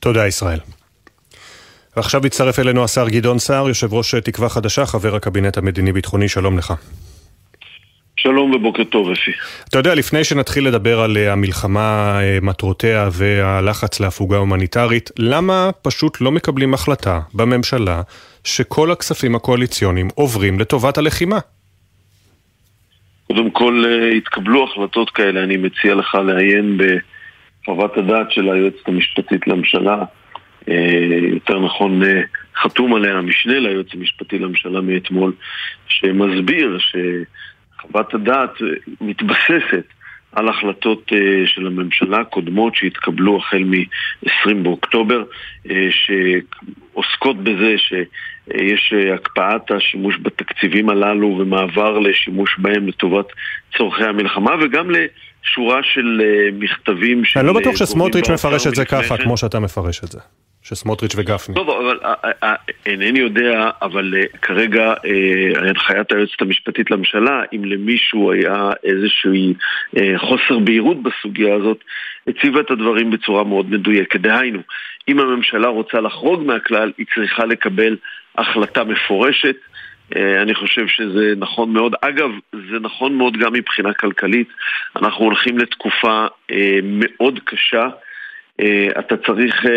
תודה 0.00 0.26
ישראל. 0.26 0.58
ועכשיו 1.96 2.26
הצטרף 2.26 2.58
אלינו 2.58 2.84
השר 2.84 3.08
גדעון 3.08 3.38
סער, 3.38 3.68
יושב 3.68 3.94
ראש 3.94 4.14
תקווה 4.14 4.48
חדשה, 4.48 4.86
חבר 4.86 5.14
הקבינט 5.14 5.58
המדיני-ביטחוני, 5.58 6.28
שלום 6.28 6.58
לך. 6.58 6.74
שלום 8.16 8.54
ובוקר 8.54 8.84
טוב, 8.84 9.10
אפי. 9.10 9.30
אתה 9.68 9.78
יודע, 9.78 9.94
לפני 9.94 10.24
שנתחיל 10.24 10.68
לדבר 10.68 11.00
על 11.00 11.16
אה, 11.16 11.32
המלחמה, 11.32 12.18
אה, 12.22 12.38
מטרותיה 12.42 13.08
והלחץ 13.12 14.00
להפוגה 14.00 14.36
הומניטרית, 14.36 15.10
למה 15.18 15.70
פשוט 15.82 16.20
לא 16.20 16.32
מקבלים 16.32 16.74
החלטה 16.74 17.20
בממשלה 17.34 18.02
שכל 18.44 18.92
הכספים 18.92 19.34
הקואליציוניים 19.34 20.08
עוברים 20.14 20.60
לטובת 20.60 20.98
הלחימה? 20.98 21.38
קודם 23.26 23.50
כל, 23.50 23.84
אה, 23.86 24.08
התקבלו 24.16 24.64
החלטות 24.64 25.10
כאלה, 25.10 25.44
אני 25.44 25.56
מציע 25.56 25.94
לך 25.94 26.14
לעיין 26.14 26.78
בחוות 27.62 27.96
הדעת 27.96 28.30
של 28.30 28.50
היועצת 28.50 28.88
המשפטית 28.88 29.46
לממשלה. 29.46 30.04
יותר 31.32 31.58
נכון, 31.60 32.02
חתום 32.56 32.94
עליה 32.94 33.18
המשנה 33.18 33.58
ליועץ 33.58 33.86
המשפטי 33.94 34.38
לממשלה 34.38 34.80
מאתמול, 34.80 35.32
שמסביר 35.88 36.78
ש... 36.78 36.96
חוות 37.80 38.14
הדעת 38.14 38.50
מתבססת 39.00 39.84
על 40.32 40.48
החלטות 40.48 41.12
של 41.46 41.66
הממשלה 41.66 42.24
קודמות 42.24 42.74
שהתקבלו 42.76 43.36
החל 43.36 43.64
מ-20 43.64 44.54
באוקטובר, 44.62 45.24
שעוסקות 45.90 47.36
בזה 47.44 47.74
שיש 47.78 48.94
הקפאת 49.14 49.70
השימוש 49.70 50.18
בתקציבים 50.22 50.88
הללו 50.88 51.38
ומעבר 51.38 51.98
לשימוש 51.98 52.56
בהם 52.58 52.88
לטובת 52.88 53.26
צורכי 53.76 54.04
המלחמה 54.04 54.54
וגם 54.60 54.90
לשורה 55.44 55.82
של 55.82 56.20
uh, 56.20 56.54
מכתבים 56.54 57.24
של... 57.24 57.38
אני 57.38 57.48
לא 57.48 57.52
בטוח 57.52 57.76
שסמוטריץ' 57.76 58.30
מפרש 58.30 58.66
את 58.66 58.74
זה 58.74 58.84
ככה, 58.84 59.16
כמו 59.16 59.36
שאתה 59.36 59.60
מפרש 59.60 60.04
את 60.04 60.08
זה. 60.08 60.18
של 60.62 60.74
סמוטריץ' 60.74 61.14
וגפני. 61.16 61.54
טוב, 61.54 61.70
אבל 61.70 61.98
אה, 62.04 62.14
אה, 62.24 62.30
אה, 62.42 62.54
אינני 62.86 63.18
יודע, 63.18 63.70
אבל 63.82 64.14
כרגע 64.42 64.94
הנחיית 65.56 66.12
היועצת 66.12 66.40
המשפטית 66.42 66.90
לממשלה, 66.90 67.42
אם 67.52 67.64
למישהו 67.64 68.32
היה 68.32 68.70
איזשהו 68.84 69.32
חוסר 70.16 70.58
בהירות 70.58 70.96
בסוגיה 71.02 71.54
הזאת, 71.54 71.84
הציבה 72.26 72.60
את 72.60 72.70
הדברים 72.70 73.10
בצורה 73.10 73.44
מאוד 73.44 73.70
מדויקת. 73.70 74.20
דהיינו, 74.20 74.60
אם 75.08 75.20
הממשלה 75.20 75.68
רוצה 75.68 76.00
לחרוג 76.00 76.42
מהכלל, 76.42 76.92
היא 76.98 77.06
צריכה 77.14 77.44
לקבל 77.44 77.96
החלטה 78.38 78.84
מפורשת. 78.84 79.56
אני 80.16 80.54
חושב 80.54 80.86
שזה 80.86 81.34
נכון 81.36 81.72
מאוד. 81.72 81.94
אגב, 82.00 82.30
זה 82.52 82.78
נכון 82.80 83.14
מאוד 83.14 83.36
גם 83.36 83.52
מבחינה 83.52 83.92
כלכלית. 83.92 84.48
אנחנו 84.96 85.24
הולכים 85.24 85.58
לתקופה 85.58 86.26
מאוד 86.82 87.40
קשה. 87.44 87.88
אה, 88.60 88.88
אתה 88.98 89.16
צריך 89.16 89.66
אה, 89.66 89.70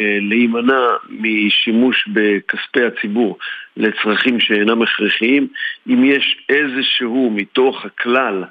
אה, 0.00 0.18
להימנע 0.20 0.86
משימוש 1.10 2.08
בכספי 2.12 2.84
הציבור 2.84 3.38
לצרכים 3.76 4.40
שאינם 4.40 4.82
הכרחיים. 4.82 5.48
אם 5.88 6.04
יש 6.04 6.36
איזשהו 6.48 7.30
מתוך 7.34 7.84
הכלל 7.84 8.44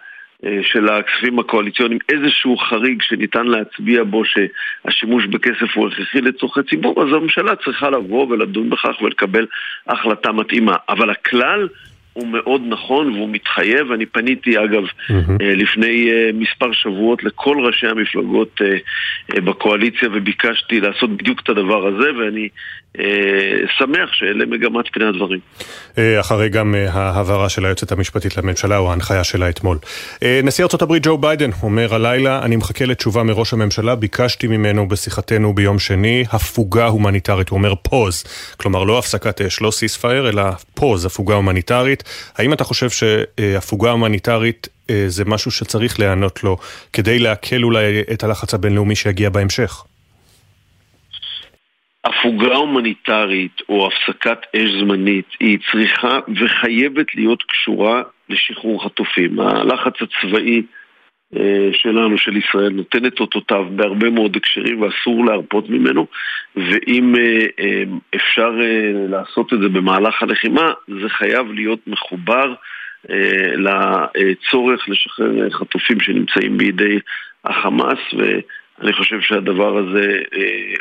של 0.62 0.90
הכספים 0.90 1.40
הקואליציוניים, 1.40 2.00
איזשהו 2.10 2.58
חריג 2.58 3.02
שניתן 3.02 3.46
להצביע 3.46 4.04
בו 4.04 4.24
שהשימוש 4.26 5.26
בכסף 5.26 5.76
הוא 5.76 5.88
הכרחי 5.88 6.22
לצורכי 6.22 6.60
ציבור, 6.70 7.04
אז 7.04 7.08
הממשלה 7.14 7.56
צריכה 7.56 7.90
לבוא 7.90 8.28
ולדון 8.28 8.70
בכך 8.70 9.02
ולקבל 9.02 9.46
החלטה 9.88 10.32
מתאימה. 10.32 10.76
אבל 10.90 11.10
הכלל 11.10 11.68
הוא 12.14 12.28
מאוד 12.28 12.62
נכון 12.68 13.10
והוא 13.10 13.30
מתחייב. 13.30 13.92
אני 13.92 14.06
פניתי 14.06 14.58
אגב 14.64 14.84
mm-hmm. 14.84 15.44
לפני 15.44 16.12
אה, 16.12 16.30
מספר 16.34 16.72
שבועות 16.72 17.24
לכל 17.24 17.58
ראשי 17.66 17.88
המפלגות 17.88 18.62
אה, 18.62 19.42
בקואליציה 19.42 20.10
וביקשתי 20.14 20.80
לעשות 20.80 21.18
בדיוק 21.18 21.42
את 21.44 21.50
הדבר 21.50 21.88
הזה 21.88 22.10
ואני 22.18 22.50
שמח 23.78 24.14
שאלה 24.14 24.46
מגמת 24.46 24.86
פני 24.94 25.06
הדברים. 25.06 25.40
אחרי 26.20 26.50
גם 26.50 26.76
ההעברה 26.90 27.50
של 27.50 27.66
היועצת 27.66 27.92
המשפטית 27.92 28.38
לממשלה 28.38 28.78
או 28.78 28.90
ההנחיה 28.90 29.24
שלה 29.24 29.50
אתמול. 29.50 29.78
נשיא 30.44 30.64
ארה"ב 30.64 30.98
ג'ו 31.02 31.18
ביידן 31.18 31.50
אומר 31.64 31.96
הלילה, 31.96 32.42
אני 32.42 32.56
מחכה 32.56 32.86
לתשובה 32.86 33.24
מראש 33.24 33.54
הממשלה, 33.54 33.96
ביקשתי 33.96 34.48
ממנו 34.48 34.88
בשיחתנו 34.88 35.54
ביום 35.54 35.80
שני 35.80 36.24
הפוגה 36.32 36.86
הומניטרית, 36.86 37.50
הוא 37.50 37.58
אומר 37.58 37.74
pause, 37.82 38.24
כלומר 38.58 38.84
לא 38.84 39.00
הפסקת 39.00 39.42
אש, 39.42 39.62
לא 39.62 39.72
ceasefire, 39.72 40.30
אלא 40.30 40.44
pause, 40.74 41.06
הפוגה 41.06 41.36
הומניטרית. 41.36 42.04
האם 42.36 42.54
אתה 42.54 42.64
חושב 42.64 42.90
שהפוגה 42.90 43.92
הומניטרית 43.92 44.68
זה 45.08 45.26
משהו 45.26 45.52
שצריך 45.52 46.00
להיענות 46.00 46.44
לו 46.44 46.58
כדי 46.94 47.20
להקל 47.20 47.64
אולי 47.64 48.02
את 48.14 48.24
הלחץ 48.24 48.54
הבינלאומי 48.54 48.96
שיגיע 48.96 49.30
בהמשך? 49.30 49.84
הפוגה 52.06 52.56
הומניטרית 52.56 53.62
או 53.70 53.88
הפסקת 53.88 54.40
אש 54.56 54.70
זמנית 54.80 55.28
היא 55.40 55.60
צריכה 55.72 56.20
וחייבת 56.36 57.16
להיות 57.16 57.44
קשורה 57.44 58.02
לשחרור 58.30 58.84
חטופים. 58.84 59.40
הלחץ 59.40 59.94
הצבאי 60.02 60.62
אה, 61.36 61.70
שלנו, 61.74 62.18
של 62.18 62.38
ישראל, 62.38 62.70
נותן 62.70 63.06
את 63.06 63.20
אותותיו 63.20 63.66
בהרבה 63.76 64.10
מאוד 64.10 64.36
הקשרים 64.36 64.82
ואסור 64.82 65.26
להרפות 65.26 65.70
ממנו 65.70 66.08
ואם 66.56 67.16
אה, 67.16 67.46
אה, 67.60 67.84
אפשר 68.16 68.52
לעשות 69.10 69.54
את 69.54 69.60
זה 69.60 69.70
במהלך 69.70 70.24
הלחימה, 70.24 70.72
זה 70.88 71.10
חייב 71.10 71.52
להיות 71.52 71.80
מחובר 71.88 72.54
לצורך 73.56 74.90
לשחרר 74.90 75.50
חטופים 75.50 76.00
שנמצאים 76.00 76.58
בידי 76.58 77.00
החמאס 77.46 78.00
ואני 78.84 78.94
חושב 78.94 79.22
שהדבר 79.22 79.78
הזה 79.78 80.22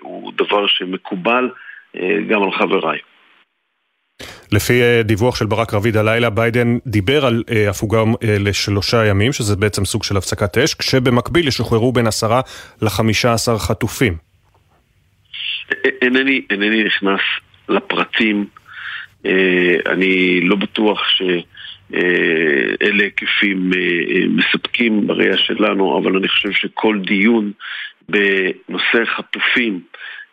הוא 0.00 0.32
דבר 0.36 0.66
שמקובל 0.66 1.50
גם 2.28 2.42
על 2.42 2.52
חבריי. 2.52 2.98
לפי 4.52 4.82
אה, 4.82 5.02
דיווח 5.02 5.36
של 5.36 5.46
ברק 5.46 5.74
רביד 5.74 5.96
הלילה, 5.96 6.30
ביידן 6.30 6.78
דיבר 6.86 7.26
על 7.26 7.42
אה, 7.50 7.70
הפוגה 7.70 7.98
אה, 7.98 8.36
לשלושה 8.40 9.06
ימים, 9.06 9.32
שזה 9.32 9.56
בעצם 9.56 9.84
סוג 9.84 10.02
של 10.04 10.16
הפסקת 10.16 10.58
אש, 10.58 10.74
כשבמקביל 10.74 11.48
ישוחררו 11.48 11.92
בין 11.92 12.06
עשרה 12.06 12.40
לחמישה 12.82 13.32
עשר 13.32 13.58
חטופים. 13.58 14.14
אינני, 16.02 16.42
אינני 16.50 16.84
נכנס 16.84 17.20
לפרטים, 17.68 18.46
אני 19.86 20.40
לא 20.40 20.56
בטוח 20.56 21.08
שאלה 21.08 21.44
היקפים 23.04 23.70
מספקים 24.28 25.06
בראייה 25.06 25.36
שלנו, 25.36 25.98
אבל 25.98 26.16
אני 26.16 26.28
חושב 26.28 26.52
שכל 26.52 26.98
דיון 27.06 27.52
בנושא 28.08 29.04
חטופים 29.04 29.80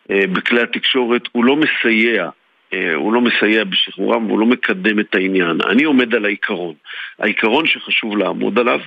בכלי 0.08 0.62
התקשורת 0.62 1.22
הוא 1.32 1.44
לא 1.44 1.56
מסייע 1.56 2.30
אה, 2.72 2.94
הוא 2.94 3.12
לא 3.12 3.20
מסייע 3.20 3.64
בשחרורם 3.64 4.26
והוא 4.26 4.40
לא 4.40 4.46
מקדם 4.46 5.00
את 5.00 5.14
העניין. 5.14 5.58
אני 5.70 5.84
עומד 5.84 6.14
על 6.14 6.24
העיקרון. 6.24 6.74
העיקרון 7.18 7.66
שחשוב 7.66 8.16
לעמוד 8.16 8.58
עליו, 8.58 8.80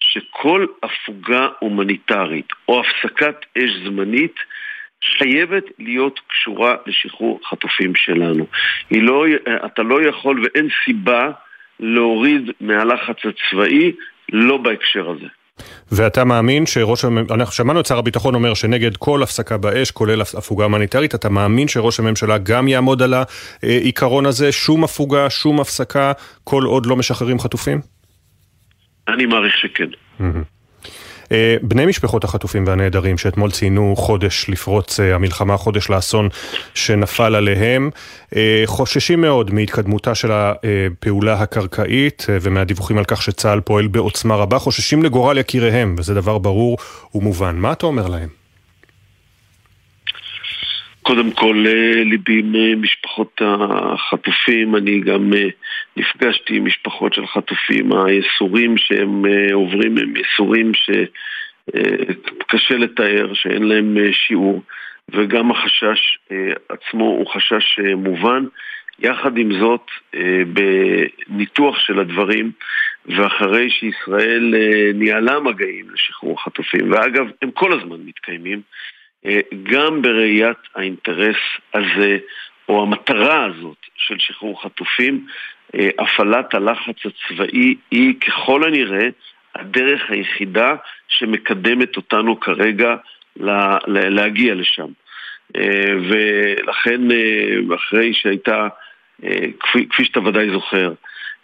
שכל 0.00 0.66
הפוגה 0.82 1.48
הומניטרית 1.58 2.48
או 2.68 2.80
הפסקת 2.80 3.36
אש 3.58 3.70
זמנית 3.84 4.34
חייבת 5.18 5.64
להיות 5.78 6.20
קשורה 6.28 6.76
לשחרור 6.86 7.40
חטופים 7.50 7.94
שלנו. 7.94 8.46
לא, 8.90 9.24
אתה 9.66 9.82
לא 9.82 10.08
יכול 10.08 10.40
ואין 10.42 10.68
סיבה 10.84 11.30
להוריד 11.80 12.50
מהלחץ 12.60 13.16
הצבאי, 13.24 13.92
לא 14.32 14.56
בהקשר 14.56 15.10
הזה. 15.10 15.26
ואתה 15.92 16.24
מאמין 16.24 16.66
שראש 16.66 17.04
הממשלה, 17.04 17.36
אנחנו 17.36 17.52
שמענו 17.52 17.80
את 17.80 17.86
שר 17.86 17.98
הביטחון 17.98 18.34
אומר 18.34 18.54
שנגד 18.54 18.96
כל 18.96 19.22
הפסקה 19.22 19.56
באש, 19.56 19.90
כולל 19.90 20.20
הפוגה 20.20 20.64
הומניטרית, 20.64 21.14
אתה 21.14 21.28
מאמין 21.28 21.68
שראש 21.68 22.00
הממשלה 22.00 22.38
גם 22.38 22.68
יעמוד 22.68 23.02
על 23.02 23.14
העיקרון 23.62 24.26
הזה, 24.26 24.52
שום 24.52 24.84
הפוגה, 24.84 25.30
שום 25.30 25.60
הפסקה, 25.60 26.12
כל 26.44 26.62
עוד 26.62 26.86
לא 26.86 26.96
משחררים 26.96 27.38
חטופים? 27.38 27.80
אני 29.08 29.26
מעריך 29.26 29.56
שכן. 29.58 29.88
אה, 30.20 30.26
בני 31.62 31.86
משפחות 31.86 32.24
החטופים 32.24 32.66
והנעדרים 32.66 33.18
שאתמול 33.18 33.50
ציינו 33.50 33.94
חודש 33.96 34.46
לפרוץ 34.48 35.00
אה, 35.00 35.14
המלחמה, 35.14 35.56
חודש 35.56 35.90
לאסון 35.90 36.28
שנפל 36.74 37.34
עליהם, 37.34 37.90
אה, 38.36 38.62
חוששים 38.66 39.20
מאוד 39.20 39.54
מהתקדמותה 39.54 40.14
של 40.14 40.30
הפעולה 40.32 41.34
הקרקעית 41.34 42.26
ומהדיווחים 42.28 42.98
על 42.98 43.04
כך 43.04 43.22
שצה"ל 43.22 43.60
פועל 43.60 43.86
בעוצמה 43.86 44.34
רבה, 44.36 44.58
חוששים 44.58 45.02
לגורל 45.02 45.38
יקיריהם, 45.38 45.94
וזה 45.98 46.14
דבר 46.14 46.38
ברור 46.38 46.78
ומובן. 47.14 47.56
מה 47.56 47.72
אתה 47.72 47.86
אומר 47.86 48.06
להם? 48.06 48.43
קודם 51.04 51.30
כל 51.30 51.64
ליבי 52.04 52.38
עם 52.38 52.82
משפחות 52.82 53.42
החטופים, 53.44 54.76
אני 54.76 55.00
גם 55.00 55.32
נפגשתי 55.96 56.56
עם 56.56 56.64
משפחות 56.64 57.14
של 57.14 57.26
חטופים, 57.26 57.92
הייסורים 57.92 58.76
שהם 58.76 59.24
עוברים 59.52 59.98
הם 59.98 60.14
ייסורים 60.16 60.72
שקשה 60.74 62.74
לתאר, 62.74 63.34
שאין 63.34 63.62
להם 63.62 63.96
שיעור, 64.12 64.62
וגם 65.08 65.50
החשש 65.50 66.18
עצמו 66.68 67.04
הוא 67.04 67.26
חשש 67.26 67.80
מובן. 67.96 68.44
יחד 68.98 69.38
עם 69.38 69.60
זאת, 69.60 69.86
בניתוח 70.46 71.78
של 71.78 72.00
הדברים, 72.00 72.50
ואחרי 73.06 73.70
שישראל 73.70 74.54
ניהלה 74.94 75.40
מגעים 75.40 75.86
לשחרור 75.94 76.36
החטופים, 76.40 76.92
ואגב, 76.92 77.26
הם 77.42 77.50
כל 77.50 77.72
הזמן 77.72 77.96
מתקיימים, 78.04 78.60
גם 79.62 80.02
בראיית 80.02 80.58
האינטרס 80.74 81.36
הזה, 81.74 82.18
או 82.68 82.82
המטרה 82.82 83.44
הזאת 83.44 83.76
של 83.96 84.18
שחרור 84.18 84.62
חטופים, 84.62 85.26
הפעלת 85.98 86.54
הלחץ 86.54 86.96
הצבאי 87.04 87.74
היא 87.90 88.14
ככל 88.20 88.64
הנראה 88.64 89.08
הדרך 89.54 90.10
היחידה 90.10 90.74
שמקדמת 91.08 91.96
אותנו 91.96 92.40
כרגע 92.40 92.96
להגיע 93.86 94.54
לשם. 94.54 94.88
ולכן, 96.10 97.00
אחרי 97.74 98.14
שהייתה, 98.14 98.68
כפי, 99.60 99.88
כפי 99.90 100.04
שאתה 100.04 100.20
ודאי 100.20 100.50
זוכר, 100.50 100.88
אה, 100.88 100.94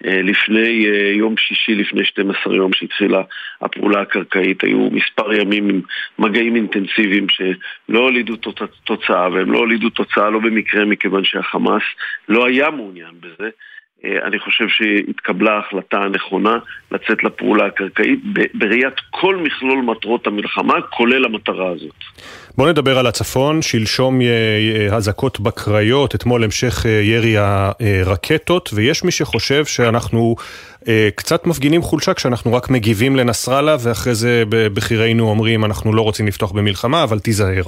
לפני 0.04 0.86
אה, 0.86 1.12
יום 1.14 1.36
שישי, 1.36 1.74
לפני 1.74 2.04
12 2.04 2.56
יום 2.56 2.72
שהתחילה 2.72 3.22
הפעולה 3.60 4.00
הקרקעית, 4.00 4.64
היו 4.64 4.88
מספר 4.90 5.32
ימים 5.32 5.68
עם 5.68 5.80
מגעים 6.18 6.56
אינטנסיביים 6.56 7.26
שלא 7.28 7.98
הולידו 7.98 8.36
תוצאה, 8.84 9.28
והם 9.32 9.52
לא 9.52 9.58
הולידו 9.58 9.90
תוצאה 9.90 10.30
לא 10.30 10.38
במקרה 10.38 10.84
מכיוון 10.84 11.24
שהחמאס 11.24 11.82
לא 12.28 12.46
היה 12.46 12.70
מעוניין 12.70 13.14
בזה. 13.20 13.50
אה, 14.04 14.26
אני 14.26 14.38
חושב 14.38 14.64
שהתקבלה 14.68 15.52
ההחלטה 15.52 15.98
הנכונה 15.98 16.58
לצאת 16.92 17.24
לפעולה 17.24 17.66
הקרקעית 17.66 18.20
בראיית 18.54 18.94
כל 19.10 19.36
מכלול 19.36 19.82
מטרות 19.82 20.26
המלחמה, 20.26 20.74
כולל 20.90 21.24
המטרה 21.24 21.68
הזאת. 21.68 21.94
בואו 22.56 22.68
נדבר 22.68 22.98
על 22.98 23.06
הצפון, 23.06 23.62
שלשום 23.62 24.20
אזעקות 24.92 25.40
בקריות, 25.40 26.14
אתמול 26.14 26.44
המשך 26.44 26.86
אה, 26.86 26.90
ירי 26.90 27.34
הרקטות, 27.38 28.70
ויש 28.74 29.04
מי 29.04 29.10
שחושב 29.10 29.64
שאנחנו 29.64 30.36
אה, 30.88 31.08
קצת 31.14 31.46
מפגינים 31.46 31.82
חולשה 31.82 32.14
כשאנחנו 32.14 32.52
רק 32.52 32.70
מגיבים 32.70 33.16
לנסראללה, 33.16 33.76
ואחרי 33.80 34.14
זה 34.14 34.42
בכירינו 34.48 35.30
אומרים 35.30 35.64
אנחנו 35.64 35.92
לא 35.92 36.02
רוצים 36.02 36.26
לפתוח 36.26 36.52
במלחמה, 36.52 37.02
אבל 37.02 37.18
תיזהר. 37.18 37.62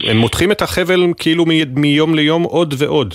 הם 0.00 0.16
מותחים 0.16 0.52
את 0.52 0.62
החבל 0.62 1.06
כאילו 1.18 1.44
מיום 1.74 2.14
ליום 2.14 2.42
עוד 2.42 2.74
ועוד. 2.78 3.14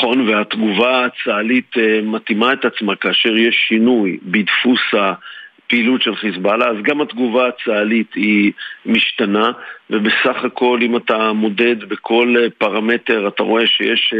נכון, 0.00 0.28
והתגובה 0.28 1.04
הצה"לית 1.04 1.78
אה, 1.78 2.00
מתאימה 2.02 2.52
את 2.52 2.64
עצמה 2.64 2.96
כאשר 2.96 3.36
יש 3.36 3.64
שינוי 3.68 4.18
בדפוס 4.22 4.80
הפעילות 4.92 6.02
של 6.02 6.16
חיזבאללה, 6.16 6.68
אז 6.68 6.76
גם 6.82 7.00
התגובה 7.00 7.48
הצה"לית 7.48 8.14
היא 8.14 8.52
משתנה, 8.86 9.52
ובסך 9.90 10.44
הכל 10.44 10.78
אם 10.82 10.96
אתה 10.96 11.32
מודד 11.32 11.84
בכל 11.84 12.34
אה, 12.38 12.50
פרמטר 12.58 13.28
אתה 13.28 13.42
רואה 13.42 13.66
שיש 13.66 14.14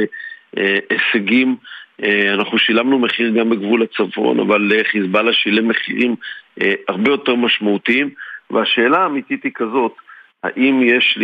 אה, 0.59 0.79
הישגים. 0.91 1.57
אנחנו 2.35 2.59
שילמנו 2.59 2.99
מחיר 2.99 3.31
גם 3.31 3.51
בגבול 3.51 3.83
הצפון, 3.83 4.41
אבל 4.41 4.73
חיזבאללה 4.91 5.33
שילם 5.33 5.69
מחירים 5.69 6.17
הרבה 6.89 7.11
יותר 7.11 7.35
משמעותיים, 7.35 8.11
והשאלה 8.51 8.99
האמיתית 8.99 9.45
היא 9.45 9.53
כזאת, 9.55 9.93
האם 10.45 10.83
יש. 10.83 11.19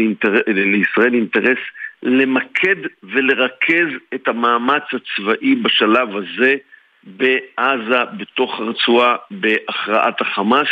לישראל 0.47 1.15
אינטרס 1.15 1.59
למקד 2.07 2.77
ולרכז 3.03 3.89
את 4.15 4.29
המאמץ 4.29 4.83
הצבאי 4.93 5.55
בשלב 5.55 6.17
הזה 6.17 6.55
בעזה, 7.03 8.05
בתוך 8.17 8.61
הרצועה, 8.61 9.17
בהכרעת 9.31 10.21
החמאס, 10.21 10.69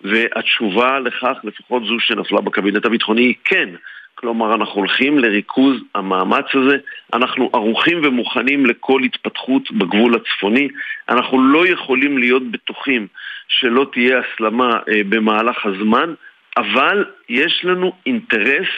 והתשובה 0.00 0.98
לכך, 0.98 1.36
לפחות 1.44 1.82
זו 1.84 2.00
שנפלה 2.00 2.40
בקבינט 2.40 2.86
הביטחוני, 2.86 3.22
היא 3.22 3.34
כן. 3.44 3.68
כלומר, 4.14 4.54
אנחנו 4.54 4.74
הולכים 4.74 5.18
לריכוז 5.18 5.76
המאמץ 5.94 6.44
הזה, 6.54 6.76
אנחנו 7.14 7.50
ערוכים 7.52 8.00
ומוכנים 8.04 8.66
לכל 8.66 9.00
התפתחות 9.02 9.70
בגבול 9.70 10.14
הצפוני, 10.14 10.68
אנחנו 11.08 11.42
לא 11.42 11.66
יכולים 11.66 12.18
להיות 12.18 12.50
בטוחים 12.50 13.06
שלא 13.48 13.86
תהיה 13.92 14.20
הסלמה 14.20 14.70
אה, 14.88 15.00
במהלך 15.08 15.66
הזמן, 15.66 16.14
אבל 16.56 17.04
יש 17.28 17.60
לנו 17.64 17.92
אינטרס 18.06 18.68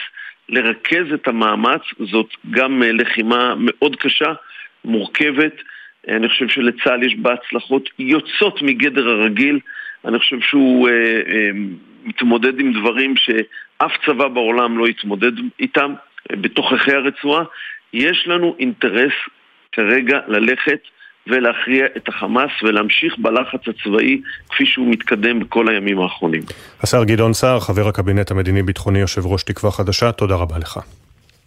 לרכז 0.48 1.12
את 1.14 1.28
המאמץ, 1.28 1.82
זאת 1.98 2.28
גם 2.50 2.82
אה, 2.82 2.92
לחימה 2.92 3.54
מאוד 3.58 3.96
קשה, 3.96 4.32
מורכבת. 4.84 5.62
אני 6.08 6.28
חושב 6.28 6.48
שלצה"ל 6.48 7.02
יש 7.02 7.14
בה 7.14 7.32
הצלחות 7.32 7.88
יוצאות 7.98 8.62
מגדר 8.62 9.08
הרגיל. 9.08 9.58
אני 10.04 10.18
חושב 10.18 10.40
שהוא 10.40 10.88
אה, 10.88 10.94
אה, 11.28 11.50
מתמודד 12.04 12.60
עם 12.60 12.72
דברים 12.72 13.14
שאף 13.16 13.92
צבא 14.06 14.28
בעולם 14.28 14.78
לא 14.78 14.88
יתמודד 14.88 15.32
איתם 15.60 15.94
אה, 16.30 16.36
בתוככי 16.36 16.92
הרצועה. 16.92 17.44
יש 17.92 18.24
לנו 18.26 18.56
אינטרס 18.58 19.12
כרגע 19.72 20.20
ללכת 20.28 20.80
ולהכריע 21.28 21.86
את 21.96 22.08
החמאס 22.08 22.50
ולהמשיך 22.62 23.14
בלחץ 23.18 23.60
הצבאי 23.68 24.20
כפי 24.48 24.66
שהוא 24.66 24.90
מתקדם 24.90 25.40
בכל 25.40 25.68
הימים 25.68 26.00
האחרונים. 26.00 26.42
השר 26.82 27.04
גדעון 27.04 27.32
סער, 27.32 27.60
חבר 27.60 27.88
הקבינט 27.88 28.30
המדיני-ביטחוני, 28.30 28.98
יושב 28.98 29.26
ראש 29.26 29.42
תקווה 29.42 29.70
חדשה, 29.70 30.12
תודה 30.12 30.34
רבה 30.34 30.58
לך. 30.58 30.80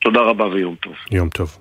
תודה 0.04 0.20
רבה 0.20 0.46
ויום 0.46 0.76
טוב. 0.76 0.94
יום 1.12 1.30
טוב. 1.30 1.58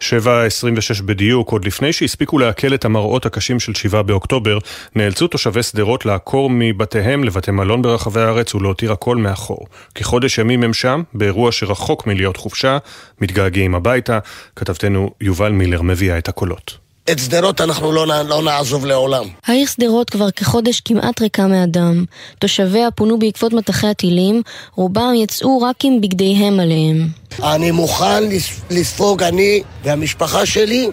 7.26 0.00 1.02
בדיוק, 1.04 1.50
עוד 1.50 1.64
לפני 1.64 1.92
שהספיקו 1.92 2.38
לעכל 2.38 2.74
את 2.74 2.84
המראות 2.84 3.26
הקשים 3.26 3.60
של 3.60 3.74
7 3.74 4.02
באוקטובר, 4.02 4.58
נאלצו 4.96 5.26
תושבי 5.26 5.62
שדרות 5.62 6.06
לעקור 6.06 6.50
מבתיהם 6.52 7.24
לבתי 7.24 7.50
מלון 7.50 7.82
ברחבי 7.82 8.20
הארץ 8.20 8.54
ולהותיר 8.54 8.92
הכל 8.92 9.16
מאחור. 9.16 9.66
כחודש 9.94 10.38
ימים 10.38 10.62
הם 10.62 10.72
שם, 10.72 11.02
באירוע 11.14 11.52
שרחוק 11.52 12.06
מלהיות 12.06 12.36
חופשה, 12.36 12.78
מתגעגעים 13.20 13.74
הביתה. 13.74 14.18
כתבתנו 14.56 15.10
יובל 15.20 15.52
מילר 15.52 15.82
מביאה 15.82 16.18
את 16.18 16.28
הקולות. 16.28 16.83
את 17.12 17.18
שדרות 17.18 17.60
אנחנו 17.60 17.92
לא, 17.92 18.06
לא 18.06 18.42
נעזוב 18.42 18.86
לעולם. 18.86 19.24
העיר 19.46 19.66
שדרות 19.66 20.10
כבר 20.10 20.30
כחודש 20.30 20.80
כמעט 20.80 21.20
ריקה 21.22 21.46
מאדם. 21.46 22.04
תושביה 22.38 22.90
פונו 22.90 23.18
בעקבות 23.18 23.52
מטחי 23.52 23.86
הטילים, 23.86 24.42
רובם 24.74 25.12
יצאו 25.16 25.60
רק 25.60 25.84
עם 25.84 26.00
בגדיהם 26.00 26.60
עליהם. 26.60 27.08
אני 27.42 27.70
מוכן 27.70 28.22
לספוג, 28.70 29.22
אני 29.22 29.62
והמשפחה 29.84 30.46
שלי, 30.46 30.90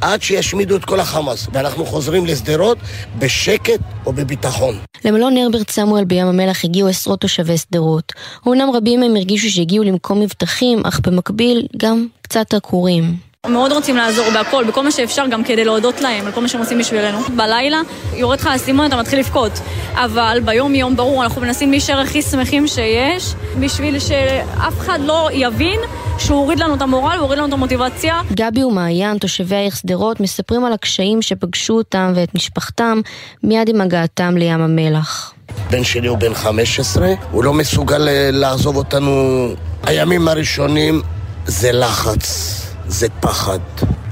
עד 0.00 0.22
שישמידו 0.22 0.76
את 0.76 0.84
כל 0.84 1.00
החמאס, 1.00 1.46
ואנחנו 1.52 1.86
חוזרים 1.86 2.26
לשדרות 2.26 2.78
בשקט 3.18 3.80
או 4.06 4.12
בביטחון. 4.12 4.78
למלון 5.04 5.36
הרברט 5.36 5.70
סמואל 5.70 6.04
בים 6.04 6.26
המלח 6.26 6.64
הגיעו 6.64 6.88
עשרות 6.88 7.20
תושבי 7.20 7.58
שדרות. 7.58 8.12
אומנם 8.46 8.68
רבים 8.74 9.00
מהם 9.00 9.16
הרגישו 9.16 9.50
שהגיעו 9.50 9.84
למקום 9.84 10.20
מבטחים, 10.20 10.82
אך 10.84 11.00
במקביל 11.00 11.66
גם 11.76 12.06
קצת 12.22 12.54
עקורים. 12.54 13.31
מאוד 13.48 13.72
רוצים 13.72 13.96
לעזור 13.96 14.30
בהכל, 14.34 14.64
בכל 14.64 14.84
מה 14.84 14.90
שאפשר, 14.90 15.26
גם 15.30 15.44
כדי 15.44 15.64
להודות 15.64 16.00
להם 16.00 16.26
על 16.26 16.32
כל 16.32 16.40
מה 16.40 16.48
שהם 16.48 16.60
עושים 16.60 16.78
בשבילנו. 16.78 17.18
בלילה 17.36 17.80
יורד 18.14 18.40
לך 18.40 18.46
האסימון, 18.46 18.86
אתה 18.86 18.96
מתחיל 18.96 19.18
לבכות. 19.18 19.52
אבל 19.94 20.40
ביום 20.44 20.74
יום, 20.74 20.96
ברור, 20.96 21.24
אנחנו 21.24 21.40
מנסים 21.40 21.70
להישאר 21.70 21.98
הכי 22.00 22.22
שמחים 22.22 22.66
שיש, 22.66 23.34
בשביל 23.60 23.98
שאף 23.98 24.78
אחד 24.78 24.98
לא 25.02 25.28
יבין 25.32 25.80
שהוא 26.18 26.38
הוריד 26.38 26.60
לנו 26.60 26.74
את 26.74 26.82
המורל, 26.82 27.12
הוא 27.16 27.22
הוריד 27.22 27.38
לנו 27.38 27.48
את 27.48 27.52
המוטיבציה. 27.52 28.20
גבי 28.32 28.64
ומעיין, 28.64 29.18
תושבי 29.18 29.56
העיר 29.56 29.70
שדרות, 29.70 30.20
מספרים 30.20 30.64
על 30.64 30.72
הקשיים 30.72 31.22
שפגשו 31.22 31.74
אותם 31.74 32.12
ואת 32.16 32.34
משפחתם 32.34 33.00
מיד 33.42 33.68
עם 33.68 33.80
הגעתם 33.80 34.36
לים 34.36 34.60
המלח. 34.60 35.32
בן 35.70 35.84
שלי 35.84 36.08
הוא 36.08 36.18
בן 36.18 36.34
15, 36.34 37.08
הוא 37.30 37.44
לא 37.44 37.52
מסוגל 37.52 38.08
אה, 38.08 38.30
לעזוב 38.32 38.76
אותנו. 38.76 39.48
הימים 39.86 40.28
הראשונים 40.28 41.02
זה 41.46 41.72
לחץ. 41.72 42.71
זה 42.92 43.06
פחד. 43.20 43.58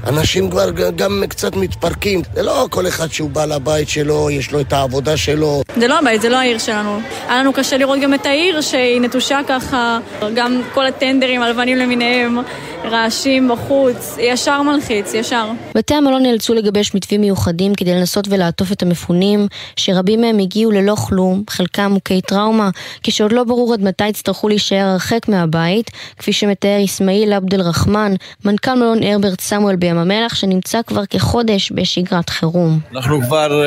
אנשים 0.07 0.49
כבר 0.49 0.69
גם 0.95 1.23
קצת 1.29 1.55
מתפרקים. 1.55 2.21
זה 2.33 2.43
לא 2.43 2.67
כל 2.69 2.87
אחד 2.87 3.11
שהוא 3.11 3.29
בא 3.29 3.45
לבית 3.45 3.89
שלו, 3.89 4.29
יש 4.29 4.51
לו 4.51 4.59
את 4.59 4.73
העבודה 4.73 5.17
שלו. 5.17 5.61
זה 5.79 5.87
לא 5.87 5.99
הבית, 5.99 6.21
זה 6.21 6.29
לא 6.29 6.37
העיר 6.37 6.57
שלנו. 6.57 6.99
היה 7.27 7.39
לנו 7.39 7.53
קשה 7.53 7.77
לראות 7.77 7.99
גם 8.03 8.13
את 8.13 8.25
העיר 8.25 8.61
שהיא 8.61 9.01
נטושה 9.01 9.39
ככה, 9.47 9.99
גם 10.35 10.61
כל 10.73 10.85
הטנדרים 10.85 11.41
הלבנים 11.41 11.77
למיניהם, 11.77 12.37
רעשים 12.83 13.51
בחוץ, 13.51 14.15
ישר 14.19 14.61
מלחיץ, 14.61 15.13
ישר. 15.13 15.51
בתי 15.75 15.93
המלון 15.93 16.23
נאלצו 16.23 16.53
לגבש 16.53 16.95
מתווים 16.95 17.21
מיוחדים 17.21 17.75
כדי 17.75 17.95
לנסות 17.95 18.27
ולעטוף 18.29 18.71
את 18.71 18.81
המפונים, 18.81 19.47
שרבים 19.75 20.21
מהם 20.21 20.39
הגיעו 20.39 20.71
ללא 20.71 20.95
כלום, 20.95 21.43
חלקם 21.49 21.91
מוכי 21.91 22.21
טראומה, 22.21 22.69
כשעוד 23.03 23.31
לא 23.31 23.43
ברור 23.43 23.73
עד 23.73 23.81
מתי 23.81 24.07
יצטרכו 24.07 24.49
להישאר 24.49 24.85
הרחק 24.85 25.27
מהבית, 25.27 25.91
כפי 26.19 26.33
שמתאר 26.33 26.85
אסמאעיל 26.85 27.33
עבד 27.33 27.53
אל-רחמן, 27.53 28.13
מנכ"ל 28.45 28.70
מלון 28.75 29.03
הרברט 29.03 29.41
סמואל 29.41 29.75
בים 29.75 29.97
המלח, 29.97 30.35
שנמצא 30.35 30.81
כבר 30.87 31.05
כחודש 31.05 31.71
בשגרת 31.75 32.29
חירום. 32.29 32.79
אנחנו 32.95 33.21
כבר 33.21 33.63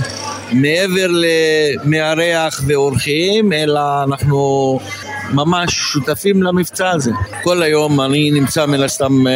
uh, 0.00 0.54
מעבר 0.54 1.06
למארח 1.10 2.60
ואורחים, 2.66 3.52
אלא 3.52 4.04
אנחנו 4.04 4.78
ממש 5.32 5.74
שותפים 5.74 6.42
למבצע 6.42 6.90
הזה. 6.90 7.12
כל 7.42 7.62
היום 7.62 8.00
אני 8.00 8.30
נמצא 8.30 8.66
מן 8.66 8.80
הסתם 8.80 9.26
אה, 9.26 9.32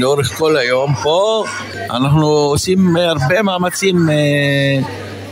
לאורך 0.00 0.38
כל 0.38 0.56
היום 0.56 0.94
פה, 1.02 1.44
אנחנו 1.90 2.26
עושים 2.26 2.96
הרבה 2.96 3.42
מאמצים 3.42 4.10
אה, 4.10 4.80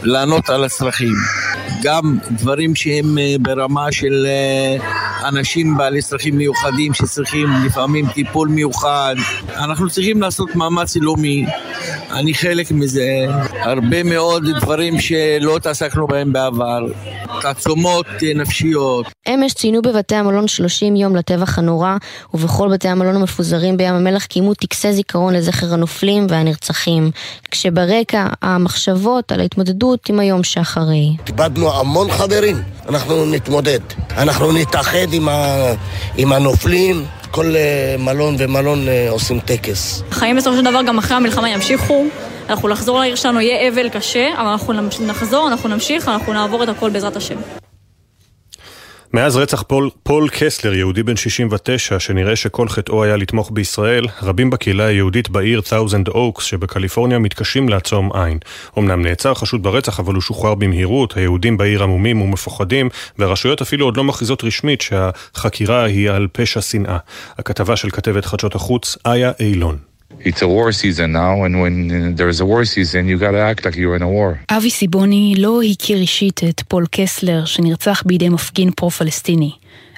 לענות 0.02 0.51
על 0.51 0.64
הצרכים. 0.64 1.14
גם 1.82 2.18
דברים 2.31 2.74
שהם 2.74 3.18
אה, 3.18 3.36
ברמה 3.40 3.93
של 3.93 4.27
אה, 4.27 4.77
אנשים 5.28 5.77
בעלי 5.77 6.02
צרכים 6.02 6.36
מיוחדים 6.36 6.94
שצריכים 6.94 7.48
לפעמים 7.66 8.06
טיפול 8.14 8.48
מיוחד. 8.48 9.14
אנחנו 9.56 9.90
צריכים 9.90 10.22
לעשות 10.22 10.55
מאמץ 10.55 10.97
לאומי. 10.97 11.47
אני 12.12 12.35
חלק 12.35 12.70
מזה. 12.70 13.27
הרבה 13.52 14.02
מאוד 14.02 14.43
דברים 14.60 15.01
שלא 15.01 15.56
התעסקנו 15.56 16.06
בהם 16.06 16.32
בעבר. 16.32 16.86
תעצומות 17.43 18.06
אה, 18.22 18.35
נפשיות. 18.35 19.06
אמש 19.28 19.55
ציינו 19.55 19.82
בבתי 19.82 20.14
המלון 20.14 20.48
30 20.48 20.97
יום 20.97 21.16
לטבח 21.16 21.59
הנורא, 21.59 21.97
ובכל 22.35 22.68
בתי 22.72 22.89
המלון 22.89 23.16
המפוזרים 23.16 23.77
בים 23.77 23.94
המלח 23.94 24.24
קיימו 24.24 24.55
טקסי 24.55 24.93
זיכרון 24.93 25.35
לזכר 25.35 25.74
הנופלים 25.74 26.27
והנרצחים. 26.28 27.10
כשברקע 27.51 28.27
המחשבות 28.43 29.32
על 29.32 29.40
ההתמודדות 29.40 29.90
עם 30.09 30.21
היום 30.21 30.45
שאחרי. 30.45 31.17
איבדנו 31.27 31.73
המון 31.73 32.11
חברים, 32.11 32.62
אנחנו 32.89 33.27
נתמודד. 33.27 33.81
אנחנו 34.17 34.53
נתאחד 34.53 35.12
עם, 35.12 35.29
ה... 35.29 35.57
עם 36.17 36.33
הנופלים. 36.33 37.05
כל 37.31 37.55
מלון 37.99 38.37
ומלון 38.39 38.87
עושים 39.09 39.41
טקס. 39.41 40.03
החיים 40.11 40.37
בסופו 40.37 40.57
של 40.57 40.65
דבר 40.65 40.83
גם 40.83 40.99
אחרי 40.99 41.17
המלחמה 41.17 41.51
ימשיכו. 41.51 42.05
אנחנו 42.49 42.69
לחזור 42.69 42.99
לעיר 42.99 43.15
שלנו 43.15 43.41
יהיה 43.41 43.69
אבל 43.69 43.89
קשה, 43.89 44.29
אבל 44.37 44.47
אנחנו 44.47 44.73
נחזור, 45.07 45.49
אנחנו 45.49 45.69
נמשיך, 45.69 46.09
אנחנו 46.09 46.33
נעבור 46.33 46.62
את 46.62 46.69
הכל 46.69 46.91
בעזרת 46.91 47.17
השם. 47.17 47.37
מאז 49.15 49.37
רצח 49.37 49.62
פול, 49.62 49.91
פול 50.03 50.28
קסלר, 50.28 50.74
יהודי 50.74 51.03
בן 51.03 51.16
69, 51.16 52.01
שנראה 52.01 52.37
שכל 52.37 52.69
חטאו 52.69 53.05
היה 53.05 53.16
לתמוך 53.16 53.51
בישראל, 53.55 54.07
רבים 54.23 54.51
בקהילה 54.51 54.85
היהודית 54.85 55.28
בעיר 55.28 55.61
תאוזנד 55.61 56.09
אוקס 56.09 56.45
שבקליפורניה 56.45 57.19
מתקשים 57.19 57.69
לעצום 57.69 58.11
עין. 58.15 58.39
אמנם 58.78 59.03
נעצר 59.03 59.35
חשוד 59.35 59.62
ברצח, 59.62 60.01
אבל 60.01 60.15
הוא 60.15 60.23
שוחרר 60.23 60.55
במהירות, 60.55 61.16
היהודים 61.16 61.57
בעיר 61.57 61.82
עמומים 61.82 62.23
ומפוחדים, 62.23 62.89
והרשויות 63.19 63.61
אפילו 63.61 63.85
עוד 63.85 63.97
לא 63.97 64.05
מכריזות 64.05 64.45
רשמית 64.45 64.81
שהחקירה 64.81 65.85
היא 65.85 66.11
על 66.11 66.27
פשע 66.32 66.61
שנאה. 66.61 66.99
הכתבה 67.39 67.77
של 67.77 67.91
כתבת 67.91 68.24
חדשות 68.24 68.55
החוץ, 68.55 68.97
איה 69.07 69.32
אילון. 69.41 69.90
It's 70.19 70.43
a 70.43 70.49
war 70.49 70.73
season 70.73 71.12
now, 71.12 71.45
and 71.45 71.61
when 71.62 72.15
there's 72.16 72.41
a 72.41 72.47
war 72.47 72.65
season, 72.65 73.09
you 73.09 73.16
gotta 73.16 73.39
act 73.39 73.65
like 73.65 73.77
you're 73.77 73.97
in 73.97 74.03
a 74.03 74.11
war. 74.11 74.39
אבי 74.51 74.70
סיבוני 74.70 75.35
לא 75.39 75.62
הכיר 75.62 75.99
אישית 75.99 76.41
את 76.49 76.62
פול 76.69 76.87
קסלר, 76.91 77.45
שנרצח 77.45 78.03
בידי 78.07 78.28
מפגין 78.28 78.70
פרו-פלסטיני. 78.70 79.51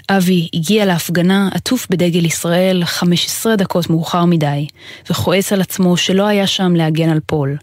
אבי 0.08 0.48
הגיע 0.54 0.84
להפגנה 0.84 1.48
עטוף 1.52 1.86
בדגל 1.90 2.24
ישראל 2.24 2.84
15 2.84 3.56
דקות 3.56 3.90
מאוחר 3.90 4.24
מדי, 4.24 4.66
וכועס 5.10 5.52
על 5.52 5.60
עצמו 5.60 5.96
שלא 5.96 6.26
היה 6.26 6.46
שם 6.46 6.74
להגן 6.76 7.08
על 7.08 7.20
פול. 7.26 7.56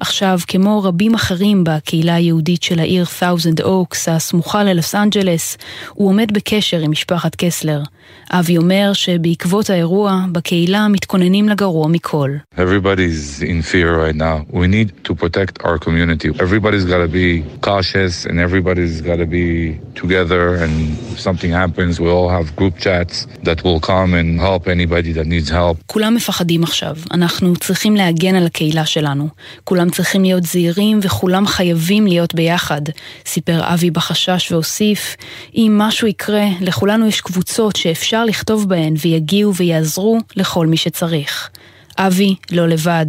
עכשיו, 0.00 0.38
כמו 0.48 0.82
רבים 0.82 1.14
אחרים 1.14 1.64
בקהילה 1.64 2.14
היהודית 2.14 2.62
של 2.62 2.78
העיר 2.78 3.04
ת'אוזנד 3.18 3.60
אוקס, 3.60 4.08
הסמוכה 4.08 4.64
ללוס 4.64 4.94
אנג'לס, 4.94 5.58
הוא 5.90 6.08
עומד 6.08 6.32
בקשר 6.32 6.80
עם 6.80 6.90
משפחת 6.90 7.36
קסלר. 7.38 7.82
אבי 8.30 8.56
אומר 8.56 8.90
שבעקבות 8.92 9.70
האירוע, 9.70 10.24
בקהילה 10.32 10.88
מתכוננים 10.88 11.48
לגרוע 11.48 11.88
מכל. 11.88 12.30
Everybody's 12.56 13.42
in 13.42 13.62
fear 13.62 13.90
right 14.04 14.16
now. 14.16 14.36
We 14.52 14.66
need 14.66 14.88
to 15.04 15.14
protect 15.14 15.54
our 15.64 15.78
community. 15.78 16.28
Everybody's 16.28 16.86
got 16.92 17.00
to 17.06 17.08
be 17.08 17.44
cautious 17.60 18.26
and 18.26 18.36
everybody's 18.46 19.00
got 19.00 19.18
to 19.24 19.26
be 19.26 19.46
together 20.00 20.42
and 20.64 20.74
if 21.12 21.20
something 21.20 21.52
happens, 21.62 21.92
we 22.00 22.08
all 22.16 22.28
have 22.36 22.46
group 22.60 22.74
chats 22.86 23.26
that 23.48 23.58
will 23.64 23.80
come 23.92 24.10
and 24.20 24.28
help 24.48 24.62
anybody 24.76 25.12
that 25.18 25.26
needs 25.26 25.50
help. 25.50 25.76
כולם 25.86 26.14
מפחדים 26.14 26.62
עכשיו. 26.62 26.96
אנחנו 27.10 27.56
צריכים 27.56 27.96
להגן 27.96 28.34
על 28.34 28.46
הקהילה 28.46 28.86
שלנו. 28.86 29.28
כולם 29.64 29.85
צריכים 29.90 30.22
להיות 30.22 30.42
זהירים 30.44 30.98
וכולם 31.02 31.46
חייבים 31.46 32.06
להיות 32.06 32.34
ביחד. 32.34 32.82
סיפר 33.26 33.74
אבי 33.74 33.90
בחשש 33.90 34.52
והוסיף, 34.52 35.16
אם 35.54 35.74
משהו 35.78 36.08
יקרה, 36.08 36.44
לכולנו 36.60 37.06
יש 37.06 37.20
קבוצות 37.20 37.76
שאפשר 37.76 38.24
לכתוב 38.24 38.68
בהן 38.68 38.94
ויגיעו 39.00 39.54
ויעזרו 39.54 40.18
לכל 40.36 40.66
מי 40.66 40.76
שצריך. 40.76 41.50
אבי 41.98 42.34
לא 42.52 42.68
לבד, 42.68 43.06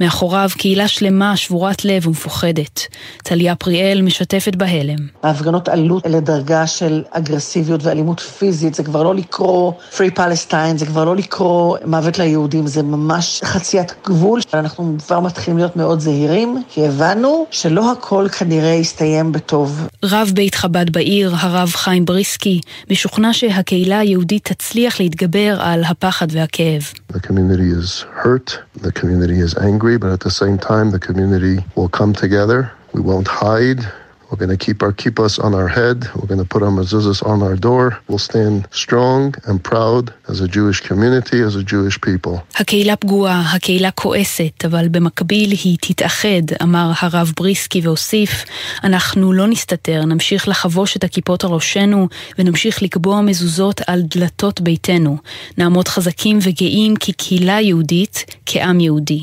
מאחוריו 0.00 0.50
קהילה 0.58 0.88
שלמה 0.88 1.36
שבורת 1.36 1.84
לב 1.84 2.06
ומפוחדת. 2.06 2.80
טליה 3.22 3.54
פריאל 3.54 4.02
משתפת 4.02 4.56
בהלם. 4.56 4.98
ההפגנות 5.22 5.68
עלו 5.68 6.00
לדרגה 6.06 6.66
של 6.66 7.02
אגרסיביות 7.10 7.84
ואלימות 7.84 8.20
פיזית, 8.20 8.74
זה 8.74 8.82
כבר 8.82 9.02
לא 9.02 9.14
לקרוא 9.14 9.72
Free 9.92 10.18
Palestine, 10.18 10.76
זה 10.76 10.86
כבר 10.86 11.04
לא 11.04 11.16
לקרוא 11.16 11.78
מוות 11.84 12.18
ליהודים, 12.18 12.66
זה 12.66 12.82
ממש 12.82 13.40
חציית 13.44 13.94
גבול. 14.06 14.40
אנחנו 14.54 14.96
כבר 15.06 15.20
מתחילים 15.20 15.58
להיות 15.58 15.76
מאוד 15.76 16.00
זהירים, 16.00 16.62
כי 16.68 16.86
הבנו 16.86 17.46
שלא 17.50 17.92
הכל 17.92 18.26
כנראה 18.38 18.70
יסתיים 18.74 19.32
בטוב. 19.32 19.86
רב 20.04 20.32
בית 20.34 20.54
חב"ד 20.54 20.90
בעיר, 20.90 21.34
הרב 21.38 21.68
חיים 21.68 22.04
בריסקי, 22.04 22.60
משוכנע 22.90 23.32
שהקהילה 23.32 23.98
היהודית 23.98 24.52
תצליח 24.52 25.00
להתגבר 25.00 25.56
על 25.60 25.84
הפחד 25.84 26.26
והכאב. 26.30 26.82
The 27.12 27.18
hurt, 28.28 28.60
the 28.74 28.92
community 28.92 29.40
is 29.40 29.56
angry, 29.56 29.96
but 29.96 30.10
at 30.12 30.20
the 30.20 30.30
same 30.30 30.58
time, 30.58 30.90
the 30.90 30.98
community 30.98 31.64
will 31.76 31.88
come 31.88 32.12
together. 32.12 32.70
We 32.92 33.00
won't 33.00 33.26
hide. 33.26 33.80
We're 34.30 34.36
going 34.44 34.56
to 34.58 34.64
keep 34.66 34.82
our 34.82 34.92
kippahs 34.92 35.42
on 35.42 35.54
our 35.54 35.68
head. 35.68 35.98
We're 36.16 36.30
going 36.32 36.44
to 36.46 36.50
put 36.54 36.62
our 36.62 36.74
mezuzahs 36.80 37.20
on 37.32 37.38
our 37.42 37.56
door. 37.56 37.84
We'll 38.08 38.26
stand 38.30 38.68
strong 38.70 39.34
and 39.46 39.56
proud 39.70 40.12
as 40.28 40.42
a 40.42 40.48
Jewish 40.56 40.80
community, 40.88 41.40
as 41.40 41.56
a 41.56 41.62
Jewish 41.62 41.98
people. 42.00 42.40
הקהילה 42.54 42.96
פגועה, 42.96 43.52
הקהילה 43.54 43.90
כועסת, 43.90 44.64
אבל 44.64 44.88
במקביל 44.88 45.50
היא 45.50 45.76
תתאחד, 45.80 46.42
אמר 46.62 46.92
הרב 47.00 47.32
בריסקי 47.36 47.80
והוסיף, 47.80 48.44
אנחנו 48.84 49.32
לא 49.32 49.46
נסתתר, 49.46 50.04
נמשיך 50.04 50.48
לחבוש 50.48 50.96
את 50.96 51.04
הכיפות 51.04 51.44
על 51.44 51.50
ראשנו 51.50 52.08
ונמשיך 52.38 52.82
לקבוע 52.82 53.20
מזוזות 53.20 53.80
על 53.86 54.02
דלתות 54.02 54.60
ביתנו. 54.60 55.16
נעמוד 55.58 55.88
חזקים 55.88 56.38
וגאים 56.42 56.96
כקהילה 56.96 57.60
יהודית, 57.60 58.24
כעם 58.46 58.80
יהודי. 58.80 59.22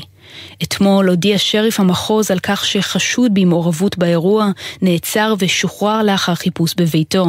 אתמול 0.62 1.08
הודיע 1.08 1.38
שריף 1.38 1.80
המחוז 1.80 2.30
על 2.30 2.38
כך 2.38 2.66
שחשוד 2.66 3.34
במעורבות 3.34 3.98
באירוע 3.98 4.50
נעצר 4.82 5.34
ושוחרר 5.38 6.02
לאחר 6.02 6.34
חיפוש 6.34 6.74
בביתו. 6.76 7.26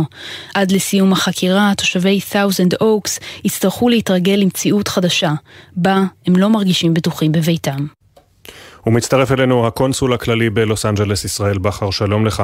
עד 0.53 0.71
לסיום 0.71 1.13
החקירה, 1.13 1.71
תושבי 1.77 2.19
ת'אוזנד 2.31 2.73
אוקס 2.81 3.19
יצטרכו 3.43 3.89
להתרגל 3.89 4.33
למציאות 4.33 4.87
חדשה, 4.87 5.33
בה 5.75 6.03
הם 6.27 6.35
לא 6.35 6.49
מרגישים 6.49 6.93
בטוחים 6.93 7.31
בביתם. 7.31 7.85
ומצטרף 8.87 9.31
אלינו 9.31 9.67
הקונסול 9.67 10.13
הכללי 10.13 10.49
בלוס 10.49 10.85
אנג'לס 10.85 11.25
ישראל 11.25 11.57
בכר, 11.57 11.91
שלום 11.91 12.25
לך. 12.25 12.43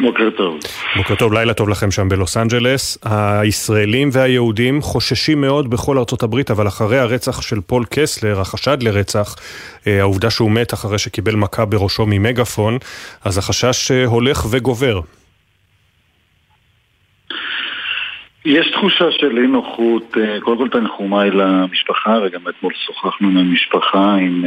בוקר 0.00 0.30
טוב. 0.30 0.58
בוקר 0.96 1.14
טוב, 1.14 1.32
לילה 1.32 1.54
טוב 1.54 1.68
לכם 1.68 1.90
שם 1.90 2.08
בלוס 2.08 2.36
אנג'לס. 2.36 2.98
הישראלים 3.04 4.08
והיהודים 4.12 4.80
חוששים 4.80 5.40
מאוד 5.40 5.70
בכל 5.70 5.98
ארצות 5.98 6.22
הברית, 6.22 6.50
אבל 6.50 6.68
אחרי 6.68 6.98
הרצח 6.98 7.42
של 7.42 7.60
פול 7.60 7.84
קסלר, 7.90 8.40
החשד 8.40 8.82
לרצח, 8.82 9.36
העובדה 9.86 10.30
שהוא 10.30 10.50
מת 10.50 10.74
אחרי 10.74 10.98
שקיבל 10.98 11.34
מכה 11.34 11.64
בראשו 11.64 12.06
ממגפון, 12.06 12.78
אז 13.24 13.38
החשש 13.38 13.90
הולך 14.06 14.46
וגובר. 14.50 15.00
יש 18.44 18.70
תחושה 18.72 19.04
של 19.10 19.38
אי 19.38 19.46
נוחות, 19.46 20.16
קודם 20.40 20.58
כל 20.58 20.68
תנחומיי 20.68 21.30
למשפחה, 21.30 22.18
וגם 22.24 22.40
אתמול 22.48 22.72
שוחחנו 22.86 23.28
עם 23.28 23.36
המשפחה, 23.36 24.14
עם, 24.14 24.44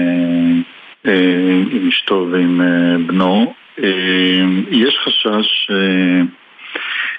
עם 1.72 1.90
אשתו 1.90 2.28
ועם 2.32 2.62
בנו. 3.08 3.54
יש 4.72 4.98
חשש 5.04 5.72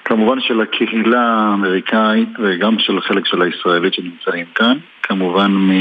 כמובן 0.05 0.41
של 0.41 0.61
הקהילה 0.61 1.21
האמריקאית 1.21 2.29
וגם 2.43 2.79
של 2.79 3.01
חלק 3.01 3.25
של 3.25 3.41
הישראלית 3.41 3.93
שנמצאים 3.93 4.45
כאן, 4.55 4.77
כמובן 5.03 5.51
מ... 5.51 5.71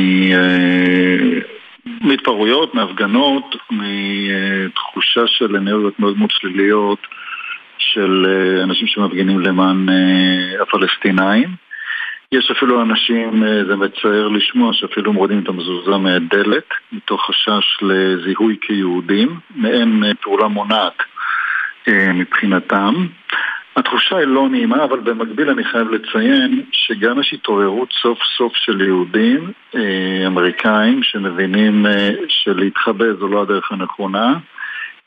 מהתפרעויות, 2.01 2.75
מהפגנות, 2.75 3.57
מתחושה 3.71 5.27
של 5.27 5.57
אנרגיות 5.57 6.01
מאוד 6.01 6.19
מאוד 6.19 6.31
שליליות 6.31 7.07
של 7.79 8.27
אנשים 8.63 8.87
שמפגינים 8.87 9.41
למען 9.41 9.87
הפלסטינאים. 10.63 11.64
יש 12.35 12.51
אפילו 12.51 12.83
אנשים, 12.83 13.43
זה 13.69 13.77
מצער 13.77 14.29
לשמוע, 14.29 14.73
שאפילו 14.73 15.13
מורידים 15.13 15.43
את 15.43 15.49
המזוזה 15.49 15.97
מהדלת, 15.97 16.69
מתוך 16.93 17.27
חשש 17.27 17.79
לזיהוי 17.83 18.57
כיהודים, 18.61 19.39
מעין 19.55 20.03
פעולה 20.23 20.49
מונעת 20.49 21.03
מבחינתם. 21.89 23.07
התחושה 23.77 24.17
היא 24.17 24.27
לא 24.27 24.49
נעימה, 24.49 24.85
אבל 24.85 25.01
במקביל 25.01 25.51
אני 25.51 25.65
חייב 25.65 25.91
לציין 25.91 26.65
שגם 26.73 27.21
יש 27.21 27.33
התעוררות 27.33 27.89
סוף 28.03 28.19
סוף 28.37 28.53
של 28.57 28.81
יהודים 28.81 29.53
אה, 29.75 30.27
אמריקאים 30.27 31.03
שמבינים 31.03 31.87
אה, 31.87 32.11
שלהתחבא 32.29 33.05
זו 33.19 33.29
לא 33.29 33.43
הדרך 33.43 33.73
הנכונה, 33.73 34.39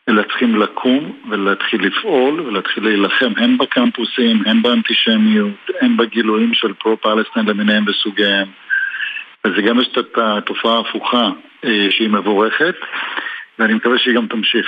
אלא 0.10 0.24
צריכים 0.24 0.56
לקום 0.56 1.18
ולהתחיל 1.30 1.86
לפעול 1.88 2.42
ולהתחיל 2.42 2.84
להילחם 2.84 3.32
הן 3.38 3.58
בקמפוסים, 3.58 4.44
הן 4.46 4.62
באנטישמיות, 4.62 5.70
הן 5.82 5.98
בגילויים 5.98 6.54
של 6.54 6.74
פרו-פלסטיין 6.74 7.46
למיניהם 7.46 7.86
וסוגיהם. 7.88 8.48
וזה 9.46 9.62
גם 9.62 9.80
יש 9.80 9.88
את 9.88 10.18
התופעה 10.18 10.78
ההפוכה 10.78 11.30
אה, 11.66 11.88
שהיא 11.90 12.10
מבורכת, 12.10 12.76
ואני 13.60 13.74
מקווה 13.74 13.98
שהיא 13.98 14.16
גם 14.16 14.28
תמשיך. 14.28 14.68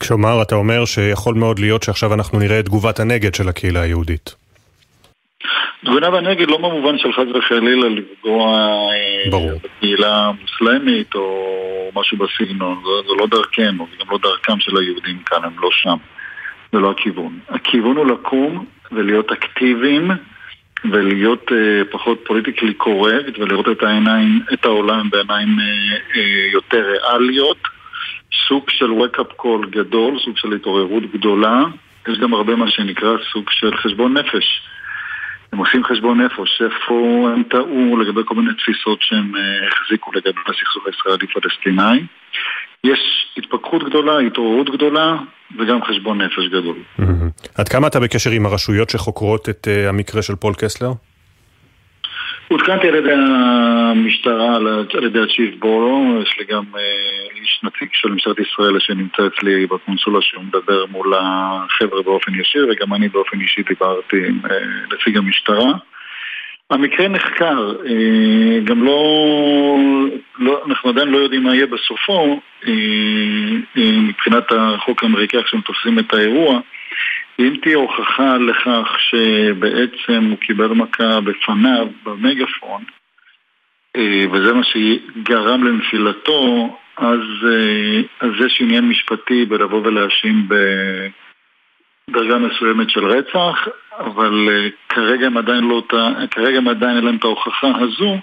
כשאומר, 0.00 0.42
אתה 0.42 0.54
אומר 0.54 0.84
שיכול 0.84 1.34
מאוד 1.34 1.58
להיות 1.58 1.82
שעכשיו 1.82 2.14
אנחנו 2.14 2.38
נראה 2.38 2.60
את 2.60 2.64
תגובת 2.64 3.00
הנגד 3.00 3.34
של 3.34 3.48
הקהילה 3.48 3.80
היהודית. 3.80 4.39
תגובה 5.84 6.10
בנגד 6.10 6.48
לא 6.48 6.56
במובן 6.56 6.98
של 6.98 7.12
חס 7.12 7.24
וחלילה 7.34 7.88
לפגוע 7.88 8.58
אה. 8.92 9.54
בקהילה 9.62 10.26
המוסלמית 10.26 11.14
או 11.14 11.90
משהו 11.94 12.18
בסגנון, 12.18 12.80
זו, 12.84 13.02
זו 13.06 13.16
לא 13.16 13.26
דרכנו, 13.26 13.86
זה 13.90 14.04
גם 14.04 14.10
לא 14.10 14.18
דרכם 14.18 14.60
של 14.60 14.76
היהודים 14.76 15.18
כאן, 15.18 15.44
הם 15.44 15.52
לא 15.58 15.68
שם. 15.72 15.96
זה 16.72 16.78
לא 16.78 16.90
הכיוון. 16.90 17.38
הכיוון 17.48 17.96
הוא 17.96 18.06
לקום 18.06 18.64
ולהיות 18.92 19.32
אקטיביים 19.32 20.10
ולהיות 20.84 21.48
uh, 21.48 21.92
פחות 21.92 22.20
פוליטיקלי 22.26 22.74
קורקט 22.74 23.38
ולראות 23.38 23.68
את 23.68 23.82
העיניים, 23.82 24.40
את 24.52 24.64
העולם 24.64 25.10
בעיניים 25.10 25.48
uh, 25.48 26.14
uh, 26.14 26.52
יותר 26.52 26.84
ריאליות. 26.90 27.58
סוג 28.48 28.70
של 28.70 28.90
wake-up 28.90 29.42
call 29.42 29.66
גדול, 29.70 30.18
סוג 30.24 30.36
של 30.36 30.52
התעוררות 30.52 31.02
גדולה. 31.12 31.64
יש 32.08 32.18
גם 32.18 32.34
הרבה 32.34 32.56
מה 32.56 32.70
שנקרא 32.70 33.16
סוג 33.32 33.50
של 33.50 33.76
חשבון 33.76 34.16
נפש. 34.16 34.62
הם 35.52 35.58
עושים 35.58 35.84
חשבון 35.84 36.20
נפש, 36.20 36.62
איפה 36.62 37.28
הם 37.34 37.42
טעו 37.42 37.96
לגבי 37.96 38.20
כל 38.24 38.34
מיני 38.34 38.50
תפיסות 38.54 38.98
שהם 39.00 39.36
אה, 39.36 39.68
החזיקו 39.68 40.12
לגבי 40.12 40.40
הסכסוך 40.46 40.86
הישראלי-פלסטיני. 40.86 42.06
יש 42.84 42.98
התפכחות 43.36 43.84
גדולה, 43.84 44.18
התעוררות 44.18 44.70
גדולה 44.70 45.16
וגם 45.58 45.82
חשבון 45.82 46.20
נפש 46.20 46.48
גדול. 46.48 46.76
עד 47.54 47.68
כמה 47.68 47.86
אתה 47.86 48.00
בקשר 48.00 48.30
עם 48.30 48.46
הרשויות 48.46 48.90
שחוקרות 48.90 49.48
את 49.48 49.68
אה, 49.68 49.88
המקרה 49.88 50.22
של 50.22 50.36
פול 50.36 50.54
קסלר? 50.54 50.92
עודכנתי 52.52 52.88
על 52.88 52.94
ידי 52.94 53.12
המשטרה, 53.12 54.56
על 54.94 55.04
ידי 55.04 55.20
הצ'יף 55.20 55.54
בורו, 55.58 56.20
יש 56.22 56.38
לי 56.38 56.44
גם 56.44 56.64
אה, 56.76 57.40
איש 57.40 57.60
נציג 57.62 57.88
של 57.92 58.08
משטרת 58.08 58.38
ישראל 58.38 58.78
שנמצא 58.78 59.22
אצלי 59.26 59.66
בקונסולה 59.66 60.18
שהוא 60.22 60.44
מדבר 60.44 60.86
מול 60.86 61.14
החבר'ה 61.16 62.02
באופן 62.02 62.40
ישיר 62.40 62.68
וגם 62.70 62.94
אני 62.94 63.08
באופן 63.08 63.40
אישי 63.40 63.62
דיברתי 63.62 64.16
עם 64.28 64.38
אה, 64.50 64.56
נציג 64.92 65.16
המשטרה. 65.16 65.72
המקרה 66.70 67.08
נחקר, 67.08 67.72
אה, 67.86 68.60
גם 68.64 68.84
לא, 68.84 69.76
לא, 70.38 70.62
אנחנו 70.68 70.90
עדיין 70.90 71.08
לא 71.08 71.18
יודעים 71.18 71.42
מה 71.42 71.54
יהיה 71.54 71.66
בסופו 71.66 72.40
מבחינת 73.76 74.44
החוק 74.50 75.02
האמריקאי 75.02 75.44
כשהם 75.44 75.60
תופסים 75.60 75.98
את 75.98 76.14
האירוע 76.14 76.60
אם 77.40 77.56
תהיה 77.62 77.76
הוכחה 77.76 78.36
לכך 78.38 78.96
שבעצם 78.98 80.24
הוא 80.30 80.38
קיבל 80.38 80.66
מכה 80.66 81.20
בפניו 81.20 81.86
במגפון 82.04 82.84
אה, 83.96 84.24
וזה 84.32 84.54
מה 84.54 84.62
שגרם 84.64 85.64
לנפילתו, 85.64 86.76
אז, 86.96 87.20
אה, 87.50 88.00
אז 88.20 88.30
יש 88.46 88.60
עניין 88.60 88.88
משפטי 88.88 89.44
בלבוא 89.44 89.80
ולהאשים 89.84 90.48
בדרגה 92.08 92.38
מסוימת 92.38 92.90
של 92.90 93.06
רצח, 93.06 93.68
אבל 93.98 94.48
אה, 94.50 94.68
כרגע 94.88 95.26
הם 95.26 95.36
עדיין 95.36 95.64
לא, 95.64 95.82
כרגע 96.30 96.58
הם 96.58 96.68
עדיין 96.68 96.96
אין 96.96 97.04
להם 97.04 97.16
את 97.16 97.24
ההוכחה 97.24 97.72
הזו 97.78 98.18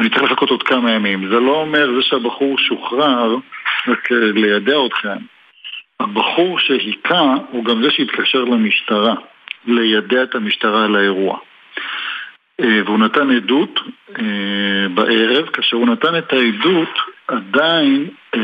אני 0.00 0.10
צריך 0.10 0.22
לחכות 0.22 0.50
עוד 0.50 0.62
כמה 0.62 0.92
ימים. 0.92 1.28
זה 1.28 1.40
לא 1.40 1.60
אומר 1.60 1.94
זה 1.96 2.02
שהבחור 2.02 2.58
שוחרר, 2.58 3.36
רק 3.88 4.10
לידע 4.10 4.76
אתכם. 4.86 5.33
הבחור 6.00 6.58
שהיכה 6.58 7.34
הוא 7.50 7.64
גם 7.64 7.82
זה 7.82 7.90
שהתקשר 7.90 8.44
למשטרה, 8.44 9.14
לידע 9.66 10.22
את 10.22 10.34
המשטרה 10.34 10.84
על 10.84 10.96
האירוע. 10.96 11.38
אה, 12.60 12.80
והוא 12.84 12.98
נתן 12.98 13.30
עדות 13.30 13.80
אה, 14.18 14.88
בערב, 14.94 15.46
כאשר 15.46 15.76
הוא 15.76 15.86
נתן 15.86 16.18
את 16.18 16.32
העדות, 16.32 16.98
עדיין 17.28 18.08
אה, 18.34 18.40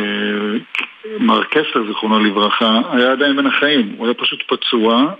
מר 1.20 1.44
קסלר, 1.44 1.86
זיכרונו 1.88 2.24
לברכה, 2.24 2.80
היה 2.92 3.12
עדיין 3.12 3.36
בין 3.36 3.46
החיים, 3.46 3.94
הוא 3.96 4.06
היה 4.06 4.14
פשוט 4.14 4.42
פצוע 4.48 5.14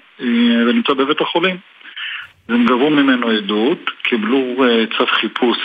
ונמצא 0.67 0.93
בבית 0.93 1.21
החולים. 1.21 1.57
הם 2.49 2.67
גבו 2.67 2.91
ממנו 2.91 3.29
עדות, 3.29 3.91
קיבלו 4.03 4.65
צו 4.99 5.07
חיפוש 5.07 5.59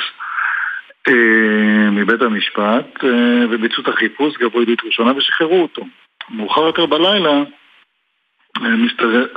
מבית 1.91 2.21
המשפט 2.21 3.03
וביצעו 3.49 3.83
את 3.83 3.87
החיפוש, 3.87 4.33
גבו 4.37 4.61
עדות 4.61 4.79
ראשונה 4.85 5.17
ושחררו 5.17 5.61
אותו. 5.61 5.85
מאוחר 6.29 6.61
יותר 6.61 6.85
בלילה, 6.85 7.43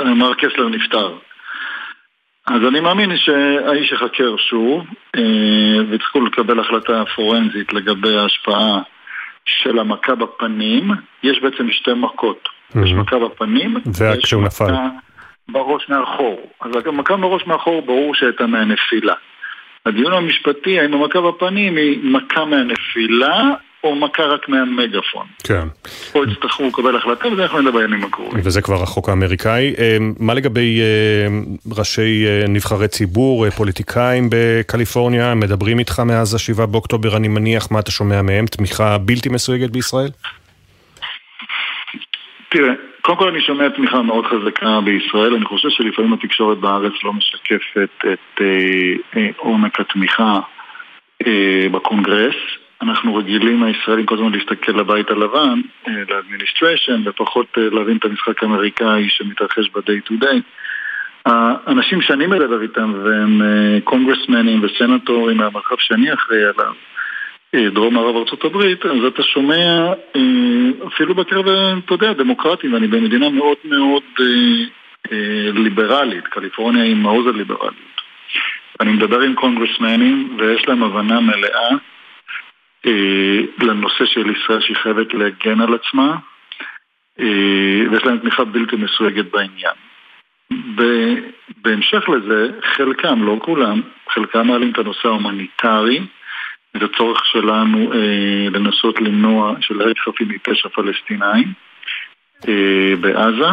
מר 0.04 0.34
קסלר 0.34 0.68
נפטר. 0.68 1.18
אז 2.46 2.60
אני 2.68 2.80
מאמין 2.80 3.16
שהאיש 3.16 3.92
יחקר 3.92 4.36
שוב, 4.36 4.86
אה, 5.16 5.82
וצריכו 5.90 6.20
לקבל 6.20 6.60
החלטה 6.60 7.02
פורנזית 7.16 7.72
לגבי 7.72 8.16
ההשפעה 8.16 8.82
של 9.44 9.78
המכה 9.78 10.14
בפנים. 10.14 10.90
יש 11.22 11.40
בעצם 11.40 11.70
שתי 11.70 11.90
מכות. 11.96 12.48
Mm-hmm. 12.48 12.86
יש 12.86 12.92
מכה 12.92 13.18
בפנים, 13.18 13.76
ויש 13.98 14.34
מכה 14.34 14.88
בראש 15.48 15.88
מאחור. 15.88 16.50
אז 16.60 16.70
המכה 16.86 17.16
בראש 17.16 17.46
מאחור 17.46 17.82
ברור 17.82 18.14
שהייתה 18.14 18.46
מהנפילה. 18.46 19.14
הדיון 19.86 20.12
המשפטי, 20.12 20.80
האם 20.80 20.94
המכה 20.94 21.20
בפנים 21.20 21.76
היא 21.76 21.98
מכה 22.02 22.44
מהנפילה 22.44 23.54
או 23.84 23.94
מכה 23.94 24.22
רק 24.22 24.48
מהמגפון. 24.48 25.26
כן. 25.44 25.68
פה 26.12 26.24
יצטרכו 26.30 26.68
לקבל 26.68 26.96
החלטה 26.96 27.28
וזה 27.28 27.42
אנחנו 27.42 27.60
נדבר 27.60 27.78
בימים 27.78 28.04
הקרובים. 28.04 28.40
וזה 28.44 28.62
כבר 28.62 28.82
החוק 28.82 29.08
האמריקאי. 29.08 29.74
אה, 29.78 29.96
מה 30.20 30.34
לגבי 30.34 30.80
אה, 30.80 31.26
ראשי 31.78 32.26
אה, 32.26 32.44
נבחרי 32.48 32.88
ציבור, 32.88 33.50
פוליטיקאים 33.50 34.28
בקליפורניה, 34.30 35.34
מדברים 35.34 35.78
איתך 35.78 36.00
מאז 36.00 36.34
השבעה 36.34 36.66
באוקטובר, 36.66 37.16
אני 37.16 37.28
מניח, 37.28 37.70
מה 37.70 37.78
אתה 37.80 37.90
שומע 37.90 38.22
מהם? 38.22 38.46
תמיכה 38.46 38.98
בלתי 38.98 39.28
מסויגת 39.28 39.70
בישראל? 39.70 40.10
תראה, 42.48 42.72
קודם 43.02 43.18
כל 43.18 43.28
אני 43.28 43.40
שומע 43.40 43.68
תמיכה 43.68 44.02
מאוד 44.02 44.24
חזקה 44.26 44.80
בישראל, 44.84 45.34
אני 45.34 45.44
חושב 45.44 45.68
שלפעמים 45.68 46.12
התקשורת 46.12 46.58
בארץ 46.58 46.92
לא 47.04 47.12
משקפת 47.12 48.12
את 48.12 48.40
עומק 49.36 49.80
התמיכה 49.80 50.40
בקונגרס. 51.72 52.34
אנחנו 52.82 53.14
רגילים 53.14 53.62
הישראלים 53.62 54.06
כל 54.06 54.14
הזמן 54.14 54.32
להסתכל 54.32 54.72
לבית 54.72 55.10
הלבן, 55.10 55.60
אה, 55.88 55.92
ל 56.08 56.14
administration, 56.14 57.02
ופחות 57.04 57.46
אה, 57.58 57.62
להבין 57.72 57.96
את 57.96 58.04
המשחק 58.04 58.42
האמריקאי 58.42 59.08
שמתרחש 59.08 59.70
ב-day 59.74 60.10
to 60.10 60.24
day. 60.24 60.40
האנשים 61.26 62.02
שאני 62.02 62.26
מדבר 62.26 62.62
איתם, 62.62 62.92
והם 63.04 63.42
קונגרסמנים 63.84 64.60
אה, 64.62 64.66
וסנטורים 64.66 65.36
מהמרחב 65.36 65.76
שאני 65.78 66.14
אחראי 66.14 66.44
עליו, 66.44 66.72
דרום 67.74 67.94
מערב 67.94 68.16
הברית, 68.44 68.86
אז 68.86 69.04
אתה 69.06 69.22
שומע 69.22 69.92
אפילו 70.86 71.14
בקרב, 71.14 71.48
אתה 71.84 71.94
יודע, 71.94 72.12
דמוקרטים, 72.12 72.72
ואני 72.72 72.86
במדינה 72.86 73.28
מאוד 73.28 73.56
מאוד 73.64 74.02
ליברלית, 75.54 76.24
קליפורניה 76.24 76.82
היא 76.82 76.96
מעוז 76.96 77.26
הליברליות. 77.26 77.74
אני 78.80 78.92
מדבר 78.92 79.20
עם 79.20 79.34
קונגרסמנים 79.34 80.36
ויש 80.38 80.68
להם 80.68 80.82
הבנה 80.82 81.20
מלאה 81.20 81.70
אה, 81.70 81.76
לנושא 83.60 84.06
של 84.06 84.30
ישראל 84.30 84.60
שהיא 84.60 84.76
חייבת 84.76 85.14
להגן 85.14 85.60
על 85.60 85.74
עצמה 85.74 86.16
אה, 87.20 87.90
ויש 87.90 88.04
להם 88.04 88.18
תמיכה 88.18 88.44
בלתי 88.44 88.76
מסויגת 88.76 89.24
בעניין. 89.32 89.74
בהמשך 91.62 92.08
לזה, 92.08 92.50
חלקם, 92.76 93.22
לא 93.22 93.36
כולם, 93.42 93.80
חלקם 94.14 94.46
מעלים 94.46 94.70
את 94.70 94.78
הנושא 94.78 95.08
ההומניטרי, 95.08 96.00
את 96.76 96.82
הצורך 96.82 97.24
שלנו 97.24 97.92
אה, 97.92 98.48
לנסות 98.50 99.00
למנוע 99.00 99.54
שלא 99.60 99.80
ייהרגו 99.80 100.00
חפים 100.04 100.28
מפשע 100.28 100.68
פלסטינאים 100.68 101.52
אה, 102.48 102.94
בעזה. 103.00 103.48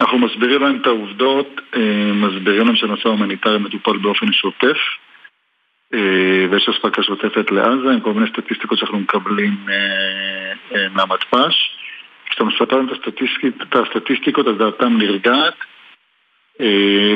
אנחנו 0.00 0.18
מסבירים 0.18 0.62
להם 0.62 0.78
את 0.80 0.86
העובדות, 0.86 1.60
אה, 1.76 2.12
מסבירים 2.14 2.66
להם 2.66 2.76
שהנושא 2.76 3.08
ההומניטרי 3.08 3.58
מטופל 3.58 3.98
באופן 3.98 4.32
שוטף 4.32 4.66
אה, 4.66 5.11
ויש 6.50 6.68
אספקה 6.68 7.02
שוטפת 7.02 7.50
לעזה 7.50 7.90
עם 7.92 8.00
כל 8.00 8.12
מיני 8.12 8.26
סטטיסטיקות 8.26 8.78
שאנחנו 8.78 8.98
מקבלים 8.98 9.56
מהמתפ"ש. 10.94 11.76
כשאתה 12.26 12.44
מספר 12.44 12.76
להם 12.76 12.86
את 13.62 13.76
הסטטיסטיקות 13.76 14.48
אז 14.48 14.56
דעתם 14.58 14.98
נרגעת 14.98 15.54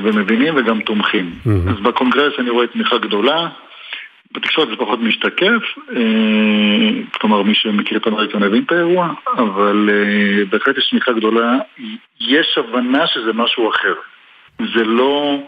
ומבינים 0.03 0.55
וגם 0.57 0.81
תומכים. 0.81 1.31
אז 1.69 1.81
בקונגרס 1.81 2.33
אני 2.39 2.51
רואה 2.51 2.67
תמיכה 2.67 2.99
גדולה, 2.99 3.49
בתקשורת 4.33 4.69
זה 4.69 4.77
פחות 4.77 5.01
משתקף, 5.01 5.63
אה, 5.97 7.03
כלומר 7.21 7.43
מי 7.43 7.55
שמכיר 7.55 7.99
את 7.99 8.07
אמריקה 8.07 8.39
מבין 8.39 8.63
את 8.67 8.73
האירוע, 8.73 9.13
אבל 9.39 9.91
אה, 9.93 10.45
בהחלט 10.45 10.79
יש 10.79 10.91
תמיכה 10.91 11.13
גדולה, 11.13 11.59
יש 12.21 12.59
הבנה 12.59 13.07
שזה 13.07 13.33
משהו 13.33 13.71
אחר. 13.71 13.95
זה 14.59 14.85
לא, 14.85 15.39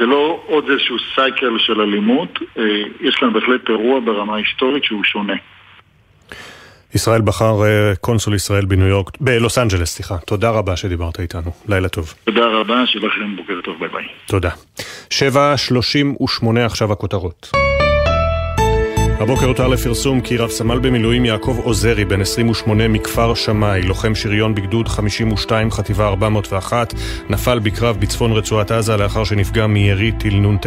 זה 0.00 0.06
לא 0.06 0.40
עוד 0.46 0.64
איזשהו 0.70 0.96
cycle 1.14 1.58
של 1.58 1.80
אלימות, 1.80 2.38
אה, 2.58 2.62
יש 3.00 3.14
כאן 3.20 3.32
בהחלט 3.32 3.68
אירוע 3.68 4.00
ברמה 4.00 4.36
היסטורית 4.36 4.84
שהוא 4.84 5.04
שונה. 5.04 5.34
ישראל 6.94 7.20
בכר 7.20 7.54
קונסול 8.00 8.34
ישראל 8.34 8.64
בניו 8.64 8.86
יורק, 8.86 9.10
בלוס 9.20 9.58
אנג'לס, 9.58 9.94
סליחה. 9.94 10.18
תודה 10.18 10.50
רבה 10.50 10.76
שדיברת 10.76 11.20
איתנו. 11.20 11.50
לילה 11.68 11.88
טוב. 11.88 12.14
תודה 12.24 12.46
רבה, 12.46 12.86
שיהיה 12.86 13.06
לכם 13.06 13.36
בוקר 13.36 13.60
טוב, 13.64 13.76
ביי 13.78 13.88
ביי. 13.88 14.04
תודה. 14.26 14.50
7.38 15.10 16.58
עכשיו 16.66 16.92
הכותרות. 16.92 17.50
הבוקר 19.20 19.46
הותר 19.46 19.68
לפרסום 19.68 20.20
כי 20.20 20.36
רב 20.36 20.50
סמל 20.50 20.78
במילואים 20.78 21.24
יעקב 21.24 21.58
עוזרי, 21.62 22.04
בן 22.04 22.20
28 22.20 22.88
מכפר 22.88 23.34
שמאי, 23.34 23.82
לוחם 23.82 24.14
שריון 24.14 24.54
בגדוד 24.54 24.88
52 24.88 25.70
חטיבה 25.70 26.08
401, 26.08 26.94
נפל 27.30 27.58
בקרב 27.58 27.96
בצפון 28.00 28.32
רצועת 28.32 28.70
עזה 28.70 28.96
לאחר 28.96 29.24
שנפגע 29.24 29.66
מירי 29.66 30.12
טיל 30.12 30.36
נ"ט. 30.36 30.66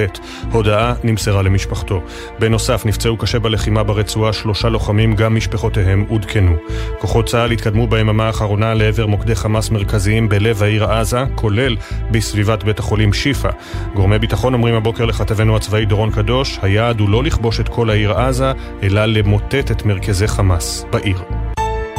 הודעה 0.52 0.94
נמסרה 1.04 1.42
למשפחתו. 1.42 2.02
בנוסף, 2.40 2.86
נפצעו 2.86 3.18
קשה 3.18 3.40
בלחימה 3.40 3.84
ברצועה 3.84 4.34
שלושה 4.34 4.70
לוחמים, 4.70 5.16
גם 5.16 5.36
משפחותיהם 5.36 6.06
עודכנו. 6.10 6.56
כוחות 7.00 7.26
צה"ל 7.26 7.52
התקדמו 7.52 7.88
ביממה 7.88 8.28
האחרונה 8.28 8.74
לעבר 8.74 9.06
מוקדי 9.08 9.36
חמאס 9.36 9.70
מרכזיים 9.70 10.30
בלב 10.30 10.64
העיר 10.64 10.84
עזה, 10.92 11.24
כולל 11.36 11.76
בסביבת 12.12 12.64
בית 12.64 12.80
החולים 12.80 13.14
שיפא. 13.14 13.50
גורמי 13.96 14.20
ביטחון 14.20 14.54
אומרים 14.54 14.76
הבוקר 14.76 15.06
לכתבנו 15.06 15.56
הצבאי 15.56 15.86
דורון 15.86 16.12
קדוש, 16.12 16.60
היעד 16.62 17.00
הוא 17.00 17.10
לא 17.10 17.24
לכבוש 17.24 17.60
את 17.60 17.70
כל 17.70 17.90
העיר 17.90 18.14
עזה, 18.14 18.43
עזה, 18.44 18.52
אלא 18.84 19.06
למוטט 19.06 19.72
את 19.72 19.86
מרכזי 19.86 20.28
חמאס 20.28 20.86
בעיר. 20.92 21.18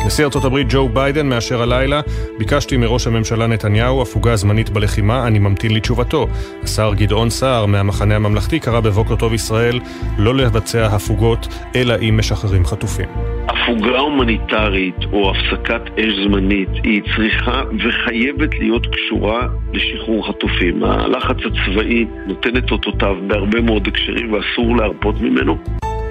נשיא 0.06 0.24
ארצות 0.24 0.44
הברית 0.44 0.66
ג'ו 0.70 0.88
ביידן 0.88 1.28
מאשר 1.28 1.62
הלילה, 1.62 2.00
ביקשתי 2.38 2.76
מראש 2.76 3.06
הממשלה 3.06 3.46
נתניהו 3.46 4.02
הפוגה 4.02 4.36
זמנית 4.36 4.70
בלחימה, 4.70 5.26
אני 5.26 5.38
ממתין 5.38 5.74
לתשובתו. 5.74 6.26
השר 6.62 6.94
גדעון 6.94 7.30
סער 7.30 7.66
מהמחנה 7.66 8.16
הממלכתי 8.16 8.60
קרא 8.60 8.80
בבוקר 8.80 9.16
טוב 9.16 9.34
ישראל 9.34 9.80
לא 10.18 10.34
לבצע 10.34 10.86
הפוגות, 10.86 11.48
אלא 11.76 11.94
אם 12.08 12.16
משחררים 12.18 12.64
חטופים. 12.64 13.08
הפוגה 13.48 13.98
הומניטרית 13.98 14.96
או 15.12 15.30
הפסקת 15.30 15.82
אש 15.98 16.26
זמנית 16.26 16.68
היא 16.82 17.02
צריכה 17.16 17.62
וחייבת 17.84 18.58
להיות 18.58 18.86
קשורה 18.86 19.48
לשחרור 19.72 20.28
חטופים. 20.28 20.84
הלחץ 20.84 21.36
הצבאי 21.36 22.06
נותן 22.26 22.56
את 22.56 22.70
אותותיו 22.70 23.16
בהרבה 23.26 23.60
מאוד 23.60 23.88
הקשרים 23.88 24.32
ואסור 24.32 24.76
להרפות 24.76 25.20
ממנו. 25.20 25.58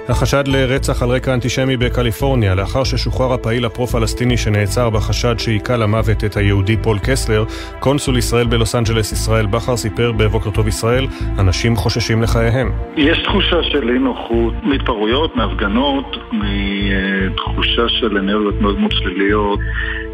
החשד 0.08 0.48
לרצח 0.48 1.02
על 1.02 1.08
רקע 1.08 1.34
אנטישמי 1.34 1.76
בקליפורניה, 1.76 2.54
לאחר 2.54 2.84
ששוחרר 2.84 3.32
הפעיל 3.32 3.64
הפרו-פלסטיני 3.64 4.36
שנעצר 4.36 4.90
בחשד 4.90 5.38
שהיכה 5.38 5.76
למוות 5.76 6.24
את 6.24 6.36
היהודי 6.36 6.76
פול 6.76 6.98
קסלר, 6.98 7.44
קונסול 7.80 8.18
ישראל 8.18 8.46
בלוס 8.46 8.74
אנג'לס 8.74 9.12
ישראל 9.12 9.46
בכר 9.46 9.76
סיפר 9.76 10.12
בבוקר 10.12 10.50
טוב 10.50 10.68
ישראל, 10.68 11.06
אנשים 11.38 11.76
חוששים 11.76 12.22
לחייהם. 12.22 12.70
יש 12.96 13.18
תחושה 13.18 13.62
של 13.62 13.90
אי 13.90 13.98
נוחות 13.98 14.54
מהתפרעויות, 14.62 15.36
מהפגנות, 15.36 16.16
מתחושה 16.32 17.88
של 17.88 18.18
אנרגיות 18.18 18.60
מאוד 18.60 18.78
מאוד 18.78 18.92
שליליות. 18.92 19.58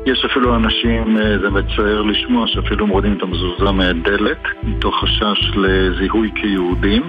יש 0.06 0.24
אפילו 0.30 0.56
אנשים, 0.56 1.16
אה, 1.16 1.38
זה 1.38 1.50
מצער 1.50 2.02
לשמוע, 2.02 2.46
שאפילו 2.46 2.86
מורידים 2.86 3.16
את 3.16 3.22
המזוזה 3.22 3.72
מהדלת, 3.72 4.42
מתוך 4.62 4.94
חשש 5.02 5.56
לזיהוי 5.56 6.30
כיהודים. 6.34 7.02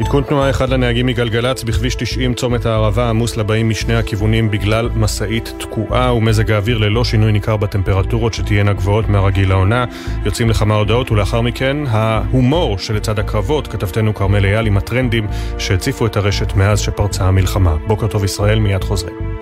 עדכון 0.00 0.22
תנועה 0.22 0.50
אחד 0.50 0.68
לנהגים 0.68 1.06
מגלגלצ 1.06 1.62
בכביש 1.62 1.94
90 1.94 2.34
צומת 2.34 2.66
הערבה 2.66 3.10
עמוס 3.10 3.36
לבאים 3.36 3.68
משני 3.68 3.94
הכיוונים 3.94 4.50
בגלל 4.50 4.88
משאית 4.96 5.52
תקועה 5.58 6.14
ומזג 6.14 6.50
האוויר 6.50 6.78
ללא 6.78 7.04
שינוי 7.04 7.32
ניכר 7.32 7.56
בטמפרטורות 7.56 8.34
שתהיינה 8.34 8.72
גבוהות 8.72 9.08
מהרגיל 9.08 9.48
לעונה. 9.48 9.84
יוצאים 10.24 10.50
לכמה 10.50 10.74
הודעות 10.74 11.10
ולאחר 11.10 11.40
מכן 11.40 11.76
ההומור 11.88 12.78
שלצד 12.78 13.18
הקרבות, 13.18 13.66
כתבתנו 13.66 14.14
כרמל 14.14 14.44
אייל 14.44 14.66
עם 14.66 14.76
הטרנדים 14.76 15.26
שהציפו 15.58 16.06
את 16.06 16.16
הרשת 16.16 16.54
מאז 16.54 16.80
שפרצה 16.80 17.24
המלחמה. 17.24 17.76
בוקר 17.86 18.06
טוב 18.06 18.24
ישראל, 18.24 18.58
מיד 18.58 18.84
חוזרים. 18.84 19.38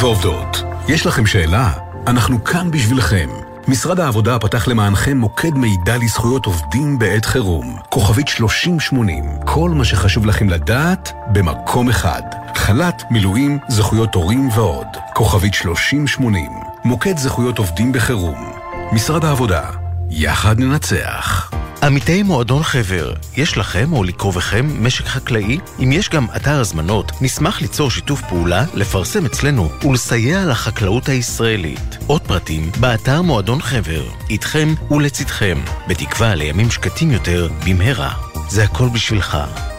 ועובדות, 0.00 0.62
יש 0.88 1.06
לכם 1.06 1.26
שאלה? 1.26 1.72
אנחנו 2.06 2.44
כאן 2.44 2.70
בשבילכם. 2.70 3.28
משרד 3.68 4.00
העבודה 4.00 4.38
פתח 4.38 4.68
למענכם 4.68 5.16
מוקד 5.16 5.50
מידע 5.54 5.96
לזכויות 5.96 6.46
עובדים 6.46 6.98
בעת 6.98 7.24
חירום. 7.24 7.76
כוכבית 7.88 8.28
3080, 8.28 9.24
כל 9.44 9.70
מה 9.70 9.84
שחשוב 9.84 10.26
לכם 10.26 10.48
לדעת 10.48 11.12
במקום 11.32 11.88
אחד. 11.88 12.22
חל"ת, 12.54 13.02
מילואים, 13.10 13.58
זכויות 13.68 14.14
הורים 14.14 14.48
ועוד. 14.48 14.86
כוכבית 15.14 15.54
3080, 15.54 16.50
מוקד 16.84 17.18
זכויות 17.18 17.58
עובדים 17.58 17.92
בחירום. 17.92 18.52
משרד 18.92 19.24
העבודה, 19.24 19.62
יחד 20.10 20.60
ננצח. 20.60 21.50
עמיתי 21.82 22.22
מועדון 22.22 22.62
חבר, 22.62 23.12
יש 23.36 23.56
לכם 23.56 23.92
או 23.92 24.04
לקרובכם 24.04 24.84
משק 24.84 25.04
חקלאי? 25.04 25.58
אם 25.82 25.92
יש 25.92 26.08
גם 26.08 26.26
אתר 26.36 26.60
הזמנות, 26.60 27.12
נשמח 27.20 27.60
ליצור 27.60 27.90
שיתוף 27.90 28.22
פעולה, 28.28 28.64
לפרסם 28.74 29.26
אצלנו 29.26 29.70
ולסייע 29.84 30.44
לחקלאות 30.44 31.08
הישראלית. 31.08 31.98
עוד 32.06 32.22
פרטים, 32.22 32.70
באתר 32.80 33.22
מועדון 33.22 33.60
חבר. 33.60 34.04
איתכם 34.30 34.74
ולצדכם, 34.90 35.58
בתקווה 35.88 36.34
לימים 36.34 36.70
שקטים 36.70 37.10
יותר 37.10 37.48
במהרה. 37.66 38.12
זה 38.48 38.64
הכל 38.64 38.88
בשבילך, 38.88 39.38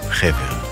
חבר. 0.10 0.69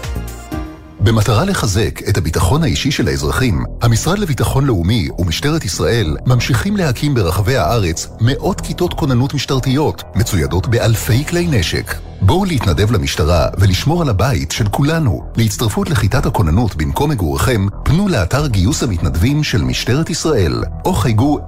במטרה 1.07 1.45
לחזק 1.45 2.09
את 2.09 2.17
הביטחון 2.17 2.63
האישי 2.63 2.91
של 2.91 3.07
האזרחים, 3.07 3.63
המשרד 3.81 4.19
לביטחון 4.19 4.65
לאומי 4.65 5.07
ומשטרת 5.19 5.65
ישראל 5.65 6.17
ממשיכים 6.25 6.77
להקים 6.77 7.13
ברחבי 7.13 7.55
הארץ 7.55 8.07
מאות 8.21 8.61
כיתות 8.61 8.93
כוננות 8.93 9.33
משטרתיות, 9.33 10.03
מצוידות 10.15 10.67
באלפי 10.67 11.25
כלי 11.25 11.47
נשק. 11.47 11.95
בואו 12.21 12.45
להתנדב 12.45 12.91
למשטרה 12.91 13.47
ולשמור 13.59 14.01
על 14.01 14.09
הבית 14.09 14.51
של 14.51 14.67
כולנו. 14.67 15.21
להצטרפות 15.37 15.89
לכיתת 15.89 16.25
הכוננות 16.25 16.75
במקום 16.75 17.11
מגוריכם, 17.11 17.67
פנו 17.83 18.07
לאתר 18.07 18.47
גיוס 18.47 18.83
המתנדבים 18.83 19.43
של 19.43 19.61
משטרת 19.61 20.09
ישראל, 20.09 20.63
או 20.85 20.93
חייגו 20.93 21.39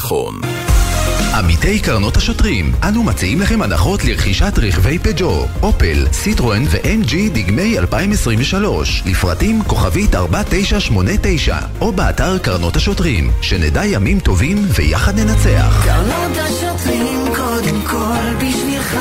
עמיתי 1.34 1.80
קרנות 1.80 2.16
השוטרים, 2.16 2.72
אנו 2.88 3.02
מציעים 3.02 3.40
לכם 3.40 3.62
הנחות 3.62 4.04
לרכישת 4.04 4.52
רכבי 4.58 4.98
פג'ו, 4.98 5.46
אופל, 5.62 6.06
סיטרואן 6.12 6.62
ו-MG 6.70 7.14
דגמי 7.32 7.78
2023, 7.78 9.02
לפרטים 9.06 9.62
כוכבית 9.62 10.14
4989, 10.14 11.56
או 11.80 11.92
באתר 11.92 12.38
קרנות 12.38 12.76
השוטרים, 12.76 13.30
שנדע 13.42 13.84
ימים 13.84 14.20
טובים 14.20 14.58
ויחד 14.68 15.18
ננצח. 15.18 15.84
קרנות 15.84 16.36
השוטרים 16.36 17.34
קודם 17.36 17.82
כל 17.86 18.34
בשבילך 18.36 18.96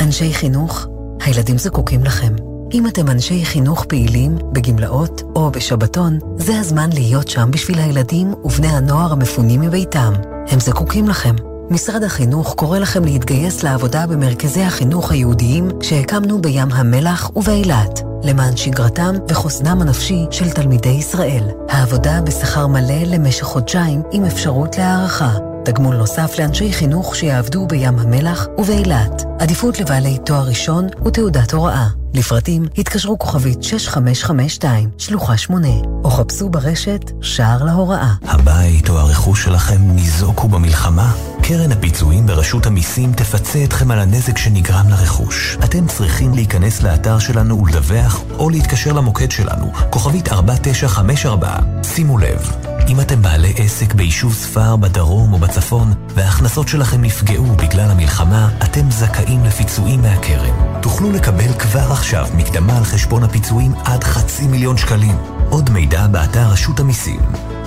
אנשי 0.00 0.34
חינוך, 0.34 0.86
הילדים 1.24 1.58
זקוקים 1.58 2.04
לכם. 2.04 2.51
אם 2.74 2.86
אתם 2.86 3.08
אנשי 3.08 3.44
חינוך 3.44 3.84
פעילים, 3.84 4.38
בגמלאות 4.52 5.22
או 5.36 5.50
בשבתון, 5.50 6.18
זה 6.36 6.60
הזמן 6.60 6.90
להיות 6.92 7.28
שם 7.28 7.50
בשביל 7.50 7.78
הילדים 7.78 8.34
ובני 8.44 8.68
הנוער 8.68 9.12
המפונים 9.12 9.60
מביתם. 9.60 10.12
הם 10.48 10.60
זקוקים 10.60 11.08
לכם. 11.08 11.34
משרד 11.70 12.02
החינוך 12.04 12.54
קורא 12.54 12.78
לכם 12.78 13.04
להתגייס 13.04 13.62
לעבודה 13.62 14.06
במרכזי 14.06 14.62
החינוך 14.62 15.12
היהודיים 15.12 15.68
שהקמנו 15.82 16.42
בים 16.42 16.72
המלח 16.72 17.30
ובאילת, 17.36 18.00
למען 18.22 18.56
שגרתם 18.56 19.14
וחוסנם 19.28 19.82
הנפשי 19.82 20.26
של 20.30 20.50
תלמידי 20.50 20.88
ישראל. 20.88 21.44
העבודה 21.68 22.20
בשכר 22.20 22.66
מלא 22.66 23.02
למשך 23.06 23.44
חודשיים 23.44 24.02
עם 24.12 24.24
אפשרות 24.24 24.78
להערכה. 24.78 25.32
תגמול 25.64 25.96
נוסף 25.96 26.38
לאנשי 26.38 26.72
חינוך 26.72 27.16
שיעבדו 27.16 27.66
בים 27.66 27.98
המלח 27.98 28.46
ובאילת. 28.58 29.24
עדיפות 29.38 29.80
לבעלי 29.80 30.18
תואר 30.26 30.46
ראשון 30.46 30.86
ותעודת 31.04 31.52
הוראה. 31.52 32.01
לפרטים 32.14 32.66
התקשרו 32.78 33.18
כוכבית 33.18 33.62
6552, 33.62 34.90
שלוחה 34.98 35.36
8, 35.36 35.68
או 36.04 36.10
חפשו 36.10 36.48
ברשת 36.48 37.10
שער 37.20 37.64
להוראה. 37.64 38.14
הבית 38.22 38.90
או 38.90 38.98
הרכוש 38.98 39.44
שלכם 39.44 39.80
ניזוקו 39.80 40.48
במלחמה? 40.48 41.12
קרן 41.42 41.72
הפיצויים 41.72 42.26
ברשות 42.26 42.66
המיסים 42.66 43.12
תפצה 43.12 43.64
אתכם 43.64 43.90
על 43.90 43.98
הנזק 43.98 44.38
שנגרם 44.38 44.88
לרכוש. 44.88 45.56
אתם 45.64 45.86
צריכים 45.86 46.34
להיכנס 46.34 46.82
לאתר 46.82 47.18
שלנו 47.18 47.62
ולדווח, 47.62 48.22
או 48.38 48.50
להתקשר 48.50 48.92
למוקד 48.92 49.30
שלנו, 49.30 49.72
כוכבית 49.90 50.32
4954. 50.32 51.56
שימו 51.82 52.18
לב, 52.18 52.50
אם 52.88 53.00
אתם 53.00 53.22
בעלי 53.22 53.52
עסק 53.56 53.94
ביישוב 53.94 54.34
ספר 54.34 54.76
בדרום 54.76 55.32
או 55.32 55.38
בצפון, 55.38 55.94
וההכנסות 56.14 56.68
שלכם 56.68 57.02
נפגעו 57.02 57.46
בגלל 57.46 57.90
המלחמה, 57.90 58.48
אתם 58.62 58.90
זכאים 58.90 59.44
לפיצויים 59.44 60.02
מהקרן. 60.02 60.71
תוכלו 60.82 61.12
לקבל 61.12 61.52
כבר 61.58 61.92
עכשיו 61.92 62.26
מקדמה 62.36 62.78
על 62.78 62.84
חשבון 62.84 63.22
הפיצויים 63.22 63.72
עד 63.84 64.04
חצי 64.04 64.46
מיליון 64.46 64.76
שקלים. 64.76 65.16
עוד 65.50 65.70
מידע 65.70 66.06
באתר 66.06 66.46
רשות 66.52 66.80
המיסים. 66.80 67.20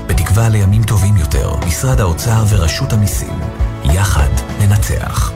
בתקווה 0.07 0.49
לימים 0.49 0.83
טובים 0.83 1.17
יותר, 1.17 1.55
משרד 1.67 1.99
האוצר 1.99 2.43
ורשות 2.49 2.93
המיסים. 2.93 3.39
יחד 3.83 4.29
ננצח. 4.59 5.31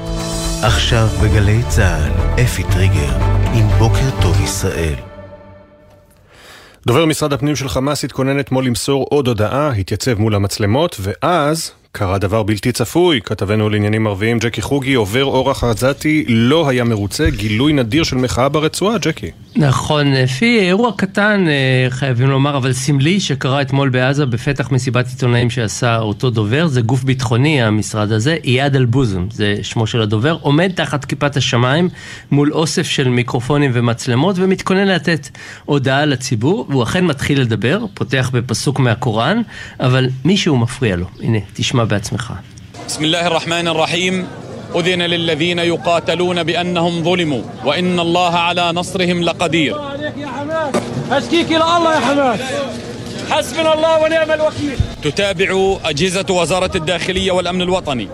עכשיו 0.64 1.08
בגלי 1.24 1.62
צה"ל, 1.70 2.42
אפי 2.44 2.64
טריגר, 2.64 3.18
עם 3.54 3.68
בוקר 3.68 4.22
טוב 4.22 4.42
ישראל. 4.42 4.96
דובר 6.88 7.06
משרד 7.06 7.34
הפנים 7.34 7.56
של 7.56 7.70
חמאס 7.70 8.04
התכונן 8.04 8.40
אתמול 8.40 8.66
למסור 8.66 9.08
עוד 9.10 9.28
הודעה, 9.28 9.72
התייצב 9.72 10.20
מול 10.20 10.36
המצלמות, 10.36 10.98
ואז 11.00 11.72
קרה 11.91 12.18
דבר 12.18 12.44
בלתי 12.44 12.72
צפוי. 12.72 13.22
כתבנו 13.24 13.70
לעניינים 13.70 14.07
ערביים, 14.07 14.40
ג'קי 14.40 14.61
חוגי, 14.61 14.94
עובר 14.94 15.24
אורח 15.24 15.64
עזתי, 15.64 16.26
לא 16.28 16.70
היה 16.70 16.84
מרוצה, 16.84 17.30
גילוי 17.30 17.74
נדיר 17.74 18.03
של 18.03 18.16
מחאה 18.16 18.49
ברצועה, 18.49 18.98
ג'קי. 18.98 19.32
נכון, 19.56 20.14
לפי 20.14 20.60
אירוע 20.60 20.91
קטן, 20.98 21.45
אה, 21.48 21.90
חייבים 21.90 22.30
לומר, 22.30 22.57
אבל 22.57 22.74
סמלי, 22.74 23.20
שקרה 23.20 23.61
אתמול 23.61 23.90
בעזה 23.90 24.26
בפתח 24.26 24.72
מסיבת 24.72 25.07
עיתונאים 25.07 25.49
שעשה 25.49 25.98
אותו 25.99 26.30
דובר, 26.30 26.68
זה 26.68 26.82
גוף 26.82 27.03
ביטחוני, 27.03 27.64
המשרד 27.64 28.11
הזה, 28.11 28.38
אייד 28.44 28.76
אל-בוזם, 28.76 29.28
זה 29.32 29.56
שמו 29.61 29.88
של 29.88 30.02
הדובר, 30.02 30.38
עומד 30.41 30.72
תחת 30.76 31.06
כיפת 31.06 31.38
השמיים 31.38 31.90
מול 32.32 32.53
אוסף 32.53 32.88
של 32.88 33.10
מיקרופונים 33.10 33.72
ומצלמות 33.74 34.36
ומתכונן 34.40 34.88
לתת 34.88 35.30
הודעה 35.66 36.06
לציבור, 36.06 36.66
והוא 36.70 36.84
אכן 36.84 37.06
מתחיל 37.06 37.41
לדבר, 37.41 37.86
פותח 37.94 38.30
בפסוק 38.34 38.80
מהקוראן, 38.80 39.41
אבל 39.80 40.10
מישהו 40.26 40.57
מפריע 40.57 40.95
לו. 40.95 41.06
הנה, 41.22 41.38
תשמע 41.53 41.79
ما 41.80 41.86
بتمخه 41.86 42.36
بسم 42.88 43.04
الله 43.04 43.28
الرحمن 43.28 43.68
الرحيم. 43.68 44.28
أذن 44.76 45.02
للذين 45.02 45.60
يقاتلون 45.60 46.44
بأنهم 46.44 47.04
ظلموا 47.04 47.42
وإن 47.66 48.00
الله 48.00 48.36
على 48.36 48.72
نصرهم 48.72 49.24
لقدير. 49.24 49.76
أشكيك 51.12 51.48
إلى 51.48 51.64
الله 51.78 51.96
يا 51.96 52.00
حماس. 52.00 52.40
حسبنا 53.32 53.74
الله 53.74 54.04
ونعم 54.04 54.32
الوكيل. 54.32 54.78
تتابع 55.04 55.78
أجهزة 55.86 56.26
وزارة 56.30 56.72
الداخلية 56.76 57.32
والأمن 57.32 57.62
الوطني 57.62 58.08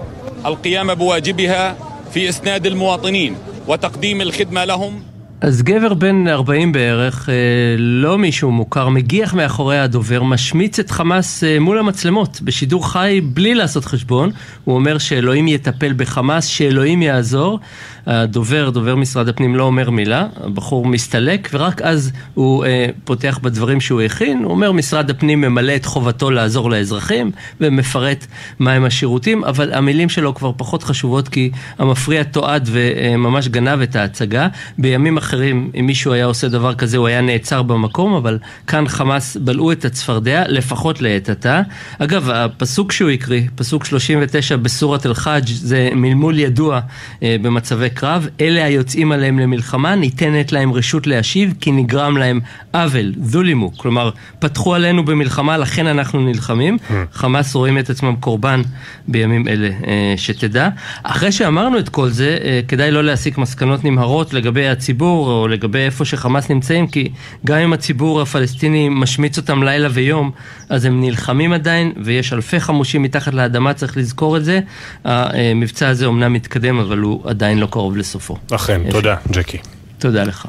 القيام 0.46 0.94
بواجبها 0.94 1.76
في 2.14 2.30
إسناد 2.30 2.66
المواطنين 2.66 3.36
وتقديم 3.68 4.22
الخدمة 4.22 4.66
لهم. 4.66 5.04
אז 5.46 5.64
גבר 5.64 5.94
בן 5.94 6.28
40 6.28 6.72
בערך, 6.72 7.30
אה, 7.30 7.36
לא 7.78 8.18
מישהו 8.18 8.52
מוכר, 8.52 8.90
מגיח 8.90 9.34
מאחורי 9.34 9.80
הדובר, 9.80 10.24
משמיץ 10.24 10.80
את 10.80 10.92
חמאס 10.92 11.44
אה, 11.44 11.60
מול 11.60 11.80
המצלמות, 11.80 12.42
בשידור 12.42 12.92
חי 12.92 13.22
בלי 13.24 13.56
לעשות 13.56 13.86
חשבון. 13.86 14.32
הוא 14.64 14.76
אומר 14.76 14.98
שאלוהים 14.98 15.48
יטפל 15.48 15.94
בחמאס, 15.98 16.46
שאלוהים 16.46 17.02
יעזור. 17.02 17.60
הדובר, 18.06 18.70
דובר 18.70 18.96
משרד 18.96 19.30
הפנים, 19.30 19.56
לא 19.56 19.64
אומר 19.64 19.90
מילה, 19.90 20.28
הבחור 20.44 20.86
מסתלק, 20.86 21.50
ורק 21.54 21.82
אז 21.82 22.12
הוא 22.34 22.66
אה, 22.66 22.88
פותח 23.04 23.40
בדברים 23.42 23.82
שהוא 23.82 24.02
הכין. 24.02 24.44
הוא 24.44 24.52
אומר, 24.52 24.72
משרד 24.72 25.10
הפנים 25.10 25.42
ממלא 25.42 25.76
את 25.76 25.86
חובתו 25.86 26.32
לעזור 26.32 26.72
לאזרחים, 26.72 27.32
ומפרט 27.62 28.26
מהם 28.60 28.86
השירותים, 28.86 29.44
אבל 29.44 29.74
המילים 29.74 30.10
שלו 30.10 30.36
כבר 30.36 30.52
פחות 30.58 30.84
חשובות, 30.84 31.30
כי 31.30 31.52
המפריע 31.78 32.24
תועד 32.24 32.70
וממש 32.72 33.48
גנב 33.48 33.82
את 33.82 33.96
ההצגה. 33.96 34.48
בימים 34.78 35.18
אחרים, 35.18 35.72
אם 35.80 35.86
מישהו 35.86 36.14
היה 36.14 36.26
עושה 36.26 36.48
דבר 36.48 36.76
כזה, 36.76 36.98
הוא 36.98 37.08
היה 37.08 37.22
נעצר 37.22 37.62
במקום, 37.62 38.14
אבל 38.14 38.38
כאן 38.68 38.88
חמאס 38.88 39.38
בלעו 39.38 39.72
את 39.72 39.86
הצפרדע, 39.86 40.44
לפחות 40.48 41.02
לעת 41.02 41.30
עתה. 41.30 41.62
אגב, 42.00 42.30
הפסוק 42.30 42.92
שהוא 42.92 43.10
הקריא, 43.10 43.42
פסוק 43.56 43.86
39 43.86 44.58
בסורת 44.58 45.06
אל-חאג', 45.06 45.48
זה 45.48 45.90
מלמול 45.96 46.40
ידוע 46.40 46.80
אה, 47.24 47.36
במצבי 47.42 47.90
קרב. 47.96 48.28
אלה 48.42 48.66
היוצאים 48.66 49.12
עליהם 49.12 49.40
למלחמה, 49.40 49.96
ניתנת 49.96 50.52
להם 50.52 50.74
רשות 50.74 51.08
להשיב, 51.08 51.54
כי 51.62 51.72
נגרם 51.72 52.18
להם 52.18 52.40
עוול, 52.74 53.14
זולימו. 53.22 53.78
כלומר, 53.78 54.10
פתחו 54.40 54.76
עלינו 54.76 55.06
במלחמה, 55.06 55.58
לכן 55.58 55.88
אנחנו 55.88 56.20
נלחמים. 56.20 56.78
חמאס 57.14 57.56
רואים 57.56 57.78
את 57.78 57.90
עצמם 57.90 58.16
קורבן 58.20 58.62
בימים 59.08 59.48
אלה, 59.48 59.70
אה, 59.88 60.14
שתדע. 60.18 60.70
אחרי 61.04 61.32
שאמרנו 61.32 61.80
את 61.80 61.90
כל 61.90 62.10
זה, 62.10 62.38
אה, 62.44 62.60
כדאי 62.68 62.92
לא 62.92 63.04
להסיק 63.04 63.38
מסקנות 63.38 63.84
נמהרות 63.84 64.34
לגבי 64.34 64.68
הציבור. 64.68 65.16
או 65.32 65.48
לגבי 65.48 65.80
איפה 65.80 66.06
שחמאס 66.06 66.50
נמצאים, 66.50 66.88
כי 66.88 67.10
גם 67.46 67.58
אם 67.58 67.74
הציבור 67.74 68.22
הפלסטיני 68.22 68.90
משמיץ 68.90 69.38
אותם 69.38 69.64
לילה 69.64 69.88
ויום, 69.92 70.32
אז 70.70 70.86
הם 70.86 71.02
נלחמים 71.02 71.54
עדיין, 71.54 71.92
ויש 72.04 72.34
אלפי 72.34 72.60
חמושים 72.60 73.04
מתחת 73.04 73.34
לאדמה, 73.34 73.74
צריך 73.74 73.98
לזכור 73.98 74.38
את 74.38 74.46
זה. 74.46 74.60
המבצע 75.04 75.88
הזה 75.88 76.06
אומנם 76.06 76.34
מתקדם, 76.34 76.80
אבל 76.80 76.98
הוא 76.98 77.30
עדיין 77.30 77.58
לא 77.60 77.66
קרוב 77.66 77.85
לסופו. 77.92 78.38
אכן, 78.52 78.92
תודה, 78.92 79.16
ג'קי. 79.32 79.58
תודה 80.00 80.24
לך. 80.24 80.48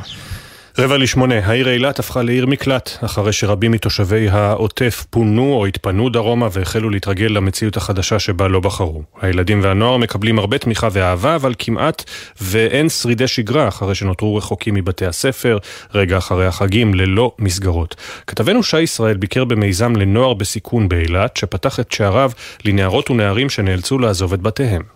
רבע 0.78 0.96
לשמונה, 0.98 1.34
העיר 1.46 1.68
אילת 1.68 1.98
הפכה 1.98 2.22
לעיר 2.22 2.46
מקלט, 2.46 2.90
אחרי 3.04 3.32
שרבים 3.32 3.70
מתושבי 3.70 4.28
העוטף 4.28 5.06
פונו 5.10 5.54
או 5.54 5.66
התפנו 5.66 6.08
דרומה 6.08 6.48
והחלו 6.52 6.90
להתרגל 6.90 7.26
למציאות 7.26 7.76
החדשה 7.76 8.18
שבה 8.18 8.48
לא 8.48 8.60
בחרו. 8.60 9.02
הילדים 9.20 9.60
והנוער 9.62 9.96
מקבלים 9.96 10.38
הרבה 10.38 10.58
תמיכה 10.58 10.88
ואהבה, 10.92 11.34
אבל 11.34 11.54
כמעט 11.58 12.04
ואין 12.40 12.88
שרידי 12.88 13.26
שגרה 13.28 13.68
אחרי 13.68 13.94
שנותרו 13.94 14.36
רחוקים 14.36 14.74
מבתי 14.74 15.06
הספר, 15.06 15.58
רגע 15.94 16.18
אחרי 16.18 16.46
החגים, 16.46 16.94
ללא 16.94 17.32
מסגרות. 17.38 17.96
כתבנו 18.26 18.62
שי 18.62 18.80
ישראל 18.80 19.16
ביקר 19.16 19.44
במיזם 19.44 19.96
לנוער 19.96 20.34
בסיכון 20.34 20.88
באילת, 20.88 21.36
שפתח 21.36 21.80
את 21.80 21.92
שעריו 21.92 22.30
לנערות 22.64 23.10
ונערים 23.10 23.50
שנאלצו 23.50 23.98
לעזוב 23.98 24.32
את 24.32 24.40
בתיהם. 24.40 24.95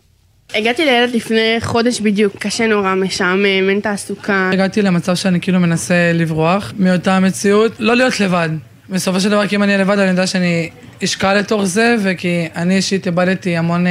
הגעתי 0.54 0.84
לילד 0.84 1.14
לפני 1.14 1.56
חודש 1.60 2.00
בדיוק, 2.00 2.36
קשה 2.38 2.66
נורא, 2.66 2.94
משעמם, 2.94 3.68
אין 3.68 3.80
תעסוקה. 3.80 4.50
הגעתי 4.52 4.82
למצב 4.82 5.14
שאני 5.14 5.40
כאילו 5.40 5.60
מנסה 5.60 6.12
לברוח 6.14 6.72
מאותה 6.78 7.16
המציאות, 7.16 7.72
לא 7.78 7.96
להיות 7.96 8.20
לבד. 8.20 8.48
בסופו 8.90 9.20
של 9.20 9.28
דבר, 9.28 9.46
כי 9.46 9.56
אם 9.56 9.62
אני 9.62 9.78
לבד, 9.78 9.98
אני 9.98 10.10
יודע 10.10 10.26
שאני 10.26 10.70
אשקע 11.04 11.34
לתוך 11.34 11.64
זה, 11.64 11.96
וכי 12.02 12.48
אני 12.56 12.76
אישית 12.76 13.06
איבדתי 13.06 13.56
המון 13.56 13.86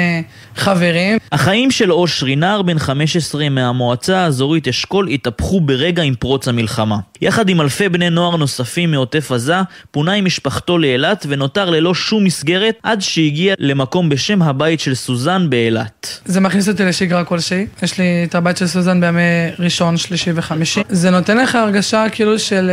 חברים. 0.55 1.17
החיים 1.31 1.71
של 1.71 1.91
אושרי, 1.91 2.35
נער 2.35 2.61
בן 2.61 2.79
15 2.79 3.49
מהמועצה 3.49 4.17
האזורית 4.17 4.67
אשכול, 4.67 5.07
התהפכו 5.07 5.61
ברגע 5.61 6.03
עם 6.03 6.15
פרוץ 6.15 6.47
המלחמה. 6.47 6.97
יחד 7.21 7.49
עם 7.49 7.61
אלפי 7.61 7.89
בני 7.89 8.09
נוער 8.09 8.37
נוספים 8.37 8.91
מעוטף 8.91 9.31
עזה, 9.31 9.55
פונה 9.91 10.13
עם 10.13 10.25
משפחתו 10.25 10.77
לאילת 10.77 11.25
ונותר 11.29 11.69
ללא 11.69 11.93
שום 11.93 12.23
מסגרת 12.23 12.75
עד 12.83 13.01
שהגיע 13.01 13.53
למקום 13.59 14.09
בשם 14.09 14.41
הבית 14.41 14.79
של 14.79 14.95
סוזן 14.95 15.49
באילת. 15.49 16.19
זה 16.25 16.39
מכניס 16.39 16.69
אותי 16.69 16.85
לשגרה 16.85 17.23
כלשהי. 17.23 17.65
יש 17.83 17.97
לי 17.97 18.23
את 18.23 18.35
הבית 18.35 18.57
של 18.57 18.67
סוזן 18.67 19.01
בימי 19.01 19.21
ראשון, 19.59 19.97
שלישי 19.97 20.31
וחמישי. 20.35 20.81
זה 20.89 21.09
נותן 21.09 21.37
לך 21.37 21.55
הרגשה 21.55 22.05
כאילו 22.11 22.39
של... 22.39 22.71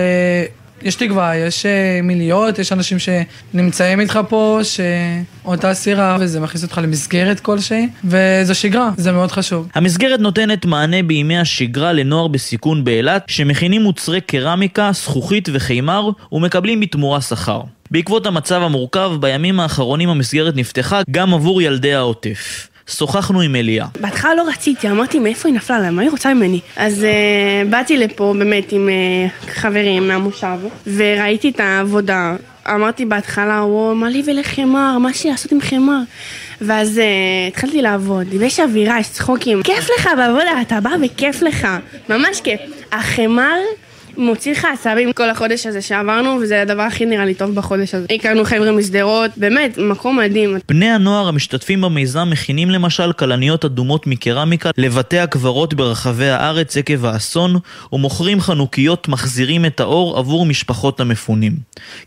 יש 0.87 0.95
תקווה, 0.95 1.37
יש 1.37 1.67
אה, 1.67 2.01
מיליות, 2.03 2.59
יש 2.59 2.73
אנשים 2.73 2.99
שנמצאים 2.99 4.01
איתך 4.01 4.21
פה, 4.29 4.61
שאותה 4.63 5.75
סירה, 5.75 6.17
וזה 6.21 6.41
מכניס 6.41 6.63
אותך 6.63 6.81
למסגרת 6.83 7.41
כלשהי, 7.41 7.89
וזו 8.05 8.55
שגרה, 8.55 8.91
זה 8.97 9.13
מאוד 9.13 9.33
חשוב. 9.33 9.69
המסגרת 9.75 10.21
נותנת 10.21 10.65
מענה 10.65 11.03
בימי 11.03 11.39
השגרה 11.39 11.93
לנוער 11.93 12.27
בסיכון 12.29 12.85
באילת, 12.85 13.25
שמכינים 13.27 13.83
מוצרי 13.83 14.21
קרמיקה, 14.21 14.91
זכוכית 14.95 15.49
וחימר, 15.53 16.11
ומקבלים 16.33 16.81
בתמורה 16.81 17.21
שכר. 17.21 17.61
בעקבות 17.91 18.27
המצב 18.27 18.63
המורכב, 18.63 19.11
בימים 19.21 19.61
האחרונים 19.61 20.09
המסגרת 20.09 20.57
נפתחה 20.57 21.03
גם 21.11 21.35
עבור 21.35 21.63
ילדי 21.63 21.95
העוטף. 21.95 22.69
שוחחנו 22.91 23.41
עם 23.41 23.57
אליה. 23.57 23.87
בהתחלה 24.01 24.35
לא 24.35 24.49
רציתי, 24.49 24.91
אמרתי 24.91 25.19
מאיפה 25.19 25.49
היא 25.49 25.57
נפלה 25.57 25.79
לה, 25.79 25.91
מה 25.91 26.03
היא 26.03 26.11
רוצה 26.11 26.35
ממני? 26.35 26.61
אז 26.77 27.03
uh, 27.03 27.71
באתי 27.71 27.97
לפה 27.97 28.35
באמת 28.39 28.73
עם 28.73 28.89
uh, 28.89 29.51
חברים 29.51 30.09
מהמושב, 30.09 30.59
וראיתי 30.87 31.49
את 31.49 31.61
העבודה. 31.61 32.37
אמרתי 32.75 33.05
בהתחלה, 33.05 33.65
וואו, 33.65 33.95
מה 33.95 34.09
לי 34.09 34.23
ולחמר? 34.27 34.99
מה 34.99 35.09
לעשות 35.25 35.53
עם 35.53 35.61
חמר? 35.61 36.01
ואז 36.61 36.99
uh, 36.99 37.49
התחלתי 37.49 37.83
לעבוד, 37.83 38.27
ויש 38.39 38.61
אווירה, 38.61 39.01
יש 39.01 39.09
צחוקים. 39.09 39.63
כיף 39.63 39.89
לך 39.99 40.09
בעבודה, 40.17 40.63
אתה 40.63 40.81
בא 40.81 40.91
וכיף 41.03 41.43
לך, 41.43 41.69
ממש 42.09 42.41
כיף. 42.41 42.61
החמר... 42.93 43.57
מוציא 44.17 44.53
לך 44.53 44.67
עצבים 44.73 45.13
כל 45.13 45.31
החודש 45.31 45.67
הזה 45.67 45.83
שעברנו, 45.83 46.39
וזה 46.43 46.63
הדבר 46.63 46.83
הכי 46.83 47.07
נראה 47.07 47.25
לי 47.25 47.35
טוב 47.35 47.55
בחודש 47.55 47.95
הזה. 47.95 48.07
הכרנו 48.15 48.45
חבר'ה 48.45 48.73
משדרות, 48.73 49.31
באמת, 49.37 49.79
מקום 49.79 50.19
מדהים. 50.19 50.57
בני 50.69 50.91
הנוער 50.91 51.29
המשתתפים 51.29 51.81
במיזם 51.81 52.29
מכינים 52.31 52.71
למשל 52.71 53.13
כלניות 53.13 53.65
אדומות 53.65 54.07
מקרמיקה 54.07 54.71
לבתי 54.77 55.19
הקברות 55.19 55.75
ברחבי 55.75 56.29
הארץ 56.29 56.77
עקב 56.77 57.05
האסון, 57.05 57.59
ומוכרים 57.93 58.41
חנוכיות 58.41 59.09
מחזירים 59.09 59.65
את 59.65 59.81
האור 59.81 60.19
עבור 60.19 60.47
משפחות 60.47 61.01
המפונים. 61.01 61.53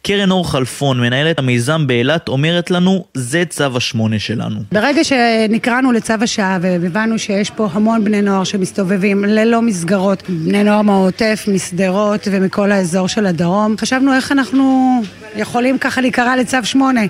קרן 0.02 0.32
אור 0.32 0.52
חלפון, 0.52 1.02
מנהלת 1.02 1.40
המיזם 1.40 1.88
באילת, 1.88 2.28
אומרת 2.28 2.72
לנו, 2.72 3.06
זה 3.14 3.44
צו 3.50 3.78
השמונה 3.78 4.20
שלנו. 4.20 4.60
ברגע 4.72 5.04
שנקראנו 5.04 5.92
לצו 5.92 6.14
השעה 6.22 6.58
והבנו 6.62 7.20
שיש 7.20 7.50
פה 7.50 7.70
המון 7.72 8.04
בני 8.04 8.22
נוער 8.22 8.44
שמסתובבים 8.44 9.26
ללא 9.26 9.62
מסגרות, 9.62 10.24
בני 10.30 10.64
נוער 10.64 10.82
מהעוטף, 10.82 11.46
משדרות, 11.54 11.99
משדרות 12.00 12.28
ומכל 12.32 12.72
האזור 12.72 13.08
של 13.08 13.26
הדרום. 13.26 13.76
חשבנו 13.78 14.14
איך 14.14 14.32
אנחנו 14.32 15.02
יכולים 15.36 15.78
ככה 15.78 16.02
להיקרא 16.02 16.36
לצו 16.36 16.58
שמונה 16.64 17.02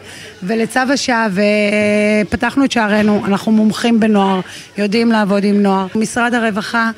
ולצו 0.43 0.79
השעה 0.79 1.27
ופתחנו 2.25 2.65
את 2.65 2.71
שערינו, 2.71 3.25
אנחנו 3.25 3.51
מומחים 3.51 3.99
בנוער, 3.99 4.39
יודעים 4.77 5.11
לעבוד 5.11 5.43
עם 5.43 5.63
נוער. 5.63 5.87
משרד 5.95 6.33
הרווחה 6.33 6.91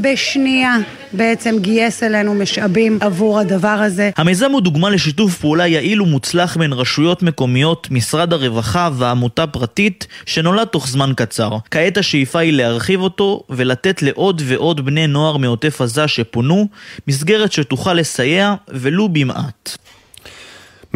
בשנייה 0.00 0.76
בעצם 1.12 1.58
גייס 1.58 2.02
אלינו 2.02 2.34
משאבים 2.34 2.98
עבור 3.00 3.38
הדבר 3.38 3.68
הזה. 3.68 4.10
המיזם 4.16 4.50
הוא 4.50 4.60
דוגמה 4.60 4.90
לשיתוף 4.90 5.38
פעולה 5.38 5.66
יעיל 5.66 6.02
ומוצלח 6.02 6.56
בין 6.56 6.72
רשויות 6.72 7.22
מקומיות, 7.22 7.88
משרד 7.90 8.32
הרווחה 8.32 8.90
ועמותה 8.92 9.46
פרטית 9.46 10.06
שנולד 10.26 10.66
תוך 10.66 10.88
זמן 10.88 11.12
קצר. 11.16 11.50
כעת 11.70 11.96
השאיפה 11.98 12.38
היא 12.38 12.52
להרחיב 12.52 13.00
אותו 13.00 13.42
ולתת 13.50 14.02
לעוד 14.02 14.42
ועוד 14.44 14.84
בני 14.84 15.06
נוער 15.06 15.36
מעוטף 15.36 15.80
עזה 15.80 16.08
שפונו 16.08 16.68
מסגרת 17.08 17.52
שתוכל 17.52 17.94
לסייע 17.94 18.54
ולו 18.68 19.08
במעט. 19.08 19.85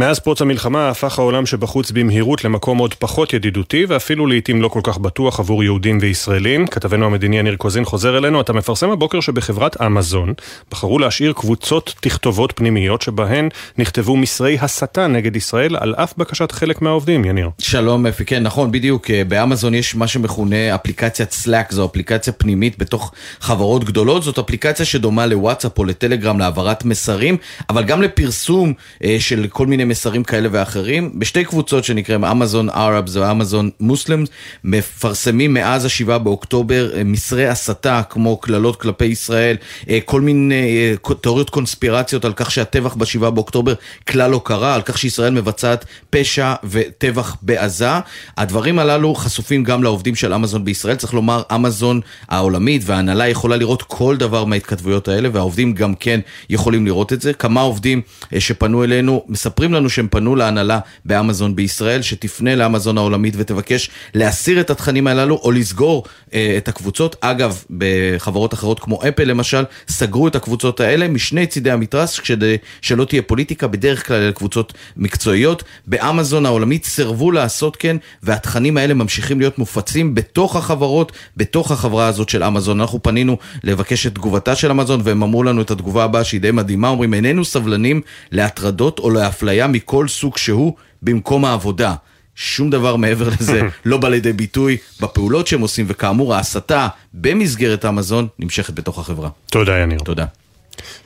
מאז 0.01 0.19
פרוץ 0.19 0.43
המלחמה 0.43 0.89
הפך 0.89 1.19
העולם 1.19 1.47
שבחוץ 1.47 1.91
במהירות 1.91 2.45
למקום 2.45 2.79
עוד 2.79 2.95
פחות 2.95 3.33
ידידותי 3.33 3.85
ואפילו 3.89 4.27
לעיתים 4.27 4.63
לא 4.63 4.69
כל 4.69 4.81
כך 4.83 4.99
בטוח 4.99 5.41
עבור 5.41 5.65
יהודים 5.65 5.99
וישראלים. 6.01 6.67
כתבנו 6.67 7.07
המדיני 7.07 7.39
יניר 7.39 7.57
קוזין 7.57 7.85
חוזר 7.85 8.19
אלינו, 8.19 8.41
אתה 8.41 8.53
מפרסם 8.53 8.91
הבוקר 8.91 9.21
שבחברת 9.21 9.81
אמזון 9.81 10.35
בחרו 10.71 10.99
להשאיר 10.99 11.33
קבוצות 11.33 11.95
תכתובות 12.01 12.53
פנימיות 12.57 13.03
שבהן 13.03 13.49
נכתבו 13.79 14.17
מסרי 14.17 14.59
הסתה 14.61 15.07
נגד 15.07 15.37
ישראל 15.37 15.77
על 15.77 15.95
אף 15.95 16.15
בקשת 16.19 16.53
חלק 16.53 16.83
מהעובדים, 16.83 17.25
יניר. 17.25 17.51
שלום 17.59 18.11
כן 18.11 18.43
נכון 18.43 18.73
בדיוק, 18.73 19.11
באמזון 19.29 19.75
יש 19.75 19.95
מה 19.95 20.07
שמכונה 20.07 20.75
אפליקציית 20.75 21.37
Slack, 21.45 21.75
זו 21.75 21.87
אפליקציה 21.87 22.33
פנימית 22.33 22.79
בתוך 22.79 23.13
חברות 23.41 23.85
גדולות, 23.85 24.23
זאת 24.23 24.39
אפליקציה 24.39 24.87
שדומה 24.87 25.27
לוואטסאפ 25.27 25.79
או 25.79 25.85
לטלגרם 25.85 26.39
להעברת 26.39 26.85
מסרים, 26.85 27.37
אבל 27.71 27.85
גם 27.85 28.03
לפרסום 28.03 28.73
אה, 29.05 29.17
של 29.19 29.47
כל 29.51 29.67
מיני 29.67 29.90
מסרים 29.91 30.25
כאלה 30.25 30.49
ואחרים, 30.53 31.11
בשתי 31.19 31.45
קבוצות 31.45 31.85
שנקראים 31.85 32.25
אמזון 32.25 32.71
ערבס 32.71 33.17
ואמזון 33.17 33.71
מוסלם, 33.81 34.25
מפרסמים 34.65 35.55
מאז 35.55 35.85
השבעה 35.85 36.19
באוקטובר 36.19 36.91
אה, 36.97 37.05
מסרי 37.05 37.47
הסתה 37.49 38.03
כמו 38.11 38.37
קללות 38.37 38.77
כלפי 38.77 39.05
ישראל, 39.05 39.57
אה, 39.89 39.99
כל 40.05 40.21
מיני 40.21 40.95
אה, 41.11 41.15
תיאוריות 41.15 41.51
קונספירציות 41.51 42.25
על 42.25 42.33
כך 42.33 42.51
שהטבח 42.51 42.95
בשבעה 42.95 43.31
באוקטובר 43.31 43.75
כלל 44.09 44.31
לא 44.31 44.41
קרה, 44.45 44.75
על 44.75 44.83
כך 44.83 44.99
שישראל 44.99 45.33
מבצעת 45.33 45.85
פשע 46.11 46.55
וטבח 46.65 47.37
בעזה. 47.43 47.91
הדברים 48.37 48.79
הללו 48.79 49.15
חשופים 49.15 49.65
גם 49.65 49.83
לעובדים 49.83 50.15
של 50.15 50.35
אמזון 50.35 50.65
בישראל, 50.65 50.97
צריך 50.97 51.15
לומר, 51.15 51.43
אמזון 51.55 52.01
העולמית 52.29 52.83
וההנהלה 52.85 53.29
יכולה 53.29 53.57
לראות 53.57 53.83
כל 53.83 54.17
דבר 54.17 54.45
מההתכתבויות 54.45 55.09
האלה, 55.09 55.29
והעובדים 55.33 55.73
גם 55.73 55.95
כן 55.95 56.21
יכולים 56.51 56.87
לראות 56.87 57.13
את 57.13 57.21
זה. 57.21 57.33
כמה 57.33 57.61
עובדים 57.61 58.03
שפנו 58.39 58.85
אלינו 58.85 59.25
מספרים 59.29 59.75
לנו 59.75 59.80
שהם 59.89 60.09
פנו 60.11 60.37
להנהלה 60.37 60.79
באמזון 61.05 61.57
בישראל, 61.57 62.03
שתפנה 62.03 62.57
לאמזון 62.57 62.99
העולמית 62.99 63.35
ותבקש 63.37 63.91
להסיר 64.15 64.61
את 64.61 64.71
התכנים 64.71 65.07
הללו 65.07 65.41
או 65.43 65.53
לסגור 65.53 66.05
אה, 66.35 66.55
את 66.57 66.69
הקבוצות. 66.69 67.17
אגב, 67.21 67.65
בחברות 67.79 68.55
אחרות 68.55 68.81
כמו 68.81 69.01
אפל 69.09 69.25
למשל, 69.25 69.65
סגרו 69.89 70.29
את 70.29 70.37
הקבוצות 70.37 70.81
האלה 70.81 71.09
משני 71.09 71.47
צידי 71.47 71.71
המתרס, 71.71 72.19
כדי 72.19 72.57
שלא 72.83 73.05
תהיה 73.05 73.23
פוליטיקה, 73.23 73.67
בדרך 73.67 74.07
כלל 74.07 74.17
אלה 74.17 74.33
קבוצות 74.33 74.73
מקצועיות. 74.97 75.65
באמזון 75.87 76.47
העולמית 76.47 76.85
סירבו 76.85 77.31
לעשות 77.31 77.77
כן, 77.77 77.97
והתכנים 78.23 78.77
האלה 78.77 78.95
ממשיכים 78.95 79.41
להיות 79.41 79.59
מופצים 79.59 80.15
בתוך 80.15 80.57
החברות, 80.57 81.13
בתוך 81.37 81.71
החברה 81.71 82.07
הזאת 82.07 82.29
של 82.29 82.45
אמזון. 82.45 82.81
אנחנו 82.81 83.03
פנינו 83.03 83.37
לבקש 83.65 84.07
את 84.07 84.15
תגובתה 84.15 84.57
של 84.57 84.71
אמזון, 84.71 85.01
והם 85.05 85.23
אמרו 85.23 85.43
לנו 85.43 85.63
את 85.63 85.71
התגובה 85.71 86.05
הבאה 86.05 86.25
שהיא 86.25 86.41
די 86.41 86.51
מדהימה, 86.51 86.89
אומרים 86.89 87.15
איננו 87.15 87.45
סבלנים 87.45 88.01
להטרדות 88.33 88.99
או 88.99 89.11
לאפליה 89.11 89.67
מכל 89.73 90.09
סוג 90.09 90.37
שהוא 90.37 90.75
במקום 91.03 91.45
העבודה. 91.45 91.95
שום 92.35 92.71
דבר 92.71 92.97
מעבר 92.97 93.29
לזה 93.29 93.61
לא 93.85 93.97
בא 93.97 94.09
לידי 94.09 94.33
ביטוי 94.33 94.77
בפעולות 95.01 95.47
שהם 95.47 95.61
עושים, 95.61 95.87
וכאמור 95.89 96.35
ההסתה 96.35 96.89
במסגרת 97.15 97.85
המזון 97.85 98.29
נמשכת 98.39 98.75
בתוך 98.75 98.99
החברה. 98.99 99.29
תודה 99.47 99.79
יניר. 99.79 99.99
תודה. 99.99 100.25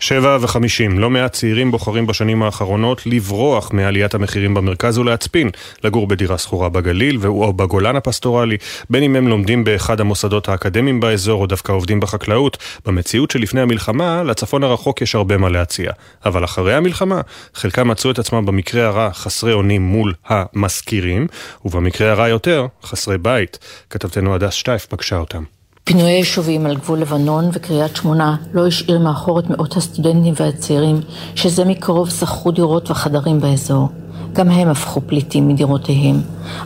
שבע 0.01 0.38
וחמישים, 0.40 0.98
לא 0.98 1.10
מעט 1.10 1.32
צעירים 1.32 1.70
בוחרים 1.70 2.06
בשנים 2.06 2.42
האחרונות 2.42 3.06
לברוח 3.06 3.72
מעליית 3.72 4.14
המחירים 4.14 4.55
במרכז 4.55 4.98
ולהצפין, 4.98 5.51
לגור 5.84 6.06
בדירה 6.06 6.38
שכורה 6.38 6.68
בגליל 6.68 7.18
או 7.26 7.52
בגולן 7.52 7.96
הפסטורלי, 7.96 8.56
בין 8.90 9.02
אם 9.02 9.16
הם 9.16 9.28
לומדים 9.28 9.64
באחד 9.64 10.01
המוסדות 10.01 10.48
האקדמיים 10.48 11.01
באזור 11.01 11.40
או 11.40 11.46
דווקא 11.46 11.72
עובדים 11.72 12.01
בחקלאות. 12.01 12.56
במציאות 12.86 13.30
שלפני 13.30 13.60
המלחמה, 13.60 14.22
לצפון 14.22 14.64
הרחוק 14.64 15.02
יש 15.02 15.14
הרבה 15.14 15.36
מה 15.36 15.48
להציע. 15.48 15.92
אבל 16.24 16.44
אחרי 16.44 16.74
המלחמה, 16.74 17.20
חלקם 17.55 17.88
מצאו 17.88 18.10
את 18.10 18.18
עצמם 18.18 18.46
במקרה 18.46 18.86
הרע 18.86 19.12
חסרי 19.12 19.52
אונים 19.52 19.82
מול 19.82 20.14
המשכירים, 20.26 21.26
ובמקרה 21.64 22.10
הרע 22.10 22.28
יותר, 22.28 22.66
חסרי 22.84 23.18
בית. 23.18 23.59
כתבתנו 23.90 24.34
הדס 24.34 24.55
שטייף 24.55 24.86
פגשה 24.86 25.16
אותם. 25.16 25.44
פינויי 25.85 26.12
יישובים 26.12 26.66
על 26.66 26.77
גבול 26.77 26.98
לבנון 26.98 27.44
וקריית 27.52 27.97
שמונה 27.97 28.36
לא 28.55 28.66
השאיר 28.66 28.98
מאחור 28.98 29.39
את 29.39 29.51
מאות 29.51 29.77
הסטודנטים 29.77 30.35
והצעירים 30.36 31.01
שזה 31.35 31.65
מקרוב 31.65 32.11
שכרו 32.11 32.51
דירות 32.51 32.90
וחדרים 32.90 33.40
באזור. 33.40 33.89
גם 34.32 34.51
הם 34.51 34.69
הפכו 34.69 35.01
פליטים 35.01 35.48
מדירותיהם, 35.48 36.16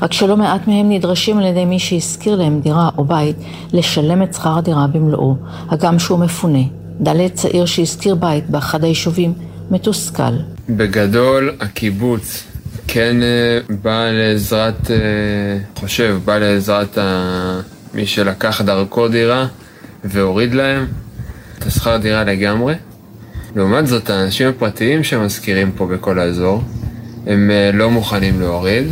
רק 0.03 0.13
שלא 0.13 0.37
מעט 0.37 0.67
מהם 0.67 0.91
נדרשים 0.91 1.39
על 1.39 1.47
ידי 1.47 1.65
מי 1.65 1.79
שהשכיר 1.79 2.37
להם 2.37 2.61
דירה 2.61 2.91
או 2.99 3.05
בית 3.05 3.37
לשלם 3.73 4.23
את 4.23 4.35
שכר 4.35 4.59
הדירה 4.59 4.87
במלואו, 4.87 5.37
הגם 5.69 5.99
שהוא 5.99 6.19
מפונה. 6.19 6.63
דלת 7.01 7.35
צעיר 7.35 7.67
שהשכיר 7.67 8.15
בית 8.15 8.51
באחד 8.51 8.85
היישובים 8.85 9.33
מתוסכל. 9.71 10.33
בגדול 10.69 11.57
הקיבוץ 11.61 12.45
כן 12.89 13.17
בא 13.83 14.11
לעזרת, 14.11 14.91
חושב, 15.81 16.19
בא 16.25 16.39
לעזרת 16.39 16.99
ה... 16.99 17.61
מי 17.99 18.07
שלקח 18.07 18.61
דרכו 18.61 19.09
דירה 19.09 19.47
והוריד 20.05 20.55
להם 20.55 20.87
את 21.59 21.67
השכר 21.67 21.97
דירה 21.97 22.25
לגמרי. 22.25 22.75
לעומת 23.57 23.87
זאת, 23.87 24.11
האנשים 24.11 24.49
הפרטיים 24.49 25.05
שמזכירים 25.05 25.73
פה 25.77 25.87
בכל 25.87 26.19
האזור, 26.19 26.63
הם 27.27 27.51
לא 27.73 27.91
מוכנים 27.91 28.41
להוריד. 28.41 28.85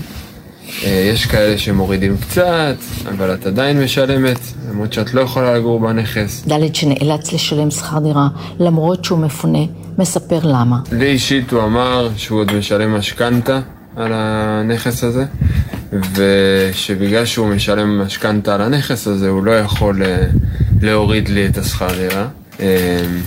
יש 0.82 1.26
כאלה 1.26 1.58
שמורידים 1.58 2.16
קצת, 2.16 2.76
אבל 3.08 3.34
את 3.34 3.46
עדיין 3.46 3.82
משלמת, 3.82 4.38
למרות 4.70 4.92
שאת 4.92 5.14
לא 5.14 5.20
יכולה 5.20 5.54
לגור 5.54 5.80
בנכס. 5.80 6.44
ד' 6.48 6.74
שנאלץ 6.74 7.32
לשלם 7.32 7.70
שכר 7.70 7.98
דירה, 7.98 8.28
למרות 8.58 9.04
שהוא 9.04 9.18
מפונה, 9.18 9.64
מספר 9.98 10.38
למה. 10.42 10.78
לי 10.92 11.06
אישית 11.06 11.52
הוא 11.52 11.62
אמר 11.62 12.08
שהוא 12.16 12.40
עוד 12.40 12.52
משלם 12.52 12.94
משכנתה 12.94 13.60
על 13.96 14.12
הנכס 14.14 15.04
הזה, 15.04 15.24
ושבגלל 15.92 17.24
שהוא 17.24 17.46
משלם 17.46 18.00
משכנתה 18.00 18.54
על 18.54 18.60
הנכס 18.60 19.06
הזה, 19.06 19.28
הוא 19.28 19.44
לא 19.44 19.58
יכול 19.58 20.02
להוריד 20.82 21.28
לי 21.28 21.46
את 21.46 21.58
השכר 21.58 21.88
דירה. 21.98 22.28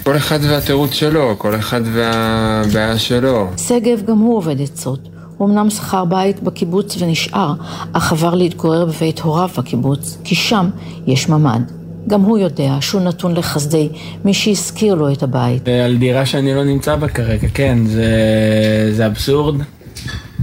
כל 0.04 0.18
אחד 0.18 0.40
והתירוץ 0.42 0.94
שלו, 0.94 1.36
כל 1.38 1.56
אחד 1.56 1.82
והבעיה 1.94 2.98
שלו. 2.98 3.48
שגב 3.58 4.02
גם 4.06 4.18
הוא 4.18 4.38
עובד 4.38 4.62
עצות. 4.62 5.10
הוא 5.38 5.50
אמנם 5.50 5.70
שכר 5.70 6.06
בית 6.06 6.44
בקיבוץ 6.44 6.98
ונשאר, 7.00 7.54
אך 7.94 8.12
עבר 8.12 8.36
להתגורר 8.36 8.86
בבית 8.86 9.20
הוריו 9.20 9.50
בקיבוץ, 9.58 10.18
כי 10.24 10.36
שם 10.36 10.70
יש 11.08 11.30
ממ"ד. 11.30 11.62
גם 12.08 12.22
הוא 12.22 12.38
יודע 12.38 12.78
שהוא 12.82 13.02
נתון 13.02 13.36
לחסדי 13.36 13.90
מי 14.26 14.34
שהזכיר 14.34 14.96
לו 14.96 15.12
את 15.12 15.24
הבית. 15.24 15.68
על 15.86 15.98
דירה 15.98 16.26
שאני 16.26 16.56
לא 16.56 16.64
נמצא 16.64 16.96
בה 16.96 17.08
כרגע, 17.08 17.48
כן, 17.54 17.78
זה, 17.86 18.12
זה 18.92 19.06
אבסורד. 19.06 19.56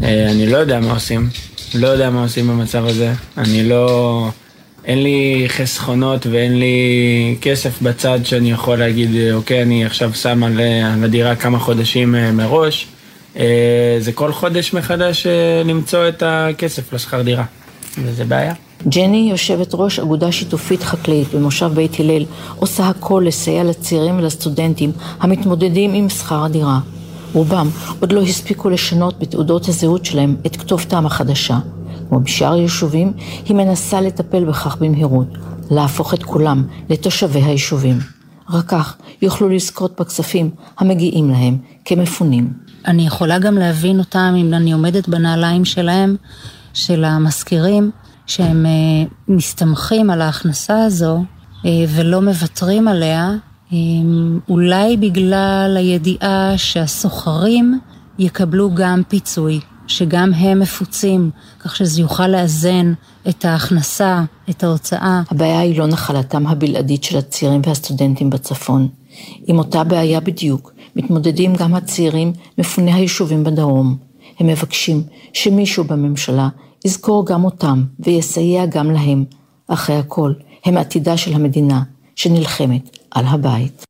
אני 0.02 0.46
לא 0.46 0.56
יודע 0.56 0.80
מה 0.80 0.92
עושים. 0.92 1.28
לא 1.74 1.88
יודע 1.88 2.10
מה 2.10 2.22
עושים 2.22 2.48
במצב 2.48 2.86
הזה. 2.86 3.12
אני 3.38 3.68
לא... 3.68 4.28
אין 4.84 5.02
לי 5.02 5.44
חסכונות 5.48 6.26
ואין 6.26 6.58
לי 6.58 7.36
כסף 7.40 7.82
בצד 7.82 8.18
שאני 8.24 8.50
יכול 8.50 8.78
להגיד, 8.78 9.10
אוקיי, 9.32 9.62
אני 9.62 9.84
עכשיו 9.84 10.14
שם 10.14 10.42
על, 10.42 10.60
הדירה 11.04 11.36
כמה 11.36 11.58
חודשים 11.58 12.14
מראש. 12.32 12.86
זה 13.98 14.12
כל 14.14 14.32
חודש 14.32 14.72
מחדש 14.72 15.26
למצוא 15.64 16.08
את 16.08 16.22
הכסף 16.26 16.92
לשכר 16.92 17.22
דירה. 17.22 17.44
וזה 17.98 18.24
בעיה. 18.24 18.54
ג'ני, 18.88 19.28
יושבת 19.30 19.70
ראש 19.74 19.98
אגודה 19.98 20.32
שיתופית 20.32 20.82
חקלאית 20.82 21.34
במושב 21.34 21.70
בית 21.74 22.00
הלל, 22.00 22.24
עושה 22.56 22.88
הכל 22.88 23.22
לסייע 23.26 23.64
לצעירים 23.64 24.18
ולסטודנטים 24.18 24.92
המתמודדים 25.20 25.94
עם 25.94 26.08
שכר 26.08 26.44
הדירה. 26.44 26.78
רובם 27.36 27.68
עוד 28.00 28.12
לא 28.12 28.22
הספיקו 28.22 28.70
לשנות 28.70 29.18
בתעודות 29.18 29.68
הזהות 29.68 30.04
שלהם 30.04 30.36
את 30.46 30.56
כתובתם 30.56 31.06
החדשה. 31.06 31.58
כמו 32.08 32.20
בשאר 32.20 32.52
היישובים, 32.52 33.12
היא 33.44 33.56
מנסה 33.56 34.00
לטפל 34.00 34.44
בכך 34.44 34.76
במהירות, 34.80 35.28
להפוך 35.70 36.14
את 36.14 36.22
כולם 36.22 36.64
לתושבי 36.90 37.42
היישובים. 37.42 37.98
רק 38.50 38.64
כך 38.64 38.96
יוכלו 39.22 39.48
לזכות 39.48 40.00
בכספים 40.00 40.50
המגיעים 40.78 41.30
להם 41.30 41.58
כמפונים. 41.84 42.52
אני 42.86 43.06
יכולה 43.06 43.38
גם 43.38 43.58
להבין 43.58 43.98
אותם 43.98 44.34
אם 44.36 44.54
אני 44.54 44.72
עומדת 44.72 45.08
בנעליים 45.08 45.64
שלהם, 45.64 46.16
של 46.74 47.04
המזכירים, 47.04 47.90
שהם 48.26 48.66
מסתמכים 49.28 50.10
על 50.10 50.20
ההכנסה 50.22 50.84
הזו 50.84 51.24
ולא 51.64 52.22
מוותרים 52.22 52.88
עליה, 52.88 53.32
אולי 54.48 54.96
בגלל 54.96 55.76
הידיעה 55.78 56.52
שהסוחרים 56.56 57.80
יקבלו 58.18 58.74
גם 58.74 59.02
פיצוי, 59.08 59.60
שגם 59.86 60.34
הם 60.34 60.60
מפוצים, 60.60 61.30
כך 61.60 61.76
שזה 61.76 62.00
יוכל 62.00 62.28
לאזן 62.28 62.92
את 63.28 63.44
ההכנסה, 63.44 64.22
את 64.50 64.64
ההוצאה. 64.64 65.22
הבעיה 65.30 65.60
היא 65.60 65.78
לא 65.78 65.86
נחלתם 65.86 66.46
הבלעדית 66.46 67.04
של 67.04 67.18
הצעירים 67.18 67.60
והסטודנטים 67.66 68.30
בצפון. 68.30 68.88
עם 69.46 69.58
אותה 69.58 69.84
בעיה 69.84 70.20
בדיוק 70.20 70.72
מתמודדים 70.96 71.54
גם 71.54 71.74
הצעירים 71.74 72.32
מפוני 72.58 72.92
היישובים 72.92 73.44
בדרום. 73.44 73.96
הם 74.38 74.46
מבקשים 74.46 75.02
שמישהו 75.32 75.84
בממשלה 75.84 76.48
יזכור 76.84 77.26
גם 77.26 77.44
אותם 77.44 77.84
ויסייע 78.00 78.66
גם 78.66 78.90
להם. 78.90 79.24
אחרי 79.68 79.96
הכל, 79.96 80.32
הם 80.64 80.76
עתידה 80.76 81.16
של 81.16 81.34
המדינה 81.34 81.82
שנלחמת 82.16 82.95
על 83.10 83.24
הבית. 83.28 83.86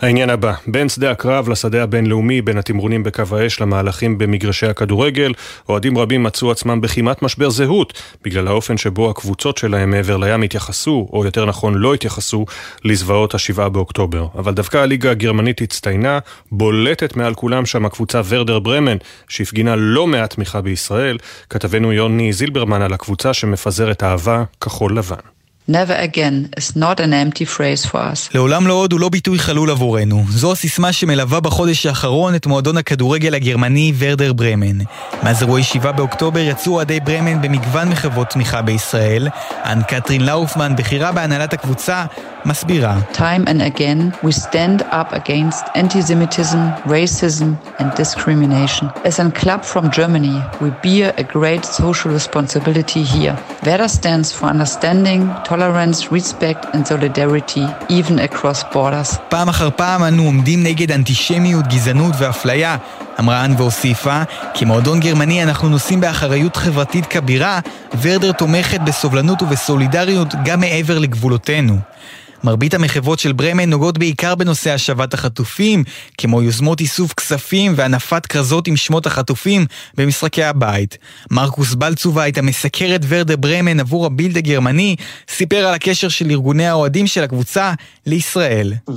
העניין 0.00 0.30
הבא, 0.30 0.52
בין 0.66 0.88
שדה 0.88 1.10
הקרב 1.10 1.48
לשדה 1.48 1.82
הבינלאומי, 1.82 2.42
בין 2.42 2.58
התמרונים 2.58 3.02
בקו 3.02 3.22
האש 3.36 3.60
למהלכים 3.60 4.18
במגרשי 4.18 4.66
הכדורגל, 4.66 5.32
אוהדים 5.68 5.98
רבים 5.98 6.22
מצאו 6.22 6.50
עצמם 6.50 6.80
בכמעט 6.80 7.22
משבר 7.22 7.50
זהות, 7.50 8.02
בגלל 8.24 8.48
האופן 8.48 8.76
שבו 8.76 9.10
הקבוצות 9.10 9.58
שלהם 9.58 9.90
מעבר 9.90 10.16
לים 10.16 10.42
התייחסו, 10.42 11.08
או 11.12 11.24
יותר 11.24 11.44
נכון 11.46 11.74
לא 11.74 11.94
התייחסו, 11.94 12.44
לזוועות 12.84 13.34
השבעה 13.34 13.68
באוקטובר. 13.68 14.26
אבל 14.38 14.54
דווקא 14.54 14.78
הליגה 14.78 15.10
הגרמנית 15.10 15.60
הצטיינה, 15.60 16.18
בולטת 16.52 17.16
מעל 17.16 17.34
כולם 17.34 17.66
שם 17.66 17.86
הקבוצה 17.86 18.20
ורדר 18.28 18.58
ברמן, 18.58 18.96
שהפגינה 19.28 19.76
לא 19.76 20.06
מעט 20.06 20.34
תמיכה 20.34 20.60
בישראל. 20.60 21.18
כתבנו 21.50 21.92
יוני 21.92 22.32
זילברמן 22.32 22.82
על 22.82 22.92
הקבוצה 22.92 23.34
שמפזרת 23.34 24.02
אהבה 24.02 24.44
כחול 24.60 24.98
לבן. 24.98 25.33
Never 25.68 25.96
again 25.96 26.50
is 26.60 26.76
not 26.76 27.00
an 27.00 27.14
empty 27.14 27.46
phrase 27.46 27.86
for 27.90 27.96
us. 27.96 28.30
לעולם 28.34 28.66
לא 28.66 28.72
עוד 28.72 28.92
הוא 28.92 29.00
לא 29.00 29.08
ביטוי 29.08 29.38
חלול 29.38 29.70
עבורנו. 29.70 30.24
זו 30.28 30.52
הסיסמה 30.52 30.92
שמלווה 30.92 31.40
בחודש 31.40 31.86
האחרון 31.86 32.34
את 32.34 32.46
מועדון 32.46 32.76
הכדורגל 32.76 33.34
הגרמני 33.34 33.92
ורדר 33.98 34.32
ברמן. 34.32 34.78
מאז 35.22 35.42
אירועי 35.42 35.62
7 35.62 35.92
באוקטובר 35.92 36.40
יצאו 36.40 36.72
אוהדי 36.72 37.00
ברמן 37.00 37.42
במגוון 37.42 37.88
מחוות 37.88 38.30
תמיכה 38.30 38.62
בישראל. 38.62 39.28
אנ 39.64 39.82
קטרין 39.82 40.26
לאופמן, 40.26 40.76
בכירה 40.76 41.12
בהנהלת 41.12 41.52
הקבוצה, 41.52 42.04
מסבירה. 42.46 42.98
Time 43.12 43.44
and 43.46 43.60
again 43.60 44.26
we 44.26 44.32
stand 44.32 44.82
up 44.82 45.12
against 45.12 45.64
antisemitism, 45.74 46.82
racism 46.86 47.48
and 47.78 47.88
discrimination. 47.96 48.86
As 49.04 49.18
a 49.18 49.30
club 49.42 49.60
from 49.72 49.84
Germany, 49.98 50.36
we 50.62 50.68
bear 50.84 51.08
a 51.16 51.24
great 51.36 51.64
social 51.64 52.10
responsibility 52.18 53.02
here. 53.14 53.34
Werder 53.66 53.88
stands 53.88 54.28
for 54.36 54.46
understanding, 54.54 55.20
tolerance, 55.50 55.98
respect 56.16 56.62
and 56.74 56.82
solidarity, 56.86 57.64
even 57.98 58.18
across 58.18 58.62
borders. 58.74 59.18
פעם 59.28 59.48
אחר 59.48 59.70
פעם 59.76 60.04
אנו 60.04 60.22
עומדים 60.24 60.62
נגד 60.62 60.92
אנטישמיות, 60.92 61.66
גזענות 61.66 62.14
ואפליה, 62.18 62.76
אמרה 63.20 63.44
אן 63.44 63.54
והוסיפה, 63.58 64.22
כמועדון 64.54 65.00
גרמני 65.00 65.42
אנחנו 65.42 65.68
נושאים 65.68 66.00
באחריות 66.00 66.56
חברתית 66.56 67.06
כבירה, 67.06 67.60
ורדר 68.02 68.32
תומכת 68.32 68.80
בסובלנות 68.80 69.42
ובסולידריות 69.42 70.34
גם 70.44 70.60
מעבר 70.60 70.98
לגבולותינו. 70.98 71.76
מרבית 72.44 72.74
המחוות 72.74 73.18
של 73.18 73.32
ברמן 73.32 73.70
נוגעות 73.70 73.98
בעיקר 73.98 74.34
בנושא 74.34 74.72
השבת 74.72 75.14
החטופים, 75.14 75.84
כמו 76.18 76.42
יוזמות 76.42 76.80
איסוף 76.80 77.12
כספים 77.12 77.72
והנפת 77.76 78.26
כרזות 78.26 78.68
עם 78.68 78.76
שמות 78.76 79.06
החטופים 79.06 79.66
במשחקי 79.96 80.44
הבית. 80.44 80.98
מרקוס 81.30 81.74
בלצובייט, 81.74 82.38
המסקר 82.38 82.94
את 82.94 83.00
ורדה 83.08 83.36
ברמן 83.36 83.80
עבור 83.80 84.06
הבילד 84.06 84.36
הגרמני, 84.36 84.96
סיפר 85.28 85.56
על 85.56 85.74
הקשר 85.74 86.08
של 86.08 86.30
ארגוני 86.30 86.66
האוהדים 86.66 87.06
של 87.06 87.22
הקבוצה 87.22 87.72
לישראל. 88.06 88.72
Uh, 88.74 88.92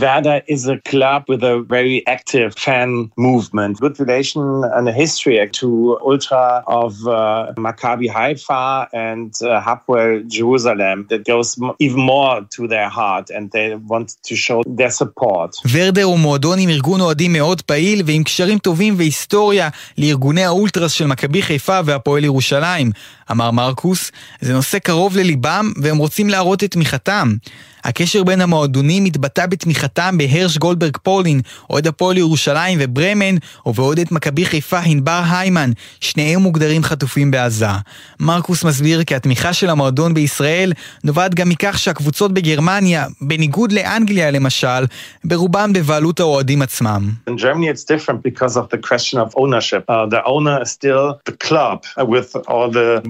uh, 9.90 10.20
Jerusalem 10.38 10.98
that 11.10 11.22
goes 11.26 11.50
even 11.80 12.02
more 12.14 12.36
to 12.56 12.68
their 12.68 12.90
heart. 12.90 13.30
And 13.38 13.52
they 13.52 13.68
want 13.92 14.10
to 14.28 14.36
show 14.36 14.60
their 14.78 14.92
support. 15.02 15.70
ורדר 15.72 16.04
הוא 16.04 16.20
מועדון 16.20 16.60
עם 16.60 16.70
ארגון 16.70 17.02
אוהדים 17.02 17.34
מאוד 17.34 17.62
פעיל 17.62 18.02
ועם 18.06 18.24
קשרים 18.24 18.58
טובים 18.58 18.94
והיסטוריה 18.98 19.70
לארגוני 19.98 20.44
האולטרס 20.44 20.92
של 20.92 21.08
מכבי 21.08 21.42
חיפה 21.42 21.80
והפועל 21.86 22.24
ירושלים. 22.24 22.92
אמר 23.32 23.52
מרקוס, 23.52 24.12
זה 24.42 24.54
נושא 24.54 24.80
קרוב 24.80 25.18
לליבם 25.18 25.72
והם 25.82 25.98
רוצים 25.98 26.30
להראות 26.30 26.64
את 26.64 26.72
תמיכתם. 26.72 27.34
הקשר 27.84 28.24
בין 28.24 28.42
המועדונים 28.42 29.04
מתבטא 29.04 29.46
בתמיכתם 29.46 30.18
בהרש 30.18 30.58
גולדברג 30.58 30.98
פולין, 31.04 31.42
אוהד 31.70 31.88
הפועל 31.88 32.18
ירושלים 32.18 32.80
וברמן, 32.82 33.36
ובאוהדת 33.66 34.12
מכבי 34.12 34.46
חיפה 34.46 34.80
ענבר 34.80 35.22
היימן, 35.32 35.72
שניהם 36.02 36.42
מוגדרים 36.42 36.84
חטופים 36.84 37.32
בעזה. 37.32 37.68
מרקוס 38.20 38.64
מסביר 38.64 39.04
כי 39.04 39.16
התמיכה 39.16 39.54
של 39.54 39.70
המועדון 39.70 40.14
בישראל 40.14 40.74
נובעת 41.04 41.36
גם 41.36 41.50
מכך 41.50 41.80
שהקבוצות 41.80 42.34
בגרמניה, 42.34 43.06
בניגוד 43.22 43.72
לאנגליה 43.72 44.32
למשל, 44.32 44.86
ברובם 45.24 45.74
בבעלות 45.74 46.20
האוהדים 46.20 46.62
עצמם. 46.62 47.10
Germany 47.30 47.72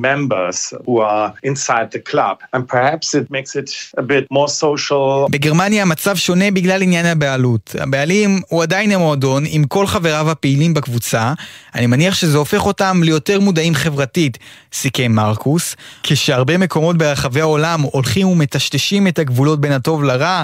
members 0.10 0.58
who 0.86 0.96
are 1.12 1.28
inside 1.50 1.88
the 1.96 2.02
club, 2.12 2.36
and 2.54 2.62
perhaps 2.74 3.08
it 3.20 3.26
makes 3.36 3.52
it 3.62 3.70
a 3.98 4.02
bit 4.02 4.26
more 4.32 4.48
social. 4.48 5.28
בגרמניה 5.30 5.82
המצב 5.82 6.16
שונה 6.16 6.52
בגלל 6.52 6.82
עניין 6.82 7.06
הבעלות. 7.06 7.76
הבעלים 7.80 8.42
הוא 8.48 8.64
עדיין 8.64 8.92
המועדון 8.92 9.44
עם 9.48 9.64
כל 9.64 9.88
חבריו 9.88 10.32
הפעילים 10.32 10.74
בקבוצה. 10.74 11.34
אני 11.76 11.88
מניח 11.88 12.16
שזה 12.16 12.38
הופך 12.38 12.66
אותם 12.66 13.02
ליותר 13.04 13.40
מודעים 13.40 13.76
חברתית, 13.76 14.38
סיכם 14.74 15.12
מרקוס. 15.12 15.76
כשהרבה 16.04 16.58
מקומות 16.58 16.98
ברחבי 16.98 17.42
העולם 17.42 17.82
הולכים 17.82 18.28
ומטשטשים 18.28 19.08
את 19.08 19.20
הגבולות 19.20 19.62
בין 19.62 19.72
הטוב 19.72 20.04
לרע, 20.04 20.44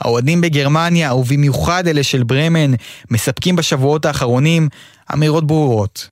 האוהדים 0.00 0.40
בגרמניה, 0.40 1.14
ובמיוחד 1.14 1.88
אלה 1.88 2.02
של 2.02 2.22
ברמן, 2.22 2.72
מספקים 3.10 3.56
בשבועות 3.56 4.04
האחרונים 4.04 4.68
אמירות 5.14 5.46
ברורות. 5.46 6.08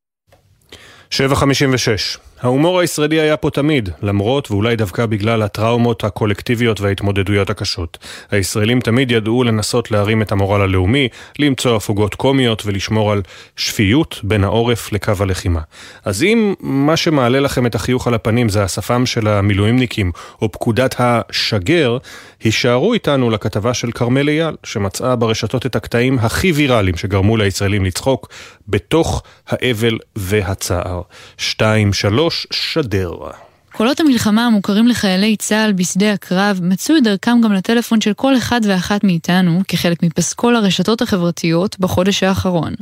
756 1.11 2.19
ההומור 2.43 2.81
הישראלי 2.81 3.21
היה 3.21 3.37
פה 3.37 3.51
תמיד, 3.51 3.89
למרות 4.03 4.51
ואולי 4.51 4.77
דווקא 4.77 5.07
בגלל 5.07 5.43
הטראומות 5.43 6.05
הקולקטיביות 6.05 6.81
וההתמודדויות 6.81 7.51
הקשות. 7.51 7.99
הישראלים 8.31 8.81
תמיד 8.81 9.11
ידעו 9.11 9.45
לנסות 9.45 9.91
להרים 9.91 10.23
את 10.23 10.33
המורל 10.33 10.61
הלאומי, 10.61 11.09
למצוא 11.39 11.77
הפוגות 11.77 12.15
קומיות 12.15 12.63
ולשמור 12.67 13.13
על 13.13 13.23
שפיות 13.57 14.21
בין 14.23 14.45
העורף 14.45 14.93
לקו 14.93 15.13
הלחימה. 15.21 15.61
אז 16.05 16.23
אם 16.23 16.55
מה 16.61 16.97
שמעלה 16.97 17.41
לכם 17.41 17.67
את 17.67 17.75
החיוך 17.75 18.07
על 18.07 18.15
הפנים 18.15 18.49
זה 18.49 18.63
השפם 18.63 19.07
של 19.07 19.29
המילואימניקים 19.29 20.13
או 20.43 20.53
פקודת 20.53 20.95
השגר, 20.99 21.99
הישארו 22.41 22.95
איתנו 22.95 23.31
לכתבה 23.31 23.75
של 23.75 23.93
כרמל 23.93 24.29
אייל, 24.29 24.57
שמצאה 24.65 25.17
ברשתות 25.17 25.67
את 25.67 25.77
הקטעים 25.77 26.19
הכי 26.19 26.53
ויראליים 26.53 26.97
שגרמו 26.97 27.37
לישראלים 27.37 27.85
לצחוק 27.85 28.29
בתוך 28.69 29.23
האבל 29.49 29.99
והצער. 30.17 31.01
2-3 31.39 31.63
שדר. 32.51 33.13
קולות 33.73 34.01
המלחמה 34.01 34.47
המוכרים 34.47 34.89
לחיילי 34.89 35.37
צה"ל 35.37 35.73
בשדה 35.73 36.13
הקרב 36.13 36.61
מצאו 36.63 36.97
את 36.97 37.03
דרכם 37.03 37.41
גם 37.45 37.53
לטלפון 37.53 38.01
של 38.01 38.13
כל 38.13 38.37
אחד 38.37 38.61
ואחת 38.69 39.05
מאיתנו 39.05 39.61
כחלק 39.69 40.03
מפסקול 40.03 40.57
הרשתות 40.57 41.03
החברתיות 41.03 41.77
בחודש 41.81 42.23
האחרון. 42.23 42.75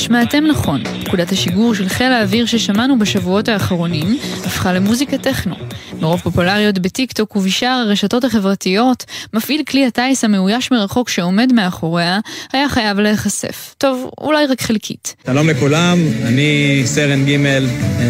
שמעתם 0.00 0.44
נכון, 0.44 0.82
פקודת 1.04 1.32
השיגור 1.32 1.74
של 1.74 1.88
חיל 1.88 2.12
האוויר 2.12 2.46
ששמענו 2.46 2.98
בשבועות 2.98 3.48
האחרונים 3.48 4.18
הפכה 4.44 4.72
למוזיקה 4.72 5.18
טכנו. 5.18 5.54
מרוב 6.00 6.20
פופולריות 6.20 6.78
בטיקטוק 6.78 7.36
ובשאר 7.36 7.84
הרשתות 7.86 8.24
החברתיות, 8.24 9.04
מפעיל 9.34 9.62
כלי 9.68 9.86
הטיס 9.86 10.24
המאויש 10.24 10.70
מרחוק 10.70 11.08
שעומד 11.08 11.52
מאחוריה, 11.52 12.18
היה 12.52 12.68
חייב 12.68 13.00
להיחשף. 13.00 13.74
טוב, 13.78 14.10
אולי 14.20 14.46
רק 14.46 14.60
חלקית. 14.60 15.14
שלום 15.26 15.48
לכולם, 15.48 15.98
אני 16.26 16.82
סרן 16.84 17.24
ג', 17.24 17.36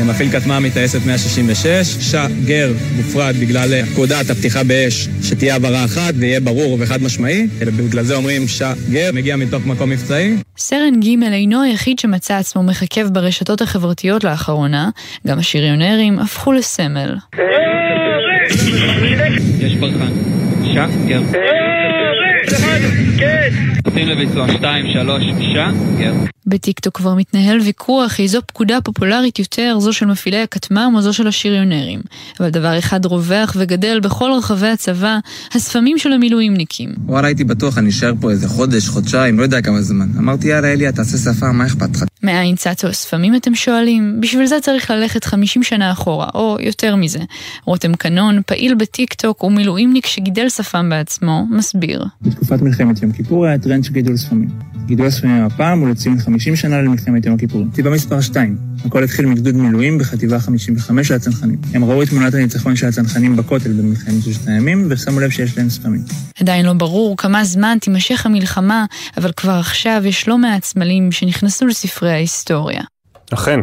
מפעיל 0.05 0.31
כטמ"ם 0.31 0.63
מטייסת 0.63 1.01
166. 1.07 1.67
שגר 2.01 2.73
מופרד 2.97 3.35
בגלל 3.41 3.87
פקודת 3.87 4.31
הפתיחה 4.31 4.65
באש, 4.65 5.09
שתהיה 5.23 5.57
הבהרה 5.57 5.85
אחת 5.85 6.15
ויהיה 6.17 6.41
ברור 6.41 6.77
וחד 6.81 7.03
משמעי. 7.03 7.47
בגלל 7.61 8.05
זה 8.05 8.15
אומרים 8.15 8.49
שגר, 8.49 9.11
מגיע 9.13 9.37
מתוך 9.37 9.67
מקום 9.67 9.91
מבצעי. 9.91 10.37
סרן 10.59 11.01
ג' 11.01 11.23
אינו 11.23 11.65
היחיד 11.81 11.99
שמצא 11.99 12.35
עצמו 12.35 12.63
מחכב 12.63 13.09
ברשתות 13.13 13.61
החברתיות 13.61 14.25
לאחרונה, 14.25 14.91
גם 15.27 15.39
השריונרים 15.39 16.19
הפכו 16.19 16.53
לסמל. 16.53 17.17
יש 19.61 19.75
ברחן. 19.75 20.13
שקר. 20.65 21.21
נותנים 23.91 24.09
לביצוע 24.09 24.47
2, 24.57 24.87
3, 24.93 25.23
שקר. 25.25 26.13
בטיקטוק 26.47 26.97
כבר 26.97 27.15
מתנהל 27.15 27.61
ויכוח 27.61 28.21
איזו 28.21 28.41
פקודה 28.47 28.81
פופולרית 28.85 29.39
יותר, 29.39 29.77
זו 29.81 29.93
של 29.93 30.07
מפעילי 30.07 30.43
הכטמ"ם 30.43 30.93
או 30.95 31.03
זו 31.03 31.13
של 31.13 31.27
השריונרים. 31.27 32.01
אבל 32.41 32.51
דבר 32.51 32.79
אחד 32.79 33.07
רווח 33.07 33.57
וגדל 33.59 34.01
בכל 34.01 34.31
רחבי 34.39 34.67
הצבא, 34.69 35.19
השפמים 35.55 35.99
של 35.99 36.13
המילואימניקים. 36.13 36.91
וואלה, 37.07 37.29
הייתי 37.29 37.45
בטוח, 37.45 37.79
אני 37.79 37.89
אשאר 37.89 38.13
פה 38.21 38.31
איזה 38.31 38.49
חודש, 38.49 38.89
חודשיים, 38.89 39.39
לא 39.39 39.43
יודע 39.43 39.63
כמה 39.63 39.83
זמן. 39.83 40.09
אמרתי, 40.19 40.49
יאללה, 40.49 40.73
אליה, 40.73 40.93
תעשה 40.93 41.33
שפה, 41.33 41.53
מה 41.53 41.67
אכפת 41.67 41.97
לך? 41.97 42.05
מאין 42.23 42.57
צצו 42.57 42.89
השפמים 42.89 43.37
אתם 43.37 43.55
שואלים? 43.55 44.21
בשביל 44.21 44.47
זה 44.47 44.61
צריך 44.61 44.91
ללכת 44.91 45.25
50 45.25 45.63
שנה 45.63 45.93
אחורה, 45.93 46.29
או 46.35 46.57
יותר 46.61 46.97
מזה. 46.97 47.19
רותם 47.65 47.95
קנון, 47.95 48.41
פעיל 48.47 48.75
בטיקטוק 48.75 49.45
ומילואימניק 49.45 50.07
שגידל 50.07 50.49
שפם 50.49 50.91
בעצמו, 50.91 51.47
מסביר. 51.51 52.05
בתקופת 52.23 52.63
מלחמת 52.63 53.03
יום 53.03 53.13
כיפור 53.13 53.47
היה 53.47 53.59
טרנד 53.59 53.85
של 53.85 53.93
גידול 53.93 54.17
שפמים. 54.17 54.70
גידול 54.87 55.07
השפמים 55.07 55.45
הפעם 55.45 55.81
הוא 55.81 55.89
לציון 55.89 56.21
50 56.21 56.57
שנה 56.57 56.83
למלחמת 56.83 57.27
יום 57.27 57.35
הכיפורים. 57.35 57.71
סיבה 57.75 57.91
מספר 57.91 58.21
2, 58.21 58.57
הכל 58.85 59.05
התחיל 59.05 59.27
מגדוד 59.27 59.55
מילואים 59.55 59.99
בחטיבה 59.99 60.41
55 60.41 61.09
של 61.09 61.15
הצנחנים. 61.15 61.59
הם 61.75 61.85
ראו 61.85 62.03
את 62.03 62.09
תמונת 62.09 62.35
הניצחון 62.35 62.77
של 62.77 62.87
הצנחנים 62.87 63.37
בכותל 63.37 63.73
במלחמת 63.73 64.23
ששת 64.25 64.49
הימים, 64.49 64.87
ושמו 64.91 65.21
לב 65.21 65.31
שיש 65.31 65.59
להם 65.59 65.71
ספמים. 65.71 66.03
עדיין 66.41 66.67
לא 66.67 66.73
ברור 66.73 67.17
כמה 67.17 67.45
זמן 67.45 67.79
תימשך 67.81 68.27
המלחמה, 68.27 68.85
אבל 69.17 69.33
כבר 69.33 69.53
עכשיו 69.53 70.03
יש 70.05 70.29
לא 70.29 70.39
מעט 70.39 70.65
סמלים 70.65 71.13
שנכנסו 71.13 71.67
לספרי 71.67 72.13
ההיסטוריה. 72.13 72.83
אכן, 73.35 73.61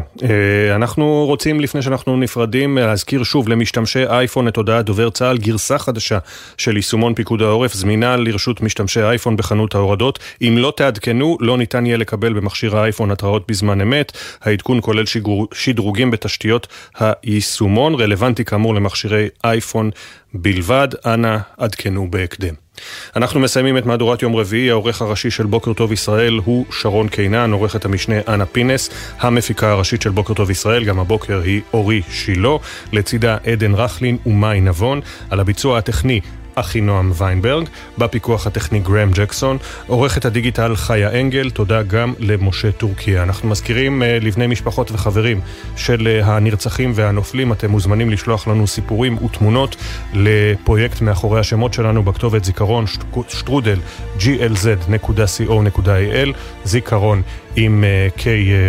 אנחנו 0.75 1.25
רוצים 1.25 1.59
לפני 1.59 1.81
שאנחנו 1.81 2.17
נפרדים 2.17 2.77
להזכיר 2.77 3.23
שוב 3.23 3.49
למשתמשי 3.49 4.05
אייפון 4.05 4.47
את 4.47 4.57
הודעת 4.57 4.85
דובר 4.85 5.09
צה"ל, 5.09 5.37
גרסה 5.37 5.77
חדשה 5.77 6.17
של 6.57 6.75
יישומון 6.75 7.13
פיקוד 7.13 7.41
העורף 7.41 7.73
זמינה 7.73 8.17
לרשות 8.17 8.61
משתמשי 8.61 9.01
אייפון 9.01 9.37
בחנות 9.37 9.75
ההורדות. 9.75 10.19
אם 10.41 10.55
לא 10.57 10.73
תעדכנו, 10.77 11.37
לא 11.39 11.57
ניתן 11.57 11.85
יהיה 11.85 11.97
לקבל 11.97 12.33
במכשיר 12.33 12.77
האייפון 12.77 13.11
התראות 13.11 13.43
בזמן 13.47 13.81
אמת. 13.81 14.17
העדכון 14.41 14.79
כולל 14.81 15.05
שיגור, 15.05 15.47
שדרוגים 15.53 16.11
בתשתיות 16.11 16.67
היישומון, 16.99 17.95
רלוונטי 17.95 18.45
כאמור 18.45 18.75
למכשירי 18.75 19.27
אייפון 19.43 19.89
בלבד. 20.41 20.87
אנא 21.05 21.37
עדכנו 21.57 22.11
בהקדם. 22.11 22.53
אנחנו 23.15 23.39
מסיימים 23.39 23.77
את 23.77 23.85
מהדורת 23.85 24.21
יום 24.21 24.35
רביעי, 24.35 24.69
העורך 24.69 25.01
הראשי 25.01 25.31
של 25.31 25.45
בוקר 25.45 25.73
טוב 25.73 25.91
ישראל 25.91 26.39
הוא 26.45 26.65
שרון 26.71 27.07
קינן, 27.07 27.51
עורכת 27.51 27.85
המשנה 27.85 28.15
אנה 28.27 28.45
פינס, 28.45 28.89
המפיקה 29.19 29.71
הראשית 29.71 30.01
של 30.01 30.09
בוקר 30.09 30.33
טוב 30.33 30.51
ישראל, 30.51 30.83
גם 30.83 30.99
הבוקר 30.99 31.41
היא 31.41 31.61
אורי 31.73 32.01
שילה, 32.09 32.57
לצידה 32.93 33.37
עדן 33.45 33.73
רכלין 33.73 34.17
ומאי 34.25 34.61
נבון, 34.61 35.01
על 35.29 35.39
הביצוע 35.39 35.77
הטכני 35.77 36.21
אחינועם 36.59 37.11
ויינברג, 37.15 37.67
בפיקוח 37.97 38.47
הטכני 38.47 38.79
גרם 38.79 39.11
ג'קסון, 39.11 39.57
עורכת 39.87 40.25
הדיגיטל 40.25 40.75
חיה 40.75 41.19
אנגל, 41.21 41.49
תודה 41.49 41.83
גם 41.83 42.13
למשה 42.19 42.71
טורקיה. 42.71 43.23
אנחנו 43.23 43.49
מזכירים 43.49 44.03
לבני 44.21 44.47
משפחות 44.47 44.91
וחברים 44.91 45.41
של 45.75 46.19
הנרצחים 46.23 46.91
והנופלים, 46.95 47.51
אתם 47.51 47.71
מוזמנים 47.71 48.09
לשלוח 48.09 48.47
לנו 48.47 48.67
סיפורים 48.67 49.23
ותמונות 49.23 49.75
לפרויקט 50.13 51.01
מאחורי 51.01 51.39
השמות 51.39 51.73
שלנו 51.73 52.03
בכתובת 52.03 52.43
זיכרון 52.43 52.85
שטרודל 53.27 53.79
glz.co.il, 54.19 54.99
זיכרון 56.63 57.21
עם 57.55 57.83
K 58.17 58.21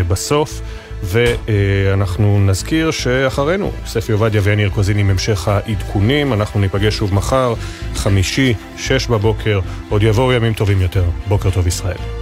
בסוף. 0.09 0.60
ואנחנו 1.02 2.46
נזכיר 2.46 2.90
שאחרינו, 2.90 3.72
ספי 3.86 4.12
עובדיה 4.12 4.40
ויניר 4.44 4.70
קוזין 4.70 4.98
עם 4.98 5.10
המשך 5.10 5.48
העדכונים, 5.48 6.32
אנחנו 6.32 6.60
ניפגש 6.60 6.96
שוב 6.96 7.14
מחר, 7.14 7.54
חמישי, 7.94 8.54
שש 8.76 9.06
בבוקר, 9.06 9.60
עוד 9.88 10.02
יבואו 10.02 10.32
ימים 10.32 10.52
טובים 10.52 10.80
יותר. 10.82 11.04
בוקר 11.28 11.50
טוב 11.50 11.66
ישראל. 11.66 12.17